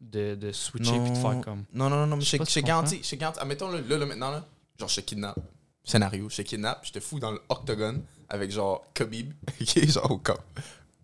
de, 0.00 0.34
de 0.34 0.50
switcher 0.50 0.98
puis 0.98 1.10
de 1.10 1.16
Non. 1.16 1.30
faire 1.32 1.40
comme. 1.42 1.64
Non, 1.74 1.90
non, 1.90 1.96
non, 1.98 2.06
non, 2.06 2.16
mais 2.16 2.22
Je 2.24 2.30
je 2.30 2.36
pas 2.38 2.44
je 2.44 2.50
je 2.52 2.60
garantis. 2.60 3.02
Admettons, 3.38 3.70
là, 3.70 3.80
là, 3.86 3.98
là, 3.98 4.06
maintenant, 4.06 4.30
là, 4.30 4.46
genre, 4.78 4.88
je 4.88 4.96
te 4.96 5.00
kidnappe. 5.02 5.38
Scénario, 5.84 6.28
je 6.30 6.36
te 6.36 6.42
kidnappe, 6.42 6.80
je 6.86 6.92
te 6.92 7.00
fous 7.00 7.18
dans 7.18 7.32
l'octogone 7.32 8.02
avec, 8.28 8.50
genre, 8.50 8.84
Khabib, 8.94 9.32
ok, 9.60 9.86
genre, 9.88 10.10
au 10.10 10.18
cap. 10.18 10.40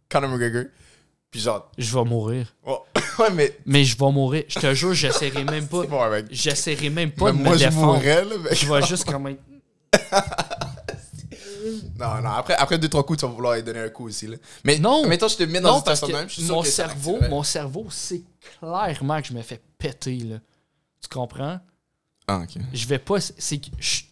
Conor 0.08 0.30
McGregor. 0.30 0.64
Puis, 1.30 1.40
genre, 1.40 1.70
Je 1.76 1.92
vais 1.94 2.04
mourir. 2.04 2.54
oh, 2.64 2.84
ouais, 3.18 3.30
mais. 3.34 3.58
Mais 3.66 3.84
je 3.84 3.98
vais 3.98 4.10
mourir. 4.12 4.44
Je 4.48 4.58
te 4.60 4.72
jure, 4.74 4.94
j'essaierai 4.94 5.44
même 5.44 5.66
pas. 5.68 5.84
Bon, 5.86 6.08
mec. 6.10 6.26
J'essaierai 6.30 6.88
même 6.88 7.10
pas 7.10 7.26
Même 7.26 7.38
de 7.38 7.42
moi, 7.42 7.52
me 7.52 7.58
je 7.58 7.64
défendre. 7.64 7.94
mourrais, 7.94 8.24
là. 8.24 8.34
Je 8.52 8.72
vais 8.72 8.82
juste 8.86 9.04
comme 9.04 9.26
être- 9.28 9.42
Non, 11.98 12.20
non, 12.22 12.30
après, 12.30 12.54
après 12.54 12.78
deux, 12.78 12.88
trois 12.88 13.04
coups, 13.04 13.18
tu 13.20 13.26
vas 13.26 13.32
vouloir 13.32 13.54
lui 13.54 13.62
donner 13.62 13.80
un 13.80 13.88
coup 13.88 14.06
aussi, 14.06 14.26
là. 14.26 14.36
Mais, 14.64 14.78
Non. 14.78 15.06
mettons, 15.06 15.28
je 15.28 15.36
te 15.36 15.42
mets 15.44 15.60
dans 15.60 15.72
Non, 15.72 15.78
une 15.78 15.84
parce 15.84 16.00
que 16.00 16.12
même, 16.12 16.28
je 16.28 16.34
suis 16.34 16.42
sûr 16.44 16.54
mon 16.54 16.62
que 16.62 16.68
cerveau, 16.68 17.18
mon 17.28 17.42
cerveau 17.42 17.86
sait 17.90 18.22
clairement 18.60 19.20
que 19.20 19.28
je 19.28 19.32
me 19.34 19.42
fais 19.42 19.60
péter, 19.78 20.18
là. 20.18 20.36
Tu 21.02 21.08
comprends? 21.08 21.60
Ah, 22.26 22.38
ok. 22.42 22.60
Je 22.72 22.86
vais 22.86 22.98
pas. 22.98 23.20
C'est 23.20 23.58
que 23.58 23.66
je- 23.78 24.02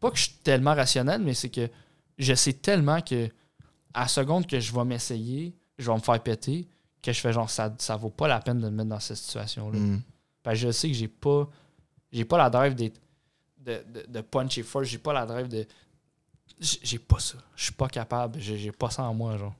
pas 0.00 0.10
que 0.10 0.16
je 0.18 0.24
suis 0.24 0.34
tellement 0.42 0.74
rationnel, 0.74 1.22
mais 1.22 1.34
c'est 1.34 1.48
que 1.48 1.68
je 2.18 2.34
sais 2.34 2.52
tellement 2.52 3.00
que 3.00 3.28
à 3.94 4.02
la 4.02 4.08
seconde 4.08 4.46
que 4.46 4.60
je 4.60 4.72
vais 4.74 4.84
m'essayer, 4.84 5.54
je 5.78 5.90
vais 5.90 5.94
me 5.96 6.00
faire 6.02 6.22
péter, 6.22 6.68
que 7.02 7.12
je 7.12 7.20
fais 7.20 7.32
genre 7.32 7.48
ça, 7.48 7.72
ça 7.78 7.96
vaut 7.96 8.10
pas 8.10 8.28
la 8.28 8.40
peine 8.40 8.58
de 8.60 8.64
me 8.68 8.70
mettre 8.70 8.88
dans 8.90 9.00
cette 9.00 9.16
situation-là. 9.16 9.78
Parce 10.42 10.56
que 10.60 10.66
je 10.66 10.70
sais 10.72 10.88
que 10.88 10.94
j'ai 10.94 11.08
pas. 11.08 11.48
J'ai 12.12 12.24
pas 12.24 12.38
la 12.38 12.50
drive 12.50 12.74
d'être- 12.74 13.00
de, 13.58 13.82
de, 13.92 14.04
de 14.08 14.20
puncher 14.20 14.62
fort, 14.62 14.84
j'ai 14.84 14.98
pas 14.98 15.12
la 15.14 15.24
drive 15.26 15.48
de. 15.48 15.66
J'ai 16.60 16.98
pas 16.98 17.18
ça. 17.18 17.36
Je 17.56 17.64
suis 17.64 17.72
pas 17.72 17.88
capable. 17.88 18.38
J'ai 18.40 18.72
pas 18.72 18.90
ça 18.90 19.02
en 19.02 19.14
moi, 19.14 19.36
genre. 19.36 19.54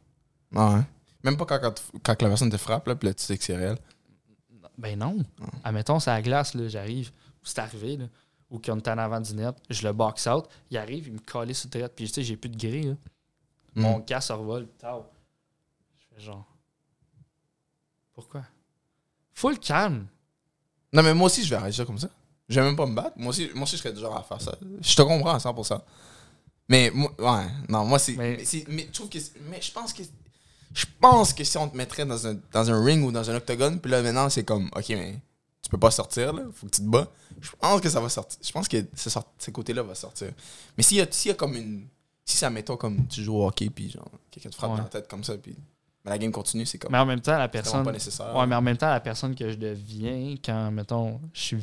Ah, 0.54 0.74
ouais. 0.74 0.82
Même 1.22 1.36
pas 1.36 1.44
quand, 1.46 1.58
quand, 1.60 1.74
quand 2.02 2.22
la 2.22 2.28
personne 2.28 2.50
te 2.50 2.56
frappe, 2.56 2.86
là, 2.86 2.94
puis 2.96 3.08
là, 3.08 3.14
tu 3.14 3.22
sais 3.22 3.36
que 3.36 3.44
c'est 3.44 3.56
réel. 3.56 3.78
Ben 4.76 4.98
non. 4.98 5.18
Admettons, 5.62 5.98
c'est 6.00 6.10
à 6.10 6.14
la 6.14 6.22
glace, 6.22 6.54
là, 6.54 6.68
j'arrive, 6.68 7.10
ou 7.42 7.46
c'est 7.46 7.58
arrivé, 7.60 7.96
là, 7.96 8.06
ou 8.50 8.58
qu'on 8.58 8.76
est 8.76 8.88
en 8.88 8.98
avant 8.98 9.20
du 9.20 9.32
net, 9.34 9.54
je 9.70 9.86
le 9.86 9.92
box 9.92 10.26
out, 10.26 10.46
il 10.70 10.76
arrive, 10.76 11.06
il 11.06 11.14
me 11.14 11.18
colle 11.20 11.54
sur 11.54 11.68
le 11.72 11.80
tête, 11.80 11.94
puis 11.94 12.06
tu 12.06 12.12
sais, 12.14 12.22
j'ai 12.22 12.36
plus 12.36 12.50
de 12.50 12.56
grille, 12.58 12.88
là. 12.88 12.94
Mon 13.76 13.98
Hmm. 13.98 14.04
gars 14.04 14.20
se 14.20 14.32
revole, 14.32 14.68
tao. 14.78 15.04
Je 15.98 16.04
fais 16.16 16.22
genre. 16.22 16.44
Pourquoi? 18.14 18.42
Full 19.32 19.58
calme. 19.58 20.06
Non, 20.92 21.02
mais 21.02 21.14
moi 21.14 21.26
aussi, 21.26 21.44
je 21.44 21.50
vais 21.50 21.58
réagir 21.58 21.84
comme 21.86 21.98
ça. 21.98 22.08
Je 22.48 22.60
vais 22.60 22.66
même 22.66 22.76
pas 22.76 22.86
me 22.86 22.94
battre. 22.94 23.12
Moi 23.16 23.30
aussi, 23.30 23.50
moi 23.54 23.64
aussi 23.64 23.76
je 23.76 23.82
serais 23.82 23.92
du 23.94 24.00
genre 24.00 24.16
à 24.16 24.22
faire 24.22 24.40
ça. 24.40 24.54
Je 24.80 24.94
te 24.94 25.02
comprends 25.02 25.34
à 25.34 25.38
100%. 25.38 25.80
Mais, 26.68 26.90
moi, 26.94 27.12
ouais, 27.18 27.46
non, 27.68 27.84
moi, 27.84 27.98
c'est. 27.98 28.14
Mais- 28.16 28.38
Mais, 28.68 28.86
je 28.86 28.92
trouve 28.92 29.08
que. 29.08 29.18
Mais 29.50 29.60
je 29.60 29.70
pense 29.72 29.92
que. 29.92 30.02
Je 30.72 30.86
pense 31.00 31.32
que 31.32 31.44
si 31.44 31.56
on 31.56 31.68
te 31.68 31.76
mettrait 31.76 32.04
dans 32.04 32.26
un, 32.26 32.36
dans 32.52 32.70
un 32.70 32.82
ring 32.84 33.04
ou 33.04 33.12
dans 33.12 33.30
un 33.30 33.36
octogone, 33.36 33.78
puis 33.78 33.90
là, 33.90 34.02
maintenant, 34.02 34.28
c'est 34.28 34.42
comme, 34.44 34.68
OK, 34.74 34.88
mais 34.88 35.20
tu 35.62 35.70
peux 35.70 35.78
pas 35.78 35.90
sortir, 35.92 36.32
là, 36.32 36.42
faut 36.52 36.66
que 36.66 36.72
tu 36.74 36.80
te 36.82 36.86
bats. 36.86 37.06
Je 37.40 37.50
pense 37.60 37.80
que 37.80 37.88
ça 37.88 38.00
va 38.00 38.08
sortir. 38.08 38.38
Je 38.42 38.50
pense 38.50 38.66
que 38.66 38.78
ce, 38.96 39.50
côté-là 39.52 39.82
va 39.84 39.94
sortir. 39.94 40.32
Mais 40.76 40.82
s'il 40.82 40.96
y, 40.96 41.00
a- 41.00 41.06
s'il 41.10 41.28
y 41.28 41.32
a 41.32 41.34
comme 41.36 41.54
une. 41.54 41.86
Si 42.24 42.38
ça, 42.38 42.48
mettons, 42.50 42.76
comme 42.78 43.06
tu 43.06 43.22
joues 43.22 43.36
au 43.36 43.46
hockey, 43.46 43.68
puis 43.70 43.90
genre, 43.90 44.08
quelqu'un 44.30 44.48
te 44.50 44.54
frappe 44.56 44.70
Ouais. 44.72 44.76
dans 44.78 44.82
la 44.84 44.88
tête 44.88 45.06
comme 45.08 45.22
ça, 45.22 45.36
puis. 45.36 45.54
Mais 46.04 46.10
la 46.10 46.18
game 46.18 46.32
continue, 46.32 46.66
c'est 46.66 46.78
comme. 46.78 46.90
Mais 46.92 46.98
en 46.98 47.06
même 47.06 47.20
temps, 47.20 47.38
la 47.38 47.48
personne. 47.48 47.84
pas 47.84 47.92
nécessaire. 47.92 48.34
Ouais, 48.34 48.46
mais 48.46 48.54
en 48.56 48.62
même 48.62 48.76
temps, 48.76 48.90
la 48.90 49.00
personne 49.00 49.34
que 49.34 49.50
je 49.50 49.56
deviens, 49.56 50.34
quand, 50.44 50.70
mettons, 50.72 51.20
je 51.34 51.40
suis. 51.40 51.56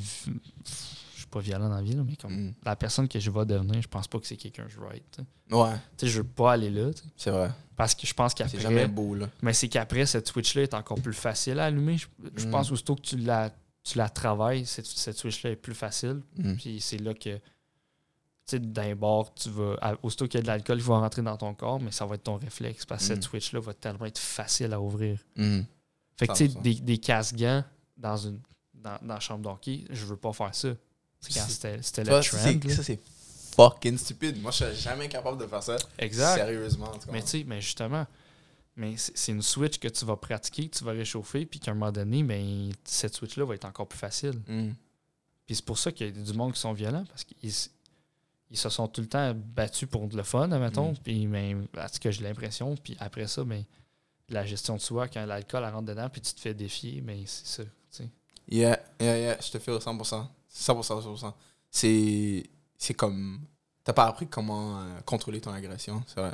Pas 1.32 1.40
violent 1.40 1.70
dans 1.70 1.76
la 1.76 1.82
vie, 1.82 1.94
là, 1.94 2.04
mais 2.06 2.16
comme. 2.16 2.34
Mm. 2.50 2.54
La 2.66 2.76
personne 2.76 3.08
que 3.08 3.20
je 3.20 3.32
vais 3.32 3.46
devenir, 3.46 3.82
je 3.82 3.88
pense 3.88 4.08
pas 4.08 4.20
que 4.20 4.28
c'est 4.28 4.38
quelqu'un 4.38 4.66
que 4.66 4.70
je. 4.72 4.78
Tu 4.78 5.02
sais. 5.18 5.56
Ouais, 5.56 5.74
Tu 5.98 6.06
sais, 6.06 6.08
je 6.12 6.18
veux 6.22 6.28
pas 6.28 6.54
aller 6.54 6.70
là, 6.70 6.92
c'est 7.18 7.32
vrai. 7.32 7.50
parce 7.76 7.96
que 7.96 8.06
je 8.06 8.14
pense 8.14 8.34
qu'après. 8.34 8.58
C'est 8.58 8.62
jamais 8.62 8.88
beau, 8.88 9.16
là. 9.16 9.30
Mais 9.42 9.54
c'est 9.54 9.68
qu'après, 9.70 10.06
cette 10.06 10.28
Switch-là 10.28 10.62
est 10.64 10.74
encore 10.74 11.00
plus 11.02 11.14
facile 11.14 11.60
à 11.60 11.66
allumer. 11.66 11.98
Je, 11.98 12.08
je 12.36 12.48
Mm. 12.48 12.52
pense 12.52 12.72
aussitôt 12.72 12.96
que 12.96 13.02
tu 13.02 13.18
la, 13.18 13.50
tu 13.84 13.98
la 13.98 14.10
travailles, 14.10 14.66
cette, 14.66 14.86
cette 14.86 15.18
Switch-là 15.18 15.50
est 15.52 15.56
plus 15.56 15.74
facile. 15.74 16.22
Mm. 16.38 16.56
Puis 16.56 16.80
c'est 16.82 16.98
là 17.00 17.14
que, 17.14 17.36
tu 17.38 17.42
sais, 18.46 18.60
d'un 18.60 18.96
bord, 18.96 19.34
tu 19.34 19.50
vas. 19.50 19.76
à- 19.82 19.96
Aussitôt 20.04 20.28
qu'il 20.28 20.36
y 20.38 20.40
a 20.40 20.44
de 20.44 20.48
l'alcool, 20.48 20.78
il 20.78 20.84
va 20.84 21.00
rentrer 21.00 21.22
dans 21.22 21.38
ton 21.38 21.54
corps, 21.54 21.80
mais 21.80 21.92
ça 21.92 22.06
va 22.06 22.16
être 22.16 22.24
ton 22.24 22.38
réflexe 22.38 22.86
parce 22.86 23.02
que 23.08 23.16
cette. 23.16 23.24
Switch-là 23.24 23.60
va 23.60 23.74
tellement 23.74 24.06
être 24.06 24.20
facile 24.20 24.74
à 24.74 24.80
ouvrir. 24.82 25.20
Fait 26.18 26.28
que, 26.28 26.34
tu 26.34 26.48
sais, 26.48 26.48
100%. 26.50 26.62
des, 26.62 26.76
des 26.76 26.98
casse-gants 27.00 27.64
dans, 27.98 28.18
une, 28.18 28.40
dans, 28.76 28.98
dans 29.02 29.14
la 29.16 29.20
chambre 29.20 29.42
d'hockey, 29.42 29.86
je 29.90 30.06
veux 30.06 30.18
pas 30.18 30.34
faire 30.34 30.54
ça. 30.54 30.70
C'était 31.22 31.78
le 32.04 32.22
trend. 32.22 32.70
ça, 32.70 32.84
c'est 32.84 33.00
fucking 33.56 33.98
stupide. 33.98 34.42
Moi, 34.42 34.52
je 34.52 34.58
serais 34.58 34.76
jamais 34.76 35.08
capable 35.08 35.38
de 35.38 35.48
faire 35.48 35.64
ça. 35.64 35.78
Exact. 35.98 36.36
Sérieusement. 36.36 36.88
en 36.88 36.98
tout 36.98 37.08
cas. 37.08 37.12
Mais 37.12 37.22
tu 37.22 37.28
sais, 37.28 37.44
mais 37.46 37.62
justement, 37.62 38.06
mais 38.76 38.96
c'est 38.98 39.32
une 39.32 39.42
switch 39.42 39.78
que 39.78 39.88
tu 39.88 40.06
vas 40.06 40.16
pratiquer, 40.16 40.70
que 40.70 40.78
tu 40.78 40.84
vas 40.84 40.92
réchauffer, 40.94 41.46
puis 41.46 41.60
qu'à 41.60 41.72
un 41.72 41.74
moment 41.74 41.92
donné, 41.92 42.24
ben, 42.24 42.72
cette 42.84 43.14
switch-là 43.14 43.46
va 43.46 43.56
être 43.56 43.66
encore 43.66 43.88
plus 43.88 44.00
facile. 44.00 44.42
Mm. 44.48 44.72
Puis 45.46 45.56
c'est 45.56 45.66
pour 45.66 45.78
ça 45.78 45.92
qu'il 45.92 46.08
y 46.08 46.10
a 46.10 46.24
du 46.24 46.34
monde 46.34 46.54
qui 46.54 46.60
sont 46.60 46.74
violents, 46.74 47.06
parce 47.06 47.24
qu'ils 47.24 47.52
ils 48.50 48.58
se 48.58 48.70
sont 48.70 48.88
tout 48.88 49.02
le 49.02 49.08
temps 49.08 49.34
battus 49.34 49.88
pour 49.88 50.08
de 50.08 50.18
le 50.18 50.24
fun, 50.24 50.52
admettons. 50.52 50.92
Mm. 50.94 50.98
Puis, 51.04 51.28
ben, 51.28 51.68
en 51.78 51.88
tout 51.88 52.00
cas, 52.00 52.12
j'ai 52.12 52.24
l'impression. 52.24 52.76
Puis 52.76 52.96
après 53.00 53.28
ça, 53.28 53.44
ben, 53.44 53.64
la 54.30 54.46
gestion 54.46 54.76
de 54.76 54.82
soi, 54.82 55.08
quand 55.08 55.26
l'alcool 55.26 55.64
rentre 55.66 55.88
dedans, 55.88 56.10
puis 56.10 56.22
tu 56.22 56.34
te 56.34 56.40
fais 56.40 56.54
défier, 56.54 57.02
ben, 57.02 57.22
c'est 57.26 57.48
ça. 57.48 57.64
tu 57.64 57.70
sais. 57.92 58.10
Yeah, 58.50 58.80
yeah, 59.00 59.18
yeah, 59.18 59.38
je 59.42 59.52
te 59.52 59.60
fais 59.60 59.72
100%. 59.72 60.28
100%, 60.54 61.02
100%. 61.04 61.34
C'est, 61.70 62.44
c'est 62.78 62.94
comme. 62.94 63.40
T'as 63.84 63.94
pas 63.94 64.06
appris 64.06 64.28
comment 64.28 64.80
euh, 64.82 65.00
contrôler 65.06 65.42
ton 65.42 65.52
agression, 65.52 66.04
c'est 66.08 66.20
vrai. 66.20 66.34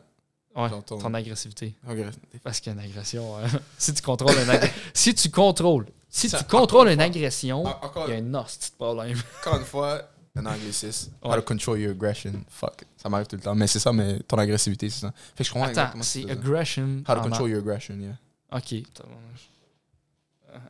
Ouais, 0.55 0.69
Genre 0.69 0.83
ton- 0.83 0.97
ton 0.97 1.13
agressivité. 1.13 1.75
Agress- 1.87 2.15
Parce 2.43 2.59
qu'une 2.59 2.79
agression, 2.79 3.37
euh, 3.37 3.47
si 3.77 3.93
tu 3.93 4.01
contrôles 4.01 4.35
une 4.43 4.49
ag- 4.49 4.71
si 4.93 5.13
tu 5.13 5.29
contrôles, 5.29 5.85
si 6.09 6.29
Ça, 6.29 6.39
tu 6.39 6.45
contrôles 6.45 6.89
une 6.89 6.99
agression, 6.99 7.63
Encore, 7.63 8.09
il 8.09 8.13
y 8.15 8.17
a 8.17 8.23
un 8.23 8.33
hostie 8.33 8.71
de 8.71 8.75
problème. 8.75 9.17
encore 9.41 9.59
une 9.59 9.65
fois, 9.65 10.01
un 10.35 10.45
anglicisme. 10.45 11.11
How 11.21 11.29
Ouais. 11.29 11.35
to 11.37 11.41
control 11.43 11.79
your 11.79 11.91
aggression. 11.91 12.33
Fuck. 12.49 12.85
Ça 12.97 13.07
m'arrive 13.07 13.27
tout 13.27 13.35
le 13.35 13.41
temps. 13.43 13.55
Mais 13.55 13.67
c'est 13.67 13.79
ça, 13.79 13.93
mais 13.93 14.19
ton 14.21 14.37
agressivité, 14.39 14.89
c'est 14.89 15.01
ça. 15.01 15.13
Fait 15.35 15.43
que 15.43 15.47
je 15.47 15.53
comprends 15.53 15.67
Attends, 15.69 16.01
c'est 16.01 16.29
aggression. 16.29 17.03
How 17.07 17.15
to 17.15 17.21
control 17.21 17.49
your 17.49 17.59
aggression, 17.59 17.95
yeah. 17.99 18.17
Ok. 18.51 18.75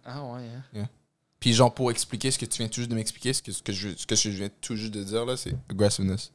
Ah 0.05 0.23
ouais, 0.23 0.41
hein. 0.75 0.87
Puis 1.39 1.53
genre 1.53 1.73
pour 1.73 1.91
expliquer 1.91 2.31
ce 2.31 2.39
que 2.39 2.45
tu 2.45 2.57
viens 2.59 2.67
tout 2.67 2.75
juste 2.81 2.89
de 2.89 2.95
m'expliquer, 2.95 3.31
ce 3.33 3.41
que, 3.41 3.51
ce 3.51 3.61
que, 3.61 3.71
je, 3.71 3.95
ce 3.95 4.05
que 4.07 4.15
je 4.15 4.29
viens 4.29 4.49
tout 4.61 4.75
juste 4.75 4.93
de 4.93 5.03
dire 5.03 5.25
là, 5.25 5.37
c'est 5.37 5.53
aggressiveness. 5.69 6.31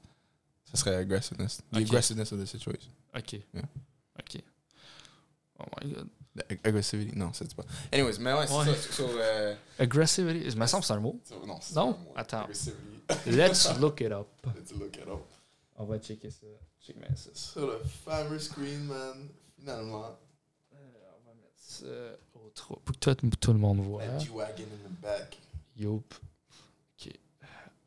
Ça 0.70 0.76
serait 0.78 0.94
aggressiveness. 0.96 1.58
The 1.72 1.76
Ok. 1.76 1.82
aggressiveness 1.82 2.32
of 2.32 2.40
the 2.40 2.46
situation. 2.46 2.90
Ok. 3.14 3.32
Yeah. 3.32 3.62
Ok. 4.18 4.42
Oh 5.58 5.64
my 5.82 5.92
god. 5.92 6.08
Ag- 6.48 6.60
Aggressivity, 6.64 7.14
non, 7.14 7.30
ça 7.34 7.44
dit 7.44 7.54
pas. 7.54 7.64
Anyways, 7.92 8.18
mais 8.18 8.32
ouais, 8.32 8.46
c'est 8.46 8.54
Ouais. 8.54 8.64
ça. 8.74 8.92
So, 8.92 9.06
euh, 9.06 9.54
Aggressivity, 9.78 10.46
il 10.48 10.56
me 10.58 10.66
semble 10.66 10.80
que 10.80 10.86
c'est 10.86 10.92
un 10.94 11.00
mot. 11.00 11.20
non, 11.46 11.58
c'est 11.60 11.76
un 11.76 11.84
mot. 11.86 11.96
Attends. 12.16 12.46
Let's 13.26 13.78
look 13.78 14.00
it 14.00 14.12
up. 14.12 14.28
Let's 14.56 14.72
look 14.72 14.96
it 14.96 15.06
up. 15.06 15.20
On 15.76 15.84
va 15.84 15.98
checker 15.98 16.30
ça. 16.30 16.46
Check 16.80 16.96
ça. 17.16 17.30
Sur 17.34 17.66
le 17.66 17.80
fameux 18.04 18.38
screen, 18.38 18.84
man, 18.84 19.28
finalement. 19.58 20.18
Euh, 21.84 22.16
ça 22.54 22.70
au 22.70 22.76
pour 22.76 22.96
que 22.98 23.14
tout, 23.14 23.30
tout 23.40 23.52
le 23.52 23.58
monde 23.58 23.80
voit. 23.80 24.18
G-Wagon 24.18 24.62
in 24.64 24.88
the 24.88 25.00
back. 25.00 25.38
Youp. 25.76 26.14
Ok. 27.00 27.12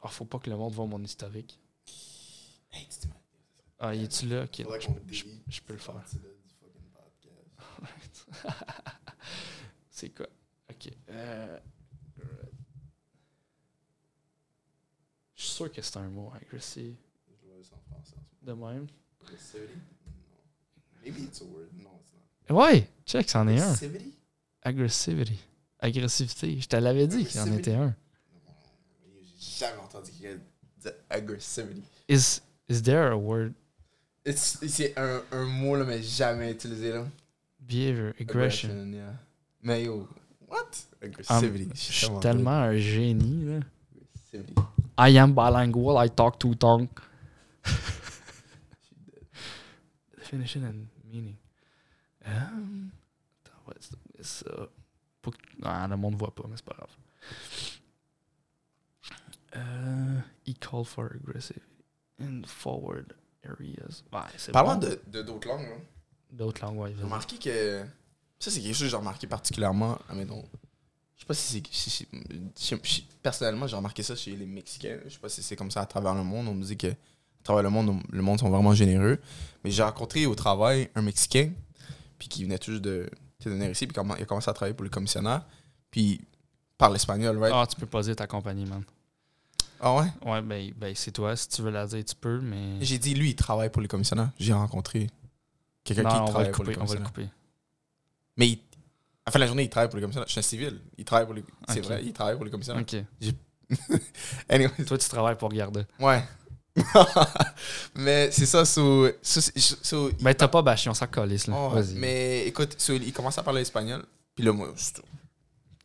Ah, 0.01 0.07
faut 0.09 0.25
pas 0.25 0.39
que 0.39 0.49
le 0.49 0.55
monde 0.57 0.73
voit 0.73 0.85
mon 0.85 1.03
historique. 1.03 1.59
Hey, 2.71 2.87
tu 2.87 3.07
Ah, 3.79 3.93
il 3.95 4.03
est-tu 4.03 4.27
là? 4.27 4.43
Ok, 4.43 4.63
Faudrait 4.63 4.79
je, 5.47 5.61
peux 5.61 5.73
le 5.73 5.79
faire. 5.79 5.95
là. 5.95 6.03
C'est 9.89 10.09
quoi? 10.09 10.27
Ok. 10.69 10.91
Euh, 11.09 11.59
Je 15.35 15.43
suis 15.43 15.51
sûr 15.51 15.71
que 15.71 15.81
c'est 15.81 15.97
un 15.97 16.09
mot 16.09 16.31
agressif. 16.33 16.95
Je 17.41 17.47
vois 17.47 17.63
ça 17.63 17.75
en 17.75 17.81
français. 17.93 18.15
De 18.41 18.53
même? 18.53 18.87
Non. 19.21 19.27
Maybe 21.03 21.19
it's 21.23 21.41
a 21.41 21.45
word. 21.45 21.69
No, 21.73 21.89
it's 22.01 22.13
not. 22.13 22.14
Ouais, 22.49 22.87
check, 23.05 23.29
c'en 23.29 23.47
est 23.47 23.59
un. 23.59 23.63
Aggressivity? 23.71 24.13
Aggressivity. 24.61 25.39
Agressivité. 25.79 26.59
Je 26.59 26.67
te 26.67 26.75
l'avais 26.75 27.07
dit 27.07 27.25
qu'il 27.25 27.39
en 27.41 27.51
était 27.53 27.73
un. 27.75 27.95
J'ai 29.39 29.65
jamais 29.65 29.81
entendu 29.81 30.11
quelqu'un 30.19 30.39
dire 30.81 30.91
aggressivity. 31.09 31.83
Is, 32.07 32.41
is 32.69 32.81
there 32.81 33.11
a 33.11 33.17
word? 33.17 33.53
It's- 34.25 34.57
C'est 34.67 34.97
un, 34.97 35.21
un 35.31 35.45
mot, 35.45 35.75
là, 35.75 35.83
mais 35.85 36.01
jamais 36.01 36.51
utilisé, 36.51 36.91
là. 36.93 37.05
Behavior, 37.59 38.13
aggression. 38.19 38.69
yeah. 38.91 39.13
Mais 39.61 39.83
yo, 39.83 40.07
what? 40.47 40.69
Aggressivity. 41.01 41.63
Um, 41.65 41.71
je 41.75 41.79
suis 41.93 42.09
tellement 42.21 42.51
un 42.63 42.77
génie, 42.77 43.45
là. 43.45 43.59
Aggressivity. 43.93 44.53
I 44.97 45.17
am 45.17 45.33
bilingual, 45.33 45.97
I 46.03 46.09
talk 46.09 46.39
two 46.39 46.55
tongue. 46.55 46.87
Definition 50.17 50.63
and 50.63 50.87
meaning. 51.11 51.35
Um, 52.25 52.89
attends, 53.45 53.67
ouais, 53.67 53.75
c'est 53.79 53.95
c'est 54.17 54.45
ça. 54.45 54.51
Que- 55.21 55.29
Ah, 55.63 55.87
le 55.87 55.97
monde 55.97 56.13
ne 56.13 56.19
voit 56.19 56.33
pas, 56.33 56.43
mais 56.49 56.55
c'est 56.55 56.65
pas 56.65 56.75
grave. 56.75 56.89
Euh, 59.55 60.19
he 60.45 60.53
called 60.53 60.85
for 60.85 61.05
aggressive 61.13 61.61
in 62.21 62.41
forward 62.45 63.13
areas. 63.45 64.03
Ouais, 64.11 64.19
c'est 64.37 64.51
Parlant 64.51 64.75
bon. 64.77 64.89
de 65.07 65.21
d'autres 65.21 65.47
langues, 65.47 65.61
là, 65.69 65.75
D'autres 66.31 66.61
langues, 66.65 66.77
ouais. 66.79 66.93
j'ai 66.97 67.03
remarqué 67.03 67.37
que. 67.37 67.83
Ça, 68.39 68.51
c'est 68.51 68.59
quelque 68.61 68.73
chose 68.73 68.83
que 68.87 68.89
j'ai 68.89 68.95
remarqué 68.97 69.27
particulièrement. 69.27 69.97
Ah, 70.09 70.13
mais 70.13 70.25
non. 70.25 70.43
Je 71.15 71.21
sais 71.21 71.25
pas 71.25 71.33
si 71.33 71.53
c'est. 71.63 71.67
si- 71.73 71.89
si- 71.89 72.07
si- 72.55 72.75
si- 72.83 73.07
personnellement, 73.23 73.65
j'ai 73.67 73.77
remarqué 73.77 74.03
ça 74.03 74.15
chez 74.15 74.35
les 74.35 74.45
Mexicains. 74.45 74.99
Je 75.05 75.09
sais 75.13 75.19
pas 75.19 75.29
si 75.29 75.41
c'est 75.41 75.55
comme 75.55 75.71
ça 75.71 75.81
à 75.81 75.85
travers 75.85 76.13
le 76.13 76.23
monde. 76.23 76.47
On 76.47 76.53
me 76.53 76.63
dit 76.63 76.75
que 76.77 76.87
à 76.87 77.43
travers 77.43 77.63
le 77.63 77.69
monde, 77.69 78.01
le 78.09 78.21
monde 78.21 78.39
sont 78.39 78.49
vraiment 78.49 78.73
généreux. 78.73 79.19
Mais 79.63 79.71
j'ai 79.71 79.83
rencontré 79.83 80.25
au 80.25 80.35
travail 80.35 80.89
un 80.95 81.01
Mexicain, 81.01 81.51
puis 82.17 82.27
qui 82.27 82.43
venait 82.43 82.57
tout 82.57 82.71
juste 82.71 82.83
de, 82.83 83.09
de 83.43 83.49
venir 83.49 83.69
ici, 83.69 83.87
puis 83.87 83.95
il 84.17 84.21
a 84.23 84.25
commencé 84.25 84.49
à 84.49 84.53
travailler 84.53 84.73
pour 84.75 84.83
le 84.83 84.89
commissionnaire. 84.89 85.43
Puis 85.91 86.21
parle 86.77 86.95
espagnol, 86.95 87.37
right? 87.37 87.53
Ah, 87.55 87.65
tu 87.67 87.75
peux 87.75 87.85
pas 87.85 88.01
dire 88.01 88.15
ta 88.15 88.27
compagnie, 88.27 88.65
man. 88.65 88.83
Ah 89.79 89.93
ouais? 89.95 90.07
Ouais, 90.25 90.41
ben, 90.41 90.71
ben 90.75 90.93
c'est 90.95 91.11
toi. 91.11 91.35
Si 91.35 91.49
tu 91.49 91.61
veux 91.61 91.69
la 91.71 91.85
dire, 91.85 92.03
tu 92.03 92.15
peux, 92.15 92.39
mais. 92.39 92.77
J'ai 92.81 92.97
dit, 92.97 93.13
lui, 93.13 93.31
il 93.31 93.35
travaille 93.35 93.69
pour 93.69 93.81
les 93.81 93.87
commissionnaires. 93.87 94.31
J'ai 94.39 94.53
rencontré 94.53 95.09
quelqu'un 95.83 96.03
qui 96.03 96.31
travaille 96.31 96.45
le 96.47 96.51
pour 96.51 96.63
les 96.63 96.73
couper. 96.73 96.81
On 96.83 96.85
va 96.85 96.95
le 96.99 97.05
couper. 97.05 97.29
Mais 98.37 98.47
il- 98.49 98.59
à 99.25 99.29
la 99.29 99.31
fin 99.31 99.39
de 99.39 99.43
la 99.43 99.47
journée, 99.47 99.63
il 99.63 99.69
travaille 99.69 99.89
pour 99.89 99.97
les 99.97 100.01
commissionnaires. 100.03 100.27
Je 100.27 100.31
suis 100.33 100.39
un 100.39 100.43
civil. 100.43 100.79
Il 100.97 101.03
travaille 101.05 101.25
pour 101.25 101.33
les. 101.35 101.43
C'est 101.69 101.79
Ok. 101.79 101.85
vrai, 101.85 102.01
il 102.05 102.13
travaille 102.13 102.35
pour 102.35 102.45
les 102.45 102.51
commissionnaires. 102.51 102.83
Ok. 102.83 103.03
Anyway, 104.49 104.85
Toi, 104.85 104.97
tu 104.97 105.09
travailles 105.09 105.37
pour 105.37 105.49
regarder. 105.49 105.83
ouais. 105.99 106.23
mais 107.95 108.29
c'est 108.31 108.45
ça, 108.45 108.65
so, 108.65 109.07
so- 109.21 109.41
so- 109.41 109.75
so- 109.81 110.11
Ben, 110.19 110.33
t'as 110.33 110.47
pas 110.47 110.61
bâché, 110.61 110.89
on 110.89 110.93
s'en 110.93 111.07
calisse, 111.07 111.47
là. 111.47 111.55
Oh, 111.57 111.69
Vas-y. 111.69 111.93
mais 111.95 112.45
écoute, 112.47 112.75
so, 112.77 112.93
il 112.93 113.13
commence 113.13 113.37
à 113.37 113.43
parler 113.43 113.61
espagnol. 113.61 114.03
Puis 114.35 114.43
là, 114.43 114.51
moi, 114.51 114.73
je- 114.75 115.01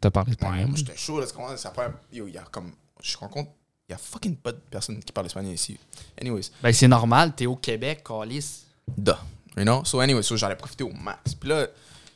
T'as 0.00 0.10
parlé 0.10 0.34
de 0.34 0.44
ouais, 0.44 0.64
moi, 0.64 0.76
j'étais 0.76 0.96
chaud. 0.96 1.20
Là, 1.20 1.26
ça 1.56 1.72
yo, 2.10 2.26
il 2.26 2.34
y 2.34 2.38
a 2.38 2.42
comme. 2.50 2.72
Je 3.02 3.14
me 3.16 3.20
rends 3.20 3.28
compte, 3.28 3.48
il 3.88 3.92
y 3.92 3.94
a 3.94 3.98
fucking 3.98 4.36
pas 4.36 4.52
de 4.52 4.58
personnes 4.70 4.98
qui 5.02 5.12
parlent 5.12 5.26
espagnol 5.26 5.52
ici. 5.52 5.78
Anyways. 6.20 6.50
Ben, 6.62 6.72
c'est 6.72 6.88
normal, 6.88 7.34
t'es 7.34 7.46
au 7.46 7.56
Québec, 7.56 8.02
calice. 8.06 8.64
Duh. 8.96 9.12
You 9.56 9.64
know? 9.64 9.84
So, 9.84 10.00
anyway, 10.00 10.22
so, 10.22 10.36
j'allais 10.36 10.56
profiter 10.56 10.84
au 10.84 10.92
max. 10.92 11.34
Puis 11.34 11.48
là, 11.50 11.66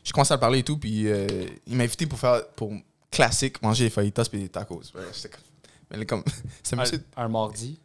j'ai 0.03 0.13
commencé 0.13 0.33
à 0.33 0.37
le 0.37 0.41
parler 0.41 0.61
et 0.61 0.63
tout. 0.63 0.79
Puis 0.79 1.07
euh, 1.09 1.27
il 1.67 1.77
m'a 1.77 1.85
invité 1.85 2.07
pour 2.07 2.19
faire, 2.19 2.47
pour 2.57 2.73
classique, 3.11 3.61
manger 3.63 3.85
des 3.85 3.91
fajitas 3.91 4.25
puis 4.25 4.41
des 4.41 4.49
tacos. 4.49 4.81
Ouais, 4.95 5.03
comme. 5.31 5.41
Mais 5.91 5.97
là, 5.99 6.05
comme. 6.07 6.25
Un, 7.17 7.25
un 7.25 7.29
mardi. 7.29 7.79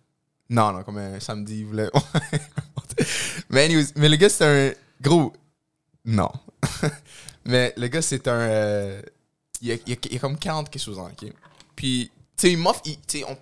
Non, 0.50 0.72
non, 0.72 0.84
comme 0.84 0.98
un 0.98 1.20
samedi, 1.20 1.60
il 1.60 1.66
voulait. 1.66 1.90
mais, 3.50 3.66
anyways, 3.66 3.88
mais 3.96 4.10
le 4.10 4.16
gars, 4.16 4.30
c'est 4.30 4.46
un. 4.46 4.74
Gros. 5.02 5.34
Non. 6.06 6.30
mais 7.46 7.74
le 7.78 7.88
gars, 7.88 8.02
c'est 8.02 8.28
un. 8.28 8.32
euh, 8.40 9.02
il, 9.62 9.72
a, 9.72 9.76
il, 9.86 9.94
a, 9.94 9.96
il 10.10 10.16
a 10.16 10.20
comme 10.20 10.38
40 10.38 10.70
quelque 10.70 10.82
chose 10.82 10.98
ok? 10.98 11.32
Puis, 11.76 12.12
tu 12.36 12.48
sais, 12.48 12.52
il 12.54 12.58
m'offre. 12.58 12.82
on, 13.28 13.38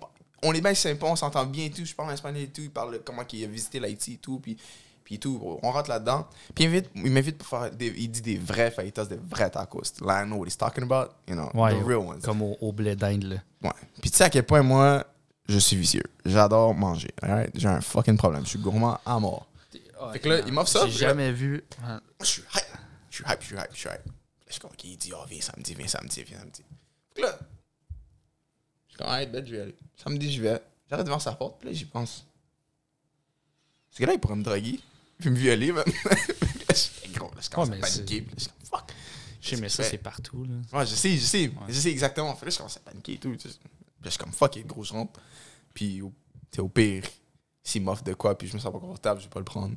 on 0.48 0.52
est 0.52 0.60
bien 0.60 0.74
sympa, 0.74 1.06
on 1.06 1.16
s'entend 1.16 1.46
bien 1.46 1.64
et 1.66 1.70
tout. 1.70 1.84
Je 1.84 1.94
parle 1.94 2.12
espagnol 2.12 2.42
et 2.42 2.48
tout. 2.48 2.60
Il 2.60 2.70
parle 2.70 3.00
comment 3.04 3.22
il 3.32 3.44
a 3.44 3.48
visité 3.48 3.80
l'Haïti 3.80 4.14
et 4.14 4.18
tout. 4.18 4.38
Puis, 4.38 4.56
puis 5.02 5.18
tout. 5.18 5.40
On 5.62 5.70
rentre 5.72 5.88
là-dedans. 5.88 6.26
Puis, 6.54 6.64
il 6.64 6.70
m'invite- 6.70 6.90
il 6.94 7.10
m'invite 7.10 7.38
pour 7.38 7.48
faire. 7.48 7.70
Des, 7.70 7.86
il 7.96 8.08
dit 8.10 8.20
des 8.20 8.36
vrais 8.36 8.70
fajitas, 8.70 9.06
des 9.06 9.16
vrais 9.16 9.50
tacos. 9.50 9.82
Là, 10.04 10.22
I 10.22 10.26
know 10.26 10.36
what 10.36 10.46
he's 10.46 10.58
talking 10.58 10.84
about. 10.84 11.12
You 11.26 11.34
know, 11.34 11.50
Ouais, 11.54 11.72
the 11.72 11.84
real 11.84 11.98
ones. 12.06 12.20
Comme 12.20 12.42
au, 12.42 12.56
au 12.60 12.72
blé 12.72 12.94
d'Inde, 12.94 13.24
là. 13.24 13.36
Ouais. 13.62 13.74
Puis 14.02 14.10
tu 14.10 14.16
sais 14.18 14.24
à 14.24 14.30
quel 14.30 14.44
point 14.44 14.62
moi, 14.62 15.04
je 15.48 15.58
suis 15.58 15.76
vicieux. 15.76 16.04
J'adore 16.24 16.74
manger. 16.74 17.10
alright? 17.22 17.50
J'ai 17.54 17.68
un 17.68 17.80
fucking 17.80 18.16
problème. 18.16 18.44
Je 18.44 18.50
suis 18.50 18.58
gourmand 18.58 18.98
à 19.04 19.18
mort. 19.18 19.46
Fait 20.12 20.20
que 20.20 20.28
là, 20.28 20.40
il 20.46 20.52
m'offre 20.52 20.70
ça, 20.70 20.86
J'ai 20.86 20.98
jamais 20.98 21.32
vu. 21.32 21.64
Moi, 21.80 22.00
je 22.20 22.24
suis 22.26 22.42
hype. 22.54 22.64
Je 23.10 23.16
suis 23.16 23.24
hype, 23.26 23.40
je 23.40 23.46
suis 23.46 23.56
hype, 23.56 23.68
je 23.72 23.76
suis 23.78 23.88
hype. 23.88 24.06
Là, 24.06 24.12
je 24.46 24.52
suis 24.52 24.60
comme, 24.60 24.70
OK, 24.70 24.84
il 24.84 24.96
dit, 24.96 25.12
oh, 25.12 25.24
viens 25.28 25.40
samedi, 25.40 25.74
viens 25.74 25.88
samedi, 25.88 26.22
viens 26.22 26.38
samedi. 26.38 26.62
Fait 27.14 27.20
que 27.22 27.26
là, 27.26 27.38
je 28.86 28.90
suis 28.90 28.98
comme, 28.98 29.06
alright, 29.08 29.32
bet, 29.32 29.44
je 29.46 29.52
vais 29.56 29.60
aller. 29.62 29.76
Samedi, 29.96 30.32
je 30.32 30.42
vais. 30.42 30.62
J'arrête 30.88 31.04
devant 31.06 31.18
sa 31.18 31.32
porte, 31.32 31.58
puis 31.58 31.68
là, 31.68 31.74
j'y 31.74 31.84
pense. 31.84 32.24
Ce 33.90 33.98
gars-là, 34.00 34.14
il 34.14 34.20
pourrait 34.20 34.36
me 34.36 34.44
draguer, 34.44 34.80
puis 35.18 35.30
me 35.30 35.36
violer, 35.36 35.72
même. 35.72 35.84
Puis 35.84 35.94
là, 36.10 36.74
je- 36.74 37.12
gros, 37.12 37.30
là, 37.34 37.40
je 37.42 37.50
commence 37.50 37.68
à 37.70 37.76
paniquer, 37.76 38.22
puis 38.22 38.30
là, 38.30 38.34
je 38.36 38.42
suis 38.42 38.50
comme, 38.50 38.80
fuck. 38.80 38.92
Je 39.40 39.48
sais, 39.50 39.56
mais 39.56 39.68
ça, 39.68 39.82
c'est 39.82 39.98
partout, 39.98 40.44
là. 40.44 40.78
Ouais, 40.78 40.86
je 40.86 40.94
sais, 40.94 41.16
je 41.16 41.24
sais. 41.24 41.50
Je 41.68 41.72
sais 41.80 41.90
exactement. 41.90 42.34
Fait 42.34 42.40
que 42.40 42.44
là, 42.46 42.50
je 42.52 42.56
commence 42.58 42.76
à 42.76 42.80
paniquer 42.80 43.14
et 43.14 43.18
tout. 43.18 43.30
Puis 43.30 43.50
je 44.04 44.08
suis 44.10 44.18
comme 44.18 44.32
fuck 44.32 44.54
it, 44.56 44.66
gros, 44.66 44.84
je 44.84 44.92
rentre. 44.92 45.18
Puis 45.78 46.02
au, 46.02 46.12
t'sais, 46.50 46.60
au 46.60 46.68
pire, 46.68 47.04
s'il 47.62 47.82
m'offre 47.84 48.02
de 48.02 48.14
quoi, 48.14 48.36
puis 48.36 48.48
je 48.48 48.54
me 48.54 48.58
sens 48.58 48.72
pas 48.72 48.80
confortable, 48.80 49.20
je 49.20 49.26
vais 49.26 49.30
pas 49.30 49.38
le 49.38 49.44
prendre. 49.44 49.76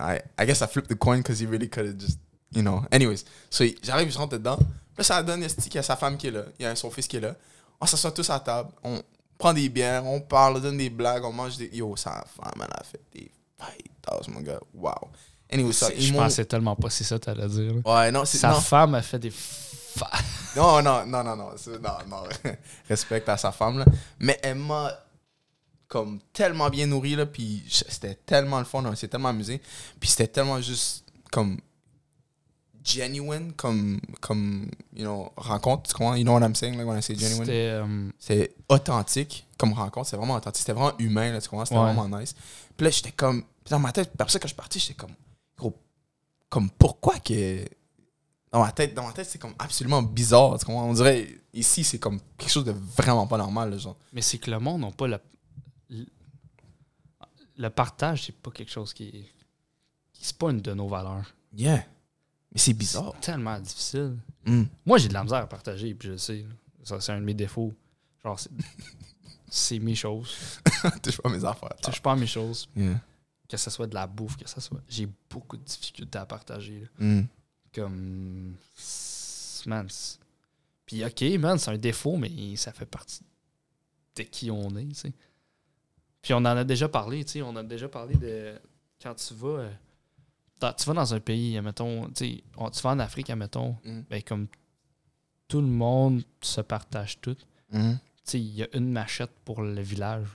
I, 0.00 0.18
I 0.40 0.44
guess 0.46 0.60
I 0.62 0.66
flipped 0.66 0.88
the 0.90 0.98
coin 0.98 1.18
because 1.18 1.40
he 1.40 1.46
really 1.46 1.68
could 1.70 1.86
have 1.86 1.96
just, 2.00 2.18
you 2.52 2.60
know. 2.62 2.82
Anyways, 2.90 3.24
so 3.48 3.64
j'arrive, 3.84 4.10
je 4.10 4.18
rentre 4.18 4.36
dedans. 4.36 4.58
Là, 4.98 5.04
ça 5.04 5.22
donne 5.22 5.46
qu'il 5.46 5.74
y 5.74 5.78
a 5.78 5.82
sa 5.84 5.94
femme 5.94 6.16
qui 6.16 6.26
est 6.26 6.32
là, 6.32 6.42
il 6.58 6.64
y 6.64 6.66
a 6.66 6.74
son 6.74 6.90
fils 6.90 7.06
qui 7.06 7.18
est 7.18 7.20
là. 7.20 7.36
On 7.80 7.86
s'assoit 7.86 8.10
tous 8.10 8.28
à 8.30 8.34
la 8.34 8.40
table, 8.40 8.70
on 8.82 9.00
prend 9.38 9.52
des 9.52 9.68
bières, 9.68 10.04
on 10.04 10.20
parle, 10.20 10.56
on 10.56 10.60
donne 10.60 10.78
des 10.78 10.90
blagues, 10.90 11.24
on 11.24 11.32
mange 11.32 11.56
des. 11.56 11.68
Yo, 11.72 11.94
sa 11.94 12.24
femme, 12.26 12.54
elle 12.56 12.72
a 12.72 12.82
fait 12.82 13.00
des 13.12 13.30
fajitas, 13.56 14.28
mon 14.32 14.40
gars. 14.40 14.58
Wow. 14.74 14.92
Anyway, 15.52 15.72
ça, 15.72 15.86
C'est- 15.86 16.00
Je 16.00 16.12
pensais 16.12 16.44
tellement 16.46 16.74
pas 16.74 16.90
si 16.90 17.04
ça 17.04 17.20
t'allais 17.20 17.46
dire. 17.46 17.74
Ouais, 17.86 18.10
non, 18.10 18.24
c'est. 18.24 18.38
Sa 18.38 18.50
non. 18.50 18.60
femme 18.60 18.96
a 18.96 19.02
fait 19.02 19.20
des. 19.20 19.32
Non, 20.56 20.82
non, 20.82 21.06
non, 21.06 21.22
non, 21.22 21.36
non. 21.36 21.50
c'est- 21.56 21.78
Non, 21.78 21.98
non. 22.08 22.22
Respect 22.88 23.22
à 23.28 23.36
sa 23.36 23.52
femme, 23.52 23.78
là. 23.78 23.84
Mais 24.18 24.38
elle 24.42 24.56
m'a 24.58 24.90
comme 25.92 26.20
tellement 26.32 26.70
bien 26.70 26.86
nourri, 26.86 27.14
là. 27.16 27.26
Puis 27.26 27.62
c'était 27.68 28.14
tellement 28.14 28.58
le 28.58 28.64
fun, 28.64 28.82
on 28.82 28.94
s'est 28.96 29.08
tellement 29.08 29.28
amusé. 29.28 29.60
Puis 30.00 30.08
c'était 30.08 30.26
tellement 30.28 30.58
juste 30.58 31.04
comme 31.30 31.58
genuine, 32.82 33.52
comme, 33.52 34.00
comme, 34.20 34.68
you 34.94 35.02
know, 35.04 35.30
rencontre. 35.36 35.90
Tu 35.90 35.94
comprends? 35.94 36.14
You 36.16 36.24
know 36.24 36.32
what 36.32 36.40
I'm 36.46 36.54
saying, 36.54 36.76
like, 36.76 36.86
when 36.86 36.98
I 36.98 37.02
say 37.02 37.14
genuine? 37.14 37.44
C'était. 37.44 37.68
euh, 37.72 38.08
C'est 38.18 38.54
authentique 38.70 39.46
comme 39.58 39.72
rencontre. 39.74 40.08
C'est 40.08 40.16
vraiment 40.16 40.34
authentique. 40.34 40.60
C'était 40.60 40.72
vraiment 40.72 40.96
humain, 40.98 41.30
là, 41.32 41.40
tu 41.42 41.48
comprends? 41.50 41.66
C'était 41.66 41.78
Ouais. 41.78 41.92
vraiment 41.92 42.18
nice. 42.18 42.34
Puis 42.76 42.84
là, 42.84 42.90
j'étais 42.90 43.12
comme. 43.12 43.44
Dans 43.70 43.78
ma 43.78 43.92
tête, 43.92 44.10
après 44.18 44.32
ça, 44.32 44.38
quand 44.38 44.48
je 44.48 44.54
suis 44.54 44.56
parti, 44.56 44.78
j'étais 44.80 44.94
comme. 44.94 45.12
Gros. 45.58 45.76
Comme 46.48 46.70
pourquoi 46.70 47.18
que. 47.18 47.64
Dans 48.50 48.60
ma 48.60 48.72
tête, 48.72 48.94
dans 48.94 49.06
ma 49.06 49.12
tête, 49.12 49.28
c'est 49.30 49.38
comme 49.38 49.54
absolument 49.58 50.02
bizarre. 50.02 50.58
Tu 50.58 50.64
comprends? 50.64 50.88
On 50.88 50.94
dirait. 50.94 51.28
Ici, 51.54 51.84
c'est 51.84 51.98
comme 51.98 52.18
quelque 52.38 52.50
chose 52.50 52.64
de 52.64 52.74
vraiment 52.96 53.26
pas 53.26 53.36
normal, 53.36 53.70
là, 53.70 53.76
genre. 53.78 53.96
Mais 54.14 54.22
c'est 54.22 54.38
que 54.38 54.50
le 54.50 54.58
monde 54.58 54.80
n'a 54.80 54.90
pas 54.90 55.06
le. 55.06 55.18
Le- 57.56 57.70
partage, 57.70 58.26
c'est 58.26 58.36
pas 58.36 58.50
quelque 58.50 58.70
chose 58.70 58.92
qui 58.92 59.08
est. 59.08 59.12
qui- 60.12 60.24
C'est 60.24 60.36
pas 60.36 60.50
une 60.50 60.60
de 60.60 60.72
nos 60.74 60.88
valeurs. 60.88 61.32
Yeah. 61.54 61.84
Mais 62.52 62.58
c'est 62.58 62.74
bizarre. 62.74 63.12
C'est 63.16 63.32
tellement 63.32 63.58
difficile. 63.60 64.16
Mm. 64.46 64.62
Moi, 64.86 64.98
j'ai 64.98 65.08
de 65.08 65.14
la 65.14 65.22
misère 65.24 65.38
à 65.38 65.46
partager, 65.46 65.94
puis 65.94 66.08
je 66.08 66.12
le 66.12 66.18
sais. 66.18 66.44
Ça, 66.84 67.00
c'est 67.00 67.12
un 67.12 67.20
de 67.20 67.24
mes 67.24 67.34
défauts. 67.34 67.72
Genre, 68.24 68.38
c'est, 69.48 69.78
mes 69.78 69.94
choses. 69.94 70.58
Touche 71.02 71.20
pas 71.20 71.28
mes 71.30 71.44
affaires. 71.44 71.74
Touche 71.82 72.00
pas 72.00 72.14
mes 72.16 72.26
choses. 72.26 72.68
Yeah. 72.76 73.00
Que 73.48 73.56
ce 73.56 73.70
soit 73.70 73.86
de 73.86 73.94
la 73.94 74.06
bouffe, 74.06 74.36
que 74.36 74.48
ce 74.48 74.60
soit. 74.60 74.80
J'ai 74.88 75.08
beaucoup 75.28 75.56
de 75.56 75.62
difficultés 75.64 76.18
à 76.18 76.26
partager. 76.26 76.80
là. 76.80 76.88
Mm. 76.98 77.26
Comme. 77.74 78.54
Man. 79.66 79.88
Puis, 80.86 81.04
ok, 81.04 81.22
man, 81.38 81.58
c'est 81.58 81.70
un 81.70 81.78
défaut, 81.78 82.16
mais 82.16 82.56
ça 82.56 82.72
fait 82.72 82.86
partie 82.86 83.22
de 84.16 84.22
qui 84.24 84.50
on 84.50 84.74
est, 84.76 84.86
tu 84.88 84.94
sais. 84.94 85.12
Puis, 86.22 86.32
on 86.34 86.38
en 86.38 86.44
a 86.46 86.64
déjà 86.64 86.88
parlé, 86.88 87.24
tu 87.24 87.32
sais. 87.32 87.42
On 87.42 87.54
a 87.56 87.62
déjà 87.62 87.88
parlé 87.88 88.14
de. 88.14 88.54
Quand 89.02 89.14
tu 89.14 89.34
vas. 89.34 89.48
euh, 89.58 90.72
tu 90.78 90.84
vas 90.86 90.94
dans 90.94 91.14
un 91.14 91.20
pays, 91.20 91.60
mettons. 91.60 92.08
Tu 92.10 92.42
vas 92.56 92.90
en 92.90 92.98
Afrique, 93.00 93.28
mettons. 93.30 93.76
Mhm. 93.84 94.04
Ben, 94.08 94.22
comme 94.22 94.46
tout 95.48 95.60
le 95.60 95.66
monde 95.66 96.22
se 96.40 96.60
partage 96.60 97.20
tout. 97.20 97.36
Tu 97.72 97.78
sais, 98.24 98.38
il 98.40 98.54
y 98.54 98.62
a 98.62 98.68
une 98.74 98.92
machette 98.92 99.32
pour 99.44 99.62
le 99.62 99.82
village. 99.82 100.28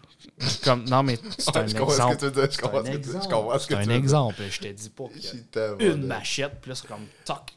Comme, 0.64 0.84
non, 0.90 1.04
mais 1.04 1.18
c'est 1.38 1.56
un 1.56 1.66
je 1.68 1.78
comprends 1.78 1.94
ce 1.94 2.18
que 2.18 2.26
exemple. 2.26 2.32
tu 2.50 2.52
je 2.58 2.62
comprends 2.62 2.84
ce 2.84 2.90
que 2.92 2.98
tu 2.98 3.10
exemple. 3.16 3.58
C'est 3.68 3.76
un 3.76 3.90
exemple. 3.90 4.44
Je 4.50 4.60
te 4.60 4.68
dis 4.68 4.90
pas 4.90 5.08
qu'il 5.08 5.24
y 5.56 5.88
a 5.88 5.94
une 5.94 6.06
machette, 6.06 6.60
puis 6.60 6.70
là, 6.70 6.76
c'est 6.76 6.88
comme 6.88 7.06
toc. 7.24 7.54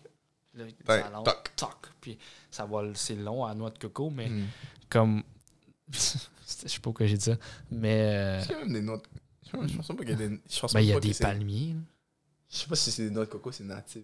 Là, 0.54 0.64
Ben, 0.86 1.02
ça 1.02 1.10
toc. 1.24 1.56
toc. 1.56 1.76
Puis 2.00 2.16
ça 2.50 2.64
va, 2.64 2.82
c'est 2.94 3.16
long 3.16 3.44
à 3.44 3.54
noix 3.54 3.70
de 3.70 3.78
coco, 3.78 4.08
mais 4.10 4.28
Mhm. 4.28 4.46
comme. 4.88 5.22
je 6.64 6.68
sais 6.68 6.78
pas 6.78 6.82
pourquoi 6.84 7.06
j'ai 7.06 7.16
dit 7.16 7.24
ça, 7.24 7.36
mais. 7.70 8.00
euh, 8.14 8.42
Il 8.44 8.50
y 8.50 8.54
a 8.54 8.58
même 8.58 8.72
des 8.72 8.80
noix 8.82 8.96
de- 8.98 9.02
Je 9.46 9.50
pense- 9.56 9.70
je 9.70 9.76
pense 9.76 9.86
pas 9.88 9.94
qu'il 9.94 10.10
y 10.10 10.12
a 10.12 10.16
des. 10.28 10.40
Je 10.50 10.60
pense 10.60 10.72
ben, 10.72 10.80
il 10.80 10.86
y 10.86 10.92
a 10.92 11.00
des 11.00 11.14
palmiers. 11.14 11.76
Je 12.50 12.56
sais 12.58 12.66
pas 12.66 12.76
si 12.76 12.90
c'est 12.90 13.04
des 13.04 13.10
noix 13.10 13.24
de 13.24 13.30
coco, 13.30 13.50
c'est 13.52 13.64
natif 13.64 14.02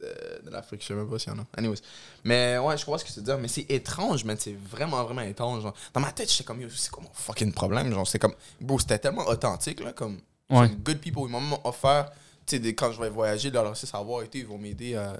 de, 0.00 0.44
de 0.44 0.50
l'Afrique. 0.50 0.80
Je 0.82 0.86
sais 0.88 0.94
même 0.94 1.08
pas 1.08 1.18
s'il 1.18 1.32
y 1.32 1.36
en 1.36 1.40
a. 1.40 1.46
Anyways. 1.56 1.78
Mais 2.24 2.58
ouais, 2.58 2.76
je 2.78 2.84
comprends 2.84 2.98
ce 2.98 3.04
que 3.04 3.10
tu 3.12 3.18
veux 3.20 3.24
dire. 3.24 3.38
Mais 3.38 3.48
c'est 3.48 3.70
étrange, 3.70 4.24
man. 4.24 4.36
C'est 4.38 4.54
vraiment, 4.54 5.02
vraiment 5.04 5.22
étrange. 5.22 5.62
genre. 5.62 5.74
Dans 5.92 6.00
ma 6.00 6.12
tête, 6.12 6.30
j'étais 6.30 6.44
comme, 6.44 6.68
c'est 6.70 6.90
quoi 6.90 7.02
mon 7.02 7.10
fucking 7.12 7.52
problème? 7.52 7.92
Genre, 7.92 8.06
c'est 8.06 8.18
comme, 8.18 8.34
bro, 8.60 8.78
c'était 8.78 8.98
tellement 8.98 9.26
authentique, 9.26 9.80
là. 9.80 9.92
Comme, 9.92 10.20
Ouais. 10.50 10.68
good 10.84 10.98
people. 10.98 11.22
Ils 11.24 11.30
m'ont 11.30 11.40
même 11.40 11.58
offert, 11.64 12.10
des- 12.58 12.74
quand 12.74 12.92
je 12.92 13.00
vais 13.00 13.08
voyager, 13.10 13.50
de 13.50 13.54
leur 13.54 13.68
laisser 13.68 13.86
savoir 13.86 14.22
et 14.22 14.30
ils 14.34 14.46
vont 14.46 14.58
m'aider 14.58 14.94
à, 14.94 15.18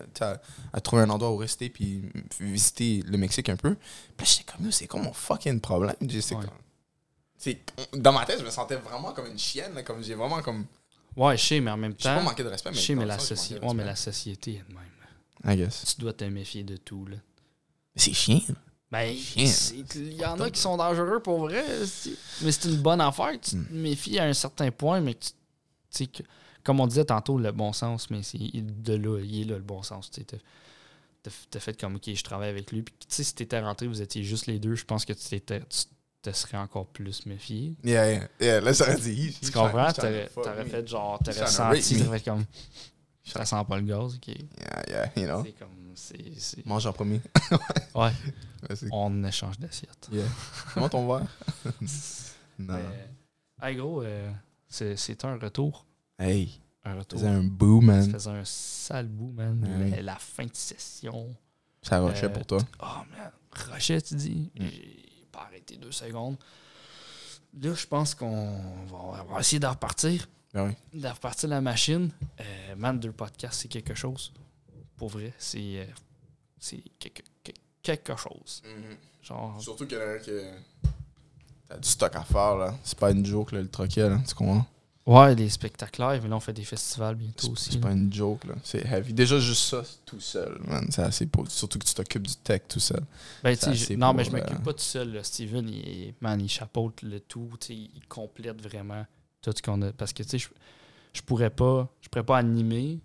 trouver 0.80 1.02
un 1.02 1.10
endroit 1.10 1.30
où 1.32 1.36
rester 1.36 1.68
puis 1.68 2.02
visiter 2.40 3.02
le 3.06 3.16
Mexique 3.18 3.48
un 3.48 3.56
peu. 3.56 3.76
Puis 4.16 4.26
j'étais 4.26 4.44
comme, 4.52 4.70
c'est 4.72 4.86
quoi 4.86 5.00
mon 5.00 5.12
fucking 5.12 5.60
problème? 5.60 5.96
Je 6.00 6.18
Ouais. 6.34 6.44
comme- 6.44 8.00
Dans 8.00 8.12
ma 8.12 8.24
tête, 8.24 8.38
je 8.38 8.44
me 8.44 8.50
sentais 8.50 8.76
vraiment 8.76 9.12
comme 9.12 9.26
une 9.26 9.38
chienne, 9.38 9.74
là, 9.74 9.82
comme 9.82 10.02
j'ai 10.02 10.14
vraiment 10.14 10.40
comme. 10.42 10.64
Ouais, 11.16 11.36
je 11.36 11.44
sais, 11.44 11.60
mais 11.60 11.70
en 11.70 11.76
même 11.76 11.94
Je 11.98 12.02
sais 12.04 12.08
pas 12.08 12.16
temps. 12.18 12.22
manquer 12.22 12.44
de 12.44 12.48
respect, 12.48 12.70
Je 12.72 12.76
mais. 12.76 12.82
sais, 12.82 12.94
mais 12.94 13.04
la, 13.04 13.18
je 13.18 13.22
soci- 13.34 13.58
ouais, 13.60 13.74
mais 13.74 13.84
la 13.84 13.96
société 13.96 14.52
est 14.54 14.64
de 14.68 14.74
même. 14.74 14.82
I 15.44 15.56
guess. 15.56 15.84
Tu 15.96 16.00
dois 16.00 16.12
te 16.12 16.22
méfier 16.24 16.62
de 16.62 16.76
tout. 16.76 17.04
Là. 17.06 17.16
C'est 17.96 18.12
chiant. 18.12 18.40
Ben, 18.92 19.12
il 19.36 20.12
y 20.14 20.24
en 20.24 20.38
a 20.38 20.50
qui 20.50 20.60
sont 20.60 20.76
dangereux 20.76 21.20
pour 21.20 21.40
vrai. 21.40 21.64
Mais 22.42 22.52
c'est 22.52 22.68
une 22.68 22.76
bonne 22.76 23.00
affaire. 23.00 23.32
Tu 23.40 23.56
Hmm. 23.56 23.66
te 23.66 23.72
méfies 23.72 24.18
à 24.20 24.24
un 24.24 24.32
certain 24.34 24.70
point, 24.70 25.00
mais 25.00 25.14
tu 25.14 25.30
tu 25.30 25.34
sais 25.90 26.06
que, 26.06 26.22
comme 26.64 26.80
on 26.80 26.86
disait 26.86 27.04
tantôt, 27.04 27.38
le 27.38 27.52
bon 27.52 27.72
sens, 27.72 28.10
mais 28.10 28.22
c'est 28.22 28.38
de 28.38 28.94
là, 28.94 29.20
il 29.20 29.42
est 29.42 29.44
là 29.44 29.56
le 29.56 29.62
bon 29.62 29.82
sens. 29.82 30.10
Tu 30.10 30.22
t'as 31.50 31.60
fait 31.60 31.80
comme, 31.80 31.96
OK, 31.96 32.12
je 32.12 32.22
travaille 32.24 32.50
avec 32.50 32.72
lui. 32.72 32.82
Puis, 32.82 32.94
tu 32.98 33.06
sais, 33.08 33.22
si 33.24 33.34
t'étais 33.34 33.60
rentré, 33.60 33.86
vous 33.86 34.02
étiez 34.02 34.24
juste 34.24 34.46
les 34.46 34.58
deux, 34.58 34.74
je 34.74 34.84
pense 34.84 35.04
que 35.04 35.12
tu 35.12 35.24
t'étais- 35.28 35.60
tu 35.60 35.84
te 36.22 36.30
serais 36.32 36.58
encore 36.58 36.86
plus 36.86 37.26
méfié. 37.26 37.74
Yeah, 37.84 38.28
yeah. 38.40 38.60
Là, 38.60 38.74
ça 38.74 38.84
aurait 38.84 38.96
dit. 39.00 39.36
Tu 39.40 39.50
comprends? 39.50 39.92
T'aurais 39.92 40.64
fait 40.66 40.86
genre, 40.86 41.18
t'aurais 41.18 41.46
senti, 41.46 42.02
t'aurais 42.02 42.20
comme, 42.20 42.44
ça 43.24 43.44
sent 43.44 43.64
pas 43.68 43.76
le 43.76 43.82
gaz, 43.82 44.16
OK. 44.16 44.28
Yeah, 44.28 44.82
yeah, 44.88 45.12
you 45.16 45.24
know. 45.26 45.44
C'est 45.44 45.52
comme, 45.52 45.68
Mange 46.64 46.86
en 46.86 46.92
premier. 46.92 47.20
Ouais, 47.94 48.10
on 48.92 49.22
échange 49.24 49.58
d'assiette. 49.58 50.08
Yeah. 50.10 50.24
Comment 50.72 50.88
ton 50.88 51.06
verre? 51.06 51.26
non. 52.58 52.74
Mais, 52.74 52.84
hey, 53.62 53.76
gros, 53.76 54.02
euh, 54.02 54.30
c'est 54.68 55.24
un 55.24 55.36
retour. 55.36 55.84
Hey, 56.22 56.60
Un 56.84 56.94
retour. 56.98 57.18
faisait 57.18 57.30
un 57.30 57.42
Ça 57.42 57.48
man. 57.86 58.10
faisait 58.12 58.30
un 58.30 58.44
sale 58.44 59.08
bout, 59.08 59.32
man. 59.32 59.94
La, 60.02 60.16
fin 60.16 60.44
de 60.46 60.54
session. 60.54 61.34
Ça 61.82 61.98
rushait 62.00 62.26
Euh, 62.26 62.28
pour 62.28 62.46
toi. 62.46 62.58
Oh, 62.80 62.86
man. 63.10 63.30
Rocher, 63.70 64.00
tu 64.00 64.14
dis. 64.14 64.50
Mm. 64.58 64.64
J'ai 64.66 65.26
pas 65.32 65.42
arrêté 65.42 65.76
deux 65.76 65.90
secondes. 65.92 66.36
Là, 67.60 67.74
je 67.74 67.86
pense 67.86 68.14
qu'on 68.14 68.86
va, 68.86 69.40
essayer 69.40 69.58
de 69.60 69.66
repartir. 69.66 70.28
Ben 70.54 70.68
oui. 70.92 71.00
De 71.00 71.08
repartir 71.08 71.48
la 71.48 71.60
machine. 71.60 72.10
Euh, 72.40 72.76
man, 72.76 72.98
deux 73.00 73.12
podcasts, 73.12 73.60
c'est 73.62 73.68
quelque 73.68 73.94
chose. 73.94 74.32
Pour 74.96 75.08
vrai, 75.08 75.32
c'est 75.38 75.80
euh, 75.80 75.86
c'est 76.58 76.82
quelque, 76.98 77.22
que- 77.42 77.52
quelque 77.82 78.16
chose. 78.16 78.62
Genre, 79.22 79.60
Surtout 79.60 79.86
qu'il 79.86 79.98
y 79.98 80.00
en 80.00 80.04
a 80.04 80.08
un 80.12 80.18
que. 80.18 80.52
T'as 81.68 81.78
du 81.78 81.88
stock 81.88 82.14
à 82.14 82.22
faire, 82.22 82.56
là. 82.56 82.74
C'est 82.84 82.98
pas 82.98 83.10
une 83.10 83.24
joke, 83.26 83.52
là, 83.52 83.60
le 83.60 83.68
troquet, 83.68 84.08
là. 84.08 84.18
Tu 84.26 84.34
comprends? 84.34 84.64
Ouais, 85.06 85.34
des 85.34 85.48
spectacles 85.48 86.00
live, 86.02 86.20
mais 86.22 86.28
là, 86.28 86.36
on 86.36 86.40
fait 86.40 86.52
des 86.52 86.64
festivals 86.64 87.14
bientôt 87.14 87.50
aussi. 87.50 87.72
c'est 87.72 87.78
pas 87.80 87.90
une 87.92 88.12
joke, 88.12 88.44
là. 88.44 88.54
C'est 88.62 88.84
heavy. 88.86 89.12
Déjà, 89.12 89.38
juste 89.38 89.62
ça, 89.64 89.82
tout 90.06 90.20
seul, 90.20 90.58
man. 90.66 90.86
C'est 90.90 91.02
assez 91.02 91.26
pour... 91.26 91.50
Surtout 91.50 91.78
que 91.78 91.84
tu 91.84 91.94
t'occupes 91.94 92.26
du 92.26 92.36
tech 92.36 92.62
tout 92.68 92.80
seul. 92.80 93.02
Ben, 93.42 93.54
je- 93.56 93.94
non, 93.94 94.12
mais 94.14 94.24
je 94.24 94.30
m'occupe 94.30 94.62
pas 94.62 94.72
tout 94.72 94.78
seul. 94.80 95.12
là. 95.12 95.22
Steven, 95.24 95.68
il, 95.68 96.14
man, 96.20 96.40
il 96.40 96.48
chapeaute 96.48 97.02
le 97.02 97.20
tout. 97.20 97.50
tu 97.60 97.66
sais, 97.68 97.74
Il 97.74 98.02
complète 98.08 98.60
vraiment 98.62 99.04
tout 99.40 99.52
ce 99.56 99.60
qu'on 99.62 99.80
a. 99.82 99.92
Parce 99.92 100.12
que, 100.12 100.22
tu 100.22 100.28
sais, 100.30 100.38
je, 100.38 100.48
je 101.12 101.22
pourrais 101.22 101.50
pas 101.50 101.88
je 102.00 102.08
pourrais 102.08 102.24
pas 102.24 102.38
animer 102.38 103.00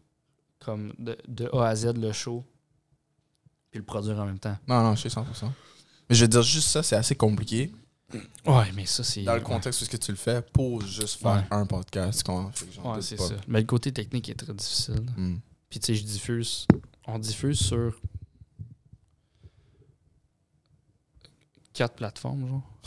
comme 0.60 0.94
de, 1.00 1.18
de 1.28 1.50
A 1.54 1.68
à 1.68 1.76
Z 1.76 1.94
le 1.98 2.12
show 2.14 2.44
puis 3.72 3.80
le 3.80 3.86
produire 3.86 4.20
en 4.20 4.26
même 4.26 4.40
temps. 4.40 4.58
Non, 4.68 4.82
non, 4.82 4.96
je 4.96 5.08
sais 5.08 5.20
100%. 5.20 5.24
Mais 6.10 6.16
je 6.16 6.22
veux 6.24 6.28
dire, 6.30 6.42
juste 6.42 6.70
ça, 6.70 6.84
c'est 6.84 6.96
assez 6.96 7.16
compliqué. 7.16 7.72
Ouais, 8.46 8.72
mais 8.74 8.86
ça, 8.86 9.04
c'est. 9.04 9.24
Dans 9.24 9.36
le 9.36 9.42
contexte 9.42 9.82
où 9.82 9.86
ce 9.86 9.90
que 9.90 9.98
tu 9.98 10.12
le 10.12 10.18
fais 10.18 10.42
pour 10.42 10.82
juste 10.82 11.20
faire 11.22 11.46
un 11.52 11.66
podcast. 11.66 12.26
Ouais, 12.28 13.02
c'est 13.02 13.18
ça. 13.20 13.36
Mais 13.48 13.60
le 13.60 13.66
côté 13.66 13.92
technique 13.92 14.30
est 14.30 14.36
très 14.36 14.54
difficile. 14.54 15.06
Hmm. 15.18 15.38
Puis, 15.70 15.80
tu 15.80 15.88
sais, 15.88 15.96
je 15.96 16.04
diffuse. 16.06 16.66
On 17.06 17.20
diffuse 17.20 17.60
sur 17.60 18.00
quatre 21.74 21.96
plateformes, 21.96 22.48
genre. 22.48 22.80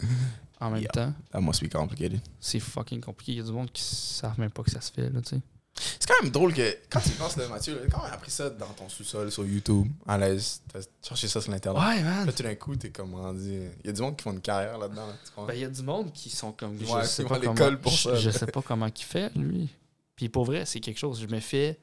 en 0.60 0.70
même 0.70 0.82
Yeah. 0.82 0.90
temps. 0.92 1.14
That 1.32 1.40
must 1.40 1.62
be 1.62 1.70
complicated. 1.70 2.20
C'est 2.40 2.60
fucking 2.60 3.00
compliqué. 3.00 3.32
Il 3.32 3.38
y 3.38 3.40
a 3.40 3.44
du 3.44 3.52
monde 3.52 3.70
qui 3.72 3.82
savent 3.82 4.38
même 4.38 4.50
pas 4.50 4.62
que 4.62 4.70
ça 4.70 4.80
se 4.80 4.92
fait, 4.92 5.08
là, 5.10 5.20
tu 5.22 5.30
sais. 5.36 5.40
C'est 5.80 6.06
quand 6.08 6.22
même 6.22 6.30
drôle 6.32 6.52
que, 6.54 6.76
quand 6.90 7.00
tu 7.00 7.10
penses, 7.10 7.36
là, 7.36 7.46
Mathieu, 7.48 7.74
là, 7.74 7.80
quand 7.90 8.00
on 8.00 8.04
a 8.06 8.12
appris 8.12 8.30
ça 8.30 8.50
dans 8.50 8.66
ton 8.68 8.88
sous-sol, 8.88 9.30
sur 9.30 9.44
YouTube, 9.46 9.86
à 10.06 10.18
l'aise, 10.18 10.62
t'as 10.72 10.80
cherché 11.02 11.28
ça 11.28 11.40
sur 11.40 11.52
l'Internet. 11.52 11.82
Ouais, 11.82 12.02
man. 12.02 12.26
Là, 12.26 12.32
tout 12.32 12.42
d'un 12.42 12.54
coup, 12.54 12.74
t'es 12.76 12.90
comme 12.90 13.14
rendu. 13.14 13.68
Il 13.84 13.86
y 13.86 13.90
a 13.90 13.92
du 13.92 14.00
monde 14.02 14.16
qui 14.16 14.22
font 14.24 14.32
une 14.32 14.40
carrière 14.40 14.78
là-dedans. 14.78 15.06
là, 15.06 15.14
tu? 15.24 15.46
Ben, 15.46 15.54
il 15.54 15.60
y 15.60 15.64
a 15.64 15.68
du 15.68 15.82
monde 15.82 16.12
qui 16.12 16.30
sont 16.30 16.52
comme. 16.52 16.78
Je 16.80 16.84
Ouais, 16.92 17.04
sais 17.04 17.22
qui 17.22 17.28
pas 17.28 17.38
comment. 17.38 17.52
l'école 17.52 17.80
pour 17.80 17.92
je, 17.92 17.96
ça. 18.08 18.14
je 18.16 18.30
sais 18.30 18.46
pas 18.46 18.62
comment 18.62 18.86
il 18.86 19.02
fait, 19.04 19.30
lui. 19.36 19.68
Puis 20.16 20.28
pour 20.28 20.44
vrai, 20.44 20.64
c'est 20.66 20.80
quelque 20.80 20.98
chose. 20.98 21.20
Je 21.20 21.26
me 21.26 21.40
fais. 21.40 21.78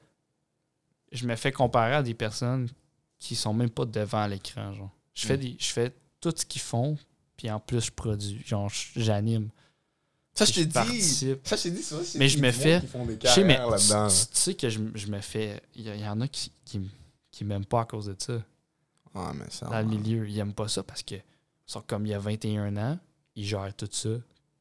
Je 1.11 1.25
me 1.25 1.35
fais 1.35 1.51
comparer 1.51 1.95
à 1.95 2.03
des 2.03 2.13
personnes 2.13 2.67
qui 3.19 3.35
sont 3.35 3.53
même 3.53 3.69
pas 3.69 3.85
devant 3.85 4.25
l'écran, 4.27 4.73
genre. 4.73 4.89
Je 5.13 5.25
fais 5.27 5.37
Mm. 5.37 5.39
des. 5.41 5.55
Je 5.59 5.67
fais 5.67 5.93
tout 6.19 6.33
ce 6.35 6.45
qu'ils 6.45 6.61
font, 6.61 6.97
puis 7.37 7.49
en 7.49 7.59
plus 7.59 7.85
je 7.85 7.91
produis. 7.91 8.41
Genre, 8.45 8.67
je- 8.69 8.99
j'anime. 8.99 9.49
Ça, 10.35 10.45
je 10.45 10.53
t'ai 10.53 10.65
dit. 10.65 10.73
Ça, 11.43 11.55
je 11.55 11.63
t'ai 11.63 11.71
dit, 11.71 11.81
c'est 11.83 12.19
Mais 12.19 12.27
je 12.29 12.37
me 12.39 12.51
fais- 12.51 12.79
Je 13.23 13.33
sais, 13.33 13.43
mais 13.43 13.57
tu, 14.09 14.15
sais 14.33 14.53
que 14.55 14.69
je, 14.69 14.79
je 14.93 15.07
me 15.07 15.21
fais. 15.21 15.61
Il 15.75 15.87
y, 15.87 15.99
y 15.99 16.07
en 16.07 16.19
a 16.21 16.27
qui, 16.27 16.51
qui, 16.65 16.81
qui 17.31 17.43
m'aiment 17.45 17.65
pas 17.65 17.81
à 17.81 17.85
cause 17.85 18.05
de 18.07 18.15
ça. 18.17 18.33
Ouais, 19.13 19.33
mais 19.33 19.45
ça. 19.49 19.67
dans 19.67 19.79
le 19.79 19.85
milieu. 19.85 20.27
Ils 20.27 20.37
aiment 20.39 20.53
pas 20.53 20.67
ça 20.67 20.83
parce 20.83 21.01
que 21.03 21.15
sont 21.65 21.81
comme 21.81 22.05
il 22.05 22.09
y 22.09 22.13
a 22.13 22.19
21 22.19 22.75
ans, 22.77 22.99
ils 23.35 23.45
gèrent 23.45 23.73
tout 23.75 23.87
ça. 23.91 24.09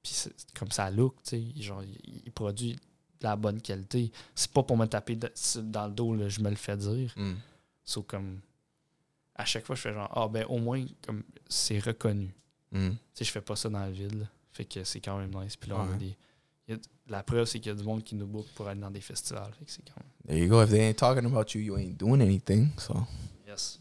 Puis 0.02 0.12
c'est 0.12 0.32
comme 0.56 0.70
ça 0.70 0.90
look, 0.90 1.16
tu 1.24 1.30
sais. 1.30 1.62
Genre, 1.62 1.82
ils, 1.82 2.22
ils 2.26 2.32
produisent 2.32 2.76
de 2.76 3.24
la 3.26 3.34
bonne 3.36 3.60
qualité. 3.60 4.12
C'est 4.34 4.50
pas 4.52 4.62
pour 4.62 4.76
me 4.76 4.86
taper 4.86 5.16
de- 5.16 5.32
dans 5.62 5.86
le 5.86 5.92
dos, 5.92 6.14
là, 6.14 6.28
je 6.28 6.40
me 6.40 6.50
le 6.50 6.56
fais 6.56 6.76
dire. 6.76 7.12
Hmm. 7.16 7.34
Sauf 7.84 8.06
comme. 8.06 8.40
À 9.34 9.44
chaque 9.44 9.66
fois, 9.66 9.74
je 9.74 9.80
fais 9.80 9.92
genre, 9.92 10.08
ah 10.14 10.28
ben 10.28 10.44
au 10.48 10.58
moins, 10.58 10.84
comme 11.04 11.24
c'est 11.48 11.80
reconnu. 11.80 12.32
Hmm. 12.70 12.90
Tu 12.90 12.96
sais, 13.14 13.24
je 13.24 13.30
fais 13.32 13.40
pas 13.40 13.56
ça 13.56 13.68
dans 13.68 13.80
la 13.80 13.90
ville. 13.90 14.20
là. 14.20 14.26
Fait 14.54 14.64
que 14.64 14.82
c'est 14.84 15.00
quand 15.00 15.18
même 15.18 15.30
nice. 15.34 15.56
Puis 15.56 15.68
là, 15.70 15.76
on 15.78 15.92
a 15.92 15.96
des. 15.96 16.16
a- 16.72 16.78
la 17.08 17.22
preuve, 17.22 17.44
c'est 17.44 17.58
qu'il 17.60 17.70
y 17.70 17.74
a 17.74 17.76
du 17.78 17.84
monde 17.84 18.02
qui 18.02 18.14
nous 18.14 18.26
book 18.26 18.46
pour 18.54 18.66
aller 18.68 18.80
dans 18.80 18.90
des 18.90 19.00
festivals. 19.02 19.52
Fait 19.58 19.64
que 19.66 19.70
c'est 19.70 19.82
quand 19.84 20.00
même. 20.00 20.10
There 20.26 20.38
you 20.42 20.48
go. 20.48 20.62
If 20.62 20.70
they 20.70 20.80
ain't 20.80 20.94
talking 20.96 21.26
about 21.26 21.52
you, 21.54 21.60
you 21.60 21.76
ain't 21.76 21.98
doing 21.98 22.20
anything. 22.22 22.70
So, 22.78 22.94
Yes. 23.46 23.78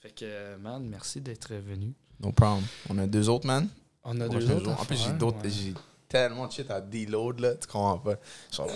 Fait 0.00 0.10
que, 0.10 0.24
euh, 0.26 0.58
man, 0.58 0.86
merci 0.86 1.20
d'être 1.20 1.54
venu. 1.54 1.94
no 2.20 2.30
problem. 2.32 2.64
On 2.90 2.98
a 2.98 3.06
deux 3.06 3.28
autres, 3.28 3.46
man. 3.46 3.68
On 4.04 4.20
a 4.20 4.28
deux 4.28 4.50
autres. 4.50 4.70
En 4.70 4.84
plus, 4.84 4.96
j'ai 4.96 5.12
d'autres. 5.12 5.42
ouais. 5.42 5.50
J'ai 5.50 5.72
tellement 6.08 6.46
de 6.46 6.52
shit 6.52 6.70
à 6.70 6.80
deload, 6.80 7.40
là. 7.40 7.54
Tu 7.54 7.66
comprends 7.66 7.98
pas. 7.98 8.16
Genre, 8.52 8.68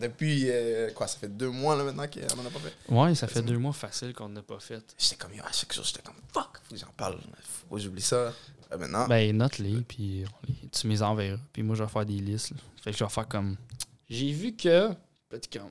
depuis, 0.00 0.44
euh, 0.50 0.90
quoi, 0.92 1.06
ça 1.06 1.18
fait 1.18 1.28
deux 1.28 1.50
mois, 1.50 1.76
là, 1.76 1.84
maintenant 1.84 2.06
qu'on 2.06 2.40
en 2.40 2.46
a 2.46 2.50
pas 2.50 2.58
fait? 2.60 2.74
Ouais, 2.92 3.14
ça 3.14 3.26
fait 3.28 3.42
deux 3.42 3.58
mois 3.58 3.72
facile 3.72 4.12
qu'on 4.12 4.28
n'a 4.28 4.42
pas 4.42 4.58
fait. 4.60 4.82
J'étais 4.98 5.16
comme, 5.16 5.34
yo, 5.34 5.42
à 5.44 5.52
chaque 5.52 5.72
jour, 5.72 5.84
j'étais 5.84 6.02
comme, 6.02 6.14
fuck, 6.32 6.60
faut 6.64 6.74
que 6.74 6.80
j'en 6.80 6.92
parle. 6.96 7.18
Faut 7.68 7.76
que 7.76 7.80
j'oublie 7.82 8.02
ça. 8.02 8.32
Euh, 8.72 8.78
maintenant, 8.78 9.06
Ben, 9.06 9.36
note-les, 9.36 9.80
puis 9.82 10.24
les- 10.48 10.68
tu 10.70 10.86
m'y 10.86 11.00
enverras. 11.00 11.38
Puis 11.52 11.62
moi, 11.62 11.76
je 11.76 11.84
vais 11.84 11.88
faire 11.90 12.04
des 12.06 12.18
listes. 12.18 12.50
là. 12.50 12.56
Fait 12.82 12.90
que 12.92 12.96
je 12.98 13.04
vais 13.04 13.10
faire 13.10 13.28
comme. 13.28 13.56
J'ai 14.08 14.32
vu 14.32 14.52
que. 14.56 14.92
Petit 15.28 15.48
comme. 15.58 15.70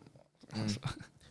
Mm. 0.56 0.68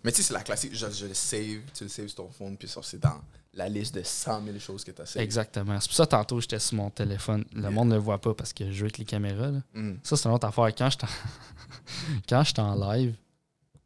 Mais 0.02 0.12
tu 0.12 0.18
sais, 0.18 0.22
c'est 0.24 0.34
la 0.34 0.42
classique. 0.42 0.74
Je, 0.74 0.90
je 0.90 1.06
le 1.06 1.14
save, 1.14 1.60
tu 1.74 1.84
le 1.84 1.88
saves 1.88 2.08
sur 2.08 2.16
ton 2.16 2.28
phone, 2.30 2.56
puis 2.58 2.68
ça, 2.68 2.80
c'est 2.82 2.98
dans 3.00 3.22
la 3.54 3.68
liste 3.68 3.94
de 3.94 4.02
100 4.02 4.44
000 4.44 4.58
choses 4.58 4.84
que 4.84 4.90
tu 4.90 5.00
as. 5.00 5.16
Exactement. 5.22 5.80
C'est 5.80 5.88
pour 5.88 5.96
ça, 5.96 6.06
tantôt, 6.06 6.40
j'étais 6.40 6.58
sur 6.58 6.76
mon 6.76 6.90
téléphone. 6.90 7.44
Le 7.54 7.60
Yeah. 7.62 7.70
monde 7.70 7.88
ne 7.88 7.94
le 7.94 8.00
voit 8.00 8.20
pas 8.20 8.34
parce 8.34 8.52
que 8.52 8.66
je 8.66 8.72
joue 8.72 8.84
avec 8.84 8.98
les 8.98 9.04
caméras. 9.06 9.50
là. 9.50 9.62
Mm. 9.72 9.94
Ça, 10.02 10.16
c'est 10.16 10.28
une 10.28 10.34
autre 10.34 10.46
affaire. 10.46 10.74
Quand 10.74 10.86
en... 11.04 11.06
Quand 12.28 12.42
j'étais 12.44 12.60
en 12.60 12.74
live 12.92 13.14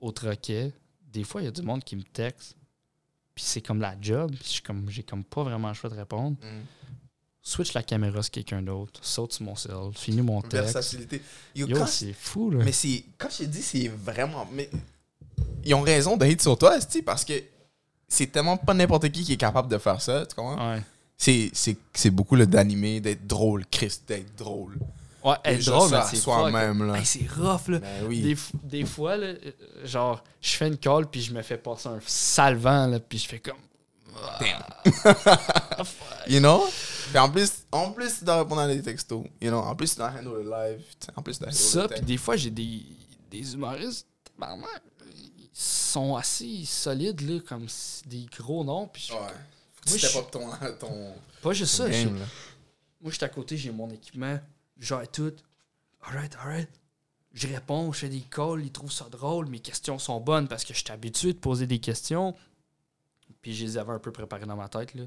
au 0.01 0.11
troquet, 0.11 0.73
des 1.13 1.23
fois, 1.25 1.43
il 1.43 1.45
y 1.45 1.49
a 1.49 1.53
du 1.53 1.63
monde 1.63 1.85
qui 1.85 1.95
me 1.97 2.03
texte, 2.03 2.57
puis 3.35 3.45
c'est 3.45 3.61
comme 3.63 3.81
la 3.81 3.95
job, 4.01 4.31
puis 4.33 4.41
je 4.45 4.49
suis 4.49 4.63
comme, 4.63 4.89
j'ai 4.91 5.03
comme 5.03 5.23
pas 5.25 5.43
vraiment 5.45 5.69
le 5.69 5.75
choix 5.75 5.91
de 5.91 5.95
répondre. 5.95 6.37
Mm. 6.43 6.63
Switch 7.49 7.73
la 7.73 7.83
caméra 7.83 8.23
sur 8.23 8.31
quelqu'un 8.31 8.61
d'autre, 8.61 9.01
saute 9.03 9.33
sur 9.33 9.43
mon 9.45 9.57
cell, 9.57 9.73
finis 9.95 10.21
mon 10.21 10.43
texte. 10.43 10.75
Versatilité. 10.75 11.23
Yo, 11.57 11.67
Yo, 11.67 11.87
c'est 11.87 12.13
fou, 12.13 12.51
là. 12.51 12.63
mais 12.63 12.73
c'est. 12.73 13.05
Quand 13.17 13.29
je 13.31 13.39
te 13.39 13.43
dis, 13.45 13.63
c'est 13.63 13.89
vraiment. 13.89 14.47
Mais 14.53 14.69
ils 15.65 15.75
ont 15.75 15.81
raison 15.81 16.19
hate 16.21 16.43
sur 16.43 16.59
toi, 16.59 16.77
parce 17.07 17.25
que 17.25 17.33
c'est 18.07 18.27
tellement 18.27 18.59
pas 18.59 18.75
n'importe 18.75 19.09
qui 19.11 19.25
qui 19.25 19.33
est 19.33 19.37
capable 19.39 19.69
de 19.69 19.79
faire 19.79 19.99
ça, 20.03 20.27
tu 20.27 20.35
comprends? 20.35 20.73
Ouais. 20.75 20.83
C'est- 21.17 21.51
C'est 21.55 21.77
c'est 21.95 22.11
beaucoup 22.11 22.37
le 22.37 22.47
d'animer, 22.47 23.01
d'être 23.01 23.27
drôle, 23.27 23.65
Chris, 23.71 23.99
d'être 24.07 24.37
drôle. 24.37 24.77
Ouais, 25.25 25.35
être 25.45 25.65
drôle, 25.65 25.91
c'est 26.11 26.17
soi-même. 26.17 26.95
Hey, 26.95 27.07
c'est 27.07 27.27
rough, 27.35 27.69
là. 27.69 27.79
Ben 27.79 28.07
oui. 28.09 28.21
Des, 28.21 28.37
des 28.81 28.85
fois, 28.85 29.17
là, 29.17 29.27
euh, 29.29 29.51
genre, 29.85 30.23
je 30.43 30.51
fais 30.51 30.69
une 30.69 30.77
call, 30.77 31.07
puis 31.07 31.23
je 31.23 31.33
me 31.33 31.41
fais 31.41 31.57
passer 31.57 31.89
un 31.89 31.99
salvant, 32.07 32.87
là, 32.87 33.01
puis 33.01 33.19
je 33.19 33.27
fais 33.27 33.39
comme. 33.41 33.57
You 36.29 36.41
know? 36.41 36.65
Puis 37.09 37.19
en 37.19 37.31
plus, 37.31 37.51
en 37.73 37.93
plus, 37.93 38.19
tu 38.19 38.25
dois 38.25 38.43
répondre 38.43 38.61
à 38.61 38.69
des 38.69 38.83
textos. 38.83 39.25
You 39.41 39.49
know? 39.51 39.59
En 39.59 39.75
plus, 39.77 39.91
tu 39.91 39.97
dois 39.97 40.11
handle 40.11 40.43
le 40.43 40.51
live. 40.51 40.85
En 41.17 41.23
plus, 41.23 41.35
tu 41.35 41.39
dois 41.41 41.49
handle 41.49 41.57
Ça, 41.59 41.89
puis 41.89 42.01
des 42.03 42.17
fois, 42.17 42.37
j'ai 42.37 42.51
des, 42.51 42.83
des 43.31 43.55
humoristes, 43.55 44.07
vraiment, 44.39 44.67
ils 45.17 45.49
sont 45.53 46.17
assez 46.17 46.65
solides, 46.65 47.21
là, 47.23 47.41
comme 47.47 47.67
des 48.07 48.27
gros 48.37 48.63
noms, 48.65 48.87
puis 48.89 49.09
Ouais. 49.13 49.19
Faut 49.73 49.85
que 49.85 49.91
Moi, 49.91 49.99
tu 50.11 50.19
up 50.19 50.31
ton, 50.31 50.51
ton, 50.87 51.15
pas 51.43 51.53
juste 51.53 51.77
ton 51.77 51.85
ça. 51.85 51.91
j'ai- 51.91 52.05
game, 52.05 52.19
là. 52.19 52.25
Moi, 53.01 53.11
je 53.13 53.17
suis 53.17 53.25
à 53.25 53.29
côté, 53.29 53.57
j'ai 53.57 53.71
mon 53.71 53.89
équipement, 53.91 54.39
gère 54.79 55.09
tout. 55.11 55.33
Alright, 56.03 56.35
alright. 56.43 56.69
Je 57.33 57.47
réponds, 57.47 57.93
je 57.93 58.01
fais 58.01 58.09
des 58.09 58.21
calls, 58.23 58.63
ils 58.65 58.73
trouvent 58.73 58.91
ça 58.93 59.07
drôle, 59.11 59.47
mes 59.47 59.61
questions 59.61 59.99
sont 59.99 60.19
bonnes 60.21 60.49
parce 60.49 60.65
que 60.65 60.75
je 60.75 60.79
suis 60.81 60.91
habitué 60.91 61.33
de 61.33 61.39
poser 61.39 61.67
des 61.67 61.79
questions. 61.79 62.35
Puis 63.41 63.55
je 63.55 63.65
les 63.65 63.79
avais 63.79 63.93
un 63.93 63.99
peu 64.01 64.11
préparées 64.11 64.47
dans 64.47 64.57
ma 64.57 64.69
tête. 64.69 64.95
Là. 64.95 65.05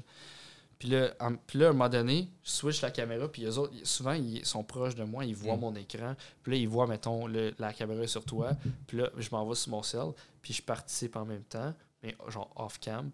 Puis, 0.82 0.90
là, 0.90 1.14
en- 1.20 1.36
puis 1.36 1.60
là, 1.60 1.66
à 1.66 1.70
un 1.70 1.74
moment 1.74 1.88
donné, 1.88 2.28
je 2.42 2.50
switch 2.50 2.80
la 2.82 2.90
caméra, 2.90 3.28
puis 3.30 3.44
eux 3.44 3.56
autres, 3.56 3.72
souvent, 3.84 4.14
ils 4.14 4.44
sont 4.44 4.64
proches 4.64 4.96
de 4.96 5.04
moi, 5.04 5.24
ils 5.24 5.36
voient 5.36 5.56
Mm. 5.56 5.60
mon 5.60 5.76
écran. 5.76 6.16
Puis 6.42 6.50
là, 6.50 6.58
ils 6.58 6.68
voient, 6.68 6.88
mettons, 6.88 7.28
le- 7.28 7.54
la 7.60 7.72
caméra 7.72 8.04
sur 8.08 8.24
toi. 8.24 8.50
Puis 8.88 8.96
là, 8.98 9.08
je 9.16 9.28
m'en 9.30 9.46
vais 9.46 9.54
sur 9.54 9.70
mon 9.70 9.84
cell, 9.84 10.08
puis 10.42 10.52
je 10.52 10.60
participe 10.60 11.14
en 11.14 11.24
même 11.24 11.44
temps, 11.44 11.72
mais 12.02 12.16
genre 12.26 12.50
off-cam. 12.56 13.12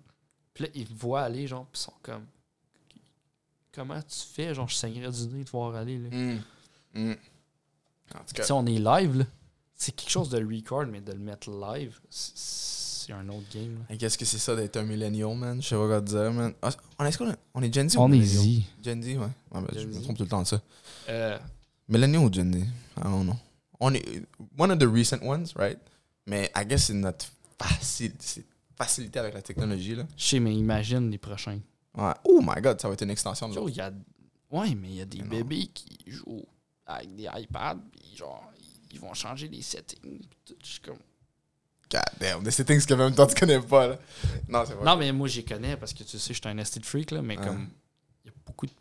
Puis 0.55 0.65
là, 0.65 0.71
ils 0.75 0.89
me 0.91 0.97
voient 0.97 1.21
aller, 1.21 1.47
genre, 1.47 1.67
puis 1.67 1.79
ils 1.79 1.85
sont 1.85 1.93
comme 2.01 2.25
comment 3.73 4.01
tu 4.01 4.19
fais? 4.33 4.55
Genre, 4.55 4.67
je 4.69 4.75
saignerais 4.75 5.13
du 5.13 5.27
nez 5.27 5.45
de 5.45 5.51
voir 5.51 5.75
aller. 5.75 5.99
Là. 5.99 6.09
Mm. 6.11 6.41
Mm. 6.95 7.13
En 8.15 8.19
tout 8.25 8.35
cas, 8.35 8.43
sais, 8.45 8.53
on 8.53 8.65
est 8.65 8.79
live, 8.79 9.19
là. 9.19 9.25
C'est 9.75 9.93
quelque 9.95 10.11
chose 10.11 10.31
de 10.31 10.39
record, 10.43 10.87
mais 10.87 11.03
de 11.03 11.13
le 11.13 11.19
mettre 11.19 11.51
live, 11.51 12.01
c- 12.09 12.33
c'est 13.09 13.15
un 13.15 13.29
autre 13.31 13.47
game. 13.53 13.85
qu'est-ce 13.99 14.19
que 14.19 14.25
c'est 14.25 14.39
ça 14.39 14.55
d'être 14.55 14.77
un 14.77 14.83
millennial, 14.83 15.35
man? 15.35 15.63
Je 15.63 15.69
sais 15.69 15.75
pas 15.77 15.87
quoi 15.87 16.01
te 16.01 16.07
dire, 16.07 16.31
man. 16.33 16.53
Ah, 16.61 16.71
on 16.99 17.05
est, 17.05 17.09
est-ce 17.09 17.19
qu'on 17.19 17.31
est, 17.31 17.37
on 17.55 17.63
est 17.63 17.73
Gen 17.73 17.89
Z 17.89 17.97
ou 17.97 18.01
On 18.01 18.13
est 18.13 18.19
y. 18.19 18.65
Gen 18.85 19.03
Z, 19.03 19.07
ouais. 19.09 19.17
Ouais, 19.19 19.29
ben, 19.53 19.67
je 19.75 19.87
me 19.87 19.93
Z. 19.93 20.03
trompe 20.03 20.17
tout 20.19 20.25
le 20.25 20.29
temps 20.29 20.43
de 20.43 20.47
ça. 20.47 20.61
Euh, 21.09 21.39
Millennial 21.89 22.25
ou 22.25 22.33
Gen 22.33 22.53
Z? 22.53 22.57
I 22.59 22.67
don't 23.03 23.25
know. 23.25 23.37
On 23.81 23.95
est 23.95 24.05
one 24.59 24.71
of 24.71 24.79
the 24.79 24.87
recent 24.87 25.23
ones, 25.23 25.47
right? 25.57 25.79
Mais 26.27 26.51
I 26.55 26.67
guess 26.67 26.85
c'est 26.87 26.95
notre 26.95 27.27
facile, 27.59 28.13
facilité 28.77 29.19
avec 29.19 29.33
la 29.35 29.43
technologie, 29.43 29.95
là. 29.95 30.05
je 30.17 30.25
sais, 30.25 30.41
mais 30.41 30.55
imagine 30.55 31.11
les 31.11 31.19
prochains. 31.19 31.61
Ouais. 31.97 32.13
Oh 32.25 32.41
my 32.43 32.61
god, 32.61 32.81
ça 32.81 32.89
va 32.89 32.95
être 32.95 33.03
une 33.03 33.11
extension 33.11 33.49
de 33.49 33.71
y 33.71 33.81
a... 33.81 33.91
Ouais, 34.51 34.75
mais 34.75 34.89
il 34.89 34.95
y 34.97 35.01
a 35.01 35.05
des 35.05 35.19
Mais 35.19 35.25
non. 35.25 35.31
bébés 35.31 35.67
qui 35.73 35.99
jouent 36.07 36.45
avec 36.87 37.15
des 37.15 37.29
iPads, 37.35 37.79
puis 37.91 38.17
genre, 38.17 38.45
ils 38.93 39.01
vont 39.01 39.15
changer 39.15 39.49
les 39.49 39.63
settings. 39.63 40.21
tout. 40.45 40.55
Je 40.63 40.67
suis 40.67 40.81
comme... 40.81 40.99
God 41.91 42.03
damn, 42.21 42.43
des 42.43 42.51
settings 42.51 42.85
que 42.85 42.95
même 42.95 43.15
toi 43.15 43.27
tu 43.27 43.35
connais 43.35 43.61
pas, 43.61 43.87
là. 43.89 43.99
Non, 44.49 44.65
c'est 44.67 44.75
vrai. 44.75 44.85
Non, 44.85 44.97
mais 44.97 45.11
moi, 45.13 45.27
j'y 45.29 45.45
connais 45.45 45.77
parce 45.77 45.93
que 45.95 46.05
tu 46.05 46.19
sais, 46.19 46.35
je 46.35 46.39
suis 46.41 46.49
un 46.49 46.59
estate 46.59 46.85
freak, 46.85 47.11
là, 47.13 47.23
mais 47.23 47.37
comme, 47.37 47.69
il 48.25 48.29
y 48.29 48.31
a 48.31 48.35
beaucoup 48.47 48.67
de 48.67 48.73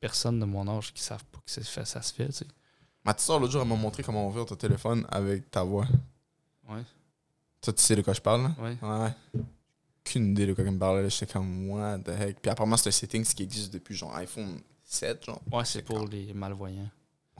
personnes 0.00 0.38
de 0.40 0.44
mon 0.44 0.68
âge 0.68 0.92
qui 0.92 1.02
savent 1.02 1.24
pas 1.24 1.38
que 1.44 1.50
ça 1.50 1.62
se 1.62 1.70
fait, 1.70 1.84
ça 1.86 2.02
se 2.02 2.12
fait, 2.12 2.26
tu 2.26 2.32
sais. 2.32 2.46
Ma 3.04 3.14
petite 3.14 3.26
soeur, 3.26 3.38
l'autre 3.38 3.52
jour, 3.52 3.62
elle 3.62 3.68
m'a 3.68 3.76
montré 3.76 4.02
comment 4.02 4.26
ouvrir 4.28 4.44
ton 4.46 4.56
téléphone 4.56 5.06
avec 5.10 5.50
ta 5.50 5.62
voix. 5.62 5.86
Ouais, 6.68 6.82
Toi, 7.62 7.72
tu 7.72 7.82
sais 7.82 7.96
de 7.96 8.02
quoi 8.02 8.12
je 8.14 8.20
parle, 8.20 8.42
là? 8.42 8.54
ouais. 8.62 8.76
Ouais. 8.82 9.42
Aucune 10.06 10.32
idée 10.32 10.46
de 10.46 10.52
quoi 10.52 10.64
elle 10.64 10.70
me 10.72 10.78
parlait, 10.78 11.02
là. 11.02 11.08
J'étais 11.08 11.32
comme, 11.32 11.70
what 11.70 11.98
the 12.00 12.08
heck? 12.10 12.40
Puis 12.40 12.50
apparemment, 12.50 12.76
c'est 12.76 12.88
un 12.88 12.92
setting 12.92 13.24
qui 13.24 13.42
existe 13.42 13.72
depuis 13.72 13.94
genre 13.94 14.14
iPhone 14.16 14.60
7, 14.84 15.24
genre. 15.24 15.40
Ouais, 15.50 15.64
c'est 15.64 15.80
pour 15.82 16.06
les 16.08 16.32
malvoyants. 16.34 16.90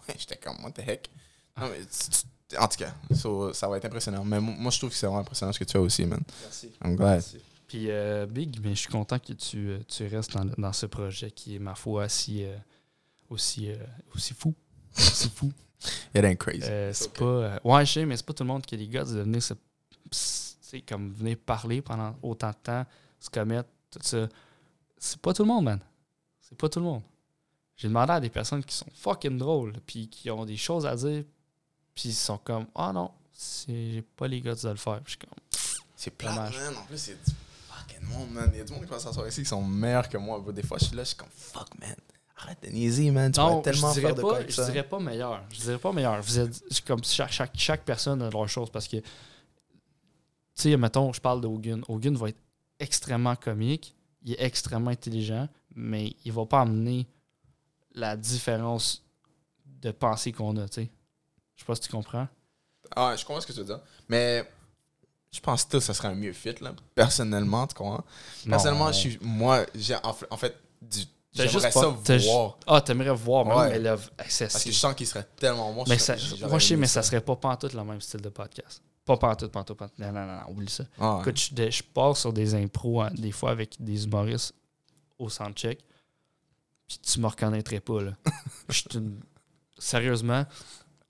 Ouais, 0.09 0.15
j'étais 0.19 0.37
comme, 0.37 0.63
what 0.65 0.73
the 0.73 0.81
heck? 0.81 1.11
Non, 1.59 1.69
mais 1.71 1.81
tu- 1.81 2.11
tu- 2.11 2.27
en 2.59 2.69
tout 2.69 2.77
cas, 2.79 2.95
so, 3.15 3.53
ça 3.53 3.69
va 3.69 3.77
être 3.79 3.85
impressionnant. 3.85 4.25
Mais 4.25 4.41
mo- 4.41 4.53
moi, 4.53 4.71
je 4.71 4.79
trouve 4.79 4.91
que 4.91 4.97
c'est 4.97 5.07
vraiment 5.07 5.21
impressionnant 5.21 5.53
ce 5.53 5.59
que 5.59 5.65
tu 5.65 5.73
fais 5.73 5.79
aussi, 5.79 6.05
man. 6.07 6.21
Merci. 6.43 6.71
I'm 6.85 6.97
glad. 6.97 7.23
Puis 7.69 7.91
euh, 7.91 8.27
Big, 8.27 8.59
mais 8.63 8.71
je 8.71 8.81
suis 8.81 8.89
content 8.89 9.19
que 9.19 9.33
tu, 9.33 9.69
euh, 9.71 9.79
tu 9.89 10.07
restes 10.07 10.33
dans, 10.37 10.45
dans 10.59 10.73
ce 10.73 10.87
projet 10.87 11.31
qui 11.31 11.57
est, 11.57 11.59
ma 11.59 11.75
foi, 11.75 12.09
si, 12.09 12.45
euh, 12.45 12.57
aussi, 13.31 13.71
euh, 13.71 13.77
aussi 14.15 14.35
fou. 14.35 14.55
aussi 14.97 15.31
fou. 15.31 15.53
It 16.15 16.25
ain't 16.25 16.37
crazy. 16.37 16.61
Euh, 16.65 16.91
It's 16.91 16.99
c'est 17.01 17.09
okay. 17.09 17.19
pas. 17.19 17.25
euh, 17.25 17.59
ouais, 17.65 17.85
je 17.87 17.93
sais, 17.93 18.07
mais 18.07 18.17
c'est 18.17 18.25
pas 18.27 18.33
tout 18.33 18.43
le 18.45 18.49
monde 18.49 18.65
qui 18.65 18.75
a 18.75 18.79
les 18.79 18.89
gars 18.89 19.05
de 19.05 19.21
venir 19.21 19.43
se. 19.43 19.55
comme 20.89 21.13
venir 21.13 21.37
parler 21.45 21.83
pendant 21.83 22.17
autant 22.23 22.51
de 22.51 22.57
temps, 22.63 22.87
se 23.21 23.31
commettre, 23.31 23.69
tout 23.91 23.99
ça. 24.03 24.29
C'est 24.99 25.21
pas 25.21 25.33
tout 25.33 25.43
le 25.43 25.49
monde, 25.49 25.65
man. 25.65 25.81
C'est 26.41 26.57
pas 26.57 26.69
tout 26.69 26.79
le 26.81 26.85
monde. 26.87 27.03
J'ai 27.77 27.89
demandé 27.89 28.13
à 28.13 28.21
des 28.21 28.31
personnes 28.31 28.63
qui 28.65 28.75
sont 28.75 28.87
fucking 28.95 29.37
drôles, 29.37 29.73
puis 29.87 30.09
qui 30.09 30.31
ont 30.31 30.45
des 30.45 30.57
choses 30.57 30.87
à 30.87 30.95
dire, 30.95 31.25
puis 31.95 32.11
ils 32.11 32.15
sont 32.15 32.39
comme, 32.39 32.67
ah 32.75 32.93
non, 32.93 33.11
c'est 33.33 33.93
j'ai 33.93 34.03
pas 34.03 34.27
les 34.29 34.41
gars 34.41 34.55
de 34.55 34.69
le 34.69 34.77
faire. 34.77 35.01
Puis 35.03 35.05
je 35.07 35.11
suis 35.11 35.19
comme, 35.19 35.81
C'est 35.97 36.11
plat, 36.11 36.33
man. 36.33 36.53
En 36.77 36.85
plus, 36.87 37.07
il 37.07 37.11
y 37.11 37.13
a 37.13 37.17
du 37.17 37.33
fucking 37.69 38.09
monde, 38.09 38.31
man. 38.31 38.51
Il 38.53 38.59
y 38.59 38.61
a 38.61 38.65
du 38.65 38.73
monde 38.73 38.85
qui 38.85 38.91
va 38.91 38.99
s'asseoir 38.99 39.27
ici 39.29 39.43
qui 39.43 39.49
sont 39.49 39.63
meilleurs 39.63 40.09
que 40.09 40.17
moi. 40.19 40.43
Des 40.53 40.63
fois, 40.63 40.79
je 40.79 40.87
suis 40.87 40.97
là, 40.97 41.03
je 41.03 41.09
suis 41.09 41.17
comme, 41.17 41.29
fuck, 41.35 41.69
man. 41.81 41.95
Arrête 42.37 42.59
de 42.63 42.69
niaiser, 42.71 43.11
man. 43.11 43.31
Tu 43.31 43.39
non, 43.41 43.61
pourrais 43.61 43.63
tellement 43.73 43.89
je 43.93 44.01
dirais 44.01 44.07
faire 44.07 44.15
de 44.17 44.21
quoi 44.23 44.33
pas, 44.33 44.39
avec 44.39 44.51
je 44.51 44.57
ça. 44.57 44.67
dirais 44.67 44.83
pas 44.83 44.99
meilleur. 44.99 45.45
Je 45.51 45.61
dirais 45.61 45.79
pas 45.79 45.93
meilleur. 45.93 46.21
Vous 46.21 46.39
êtes 46.39 46.65
c'est 46.71 46.85
comme 46.85 47.05
chaque, 47.05 47.33
chaque, 47.33 47.57
chaque 47.57 47.85
personne 47.85 48.21
a 48.23 48.31
leur 48.31 48.49
chose 48.49 48.71
parce 48.71 48.89
que, 48.89 48.97
tu 48.97 49.05
sais, 50.55 50.77
mettons, 50.77 51.13
je 51.13 51.21
parle 51.21 51.41
de 51.41 51.47
Hogan. 51.47 51.83
Hogan 51.89 52.17
va 52.17 52.31
être 52.31 52.41
extrêmement 52.81 53.37
comique, 53.37 53.95
il 54.23 54.33
est 54.33 54.43
extrêmement 54.43 54.91
intelligent, 54.91 55.49
mais 55.77 56.15
il 56.25 56.33
va 56.33 56.45
pas 56.45 56.63
amener 56.63 57.07
la 57.95 58.17
différence 58.17 59.05
de 59.65 59.93
pensée 59.93 60.33
qu'on 60.33 60.57
a, 60.57 60.69
tu 60.69 60.83
sais. 60.83 60.91
Je 61.57 61.61
sais 61.63 61.67
pas 61.67 61.75
si 61.75 61.83
tu 61.83 61.89
comprends. 61.91 62.29
Ah, 62.97 63.15
je 63.17 63.25
comprends 63.25 63.41
ce 63.41 63.47
que 63.47 63.53
tu 63.53 63.59
veux 63.61 63.65
dire. 63.65 63.81
Mais 64.09 64.49
je 65.33 65.41
pense 65.41 65.65
que 65.65 65.81
ça 65.81 65.95
serait 65.95 66.09
un 66.09 66.15
mieux 66.15 66.33
fit, 66.33 66.55
là. 66.61 66.73
Personnellement, 66.95 67.67
tu 67.67 67.75
comprends? 67.75 68.05
Personnellement, 68.49 68.87
Non. 68.87 68.93
je 68.93 68.99
suis, 68.99 69.19
moi, 69.21 69.65
j'ai, 69.75 69.97
en 70.03 70.37
fait, 70.37 70.57
du- 70.83 71.05
j'aimerais 71.33 71.71
ça 71.71 71.81
pas- 71.81 72.17
voir. 72.19 72.59
Ah, 72.67 72.81
t'aimerais 72.81 73.15
voir, 73.15 73.47
Ouais. 73.47 73.71
mais 73.71 73.79
là, 73.79 73.97
c'est 74.29 74.47
Parce 74.51 74.65
que 74.65 74.71
je 74.71 74.77
sens 74.77 74.95
qu'il 74.95 75.07
serait 75.07 75.27
tellement 75.37 75.73
bon. 75.73 75.85
Mais 75.89 75.99
ça, 75.99 76.15
moi, 76.49 76.59
je 76.59 76.67
sais, 76.67 76.77
mais 76.77 76.87
ça 76.87 77.03
serait 77.03 77.21
pas 77.21 77.37
pantoute 77.37 77.73
le 77.73 77.83
même 77.85 78.01
style 78.01 78.21
de 78.21 78.29
podcast. 78.29 78.83
Pas 79.05 79.17
pantoute, 79.17 79.51
pantoute, 79.53 79.77
pantoute. 79.77 79.99
Non, 79.99 80.13
non, 80.13 80.27
non, 80.27 80.37
non, 80.41 80.51
oublie 80.51 80.69
ça. 80.71 80.85
Ah, 80.99 81.17
ouais. 81.17 81.21
Écoute, 81.23 81.39
je, 81.39 81.83
pars 81.83 82.17
sur 82.17 82.33
des 82.33 82.55
impros, 82.55 83.03
hein, 83.03 83.11
des 83.15 83.33
fois 83.33 83.51
avec 83.51 83.77
des 83.83 84.05
humoristes 84.05 84.55
au 85.19 85.29
soundcheck, 85.29 85.79
puis 86.87 86.99
tu 86.99 87.21
me 87.21 87.27
reconnaîtrais 87.27 87.81
pas, 87.81 88.03
là. 88.03 88.13
Je 88.69 88.75
suis 88.75 88.87
une- 88.95 89.21
Sérieusement, 89.79 90.47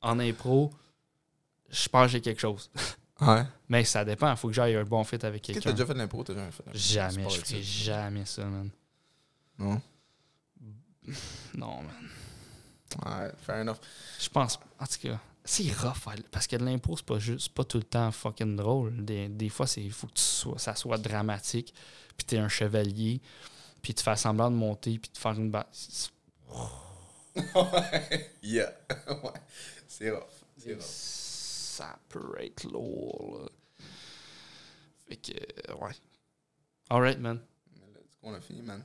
en 0.05 0.19
impro, 0.21 0.71
je 1.71 1.89
pense 1.89 2.07
que 2.07 2.13
j'ai 2.13 2.21
quelque 2.21 2.41
chose. 2.41 2.71
Ouais. 3.21 3.45
Mais 3.69 3.85
ça 3.85 4.05
dépend, 4.05 4.31
il 4.31 4.37
faut 4.37 4.49
que 4.49 4.55
j'aille 4.55 4.75
un 4.77 4.85
bon 4.85 5.03
fit 5.05 5.17
avec 5.25 5.49
Est-ce 5.49 5.59
que 5.59 5.65
t'as 5.65 5.71
quelqu'un. 5.71 5.71
déjà 5.73 5.87
fait 5.87 5.95
de 5.95 5.99
l'impro? 5.99 6.23
T'as 6.25 6.35
jamais 6.35 6.51
fait? 6.53 6.65
Jamais, 6.75 7.31
je 7.31 7.41
vrai, 7.41 7.63
jamais 7.63 8.25
ça, 8.27 8.45
man. 8.45 8.71
Non? 9.59 9.81
Non, 11.57 11.83
man. 11.83 12.09
Ouais, 13.07 13.33
fair 13.39 13.57
enough. 13.63 13.77
Je 14.21 14.29
pense, 14.29 14.59
en 14.79 14.87
tout 14.87 14.99
cas, 15.09 15.19
c'est 15.45 15.71
rough, 15.73 16.07
hein, 16.09 16.15
parce 16.31 16.47
que 16.47 16.57
de 16.57 16.65
l'impro, 16.65 16.97
c'est 16.97 17.07
pas 17.07 17.19
juste, 17.19 17.45
c'est 17.47 17.53
pas 17.53 17.65
tout 17.65 17.79
le 17.79 17.85
temps 17.85 18.11
fucking 18.13 18.57
drôle. 18.57 19.05
Des, 19.05 19.29
des 19.29 19.49
fois, 19.49 19.67
c'est- 19.67 19.83
il 19.83 19.93
faut 19.93 20.07
que 20.07 20.15
tu 20.15 20.23
sois, 20.23 20.59
ça 20.59 20.75
soit 20.75 20.99
dramatique, 20.99 21.75
puis 22.17 22.25
t'es 22.27 22.39
un 22.39 22.49
chevalier, 22.49 23.21
puis 23.83 23.95
tu 23.95 24.03
fais 24.03 24.17
semblant 24.17 24.51
de 24.51 24.57
monter, 24.57 24.99
puis 24.99 25.11
de 25.13 25.19
faire 25.19 25.33
une 25.33 25.51
ba- 25.51 25.69
yeah. 28.43 28.73
ouais. 29.09 29.41
C'est 29.99 30.11
rough. 30.11 30.23
C'est 30.57 30.75
rough. 30.75 30.83
Ça 30.83 31.99
peut 32.09 32.35
être 32.41 32.65
lourd, 32.65 33.41
là. 33.43 33.49
Fait 35.07 35.17
que, 35.17 35.33
euh, 35.71 35.75
ouais. 35.77 35.93
Alright, 36.91 37.19
man. 37.19 37.41
Let's 37.95 38.17
go, 38.21 38.29
On 38.29 38.35
a 38.35 38.41
fini, 38.41 38.63
man. 38.63 38.83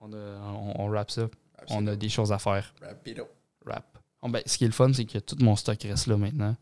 On, 0.00 0.12
a, 0.12 0.16
on, 0.16 0.80
on 0.82 0.88
wrap 0.90 1.10
ça. 1.10 1.28
On 1.68 1.86
a 1.86 1.96
des 1.96 2.08
choses 2.08 2.32
à 2.32 2.38
faire. 2.38 2.74
Rapido. 2.80 3.26
Rap. 3.64 3.98
Bon, 4.20 4.28
ben, 4.28 4.42
ce 4.46 4.58
qui 4.58 4.64
est 4.64 4.68
le 4.68 4.72
fun, 4.72 4.92
c'est 4.92 5.04
que 5.04 5.18
tout 5.18 5.36
mon 5.40 5.56
stock 5.56 5.80
reste 5.82 6.06
là 6.06 6.16
maintenant. 6.16 6.56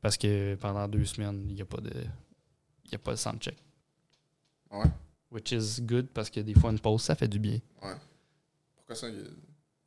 Parce 0.00 0.16
que 0.18 0.54
pendant 0.56 0.86
deux 0.88 1.04
semaines, 1.04 1.46
il 1.48 1.54
n'y 1.54 1.62
a 1.62 1.66
pas 1.66 1.80
de. 1.80 1.92
Il 2.84 2.90
n'y 2.90 2.94
a 2.96 2.98
pas 2.98 3.12
de 3.12 3.16
soundcheck. 3.16 3.56
Ouais. 4.70 4.84
Which 5.30 5.52
is 5.52 5.80
good 5.80 6.08
parce 6.08 6.28
que 6.30 6.40
des 6.40 6.54
fois, 6.54 6.70
une 6.70 6.80
pause, 6.80 7.02
ça 7.02 7.14
fait 7.14 7.28
du 7.28 7.38
bien. 7.38 7.58
Ouais. 7.82 7.94
Pourquoi 8.76 8.94
ça? 8.96 9.06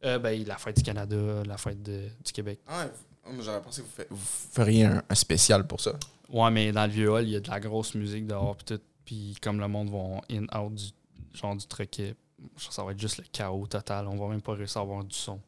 Euh, 0.03 0.19
ben, 0.19 0.43
la 0.45 0.57
fête 0.57 0.77
du 0.77 0.84
Canada, 0.84 1.43
la 1.43 1.57
fête 1.57 1.81
de- 1.84 2.09
du 2.23 2.31
Québec. 2.31 2.59
Ah, 2.68 2.85
ouais. 2.85 2.91
J'aurais 3.39 3.61
pensé 3.61 3.81
que 3.83 4.03
vous, 4.09 4.17
feriez 4.51 4.85
un, 4.85 5.03
un 5.09 5.15
spécial 5.15 5.65
pour 5.67 5.79
ça. 5.81 5.93
Ouais, 6.29 6.51
mais 6.51 6.71
dans 6.71 6.85
le 6.85 6.91
vieux 6.91 7.09
hall, 7.11 7.23
il 7.23 7.31
y 7.31 7.35
a 7.35 7.39
de 7.39 7.49
la 7.49 7.59
grosse 7.59 7.95
musique 7.95 8.27
dehors, 8.27 8.55
puis 8.55 8.65
tout. 8.65 8.81
Puis 9.05 9.37
comme 9.41 9.59
le 9.59 9.67
monde 9.69 9.89
va 9.89 10.19
in-out 10.29 10.73
du 10.75 10.83
genre 11.33 11.55
du 11.55 11.65
truc, 11.65 11.97
euh, 12.01 12.13
ça 12.57 12.83
va 12.83 12.91
être 12.91 12.99
juste 12.99 13.17
le 13.19 13.23
chaos 13.31 13.65
total. 13.67 14.05
On 14.07 14.17
va 14.17 14.27
même 14.27 14.41
pas 14.41 14.53
réussir 14.53 14.79
à 14.79 14.83
avoir 14.83 15.03
du 15.03 15.15
son. 15.15 15.39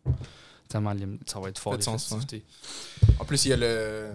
Tellement 0.69 0.93
ça 1.25 1.39
va 1.39 1.49
être 1.49 1.59
fort 1.59 1.75
les 1.75 1.81
sens, 1.81 2.09
ouais. 2.11 2.43
En 3.19 3.25
plus, 3.25 3.43
il 3.45 3.49
y 3.49 3.53
a 3.53 3.57
le. 3.57 4.11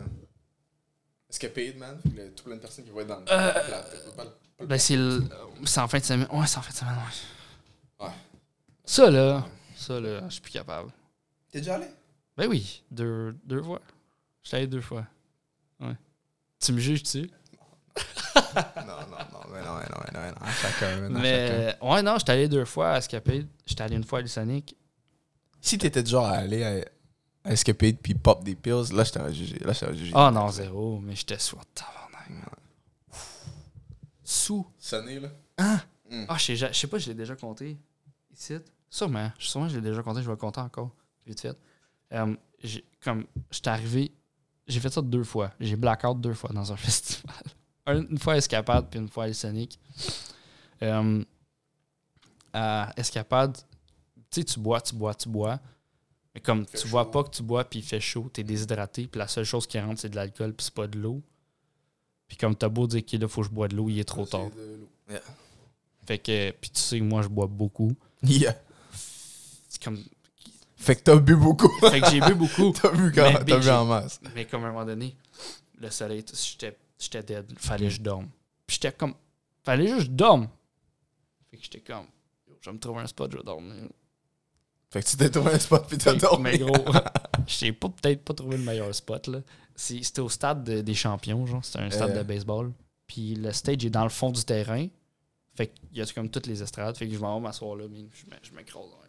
Escapade, 1.28 1.76
man. 1.76 1.98
Fait 2.02 2.08
que 2.10 2.16
le- 2.16 2.30
tout 2.32 2.44
plein 2.44 2.54
de 2.56 2.60
personnes 2.60 2.84
qui 2.84 2.90
vont 2.90 3.00
être 3.00 3.08
dans 3.08 3.18
le. 3.18 3.24
Euh, 3.28 4.66
Ben, 4.66 4.78
c'est 4.78 4.96
le- 4.96 5.24
c'est 5.64 5.80
en 5.80 5.88
fin 5.88 5.98
de 5.98 6.04
semaine. 6.04 6.28
Ouais, 6.32 6.46
c'est 6.46 6.58
en 6.58 6.62
fin 6.62 6.70
de 6.72 6.76
semaine, 6.76 6.94
ouais. 6.94 8.06
Ouais. 8.06 8.12
Ça, 8.84 9.10
là, 9.10 9.44
ça, 9.76 10.00
là, 10.00 10.22
je 10.28 10.32
suis 10.34 10.40
plus 10.40 10.52
capable. 10.52 10.90
T'es 11.50 11.58
déjà 11.58 11.74
allé? 11.74 11.86
Ben 12.36 12.48
oui, 12.48 12.82
deux, 12.90 13.36
deux 13.44 13.62
fois. 13.62 13.80
Je 14.42 14.48
suis 14.48 14.56
allé 14.56 14.66
deux 14.66 14.80
fois. 14.80 15.06
Ouais. 15.80 15.96
Tu 16.60 16.72
me 16.72 16.80
juges-tu? 16.80 17.30
non, 18.46 18.52
non, 18.86 19.18
non, 19.32 19.40
mais 19.52 19.62
non, 19.62 19.74
mais 19.76 19.86
non, 19.88 19.98
mais 20.00 20.12
non, 20.12 20.20
mais 20.20 20.30
non. 20.30 20.36
À 20.40 20.50
chacun, 20.50 20.86
à 20.86 20.90
chacun. 20.90 21.08
Mais, 21.10 21.76
ouais, 21.80 22.02
non, 22.02 22.18
j'étais 22.18 22.32
allé 22.32 22.48
deux 22.48 22.64
fois 22.64 22.92
à 22.92 22.98
Escapade. 22.98 23.46
J'étais 23.64 23.82
allé 23.82 23.96
une 23.96 24.04
fois 24.04 24.18
à 24.18 24.22
Lusonic. 24.22 24.76
Si 25.60 25.78
t'étais 25.78 26.02
du 26.02 26.10
genre 26.10 26.26
à 26.26 26.32
aller 26.38 26.64
à, 26.64 26.84
à 27.48 27.52
Escapade 27.52 27.96
puis 28.02 28.14
pop 28.14 28.42
des 28.42 28.56
pills, 28.56 28.92
là, 28.92 29.04
je 29.04 29.12
t'aurais 29.12 29.32
jugé. 29.32 29.58
Là, 29.60 29.72
je 29.72 29.80
t'aurais 29.80 29.96
jugé. 29.96 30.12
Ah 30.14 30.30
non, 30.32 30.50
zéro, 30.50 30.98
mais 31.00 31.14
j'étais 31.14 31.38
sous. 31.38 31.56
Tabarnak. 31.74 32.50
Sous? 34.24 34.66
Sonné, 34.78 35.20
là. 35.20 35.28
Hein? 35.58 35.80
Mm. 36.10 36.24
Ah, 36.28 36.36
je 36.38 36.44
sais, 36.44 36.56
je 36.56 36.72
sais 36.72 36.86
pas, 36.86 36.98
je 36.98 37.08
l'ai 37.08 37.14
déjà 37.14 37.36
compté. 37.36 37.78
Ici? 38.32 38.54
Sûrement. 38.90 39.30
Sûrement, 39.38 39.68
je 39.68 39.76
l'ai 39.76 39.82
déjà 39.82 40.02
compté, 40.02 40.20
je 40.20 40.26
vais 40.26 40.32
le 40.32 40.36
compter 40.36 40.60
encore. 40.60 40.90
Vite 41.26 41.40
fait. 41.40 41.56
J'ai- 42.62 42.84
comme, 43.02 43.26
j'étais 43.50 43.68
arrivé. 43.70 44.12
J'ai 44.66 44.80
fait 44.80 44.90
ça 44.92 45.02
deux 45.02 45.24
fois. 45.24 45.52
J'ai 45.60 45.76
blackout 45.76 46.20
deux 46.20 46.32
fois 46.34 46.50
dans 46.54 46.72
un 46.72 46.76
festival. 46.88 47.34
Un- 47.86 48.06
Une 48.08 48.18
fois 48.18 48.34
à 48.34 48.36
Escapade, 48.38 48.88
puis 48.90 48.98
une 48.98 49.08
fois 49.08 49.24
à 49.24 49.32
Sonic. 49.32 49.78
Euh, 50.82 51.22
à 52.52 52.92
Escapade, 52.96 53.56
tu 54.30 54.40
sais, 54.40 54.44
tu 54.44 54.60
bois, 54.60 54.80
tu 54.80 54.94
bois, 54.94 55.14
tu 55.14 55.28
bois. 55.28 55.60
Mais 56.34 56.40
comme 56.40 56.66
tu 56.66 56.78
chaud. 56.78 56.88
vois 56.88 57.10
pas 57.10 57.22
que 57.24 57.30
tu 57.30 57.42
bois, 57.42 57.64
puis 57.64 57.78
il 57.80 57.82
fait 57.84 58.00
chaud, 58.00 58.28
t'es 58.32 58.42
déshydraté, 58.42 59.06
puis 59.06 59.18
la 59.18 59.28
seule 59.28 59.44
chose 59.44 59.66
qui 59.66 59.78
rentre, 59.78 60.00
c'est 60.00 60.08
de 60.08 60.16
l'alcool, 60.16 60.52
puis 60.52 60.64
c'est 60.64 60.74
pas 60.74 60.86
de 60.86 60.98
l'eau. 60.98 61.22
Puis 62.26 62.36
comme 62.36 62.56
t'as 62.56 62.68
beau 62.68 62.86
dire 62.86 63.04
qu'il 63.04 63.20
là, 63.20 63.28
faut 63.28 63.42
que 63.42 63.48
je 63.48 63.52
bois 63.52 63.68
de 63.68 63.76
l'eau, 63.76 63.88
il 63.88 63.98
est 64.00 64.04
trop 64.04 64.24
tard. 64.26 64.48
Yeah. 65.08 65.20
Fait 66.06 66.18
que, 66.18 66.50
puis 66.52 66.70
tu 66.70 66.80
sais 66.80 66.98
que 66.98 67.04
moi, 67.04 67.22
je 67.22 67.28
bois 67.28 67.46
beaucoup. 67.46 67.92
Yeah. 68.22 68.56
C'est 69.68 69.82
comme. 69.82 70.02
Fait 70.84 70.96
que 70.96 71.02
t'as 71.02 71.16
bu 71.16 71.36
beaucoup. 71.36 71.68
Fait 71.80 72.00
que 72.00 72.10
j'ai 72.10 72.20
bu 72.20 72.34
beaucoup. 72.34 72.72
t'as 72.72 72.90
bu 72.90 73.10
quand 73.12 73.22
Mais 73.24 73.34
T'as 73.34 73.44
Big 73.44 73.60
bu 73.60 73.68
en 73.70 73.84
masse. 73.86 74.20
Mais 74.34 74.44
comme 74.46 74.64
à 74.64 74.68
un 74.68 74.72
moment 74.72 74.84
donné, 74.84 75.16
le 75.80 75.90
soleil, 75.90 76.24
j'étais 76.32 76.76
j'étais 76.98 77.22
dead. 77.22 77.52
Fallait 77.58 77.86
que 77.86 77.90
je 77.94 78.00
dorme. 78.00 78.28
Puis 78.66 78.78
j'étais 78.80 78.92
comme. 78.96 79.14
Fallait 79.62 79.86
juste 79.86 79.98
que 79.98 80.04
je 80.04 80.10
dorme. 80.10 80.48
Fait 81.50 81.56
que 81.56 81.62
j'étais 81.64 81.80
comme. 81.80 82.06
Je 82.60 82.70
vais 82.70 82.74
me 82.74 82.78
trouver 82.80 83.00
un 83.02 83.06
spot, 83.06 83.30
je 83.32 83.36
vais 83.38 83.42
dormir. 83.44 83.74
Fait 84.90 85.02
que 85.02 85.08
tu 85.08 85.16
t'es 85.16 85.28
trouvé 85.30 85.52
un 85.54 85.58
spot 85.58 85.86
puis 85.88 85.98
t'as 85.98 86.14
dormi. 86.14 86.44
Mais 86.44 86.58
gros, 86.58 86.72
j'ai 87.46 87.72
pas 87.72 87.88
peut-être 87.88 88.22
pas 88.24 88.32
trouvé 88.34 88.56
le 88.56 88.62
meilleur 88.62 88.94
spot 88.94 89.26
là. 89.28 89.40
C'est- 89.74 90.02
C'était 90.02 90.20
au 90.20 90.28
stade 90.28 90.62
de- 90.64 90.80
des 90.82 90.94
champions, 90.94 91.44
genre. 91.46 91.64
C'était 91.64 91.80
un 91.80 91.90
stade 91.90 92.10
Euh. 92.12 92.18
de 92.18 92.22
baseball. 92.22 92.72
Puis 93.06 93.34
le 93.34 93.52
stage 93.52 93.84
est 93.84 93.90
dans 93.90 94.04
le 94.04 94.08
fond 94.10 94.30
du 94.30 94.42
terrain. 94.44 94.86
Fait 95.56 95.68
qu'il 95.68 95.98
y 95.98 96.00
a 96.00 96.06
comme 96.06 96.30
toutes 96.30 96.46
les 96.46 96.62
estrades? 96.62 96.96
Fait 96.96 97.06
que 97.06 97.12
je 97.14 97.18
vais 97.18 97.40
m'asseoir 97.40 97.76
là, 97.76 97.84
mais 97.90 98.06
je 98.12 98.24
je 98.42 98.54
m'écrase. 98.54 98.82
ouais. 98.84 99.03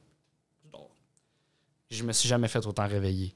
Je 1.90 2.04
me 2.04 2.12
suis 2.14 2.28
jamais 2.28 2.48
fait 2.48 2.66
autant 2.66 2.88
réveiller. 2.88 3.34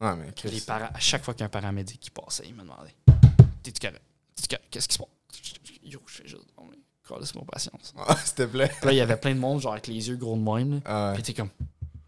Ouais, 0.00 0.16
mais 0.16 0.32
Chris. 0.34 0.50
Les 0.50 0.60
para- 0.60 0.90
à 0.94 0.98
chaque 0.98 1.22
fois 1.24 1.34
qu'un 1.34 1.48
paramédic 1.48 2.00
qui 2.00 2.10
passait, 2.10 2.44
il 2.46 2.54
me 2.54 2.62
demandait 2.62 2.94
T'es-tu 3.62 3.80
correct? 3.86 4.02
T'es-tu 4.34 4.48
correct? 4.48 4.66
Qu'est-ce 4.70 4.88
qui 4.88 4.94
se 4.94 4.98
passe? 4.98 5.08
Yo, 5.82 6.00
je 6.06 6.12
fais 6.14 6.26
juste. 6.28 6.46
Oh, 6.56 6.62
mais, 6.70 6.78
calisse 7.06 7.34
mon 7.34 7.44
patience. 7.44 7.92
Ah, 7.98 8.16
s'il 8.16 8.34
te 8.34 8.42
plaît. 8.44 8.68
Puis 8.68 8.86
là, 8.86 8.92
il 8.92 8.96
y 8.96 9.00
avait 9.00 9.16
plein 9.16 9.34
de 9.34 9.38
monde, 9.40 9.60
genre 9.60 9.72
avec 9.72 9.86
les 9.86 10.08
yeux 10.08 10.16
gros 10.16 10.36
de 10.36 10.42
même. 10.42 10.74
là. 10.76 10.80
Ah, 10.86 11.12
Puis 11.14 11.22
t'es 11.22 11.34
comme 11.34 11.50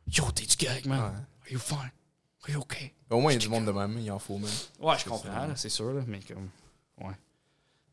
Yo, 0.06 0.30
t'es-tu 0.30 0.56
correct, 0.64 0.86
man? 0.86 1.00
Ouais. 1.00 1.06
Are 1.06 1.50
you 1.52 1.58
fine? 1.58 1.92
Are 2.44 2.50
you 2.50 2.60
okay? 2.60 2.94
Au 3.10 3.20
moins, 3.20 3.32
il 3.32 3.34
y 3.34 3.36
a 3.36 3.40
du 3.40 3.48
monde 3.48 3.66
de 3.66 3.72
même, 3.72 3.98
il 3.98 4.10
en 4.10 4.18
faut 4.18 4.38
même. 4.38 4.48
Ouais, 4.80 4.94
je 4.96 5.02
C'est 5.04 5.08
comprends, 5.10 5.46
là, 5.46 5.54
c'est 5.56 5.68
sûr, 5.68 5.92
là, 5.92 6.02
mais 6.06 6.20
comme. 6.20 6.48
Ouais. 7.02 7.14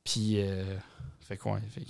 Puis, 0.04 0.42
euh, 0.42 0.78
fait 1.22 1.38
quoi 1.38 1.60
fait 1.74 1.82
que 1.82 1.88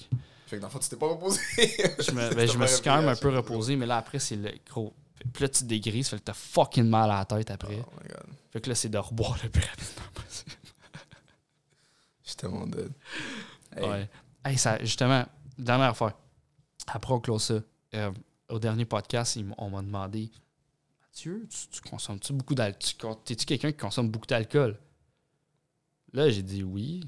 Fait 0.47 0.55
que 0.57 0.61
dans 0.61 0.67
le 0.67 0.71
fond, 0.71 0.79
tu 0.79 0.89
t'es 0.89 0.95
pas 0.95 1.07
reposé. 1.07 1.39
je 1.57 2.11
me, 2.11 2.33
ben, 2.35 2.47
je 2.47 2.57
me 2.57 2.65
suis 2.67 2.81
quand 2.81 2.97
même 2.97 3.07
un 3.09 3.15
peu 3.15 3.29
reposé, 3.35 3.75
mais 3.75 3.85
là, 3.85 3.97
après, 3.97 4.17
c'est 4.19 4.35
le 4.35 4.51
gros. 4.67 4.93
Puis 5.33 5.43
là, 5.43 5.49
tu 5.49 5.59
te 5.59 5.65
dégrises, 5.65 6.09
fait 6.09 6.17
que 6.17 6.23
t'as 6.23 6.33
fucking 6.33 6.87
mal 6.87 7.11
à 7.11 7.19
la 7.19 7.25
tête 7.25 7.51
après. 7.51 7.83
Oh 7.85 7.91
my 8.01 8.07
god. 8.07 8.35
Fait 8.51 8.61
que 8.61 8.69
là, 8.69 8.75
c'est 8.75 8.89
de 8.89 8.97
reboire 8.97 9.37
le 9.43 9.49
plus 9.49 9.63
rapidement 9.63 10.11
possible. 10.13 10.51
J'étais 12.23 12.41
tellement 12.41 12.67
dead. 12.67 12.91
Hey. 13.75 13.89
Ouais. 13.89 14.09
Hey, 14.43 14.57
ça, 14.57 14.79
justement, 14.79 15.25
dernière 15.57 15.95
fois, 15.95 16.19
après 16.87 17.13
on 17.13 17.19
close 17.19 17.43
ça, 17.43 17.61
euh, 17.95 18.11
au 18.49 18.59
dernier 18.59 18.85
podcast, 18.85 19.37
on 19.57 19.69
m'a 19.69 19.81
demandé 19.81 20.31
Mathieu, 21.01 21.47
tu, 21.49 21.67
tu 21.67 21.81
consommes-tu 21.81 22.33
beaucoup 22.33 22.55
d'alcool 22.55 23.15
T'es-tu 23.25 23.45
quelqu'un 23.45 23.71
qui 23.71 23.77
consomme 23.77 24.09
beaucoup 24.09 24.27
d'alcool? 24.27 24.79
Là, 26.13 26.29
j'ai 26.29 26.43
dit 26.43 26.63
oui. 26.63 27.03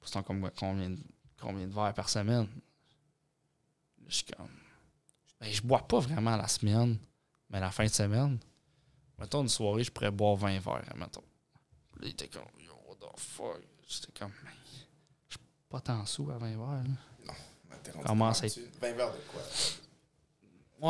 Pourtant, 0.00 0.22
comme 0.22 0.50
combien, 0.58 0.94
combien 1.40 1.66
de 1.66 1.72
verres 1.72 1.94
par 1.94 2.08
semaine? 2.08 2.48
Je 4.06 4.14
suis 4.14 4.24
comme. 4.24 4.48
Ben, 5.40 5.52
je 5.52 5.62
bois 5.62 5.86
pas 5.86 6.00
vraiment 6.00 6.36
la 6.36 6.48
semaine, 6.48 6.98
mais 7.50 7.60
la 7.60 7.70
fin 7.70 7.84
de 7.84 7.90
semaine, 7.90 8.38
mettons 9.18 9.42
une 9.42 9.48
soirée, 9.48 9.84
je 9.84 9.90
pourrais 9.90 10.10
boire 10.10 10.36
20 10.36 10.58
verres, 10.58 10.82
mettons. 10.96 11.22
Puis 11.92 12.00
Là, 12.02 12.06
il 12.06 12.10
était 12.10 12.28
comme, 12.28 12.42
yo, 12.60 12.72
what 12.88 12.96
the 12.96 13.18
fuck? 13.20 13.60
J'étais 13.88 14.12
comme, 14.18 14.32
je 15.28 15.36
suis 15.36 15.44
pas 15.68 15.80
tant 15.80 16.04
sous 16.06 16.30
à 16.30 16.38
20 16.38 16.48
verres. 16.50 16.84
là. 17.26 17.34
T'es 17.82 17.92
Comment 17.92 18.04
comment, 18.04 18.34
ça- 18.34 18.48
tu- 18.50 18.60
20 18.80 18.92
verres 18.94 19.12
de 19.12 19.18
quoi? 19.30 19.42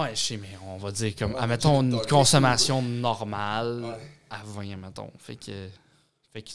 Ouais, 0.02 0.14
je 0.14 0.20
sais, 0.20 0.36
mais 0.36 0.56
on 0.64 0.76
va 0.78 0.90
dire 0.92 1.14
comme, 1.16 1.32
Ouais, 1.34 1.40
admettons, 1.40 1.82
une 1.82 2.00
consommation 2.06 2.80
normale 2.82 3.84
Ouais. 3.84 4.10
à 4.30 4.42
20, 4.44 4.76
mettons. 4.76 5.10
Fait 5.18 5.36
que, 5.36 5.68
fait 6.32 6.42
que 6.42 6.50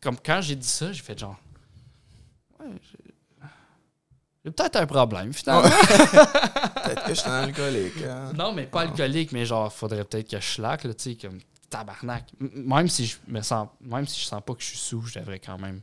comme 0.00 0.18
quand 0.18 0.40
j'ai 0.42 0.56
dit 0.56 0.66
ça, 0.66 0.92
j'ai 0.92 1.02
fait 1.02 1.18
genre, 1.18 1.36
ouais, 2.60 2.66
j'ai 4.48 4.52
peut-être 4.54 4.76
un 4.76 4.86
problème, 4.86 5.32
finalement. 5.32 5.68
Peut-être 5.68 7.04
que 7.04 7.14
je 7.14 7.20
suis 7.20 7.28
un 7.28 7.42
alcoolique. 7.44 8.02
hein. 8.02 8.32
Non, 8.34 8.52
mais 8.52 8.66
pas 8.66 8.82
alcoolique, 8.82 9.32
mais 9.32 9.44
genre, 9.44 9.70
faudrait 9.72 10.04
peut-être 10.04 10.28
que 10.30 10.40
je 10.40 10.46
slack, 10.46 10.84
là, 10.84 10.94
tu 10.94 11.10
sais, 11.10 11.16
comme 11.16 11.38
tabarnak. 11.68 12.24
Même 12.40 12.88
si 12.88 13.06
je 13.06 13.16
me 13.26 13.42
sens, 13.42 13.68
même 13.80 14.06
si 14.06 14.20
je 14.20 14.26
sens 14.26 14.40
pas 14.44 14.54
que 14.54 14.62
je 14.62 14.66
suis 14.68 14.78
sous, 14.78 15.02
je 15.02 15.18
devrais 15.18 15.38
quand 15.38 15.58
même, 15.58 15.80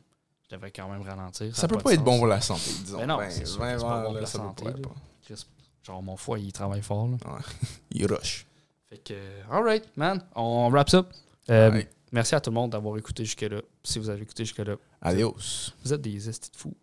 je 0.49 0.55
devrais 0.55 0.71
quand 0.71 0.87
même 0.89 1.01
ralentir. 1.03 1.55
Ça 1.55 1.67
peut 1.67 1.77
pas 1.77 1.93
être 1.93 2.03
bon 2.03 2.17
pour 2.17 2.27
la 2.27 2.41
santé, 2.41 2.71
disons. 2.83 2.97
Mais 2.99 3.05
non, 3.05 3.17
Ben, 3.17 3.29
c'est 3.29 3.45
sûr 3.45 3.59
20 3.59 3.73
que 3.73 3.79
c'est 3.79 3.85
pas 3.85 4.01
bon 4.01 4.11
pour 4.11 4.13
la 4.19 4.25
santé, 4.25 4.65
pas 4.65 5.35
Genre, 5.83 6.01
mon 6.01 6.17
foie, 6.17 6.39
il 6.39 6.51
travaille 6.51 6.81
fort, 6.81 7.07
là. 7.07 7.17
Il 7.91 8.07
rush. 8.11 8.47
Fait 8.89 8.97
que, 8.97 9.13
alright, 9.51 9.85
man, 9.95 10.19
on 10.35 10.69
wraps 10.71 10.95
up. 10.95 11.07
Euh. 11.51 11.83
Merci 12.11 12.33
à 12.33 12.39
tout 12.41 12.49
le 12.49 12.55
monde 12.55 12.71
d'avoir 12.71 12.97
écouté 12.97 13.23
jusque-là. 13.25 13.61
Si 13.83 13.99
vous 13.99 14.09
avez 14.09 14.23
écouté 14.23 14.45
jusque-là, 14.45 14.75
Adios. 15.01 15.35
vous 15.83 15.93
êtes 15.93 16.01
des 16.01 16.27
estis 16.29 16.49
de 16.49 16.55
fous. 16.55 16.73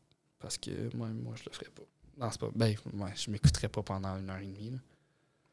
Parce 0.43 0.59
que 0.59 0.71
moi, 0.97 1.09
moi, 1.09 1.35
je 1.37 1.45
le 1.47 1.53
ferais 1.53 1.71
pas. 1.75 1.83
Non, 2.19 2.29
c'est 2.31 2.41
pas. 2.41 2.51
Ben, 2.55 2.75
ouais, 2.95 3.11
je 3.15 3.31
m'écouterais 3.31 3.69
pas 3.69 3.83
pendant 3.83 4.17
une 4.19 4.29
heure 4.29 4.39
et 4.39 4.47
demie. 4.47 4.71
là. 4.71 4.79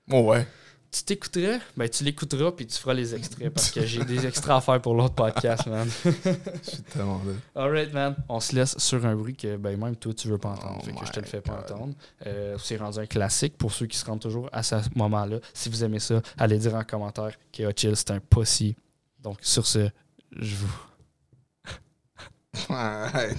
Bon, 0.07 0.27
ouais. 0.29 0.45
Tu 0.91 1.03
t'écouterais, 1.03 1.59
ben 1.77 1.87
tu 1.87 2.03
l'écouteras 2.03 2.51
puis 2.51 2.65
tu 2.65 2.75
feras 2.75 2.95
les 2.95 3.13
extraits 3.13 3.53
parce 3.53 3.69
que 3.69 3.85
j'ai 3.85 4.03
des 4.03 4.25
extraits 4.25 4.55
à 4.55 4.59
faire 4.59 4.81
pour 4.81 4.95
l'autre 4.95 5.13
podcast, 5.13 5.67
man. 5.67 5.87
Je 6.03 6.09
suis 6.67 6.81
tellement 6.81 7.19
dead. 7.19 7.35
Alright, 7.53 7.93
man. 7.93 8.15
On 8.27 8.39
se 8.39 8.55
laisse 8.55 8.75
sur 8.79 9.05
un 9.05 9.15
bruit 9.15 9.35
que 9.35 9.55
ben 9.55 9.77
même 9.79 9.95
toi 9.95 10.11
tu 10.15 10.27
veux 10.27 10.39
pas 10.39 10.49
entendre. 10.49 10.79
Oh 10.81 10.83
fait 10.83 10.93
que 10.93 11.05
je 11.05 11.11
te 11.11 11.19
le 11.19 11.27
fais 11.27 11.41
pas 11.41 11.61
God. 11.67 11.71
entendre. 11.73 11.93
Euh, 12.25 12.57
c'est 12.57 12.77
rendu 12.77 12.97
un 12.97 13.05
classique 13.05 13.55
pour 13.55 13.71
ceux 13.71 13.85
qui 13.85 13.97
se 13.99 14.05
rendent 14.05 14.19
toujours 14.19 14.49
à 14.51 14.63
ce 14.63 14.77
moment-là. 14.95 15.37
Si 15.53 15.69
vous 15.69 15.83
aimez 15.83 15.99
ça, 15.99 16.23
allez 16.39 16.57
dire 16.57 16.73
en 16.73 16.83
commentaire 16.83 17.37
que 17.53 17.61
Hot 17.67 17.73
Chill 17.75 17.95
c'est 17.95 18.09
un 18.09 18.19
pussy. 18.19 18.75
Donc 19.19 19.37
sur 19.41 19.67
ce, 19.67 19.91
je 20.39 20.55
vous. 20.55 20.75
Alright. 22.69 23.37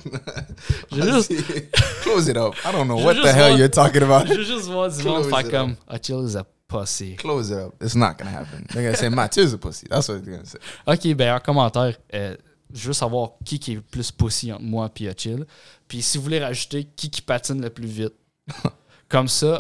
J'ai 0.93 1.03
juste. 1.03 1.33
Close 2.03 2.29
it 2.29 2.37
up. 2.37 2.55
I 2.65 2.73
don't 2.73 2.87
know 2.87 2.97
what 2.97 3.15
the 3.15 3.33
hell 3.33 3.49
voir- 3.49 3.59
you're 3.59 3.71
talking 3.71 4.03
about. 4.03 4.27
je 4.29 4.35
veux 4.35 4.45
juste 4.45 4.67
voir 4.67 4.89
du 4.91 5.03
monde 5.03 5.23
Close 5.23 5.31
faire 5.31 5.47
it 5.47 5.51
comme 5.51 5.77
Hot 5.89 5.99
Chill 6.03 6.25
is 6.27 6.37
a 6.37 6.45
pussy. 6.69 7.17
Close 7.17 7.51
it 7.51 7.59
up. 7.59 7.75
It's 7.81 7.95
not 7.95 8.15
gonna 8.19 8.31
happen. 8.31 8.65
They're 8.73 8.83
gonna 8.85 8.97
say 8.97 9.09
Matthew's 9.09 9.53
a 9.53 9.59
pussy. 9.59 9.87
That's 9.89 10.09
what 10.09 10.21
they're 10.23 10.37
gonna 10.37 10.47
say. 10.47 10.59
Ok, 10.87 11.15
ben 11.17 11.35
en 11.35 11.41
commentaire, 11.41 11.97
euh, 12.15 12.37
je 12.73 12.87
veux 12.89 12.93
savoir 12.93 13.33
qui, 13.45 13.59
qui 13.59 13.73
est 13.73 13.77
le 13.77 13.81
plus 13.83 14.11
pussy 14.13 14.53
entre 14.53 14.63
moi 14.63 14.91
et 15.01 15.09
Hot 15.09 15.15
Chill. 15.17 15.45
Puis 15.89 16.03
si 16.03 16.19
vous 16.19 16.25
voulez 16.25 16.41
rajouter 16.41 16.85
qui 16.97 17.11
qui 17.11 17.23
patine 17.23 17.61
le 17.61 17.71
plus 17.71 17.89
vite. 17.89 18.15
Comme 19.09 19.27
ça, 19.27 19.59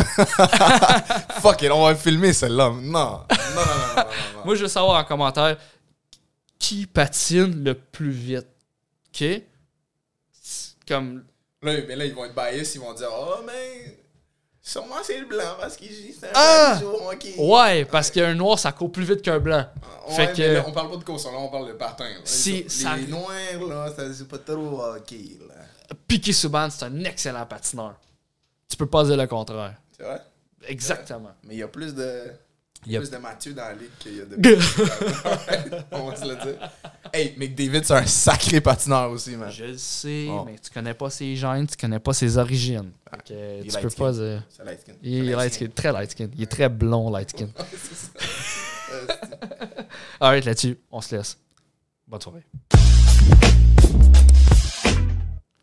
Fuck 1.41 1.63
it, 1.63 1.73
on 1.73 1.83
va 1.85 1.97
filmer 1.97 2.33
celle-là. 2.33 2.71
Non, 2.71 2.79
non, 2.81 2.85
non, 2.85 3.21
non, 3.57 3.65
non, 3.65 4.05
non. 4.37 4.45
Moi, 4.45 4.55
je 4.55 4.63
veux 4.63 4.69
savoir 4.69 5.01
en 5.01 5.05
commentaire 5.05 5.57
qui 6.57 6.87
patine 6.87 7.65
le 7.65 7.75
plus 7.75 8.13
vite. 8.13 8.47
OK? 9.09 9.25
Comme. 10.91 11.25
Là, 11.63 11.73
mais 11.87 11.95
là, 11.95 12.05
ils 12.05 12.15
vont 12.15 12.25
être 12.25 12.35
biased, 12.35 12.75
ils 12.75 12.81
vont 12.81 12.93
dire 12.93 13.09
Oh, 13.17 13.37
mais 13.47 13.97
Sûrement 14.63 14.97
c'est 15.03 15.19
le 15.21 15.27
blanc 15.27 15.57
parce 15.59 15.77
qu'il 15.77 15.89
dit 15.89 16.13
c'est 16.19 16.27
un 16.27 16.33
Ah! 16.35 16.81
Ouais, 17.39 17.85
parce 17.87 18.11
qu'un 18.11 18.35
noir, 18.35 18.59
ça 18.59 18.73
court 18.73 18.91
plus 18.93 19.05
vite 19.05 19.23
qu'un 19.23 19.39
blanc. 19.39 19.65
Ouais, 20.09 20.15
Fait 20.15 20.33
que- 20.37 20.43
là, 20.43 20.65
on 20.67 20.73
parle 20.73 20.91
pas 20.91 20.97
de 20.97 21.05
course, 21.05 21.25
là, 21.25 21.33
on 21.39 21.49
parle 21.49 21.69
de 21.69 21.73
patin. 21.75 22.09
là. 22.09 22.21
Si, 22.25 22.65
les 22.65 22.69
ça- 22.69 22.97
noirs, 22.97 23.69
là, 23.69 23.93
ça 23.95 24.13
joue 24.13 24.27
pas 24.27 24.39
trop 24.39 24.83
hockey, 24.83 25.39
là. 25.49 25.55
Piqué 26.07 26.33
Subban, 26.33 26.69
c'est 26.71 26.85
un 26.85 27.05
excellent 27.05 27.47
patineur. 27.47 27.95
Tu 28.69 28.77
peux 28.77 28.87
pas 28.87 29.05
dire 29.05 29.17
le 29.17 29.27
contraire. 29.27 29.75
C'est 29.97 30.03
vrai? 30.05 30.21
Exactement. 30.67 31.33
Mais 31.45 31.55
il 31.55 31.59
y 31.59 31.63
a 31.63 31.69
plus 31.69 31.95
de. 31.95 32.25
Il 32.87 32.93
y 32.93 32.97
a- 32.97 33.01
plus 33.01 33.11
de 33.11 33.17
Mathieu 33.19 33.53
dans 33.53 33.63
la 33.65 33.75
ligue 33.75 33.91
qu'il 33.99 34.17
y 34.17 34.21
a 34.21 34.25
de. 34.25 34.37
on 35.93 36.07
va 36.11 36.17
se 36.17 36.25
le 36.25 36.35
dire. 36.37 36.71
Hey, 37.13 37.35
McDavid, 37.37 37.85
c'est 37.85 37.93
un 37.95 38.07
sacré 38.07 38.61
patineur 38.61 39.11
aussi, 39.11 39.37
man. 39.37 39.51
Je 39.51 39.65
le 39.65 39.77
sais, 39.77 40.27
Bon. 40.27 40.45
mais 40.45 40.57
tu 40.59 40.71
connais 40.71 40.95
pas 40.95 41.11
ses 41.11 41.37
gènes, 41.37 41.67
tu 41.67 41.77
connais 41.77 41.99
pas 41.99 42.13
ses 42.15 42.39
origines. 42.39 42.91
Est 43.29 43.63
tu 43.69 43.79
peux 43.83 43.91
pas 43.91 44.13
dire. 44.13 44.43
C'est 44.49 44.65
light 44.65 44.81
skin. 44.81 44.93
Il 45.03 45.29
est 45.29 45.37
light 45.37 45.53
skin, 45.53 45.67
très 45.75 45.93
light 45.93 46.11
skin. 46.13 46.29
Il 46.37 46.43
est 46.43 46.47
très 46.47 46.69
blond 46.69 47.11
light 47.11 47.31
skin. 47.31 47.49
C'est 47.71 47.95
ça. 47.97 48.09
Alright, 50.21 50.45
là-dessus, 50.45 50.79
on 50.91 51.01
se 51.01 51.17
laisse. 51.17 51.37
Bonne 52.09 52.21
soirée. 52.21 52.43